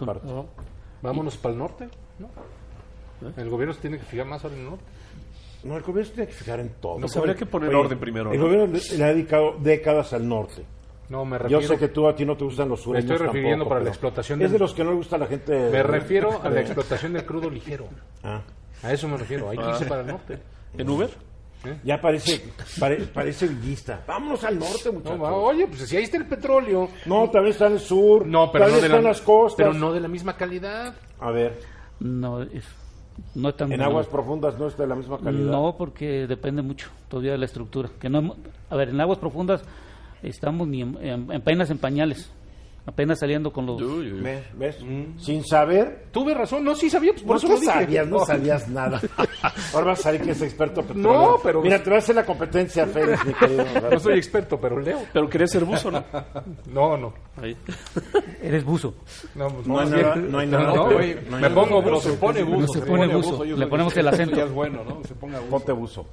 Vámonos 1.02 1.38
para 1.38 1.54
el 1.54 1.58
norte. 1.60 1.90
¿no? 2.20 2.30
El 3.38 3.50
gobierno 3.50 3.74
se 3.74 3.82
tiene 3.82 3.98
que 3.98 4.06
fijar 4.06 4.28
más 4.28 4.44
ahora 4.44 4.56
en 4.56 4.62
el 4.64 4.70
norte. 4.70 4.84
No, 5.64 5.78
el 5.78 5.84
gobierno 5.84 6.06
se 6.10 6.14
tiene 6.16 6.28
que 6.28 6.34
fijar 6.34 6.60
en 6.60 6.70
todo. 6.80 6.98
Pues 7.00 7.16
habría 7.18 7.36
que 7.36 7.46
poner 7.46 7.70
Oye, 7.70 7.78
orden 7.78 8.00
primero, 8.00 8.32
El 8.32 8.40
¿no? 8.40 8.46
gobierno 8.46 8.68
le, 8.98 9.04
ha 9.04 9.08
dedicado 9.08 9.56
décadas 9.60 10.14
al 10.14 10.28
norte. 10.28 10.64
No, 11.10 11.26
me 11.26 11.38
Yo 11.38 11.60
refiero, 11.60 11.68
sé 11.68 11.78
que 11.78 11.88
tú 11.90 12.08
a 12.08 12.16
ti 12.16 12.26
no 12.26 12.38
te 12.38 12.46
gustan 12.46 12.70
los 12.70 12.82
sureños 12.82 13.12
estoy 13.12 13.26
refiriendo 13.28 13.58
tampoco, 13.66 13.70
para 13.70 13.84
la 13.84 13.90
explotación 13.90 14.40
Es 14.42 14.44
del- 14.44 14.54
de 14.54 14.60
los 14.60 14.74
que 14.74 14.84
no 14.84 14.92
le 14.92 14.96
gusta 14.96 15.18
a 15.18 15.20
la 15.20 15.28
gente... 15.28 15.70
me 15.70 15.84
refiero 15.84 16.42
a 16.42 16.50
la 16.50 16.62
explotación 16.62 17.14
del 17.14 17.26
crudo 17.26 17.50
ligero. 17.50 17.88
Ah. 18.24 18.42
A 18.84 18.94
eso 18.94 19.08
me 19.10 19.18
refiero. 19.18 19.50
Hay 19.50 19.58
que 19.58 19.70
irse 19.70 19.86
para 19.86 20.02
el 20.02 20.08
norte. 20.08 20.40
¿En 20.78 20.90
Uber? 20.90 21.10
Ya 21.84 22.02
parece, 22.02 22.42
pare- 22.80 23.06
parece 23.14 23.48
villista. 23.48 24.04
Vámonos 24.08 24.44
al 24.44 24.58
norte, 24.58 24.86
No, 24.86 24.94
muchachos. 24.94 25.20
No, 25.20 25.36
oye, 25.44 25.68
pues 25.68 25.82
si 25.88 25.98
ahí 25.98 26.04
está 26.04 26.18
el 26.18 26.26
petróleo. 26.26 26.90
también 27.32 27.52
está 27.54 27.68
en 27.68 27.74
el 27.74 27.80
sur. 27.80 28.26
No, 28.26 28.52
pero 28.52 28.66
no, 28.66 28.72
también 28.72 28.82
de 28.82 28.88
está 28.88 28.98
en 28.98 29.04
la, 29.04 29.10
las 29.10 29.22
costas. 29.22 29.58
pero 29.58 29.74
no 29.74 29.94
de 29.94 30.00
la 30.00 30.08
misma 30.08 30.36
calidad. 30.36 30.96
A 31.20 31.32
ver, 31.32 31.60
no, 32.00 32.42
es, 32.42 32.64
no 33.36 33.50
es 33.50 33.58
tan 33.58 33.72
en 33.72 33.82
aguas 33.82 34.08
profundas 34.08 34.58
no 34.58 34.68
está 34.68 34.84
de 34.84 34.90
la 34.90 34.96
misma 34.96 35.20
calidad. 35.20 35.52
No, 35.52 35.76
porque 35.78 36.26
depende 36.28 36.62
mucho 36.64 36.90
todavía 37.10 37.34
de 37.34 37.38
la 37.38 37.46
estructura. 37.46 37.90
Que 38.00 38.10
no, 38.10 38.36
a 38.70 38.76
ver, 38.76 38.90
en 38.90 39.00
aguas 39.00 39.20
profundas 39.20 39.62
estamos 40.24 40.68
ni 40.68 40.82
en, 40.82 40.98
en- 41.02 41.32
apenas 41.32 41.70
en 41.70 41.78
pañales, 41.78 42.32
apenas 42.86 43.20
saliendo 43.20 43.52
con 43.54 43.66
los... 43.66 43.82
Uy, 43.82 44.12
uy. 44.12 44.22
¿Ves? 44.22 44.44
¿Ves? 44.54 44.78
Sin 45.18 45.44
saber. 45.46 46.08
Tuve 46.12 46.34
razón, 46.34 46.64
no, 46.64 46.76
sí 46.76 46.90
sabía, 46.90 47.12
pues 47.12 47.24
por 47.24 47.36
¿Por 47.36 47.38
eso 47.38 47.48
lo 47.48 47.60
dije. 47.60 47.72
sabías? 47.72 48.08
No 48.08 48.18
No. 48.20 48.26
sabías 48.26 48.68
nada. 48.70 49.00
Ahora 49.74 49.88
vas 49.88 50.00
a 50.00 50.04
salir 50.04 50.22
que 50.22 50.32
es 50.32 50.42
experto 50.42 50.82
petrolero. 50.82 51.14
No, 51.14 51.38
pero- 51.44 51.62
Mira, 51.62 51.82
te 51.82 51.90
va 51.90 51.98
a 51.98 52.00
hacer 52.00 52.16
la 52.16 52.26
competencia, 52.26 52.86
Félix, 52.88 53.26
mi 53.26 53.34
querido. 53.34 53.66
No 53.92 54.00
soy 54.00 54.18
experto, 54.18 54.60
pero 54.60 54.80
leo. 54.80 55.00
Pero 55.14 55.30
quería 55.30 55.48
ser 55.48 55.64
buzo, 55.66 55.92
¿no? 55.92 56.04
No, 56.74 56.98
no. 56.98 57.14
Ahí. 57.42 57.56
Eres 58.42 58.64
buzo. 58.64 58.94
No, 59.36 59.48
pues 59.50 59.68
No 59.68 59.80
hay 59.80 59.88
sí. 59.88 59.94
nada, 59.94 60.16
no 60.16 60.40
hay 60.40 60.48
nada. 60.48 60.74
No, 60.76 60.92
güey, 60.92 61.14
No 61.16 61.20
hay 61.38 61.42
me 61.44 61.50
nada 61.50 61.56
pongo 61.56 61.82
peor. 61.82 61.94
buzo. 61.96 62.10
se 62.10 62.18
pone 62.18 62.44
buzo. 62.44 62.74
se 62.74 62.82
pone 62.82 63.08
buzo. 63.08 63.46
yo 63.46 63.56
Le 63.58 63.68
ponemos 63.68 63.96
el 63.98 64.08
acento. 64.08 64.36
ya 64.36 64.44
es 64.46 64.52
bueno, 64.52 64.84
¿no? 64.84 65.02
Se 65.04 65.16
ponga 65.16 65.40
buzo. 65.40 65.50
Ponte 65.50 65.72
buzo. 65.72 66.06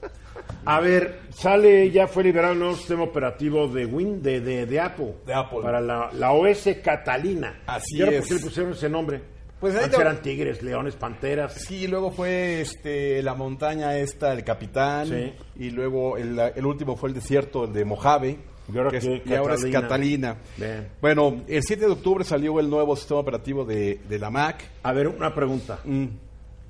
A 0.70 0.80
ver, 0.80 1.20
sale, 1.30 1.90
ya 1.90 2.06
fue 2.06 2.22
liberado 2.24 2.52
el 2.52 2.58
nuevo 2.58 2.74
sistema 2.76 3.02
operativo 3.04 3.68
de 3.68 3.86
Win, 3.86 4.22
de, 4.22 4.40
de, 4.40 4.66
de 4.66 4.80
Apple. 4.80 5.14
De 5.26 5.32
Apple. 5.34 5.60
Para 5.62 5.80
la, 5.80 6.10
la 6.12 6.32
OS 6.32 6.68
Catalina. 6.84 7.62
Así 7.66 7.96
¿Y 7.98 8.02
ahora 8.02 8.16
es. 8.16 8.18
por 8.20 8.28
qué 8.28 8.34
le 8.34 8.40
pusieron 8.40 8.72
ese 8.72 8.88
nombre? 8.88 9.20
Pues 9.60 9.74
ahí 9.74 9.84
Antes 9.84 9.96
te- 9.96 10.02
eran 10.02 10.22
tigres, 10.22 10.62
leones, 10.62 10.94
panteras. 10.94 11.54
Sí, 11.54 11.86
luego 11.88 12.10
fue 12.10 12.60
este, 12.60 13.22
la 13.22 13.34
montaña 13.34 13.96
esta, 13.96 14.32
el 14.32 14.44
capitán. 14.44 15.08
Sí. 15.08 15.32
Y 15.56 15.70
luego 15.70 16.16
el, 16.16 16.38
el 16.38 16.66
último 16.66 16.96
fue 16.96 17.08
el 17.08 17.14
desierto, 17.14 17.64
el 17.64 17.72
de 17.72 17.84
Mojave. 17.84 18.38
Y 18.72 18.76
ahora 18.76 18.90
que 18.90 18.98
es- 18.98 19.08
y 19.26 19.34
ahora 19.34 19.54
es 19.54 19.64
Catalina. 19.64 20.36
Bien. 20.58 20.88
Bueno, 21.00 21.42
el 21.48 21.62
7 21.62 21.86
de 21.86 21.92
octubre 21.92 22.24
salió 22.24 22.60
el 22.60 22.68
nuevo 22.68 22.94
sistema 22.94 23.20
operativo 23.20 23.64
de, 23.64 24.00
de 24.08 24.18
la 24.18 24.28
Mac. 24.30 24.62
A 24.82 24.92
ver, 24.92 25.08
una 25.08 25.34
pregunta. 25.34 25.78
Mm. 25.84 26.04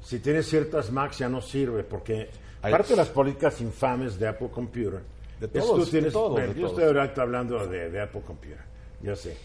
Si 0.01 0.21
tienes 0.21 0.47
ciertas 0.47 0.93
Macs 0.93 1.19
ya 1.19 1.29
no 1.29 1.41
sirve, 1.43 1.83
porque 1.83 2.31
parte 2.61 2.91
de 2.91 2.97
las 2.97 3.09
políticas 3.09 3.61
infames 3.61 4.19
de 4.19 4.29
Apple 4.29 4.49
Computer, 4.53 5.01
De 5.41 5.49
todos, 5.49 5.85
tú 5.85 5.91
tienes, 5.91 6.05
de 6.07 6.11
todos, 6.13 6.33
bueno, 6.33 6.49
de 6.49 6.55
yo 6.61 6.67
todos. 6.69 6.79
estoy 6.83 6.97
ahorita 6.99 7.23
hablando 7.23 7.67
de, 7.67 7.91
de 7.91 8.01
Apple 8.03 8.23
Computer, 8.27 8.59
ya 9.03 9.15
sé. 9.17 9.37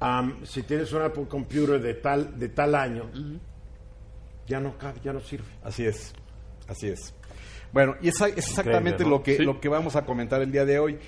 Am, 0.00 0.44
si 0.44 0.62
tienes 0.62 0.92
un 0.92 1.02
Apple 1.02 1.26
Computer 1.28 1.80
de 1.80 1.94
tal, 1.94 2.38
de 2.38 2.48
tal 2.48 2.74
año, 2.74 3.10
ya 4.46 4.60
no 4.60 4.76
cabe, 4.78 4.98
ya 5.04 5.12
no 5.12 5.20
sirve. 5.20 5.44
Así 5.62 5.84
es, 5.86 6.12
así 6.68 6.88
es. 6.88 7.14
Bueno, 7.72 7.94
y 8.00 8.08
esa- 8.08 8.28
es 8.28 8.38
exactamente 8.38 9.04
¿no? 9.04 9.10
lo, 9.10 9.22
que, 9.22 9.36
Sí. 9.36 9.42
lo 9.44 9.60
que 9.60 9.68
vamos 9.68 9.96
a 9.96 10.04
comentar 10.04 10.42
el 10.42 10.50
día 10.50 10.64
de 10.64 10.78
hoy. 10.78 10.98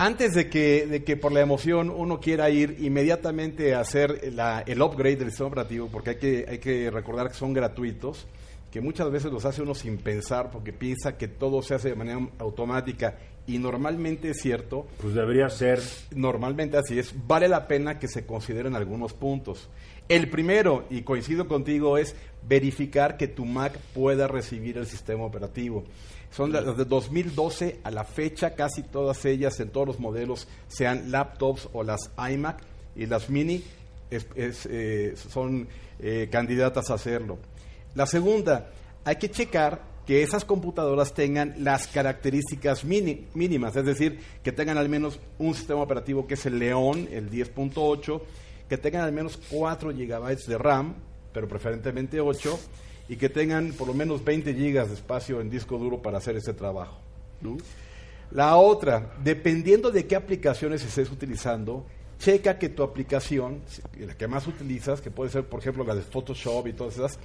Antes 0.00 0.34
de 0.34 0.48
que, 0.48 0.86
de 0.86 1.02
que 1.02 1.16
por 1.16 1.32
la 1.32 1.40
emoción 1.40 1.90
uno 1.90 2.20
quiera 2.20 2.50
ir 2.50 2.76
inmediatamente 2.78 3.74
a 3.74 3.80
hacer 3.80 4.32
la- 4.32 4.60
el 4.64 4.80
upgrade 4.80 5.16
del 5.16 5.30
sistema 5.30 5.48
operativo, 5.48 5.88
porque 5.90 6.10
hay 6.10 6.16
que, 6.16 6.46
hay 6.48 6.58
que 6.58 6.88
recordar 6.90 7.28
que 7.28 7.34
son 7.34 7.52
gratuitos, 7.52 8.28
que 8.70 8.80
muchas 8.80 9.10
veces 9.10 9.32
los 9.32 9.44
hace 9.44 9.62
uno 9.62 9.74
sin 9.74 9.98
pensar, 9.98 10.50
porque 10.50 10.72
piensa 10.72 11.16
que 11.16 11.28
todo 11.28 11.62
se 11.62 11.74
hace 11.74 11.88
de 11.90 11.94
manera 11.94 12.20
automática, 12.38 13.16
y 13.46 13.58
normalmente 13.58 14.30
es 14.30 14.40
cierto, 14.42 14.86
Pues 15.00 15.14
debería 15.14 15.48
ser. 15.48 15.80
normalmente 16.14 16.76
así 16.76 16.98
es, 16.98 17.14
vale 17.26 17.48
la 17.48 17.66
pena 17.66 17.98
que 17.98 18.08
se 18.08 18.26
consideren 18.26 18.76
algunos 18.76 19.14
puntos. 19.14 19.68
El 20.08 20.28
primero, 20.30 20.84
y 20.90 21.02
coincido 21.02 21.48
contigo, 21.48 21.96
es 21.98 22.14
verificar 22.46 23.16
que 23.16 23.28
tu 23.28 23.44
Mac 23.44 23.78
pueda 23.94 24.26
recibir 24.26 24.76
el 24.78 24.86
sistema 24.86 25.24
operativo. 25.24 25.84
Son 26.30 26.52
las 26.52 26.76
de 26.76 26.84
2012 26.84 27.80
a 27.84 27.90
la 27.90 28.04
fecha, 28.04 28.54
casi 28.54 28.82
todas 28.82 29.24
ellas 29.24 29.58
en 29.60 29.70
todos 29.70 29.86
los 29.86 29.98
modelos, 30.00 30.46
sean 30.68 31.10
laptops 31.10 31.68
o 31.72 31.82
las 31.82 32.10
iMac 32.30 32.58
y 32.96 33.06
las 33.06 33.30
mini, 33.30 33.62
es- 34.10 34.26
es, 34.34 34.66
eh, 34.70 35.14
son 35.16 35.68
eh, 36.00 36.28
candidatas 36.30 36.90
a 36.90 36.94
hacerlo. 36.94 37.38
La 37.98 38.06
segunda, 38.06 38.70
hay 39.04 39.16
que 39.16 39.28
checar 39.28 39.82
que 40.06 40.22
esas 40.22 40.44
computadoras 40.44 41.14
tengan 41.14 41.56
las 41.58 41.88
características 41.88 42.84
mínimas, 42.84 43.74
es 43.74 43.84
decir, 43.84 44.20
que 44.44 44.52
tengan 44.52 44.78
al 44.78 44.88
menos 44.88 45.18
un 45.40 45.52
sistema 45.52 45.82
operativo 45.82 46.24
que 46.24 46.34
es 46.34 46.46
el 46.46 46.60
León, 46.60 47.08
el 47.10 47.28
10.8, 47.28 48.22
que 48.68 48.78
tengan 48.78 49.02
al 49.02 49.10
menos 49.10 49.36
4 49.50 49.90
GB 49.90 50.46
de 50.46 50.58
RAM, 50.58 50.94
pero 51.32 51.48
preferentemente 51.48 52.20
8, 52.20 52.60
y 53.08 53.16
que 53.16 53.30
tengan 53.30 53.72
por 53.72 53.88
lo 53.88 53.94
menos 53.94 54.24
20 54.24 54.52
GB 54.52 54.86
de 54.86 54.94
espacio 54.94 55.40
en 55.40 55.50
disco 55.50 55.76
duro 55.76 56.00
para 56.00 56.18
hacer 56.18 56.36
ese 56.36 56.54
trabajo. 56.54 57.00
La 58.30 58.54
otra, 58.58 59.16
dependiendo 59.24 59.90
de 59.90 60.06
qué 60.06 60.14
aplicaciones 60.14 60.84
estés 60.84 61.10
utilizando, 61.10 61.84
checa 62.20 62.58
que 62.58 62.68
tu 62.68 62.82
aplicación, 62.84 63.62
la 63.98 64.16
que 64.16 64.28
más 64.28 64.46
utilizas, 64.46 65.00
que 65.00 65.10
puede 65.10 65.30
ser 65.30 65.46
por 65.46 65.60
ejemplo 65.60 65.84
la 65.84 65.96
de 65.96 66.02
Photoshop 66.02 66.66
y 66.68 66.72
todas 66.72 66.94
esas, 66.94 67.18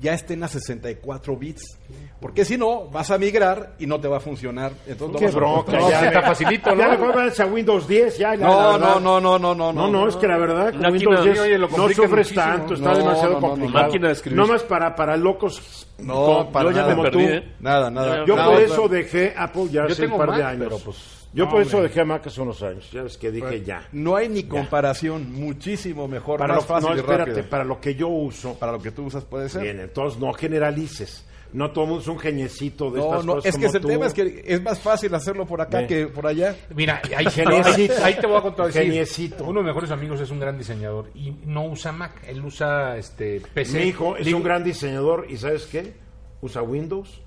ya 0.00 0.14
estén 0.14 0.42
a 0.42 0.48
64 0.48 1.36
bits. 1.36 1.78
Porque 2.20 2.44
si 2.44 2.56
no, 2.58 2.86
vas 2.90 3.10
a 3.10 3.18
migrar 3.18 3.74
y 3.78 3.86
no 3.86 3.98
te 4.00 4.08
va 4.08 4.18
a 4.18 4.20
funcionar. 4.20 4.72
Entonces, 4.86 5.20
Qué 5.20 5.26
no 5.26 5.32
a- 5.32 5.34
bronca. 5.62 5.72
No, 5.72 5.90
ya 5.90 6.00
me- 6.00 6.06
está 6.08 6.22
facilito, 6.22 6.74
Ya 6.74 6.84
¿no? 6.86 6.90
mejor 6.92 7.14
váyanse 7.14 7.42
a 7.42 7.46
Windows 7.46 7.88
10. 7.88 8.18
Ya, 8.18 8.30
la- 8.30 8.36
la 8.36 8.46
No, 8.46 8.56
verdad. 8.72 8.78
no, 8.78 9.00
no, 9.00 9.20
no, 9.20 9.38
no, 9.38 9.54
no, 9.54 9.72
No, 9.72 9.88
no, 9.88 10.08
es 10.08 10.16
que 10.16 10.26
la 10.28 10.36
verdad, 10.38 10.72
con 10.72 10.92
Windows 10.92 11.24
10 11.24 11.40
oye, 11.40 11.58
lo 11.58 11.68
no 11.68 11.88
sufres 11.88 12.10
muchísimo. 12.10 12.42
tanto, 12.42 12.74
está 12.74 12.90
No, 12.90 12.96
demasiado 12.98 13.32
no, 13.34 13.40
no, 13.40 13.40
no. 13.40 13.48
complicado. 13.50 13.84
Máquina 13.86 14.06
de 14.08 14.12
escribir. 14.12 14.36
No 14.38 14.46
más 14.46 14.62
para, 14.64 14.94
para 14.94 15.16
locos. 15.16 15.86
No, 15.98 16.14
como- 16.14 16.52
para 16.52 16.70
yo 16.70 16.76
ya 16.76 16.82
nada. 16.82 16.88
me 16.88 16.96
como 16.96 17.02
perdí, 17.10 17.24
tú. 17.26 17.32
¿eh? 17.32 17.54
Nada, 17.60 17.90
nada. 17.90 18.24
Yo 18.26 18.36
La 18.36 18.44
por 18.46 18.60
eso 18.60 18.88
dejé 18.88 19.34
Apple 19.36 19.68
ya 19.70 19.84
hace 19.84 20.06
un 20.06 20.16
par 20.18 20.32
de 20.32 20.42
Mac, 20.42 20.52
años. 20.52 20.64
pero, 20.68 20.78
pues, 20.84 21.19
yo 21.32 21.44
no, 21.44 21.50
por 21.50 21.62
eso 21.62 21.76
hombre. 21.76 21.88
dejé 21.88 22.04
Mac 22.04 22.26
hace 22.26 22.40
unos 22.40 22.62
años. 22.62 22.90
Ya 22.92 23.02
ves 23.02 23.16
que 23.16 23.30
dije 23.30 23.62
ya. 23.62 23.88
No 23.92 24.16
hay 24.16 24.28
ni 24.28 24.44
comparación, 24.44 25.32
muchísimo 25.32 26.08
mejor, 26.08 26.38
Para 26.40 26.54
más 26.54 26.62
lo, 26.64 26.68
fácil 26.68 26.90
no, 26.90 26.96
y 26.96 26.98
espérate, 27.00 27.30
rápido. 27.30 27.48
para 27.50 27.64
lo 27.64 27.80
que 27.80 27.94
yo 27.94 28.08
uso. 28.08 28.54
Para 28.58 28.72
lo 28.72 28.80
que 28.80 28.90
tú 28.90 29.04
usas 29.04 29.24
puede 29.24 29.48
ser. 29.48 29.62
Bien, 29.62 29.80
entonces 29.80 30.18
no 30.20 30.32
generalices. 30.32 31.26
No 31.52 31.72
todo 31.72 31.82
el 31.82 31.88
mundo 31.90 32.02
es 32.02 32.06
un 32.08 32.18
geniecito 32.20 32.92
de 32.92 33.00
No, 33.00 33.06
estas 33.06 33.24
no, 33.24 33.34
cosas 33.34 33.48
es 33.48 33.58
que 33.60 33.66
como 33.66 33.76
el 33.76 33.82
tú. 33.82 33.88
tema 33.88 34.06
es 34.06 34.14
que 34.14 34.44
es 34.46 34.62
más 34.62 34.78
fácil 34.78 35.12
hacerlo 35.16 35.46
por 35.46 35.60
acá 35.60 35.84
que 35.84 36.06
por 36.06 36.24
allá. 36.28 36.54
Mira, 36.76 37.02
ahí, 37.16 37.26
Geniecito. 37.30 37.94
ahí 38.04 38.14
te 38.20 38.26
voy 38.28 38.36
a 38.36 38.40
contar. 38.42 38.70
Geniecito. 38.70 39.42
Uno 39.42 39.54
de 39.60 39.64
mis 39.64 39.66
mejores 39.74 39.90
amigos 39.90 40.20
es 40.20 40.30
un 40.30 40.38
gran 40.38 40.56
diseñador 40.56 41.10
y 41.12 41.32
no 41.46 41.64
usa 41.66 41.90
Mac, 41.90 42.22
él 42.28 42.44
usa 42.44 42.96
este 42.98 43.42
PC. 43.52 43.78
Mi 43.80 43.84
hijo 43.86 44.16
es 44.16 44.26
Digo, 44.26 44.38
un 44.38 44.44
gran 44.44 44.62
diseñador 44.62 45.26
y 45.28 45.36
¿sabes 45.38 45.66
qué? 45.66 45.94
Usa 46.40 46.62
Windows 46.62 47.20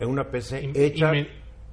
en 0.00 0.08
una 0.08 0.30
PC 0.30 0.64
Y- 0.64 0.72
hecha 0.82 1.14
y 1.14 1.20
me- 1.22 1.28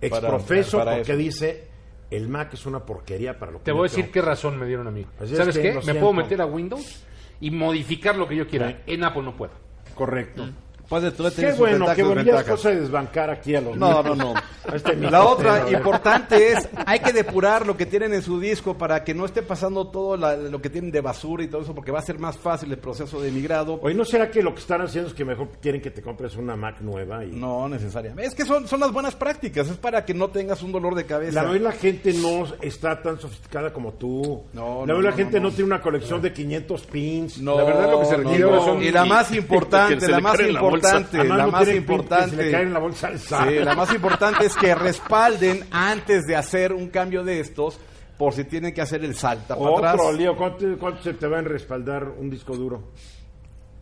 exprofeso 0.08 0.78
para 0.80 0.96
porque 0.96 1.12
eso. 1.14 1.18
dice 1.18 1.68
el 2.12 2.28
Mac 2.30 2.54
es 2.54 2.66
una 2.66 2.86
porquería 2.86 3.38
para 3.40 3.52
lo 3.52 3.58
que 3.60 3.66
Te 3.66 3.72
yo 3.72 3.76
voy 3.78 3.88
a 3.88 3.90
decir 3.90 4.04
tengo". 4.06 4.14
qué 4.14 4.22
razón 4.22 4.58
me 4.60 4.66
dieron 4.68 4.88
a 4.88 4.92
mí. 4.92 5.06
Así 5.20 5.32
es 5.34 5.38
¿Sabes 5.38 5.56
que 5.58 5.62
qué? 5.64 5.74
Me 5.74 5.82
siento. 5.82 6.00
puedo 6.02 6.14
meter 6.14 6.42
a 6.42 6.46
Windows 6.46 7.04
y 7.42 7.52
modificar 7.52 8.16
lo 8.16 8.28
que 8.28 8.36
yo 8.36 8.48
quiera. 8.48 8.82
En 8.86 9.04
Apple 9.04 9.24
no 9.24 9.36
puedo. 9.36 9.54
Correcto. 9.96 10.48
Tú 10.88 11.24
Qué 11.36 11.54
bueno, 11.54 11.90
es 11.92 11.98
desventajas. 11.98 12.46
cosa 12.46 12.70
de 12.70 12.82
desbancar 12.82 13.30
aquí 13.30 13.56
a 13.56 13.62
los 13.62 13.76
No, 13.76 14.04
no, 14.04 14.16
no. 14.16 14.34
Este 14.74 14.96
La 14.96 15.26
otra 15.26 15.70
importante 15.72 16.52
es, 16.52 16.68
hay 16.86 17.00
que 17.00 17.14
depurar 17.14 17.66
lo 17.68 17.78
que 17.78 17.86
tienen 17.86 18.14
en 18.14 18.22
su 18.22 18.40
disco 18.40 18.76
para 18.78 19.04
que 19.04 19.14
no 19.14 19.26
esté 19.26 19.42
pasando 19.44 19.88
todo 19.88 20.18
la- 20.18 20.36
lo 20.36 20.60
que 20.62 20.70
tienen 20.70 20.92
de 20.92 21.02
basura 21.02 21.44
y 21.44 21.48
todo 21.48 21.62
eso, 21.62 21.74
porque 21.76 21.92
va 21.92 22.00
a 22.00 22.02
ser 22.04 22.18
más 22.20 22.38
fácil 22.38 22.72
el 22.72 22.78
proceso 22.80 23.22
de 23.22 23.32
migrado. 23.32 23.80
Oye, 23.84 23.94
¿no 23.96 24.06
será 24.06 24.30
que 24.32 24.42
lo 24.42 24.54
que 24.54 24.62
están 24.62 24.82
haciendo 24.82 25.10
es 25.10 25.16
que 25.16 25.24
mejor 25.26 25.50
quieren 25.62 25.82
que 25.82 25.92
te 25.92 26.02
compres 26.02 26.36
una 26.36 26.56
Mac 26.56 26.78
nueva? 26.82 27.24
Y... 27.24 27.32
No 27.32 27.68
necesariamente. 27.70 28.26
Es 28.28 28.34
que 28.36 28.44
son, 28.46 28.68
son 28.68 28.80
las 28.80 28.92
buenas 28.92 29.16
prácticas, 29.16 29.68
es 29.70 29.78
para 29.78 30.04
que 30.06 30.14
no 30.14 30.30
tengas 30.30 30.62
un 30.64 30.72
dolor 30.72 30.96
de 30.96 31.06
cabeza. 31.06 31.44
La 31.44 31.52
de 31.52 31.60
la 31.60 31.72
gente 31.72 32.14
no 32.14 32.46
está 32.62 33.02
tan 33.02 33.20
sofisticada 33.20 33.72
como 33.72 33.94
tú. 33.94 34.44
No, 34.54 34.62
la 34.62 34.64
no, 34.64 34.78
mayoría 34.80 34.96
de 34.96 35.04
la 35.04 35.10
no, 35.12 35.16
gente 35.18 35.38
no, 35.38 35.44
no, 35.44 35.50
no. 35.50 35.56
tiene 35.56 35.68
una 35.68 35.82
colección 35.82 36.22
de 36.22 36.34
500 36.34 36.82
pins. 36.88 37.38
No, 37.40 37.58
La 37.58 37.64
verdad, 37.64 37.92
lo 37.92 38.00
que 38.00 38.06
se 38.06 38.18
no, 38.18 38.24
requiere 38.30 38.52
no. 38.52 38.66
son- 38.66 38.84
Y 38.84 38.92
la 38.92 39.06
más 39.06 39.28
que 39.30 39.38
importante, 39.38 40.08
la 40.08 40.20
más 40.20 40.38
bolsa. 40.38 40.60
Importante, 40.76 41.24
la 41.24 41.38
no 41.46 41.52
más 41.52 41.68
importante. 41.70 42.66
la 42.66 42.80
bolsa 42.80 43.08
al 43.08 43.20
sal. 43.20 43.50
Sí, 43.50 43.56
la 43.60 43.76
más 43.76 43.94
importante 43.94 44.46
es 44.46 44.56
que 44.56 44.74
respalden 44.76 45.66
antes 45.72 46.26
de 46.26 46.36
hacer 46.36 46.74
un 46.74 46.90
cambio 46.90 47.24
de 47.24 47.40
estos, 47.40 47.80
por 48.18 48.34
si 48.34 48.44
tienen 48.46 48.74
que 48.74 48.82
hacer 48.82 49.04
el 49.04 49.16
salta 49.16 49.58
para 49.58 49.90
atrás. 49.92 50.16
lío. 50.16 50.36
¿Cuánto, 50.38 50.66
cuánto 50.80 51.04
se 51.04 51.14
te 51.14 51.28
va 51.28 51.40
a 51.40 51.42
respaldar 51.42 52.06
un 52.18 52.30
disco 52.30 52.56
duro? 52.56 52.92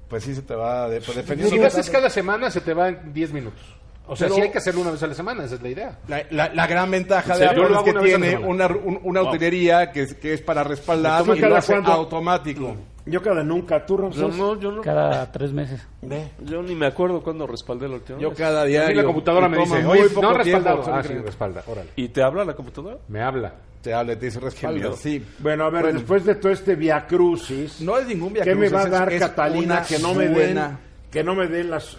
Pues 0.09 0.23
sí 0.23 0.35
se 0.35 0.41
te 0.43 0.55
va, 0.55 0.89
de, 0.89 1.01
pues 1.01 1.17
Si 1.49 1.57
lo 1.57 1.65
haces 1.65 1.89
cada 1.89 2.09
semana, 2.09 2.51
se 2.51 2.61
te 2.61 2.73
va 2.73 2.89
en 2.89 3.13
10 3.13 3.33
minutos. 3.33 3.61
O 4.05 4.15
sea, 4.15 4.25
Pero- 4.27 4.35
sí 4.35 4.41
hay 4.41 4.51
que 4.51 4.57
hacerlo 4.57 4.81
una 4.81 4.91
vez 4.91 5.01
a 5.01 5.07
la 5.07 5.13
semana, 5.13 5.45
esa 5.45 5.55
es 5.55 5.61
la 5.61 5.69
idea. 5.69 5.99
La, 6.07 6.23
la- 6.29 6.53
la 6.53 6.67
gran 6.67 6.91
ventaja 6.91 7.33
¿En 7.35 7.39
de? 7.39 7.45
Apple 7.47 7.63
es 7.73 7.83
que 7.83 7.91
una 7.91 8.01
tiene 8.01 8.37
una, 8.37 8.67
un- 8.67 8.99
una 9.03 9.21
utilería 9.23 9.91
que 9.91 10.01
es, 10.01 10.13
que 10.15 10.33
es 10.33 10.41
para 10.41 10.63
respaldar 10.63 11.23
¿Tú 11.23 11.33
y 11.33 11.39
lo 11.39 11.55
hace 11.55 11.73
automático. 11.75 12.75
Yo 13.05 13.21
cada 13.21 13.43
nunca. 13.43 13.85
¿Tú, 13.85 13.97
Ramsés? 13.97 14.21
Yo 14.21 14.27
no, 14.29 14.59
yo 14.59 14.71
no. 14.71 14.81
Cada 14.81 15.29
tres 15.31 15.51
meses. 15.51 15.85
Ve. 16.01 16.29
Yo 16.39 16.63
ni 16.63 16.73
me 16.73 16.85
acuerdo 16.85 17.21
cuándo 17.21 17.45
respaldé 17.45 17.87
la 17.89 17.95
última 17.95 18.17
Yo 18.19 18.29
vez. 18.29 18.37
cada 18.37 18.61
A 18.61 18.65
diario. 18.65 18.89
mí 18.89 18.95
la 18.95 19.03
computadora 19.03 19.47
y 19.47 19.49
me 19.49 19.57
toma 19.57 19.75
dice, 19.75 19.87
muy 19.87 19.99
oye, 19.99 20.09
poco 20.09 20.21
no 20.27 20.33
respaldado. 20.35 20.83
Ah, 20.93 21.03
sí, 21.03 21.13
respalda, 21.15 21.63
órale. 21.67 21.89
¿Y 21.97 22.07
te 22.09 22.23
habla 22.23 22.45
la 22.45 22.53
computadora? 22.53 22.97
Me 23.09 23.21
habla. 23.21 23.53
Te 23.81 23.93
habla, 23.93 24.17
te 24.17 24.25
dice 24.27 24.39
respalda. 24.39 24.77
miedo. 24.77 24.95
Sí. 24.95 25.21
Bueno, 25.39 25.65
a 25.65 25.69
ver, 25.69 25.81
Bueno. 25.83 25.99
después 25.99 26.23
de 26.23 26.35
todo 26.35 26.51
este 26.53 26.75
Via 26.75 27.05
Crucis, 27.05 27.81
No 27.81 27.97
es 27.97 28.07
ningún 28.07 28.31
viaje. 28.31 28.49
¿qué 28.49 28.55
me 28.55 28.69
va 28.69 28.83
a 28.83 28.87
dar 28.89 29.19
Catalina 29.19 29.83
que 29.83 29.99
no 29.99 30.13
me 30.13 30.29
den, 30.29 30.77
que 31.11 31.23
no 31.25 31.35
me 31.35 31.47
den 31.47 31.69
las 31.69 31.97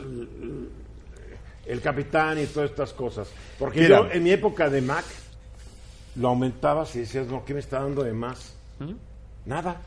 el 1.67 1.81
capitán 1.83 2.39
y 2.39 2.47
todas 2.47 2.71
estas 2.71 2.95
cosas? 2.95 3.29
Porque 3.59 3.81
Mira. 3.83 3.99
yo 3.99 4.11
en 4.11 4.23
mi 4.23 4.31
época 4.31 4.71
de 4.71 4.81
Mac 4.81 5.05
lo 6.17 6.29
aumentabas 6.29 6.97
y 6.97 7.01
decías, 7.01 7.27
no, 7.27 7.45
¿qué 7.45 7.53
me 7.53 7.61
está 7.61 7.81
dando 7.81 8.03
de 8.03 8.13
más? 8.15 8.55
Nada. 9.45 9.83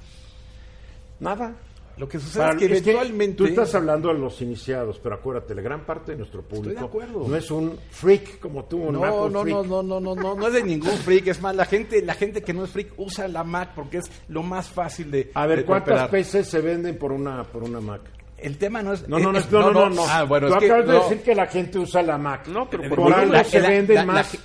Nada. 1.20 1.54
Lo 1.98 2.08
que 2.08 2.20
sucede 2.20 2.44
Para- 2.44 2.54
es 2.54 2.60
que 2.60 2.66
eventualmente. 2.66 3.38
tú 3.38 3.46
estás 3.46 3.74
hablando 3.74 4.10
de 4.10 4.20
los 4.20 4.40
iniciados, 4.44 5.00
pero 5.02 5.16
acuérdate, 5.16 5.56
la 5.56 5.64
gran 5.64 5.84
parte 5.84 6.12
de 6.12 6.20
nuestro 6.20 6.44
público 6.44 6.80
de 6.80 6.86
acuerdo. 6.86 7.28
no 7.28 7.36
es 7.36 7.50
un 7.50 7.76
freak 7.90 8.40
como 8.40 8.66
tú, 8.66 8.78
un 8.84 8.94
No, 8.94 9.04
Apple 9.04 9.32
no, 9.34 9.42
freak. 9.42 9.56
no, 9.56 9.64
no, 9.64 9.82
no, 9.84 10.00
no, 10.00 10.16
no, 10.16 10.36
no 10.36 10.48
es 10.48 10.54
de 10.54 10.64
ningún 10.64 10.92
freak. 10.92 11.26
Es 11.26 11.42
más, 11.42 11.56
la 11.56 11.66
gente, 11.66 12.04
la 12.04 12.14
gente 12.14 12.44
que 12.44 12.54
no 12.54 12.66
es 12.66 12.70
freak 12.70 12.94
usa 12.98 13.28
la 13.28 13.44
Mac 13.44 13.72
porque 13.76 13.98
es 13.98 14.12
lo 14.28 14.44
más 14.44 14.70
fácil 14.70 15.10
de. 15.10 15.32
A 15.34 15.48
ver, 15.48 15.60
de 15.60 15.66
¿cuántas. 15.66 16.08
PCs 16.10 16.48
se 16.48 16.62
venden 16.62 17.00
por 17.00 17.12
una 17.12 17.44
por 17.46 17.64
una 17.64 17.82
Mac? 17.82 18.02
El 18.38 18.60
tema 18.60 18.84
no 18.84 18.94
es. 18.94 19.08
No, 19.10 19.18
no, 19.18 19.32
no, 19.32 19.40
es- 19.40 19.52
no, 19.52 19.62
no, 19.62 19.72
no, 19.72 19.90
no. 19.90 20.06
Ah, 20.08 20.22
bueno, 20.22 20.50
Tú 20.50 20.54
es 20.54 20.60
que. 20.60 20.66
acabas 20.68 20.86
de 20.86 20.94
no. 20.94 21.04
decir 21.04 21.22
que 21.24 21.34
la 21.34 21.48
gente 21.48 21.80
usa 21.80 22.04
la 22.04 22.20
Mac. 22.20 22.46
No, 22.48 22.70
pero 22.70 22.88
por, 22.90 23.00
por 23.00 23.14
algo 23.14 23.34
la- 23.34 23.44
se 23.44 23.60
la- 23.60 23.70
venden 23.70 23.96
la- 23.96 24.06
la- 24.06 24.14
más. 24.14 24.38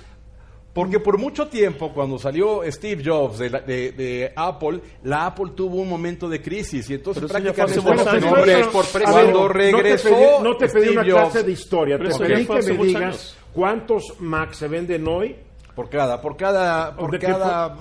Porque 0.73 0.99
por 0.99 1.19
mucho 1.19 1.47
tiempo, 1.49 1.93
cuando 1.93 2.17
salió 2.17 2.61
Steve 2.71 3.03
Jobs 3.05 3.37
de, 3.37 3.49
la- 3.51 3.59
de- 3.59 3.91
de 3.91 4.33
Apple, 4.35 4.81
la 5.03 5.27
Apple 5.27 5.51
tuvo 5.55 5.75
un 5.75 5.87
momento 5.87 6.27
de 6.27 6.41
crisis 6.41 6.89
y 6.89 6.95
entonces 6.95 7.23
prácticamente 7.31 7.79
cuando 7.79 9.47
regresó 9.47 9.69
No 9.71 9.77
te 9.83 9.97
pedí, 9.99 10.43
no 10.43 10.57
te 10.57 10.67
pedí 10.69 10.85
Steve 10.87 10.91
una 10.91 11.03
Jobs, 11.03 11.21
clase 11.31 11.43
de 11.43 11.51
historia, 11.51 11.97
Pero 11.99 12.17
te 12.17 12.25
pedí 12.25 12.45
que 12.47 12.73
me 12.73 12.83
digas 12.85 13.03
años. 13.03 13.37
cuántos 13.53 14.15
Mac 14.19 14.53
se 14.53 14.67
venden 14.67 15.07
hoy. 15.07 15.35
por 15.75 15.89
cada, 15.89 16.19
por 16.21 16.35
cada, 16.37 16.95
por 16.95 17.11
¿De 17.11 17.19
qué 17.19 17.27
cada 17.27 17.75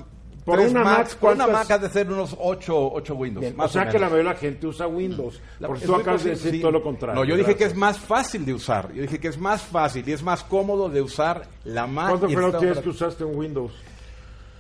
por- 0.45 0.57
por 0.57 0.59
tres 0.59 0.71
una 0.73 0.85
Mac, 0.85 1.15
por 1.17 1.35
una? 1.35 1.47
Mac 1.47 1.71
ha 1.71 1.79
de 1.79 1.89
ser 1.89 2.11
unos 2.11 2.35
8, 2.39 2.93
ocho 2.95 3.15
Windows. 3.15 3.43
Bien, 3.43 3.55
o 3.55 3.57
más 3.59 3.73
sea 3.73 3.83
o 3.83 3.91
que 3.91 3.99
la 3.99 4.07
mayoría 4.07 4.29
de 4.31 4.35
la 4.35 4.41
gente 4.41 4.67
usa 4.67 4.87
Windows. 4.87 5.41
La- 5.61 5.69
porque 5.69 5.81
es 5.83 5.87
tú 5.87 5.93
muy 5.93 6.01
acabas 6.03 6.25
de 6.25 6.31
decir 6.31 6.51
sí. 6.53 6.61
todo 6.61 6.73
lo 6.73 6.83
contrario. 6.83 7.15
No, 7.21 7.25
yo 7.25 7.37
dije 7.37 7.55
que 7.57 7.65
es 7.65 7.75
más 7.77 7.99
fácil 7.99 8.45
de 8.45 8.55
usar. 8.55 8.93
Yo 8.93 9.03
dije 9.03 9.19
que 9.21 9.29
es 9.29 9.39
más 9.39 9.63
fácil 9.63 10.09
y 10.09 10.13
es 10.13 10.23
más 10.23 10.43
cómodo 10.45 10.89
de 10.89 11.01
usar 11.03 11.43
la 11.65 11.87
Mac. 11.87 12.09
¿Cuánto 12.09 12.29
fue 12.29 12.41
la 12.41 12.47
está- 12.49 12.59
última 12.59 12.75
vez 12.75 12.83
que 12.83 12.89
usaste 12.89 13.25
un 13.25 13.37
Windows? 13.37 13.73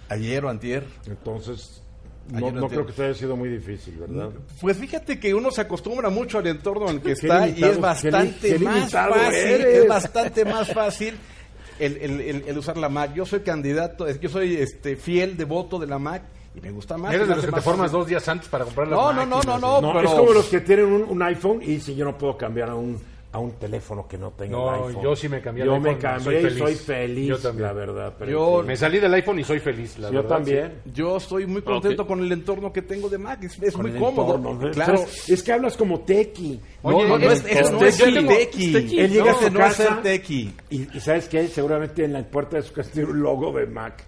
Ayer 0.08 0.44
o 0.44 0.48
antier. 0.50 0.84
Entonces, 1.06 1.82
no, 2.30 2.50
no 2.52 2.68
creo 2.68 2.86
que 2.86 2.92
te 2.92 3.04
haya 3.06 3.14
sido 3.14 3.34
muy 3.36 3.48
difícil, 3.48 3.96
¿verdad? 3.98 4.30
Pues 4.60 4.76
fíjate 4.76 5.18
que 5.18 5.34
uno 5.34 5.50
se 5.50 5.62
acostumbra 5.62 6.10
mucho 6.10 6.38
al 6.38 6.46
entorno 6.46 6.88
en 6.90 6.96
el 6.96 7.02
que 7.02 7.12
está 7.12 7.48
y 7.48 7.62
es 7.64 7.80
bastante 7.80 8.36
qué 8.40 8.58
li- 8.58 8.58
qué 8.58 8.64
más 8.64 8.92
fácil, 8.92 9.34
eres. 9.34 9.66
es 9.82 9.88
bastante 9.88 10.44
más 10.44 10.72
fácil 10.72 11.14
el, 11.78 11.96
el- 11.98 12.20
el- 12.20 12.44
el 12.48 12.58
usar 12.58 12.76
la 12.76 12.88
Mac. 12.88 13.14
Yo 13.14 13.24
soy 13.26 13.40
candidato, 13.40 14.08
yo 14.10 14.28
soy 14.28 14.56
este 14.56 14.96
fiel 14.96 15.36
devoto 15.36 15.78
de 15.78 15.86
la 15.86 15.98
Mac 15.98 16.22
y 16.54 16.60
me 16.60 16.70
gusta 16.70 16.96
más. 16.98 17.12
Eres 17.14 17.28
de 17.28 17.34
los 17.36 17.44
que 17.46 17.52
te 17.52 17.60
formas 17.60 17.90
dos 17.92 18.06
días 18.06 18.26
antes 18.28 18.48
para 18.48 18.64
comprar 18.64 18.88
las 18.88 18.98
No, 18.98 19.12
no, 19.12 19.24
no, 19.26 19.40
no, 19.42 19.58
no. 19.58 19.80
No, 19.80 19.92
pero- 19.92 20.08
es 20.08 20.14
como 20.14 20.32
los 20.32 20.46
que 20.46 20.60
tienen 20.60 20.86
un, 20.86 21.02
un 21.02 21.22
iPhone 21.22 21.60
y 21.62 21.80
si 21.80 21.94
yo 21.94 22.04
no 22.04 22.16
puedo 22.18 22.36
cambiar 22.36 22.70
a 22.70 22.74
un, 22.74 22.98
a 23.32 23.38
un 23.38 23.52
teléfono 23.52 24.06
que 24.06 24.18
no 24.18 24.30
tenga 24.32 24.56
No, 24.58 24.74
el 24.84 24.88
iPhone. 24.88 25.02
yo 25.04 25.16
sí 25.16 25.28
me 25.28 25.40
cambié 25.40 25.64
Yo 25.64 25.80
me 25.80 25.96
cambié 25.96 26.22
soy 26.24 26.34
y 26.36 26.40
feliz. 26.42 26.58
soy 26.58 26.74
feliz, 26.74 27.28
Yo 27.28 27.38
también. 27.38 27.66
la 27.66 27.72
verdad. 27.72 28.14
pero 28.18 28.30
Yo- 28.30 28.60
sí. 28.60 28.66
Me 28.68 28.76
salí 28.76 28.98
del 28.98 29.14
iPhone 29.14 29.38
y 29.38 29.44
soy 29.44 29.58
feliz, 29.58 29.98
la 29.98 30.08
yo 30.10 30.16
verdad, 30.22 30.28
también. 30.36 30.72
Yo 30.92 31.16
estoy 31.16 31.46
muy 31.46 31.62
contento 31.62 32.06
con 32.06 32.20
el 32.20 32.30
entorno 32.30 32.72
que 32.72 32.82
tengo 32.82 33.08
de 33.08 33.16
Mac. 33.18 33.42
Es, 33.42 33.76
muy 33.78 33.92
cómodo. 33.92 34.36
entorno, 34.36 34.54
¿no? 34.66 34.70
Claro. 34.70 35.04
Es 35.28 35.42
que 35.42 35.52
hablas 35.52 35.76
como 35.76 36.00
tequi. 36.00 36.60
Oye, 36.82 37.08
no, 37.08 37.18
no 37.18 37.30
es, 37.30 37.44
eso 37.46 37.72
no 37.72 37.86
es 37.86 37.96
tequi. 37.96 38.26
tequi. 38.26 38.72
Tequi. 38.72 39.00
Él 39.00 39.10
llega 39.12 39.30
a 39.30 39.34
su 39.34 39.52
casa 39.52 39.72
ser 39.84 40.02
tequi. 40.02 40.54
y, 40.70 40.96
y 40.96 41.00
¿sabes 41.00 41.28
qué? 41.28 41.46
Seguramente 41.48 42.04
en 42.04 42.12
la 42.12 42.22
puerta 42.24 42.56
de 42.56 42.62
su 42.62 42.72
casa 42.74 42.90
tiene 42.92 43.10
un 43.10 43.22
logo 43.22 43.52
de 43.52 43.66
Mac. 43.66 44.04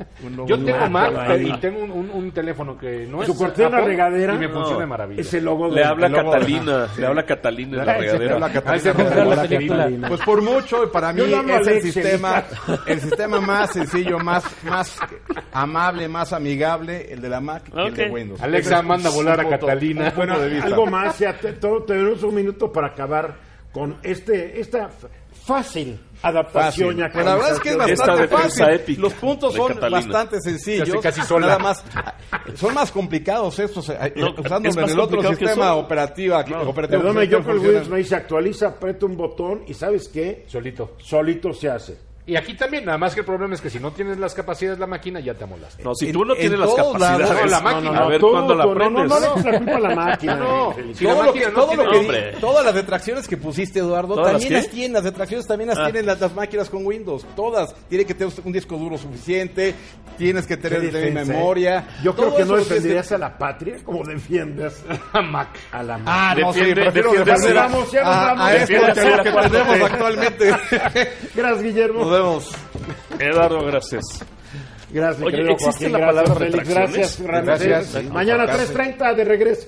Yo 0.47 0.59
tengo 0.63 0.91
Mac 0.91 1.39
y 1.41 1.53
tengo 1.61 1.83
un, 1.83 1.91
un- 1.91 2.11
un 2.11 2.31
teléfono 2.33 2.77
que 2.77 3.07
no 3.07 3.23
es 3.23 3.29
Su 3.29 3.37
cortina 3.39 3.69
Apple 3.69 3.85
regadera 3.87 4.35
y 4.35 4.39
me 4.39 4.49
funciona 4.51 4.87
maravilla. 4.87 5.21
Ese 5.23 5.41
logo 5.41 5.69
de 5.71 5.77
Le 5.77 5.85
habla 5.85 6.11
Catalina, 6.13 6.89
le 6.99 7.07
habla 7.07 7.25
Catalina 7.25 7.81
en 7.81 7.87
la 7.87 7.95
regadera. 7.95 9.14
Pues 10.09 10.21
por 10.23 10.43
mucho, 10.43 10.91
para 10.93 11.13
mí 11.13 11.21
es 11.61 11.67
el 11.67 11.83
sistema, 11.83 12.45
el 12.87 13.01
sistema 13.01 13.41
más 13.41 13.73
sencillo, 13.73 14.19
más, 14.19 14.45
más 14.65 14.99
amable, 15.53 16.09
más 16.09 16.33
amigable, 16.33 17.13
el 17.13 17.21
de 17.21 17.29
la 17.29 17.41
Mac 17.41 17.65
que 17.65 17.71
el 17.89 17.95
de 17.95 18.11
Windows. 18.11 18.41
Alexa 18.43 18.83
manda 18.83 19.09
a 19.09 19.13
volar 19.13 19.41
a 19.41 19.49
Catalina. 19.49 20.05
vista. 20.49 20.67
Algo 20.67 20.87
más, 20.87 21.19
ya 21.19 21.33
te- 21.39 21.53
todo, 21.55 21.83
tenemos 21.85 22.23
un 22.23 22.35
minuto 22.35 22.71
para 22.73 22.89
acabar 22.89 23.37
con 23.73 23.97
este 24.03 24.61
esta 24.61 24.89
fácil 25.47 25.99
adaptación. 26.23 26.97
Fácil. 26.97 27.05
y 27.07 27.13
Pues 27.13 27.25
la 27.27 27.35
verdad 27.35 27.53
es 27.53 27.61
que 27.61 27.69
es 27.71 27.77
bastante 27.77 28.29
fácil. 28.29 28.69
épica 28.71 29.01
Los 29.03 29.13
puntos 29.15 29.55
son 29.55 29.69
Catalina. 29.75 30.01
bastante 30.01 30.41
sencillos. 30.41 30.89
Casi, 31.03 31.21
casi 31.21 31.29
sola. 31.29 31.47
Nada 31.47 31.59
más. 31.59 31.85
Son 32.55 32.75
más 32.75 32.91
complicados 32.91 33.59
estos, 33.59 33.89
eh, 33.91 34.13
No, 34.17 34.35
usándolo 34.39 34.71
es 34.71 34.77
en 34.77 34.91
el 34.91 35.01
otro 35.01 35.23
sistema 35.23 35.75
operativo. 35.75 36.37
operativo 36.39 36.75
Perdóname, 36.75 37.29
yo 37.29 37.43
con 37.45 37.53
el. 37.53 37.59
Windows 37.59 37.89
me 37.89 37.99
dice 37.99 38.17
actualiza, 38.17 38.69
aprieta 38.69 39.07
un 39.07 39.17
botón 39.17 39.65
y 39.67 39.75
¿sabes 39.75 40.09
qué? 40.09 40.45
Solito. 40.49 40.97
Solito 40.99 41.53
se 41.53 41.69
hace. 41.69 42.14
Y 42.27 42.37
aquí 42.37 42.55
también, 42.55 42.87
nada 42.87 42.97
más 42.97 43.13
que 43.13 43.21
el 43.21 43.27
problema 43.27 43.55
es 43.55 43.61
que 43.61 43.69
si 43.69 43.79
no 43.79 43.91
tienes 43.93 44.17
las 44.19 44.33
capacidades 44.33 44.79
de 44.79 44.81
la 44.81 44.87
máquina, 44.87 45.21
ya 45.21 45.35
te 45.35 45.45
amolaste. 45.45 45.83
No, 45.85 45.95
si 45.95 46.07
En- 46.07 46.13
tú 46.15 46.25
no 46.25 46.33
en 46.35 46.41
tienes 46.41 46.59
las 46.59 46.75
capacidades, 46.75 47.29
lados, 47.29 47.51
la 47.51 47.61
máquina. 47.61 47.99
a 47.99 48.09
ver 48.09 48.21
cuándo 48.23 48.55
la 48.55 48.65
tú, 48.65 48.75
no, 48.75 48.91
no, 48.91 49.05
no, 49.05 49.51
la 49.51 49.59
culpa 49.59 49.77
a 49.77 49.81
la 49.81 49.95
máquina. 49.95 50.37
No. 50.37 50.75
La 51.01 51.15
lo 51.27 51.33
que, 51.35 51.41
no 51.47 51.53
todo 51.53 51.75
lo 51.75 51.91
que 51.91 52.35
todas 52.41 52.65
las 52.65 52.75
detracciones 52.75 53.29
que 53.29 53.37
pusiste, 53.37 53.81
Eduardo, 53.81 54.15
¿Todas 54.15 54.33
también 54.33 54.53
las 54.55 54.63
las 54.63 54.73
tienen. 54.73 54.93
Las 54.95 55.05
detracciones 55.05 55.47
también 55.47 55.69
las 55.69 55.79
Ah. 55.79 55.85
tienen 55.85 56.07
las, 56.07 56.19
las 56.19 56.35
máquinas 56.35 56.71
con 56.71 56.87
Windows. 56.87 57.27
Todas. 57.37 57.75
Tiene 57.91 58.07
que 58.07 58.15
tener 58.15 58.33
un 58.43 58.53
disco 58.53 58.77
duro 58.79 58.97
suficiente. 58.97 59.75
Tienes 60.17 60.47
que 60.47 60.57
tener, 60.57 60.83
¿eh? 60.97 61.11
memoria. 61.11 61.85
Yo 62.03 62.15
creo 62.17 62.35
que 62.35 62.47
no 62.47 62.57
defenderías 62.57 63.13
a 63.13 63.19
la 63.19 63.37
patria 63.37 63.77
como 63.85 64.03
defiendes 64.03 64.83
Mac. 65.31 65.49
a 65.73 65.83
la 65.83 65.99
Mac. 65.99 66.07
Ah, 66.07 66.35
no, 66.41 66.55
sí, 66.55 66.61
prefiero 66.75 67.13
defender 67.13 67.59
a, 67.59 67.63
nos 67.69 67.73
vamos, 67.73 67.93
ya 67.93 68.01
nos 68.05 68.15
a- 68.15 68.25
vamos. 68.25 68.45
a 68.47 68.57
este 68.57 68.73
Defiende 68.75 69.23
que, 69.23 69.29
a 69.29 69.51
tenemos 69.51 69.81
actualmente. 69.91 70.55
Gracias, 71.35 71.63
Guillermo. 71.63 72.14
Nos 72.15 72.23
vemos. 72.23 72.51
Eduardo, 73.19 73.65
gracias. 73.65 74.05
Gracias, 74.91 75.23
Oye, 75.27 75.37
querido 75.37 75.53
¿existe 75.55 75.91
Joaquín. 75.91 75.93
la 75.93 75.99
Gracias, 75.99 76.25
palabra 76.29 76.47
Félix. 76.47 76.69
Gracias, 76.69 77.19
Ramsés. 77.27 77.67
Gracias. 77.69 78.05
Mañana 78.13 78.47
Gracias. 78.47 78.73
3.30 78.75 79.15
de 79.17 79.25
regreso. 79.25 79.67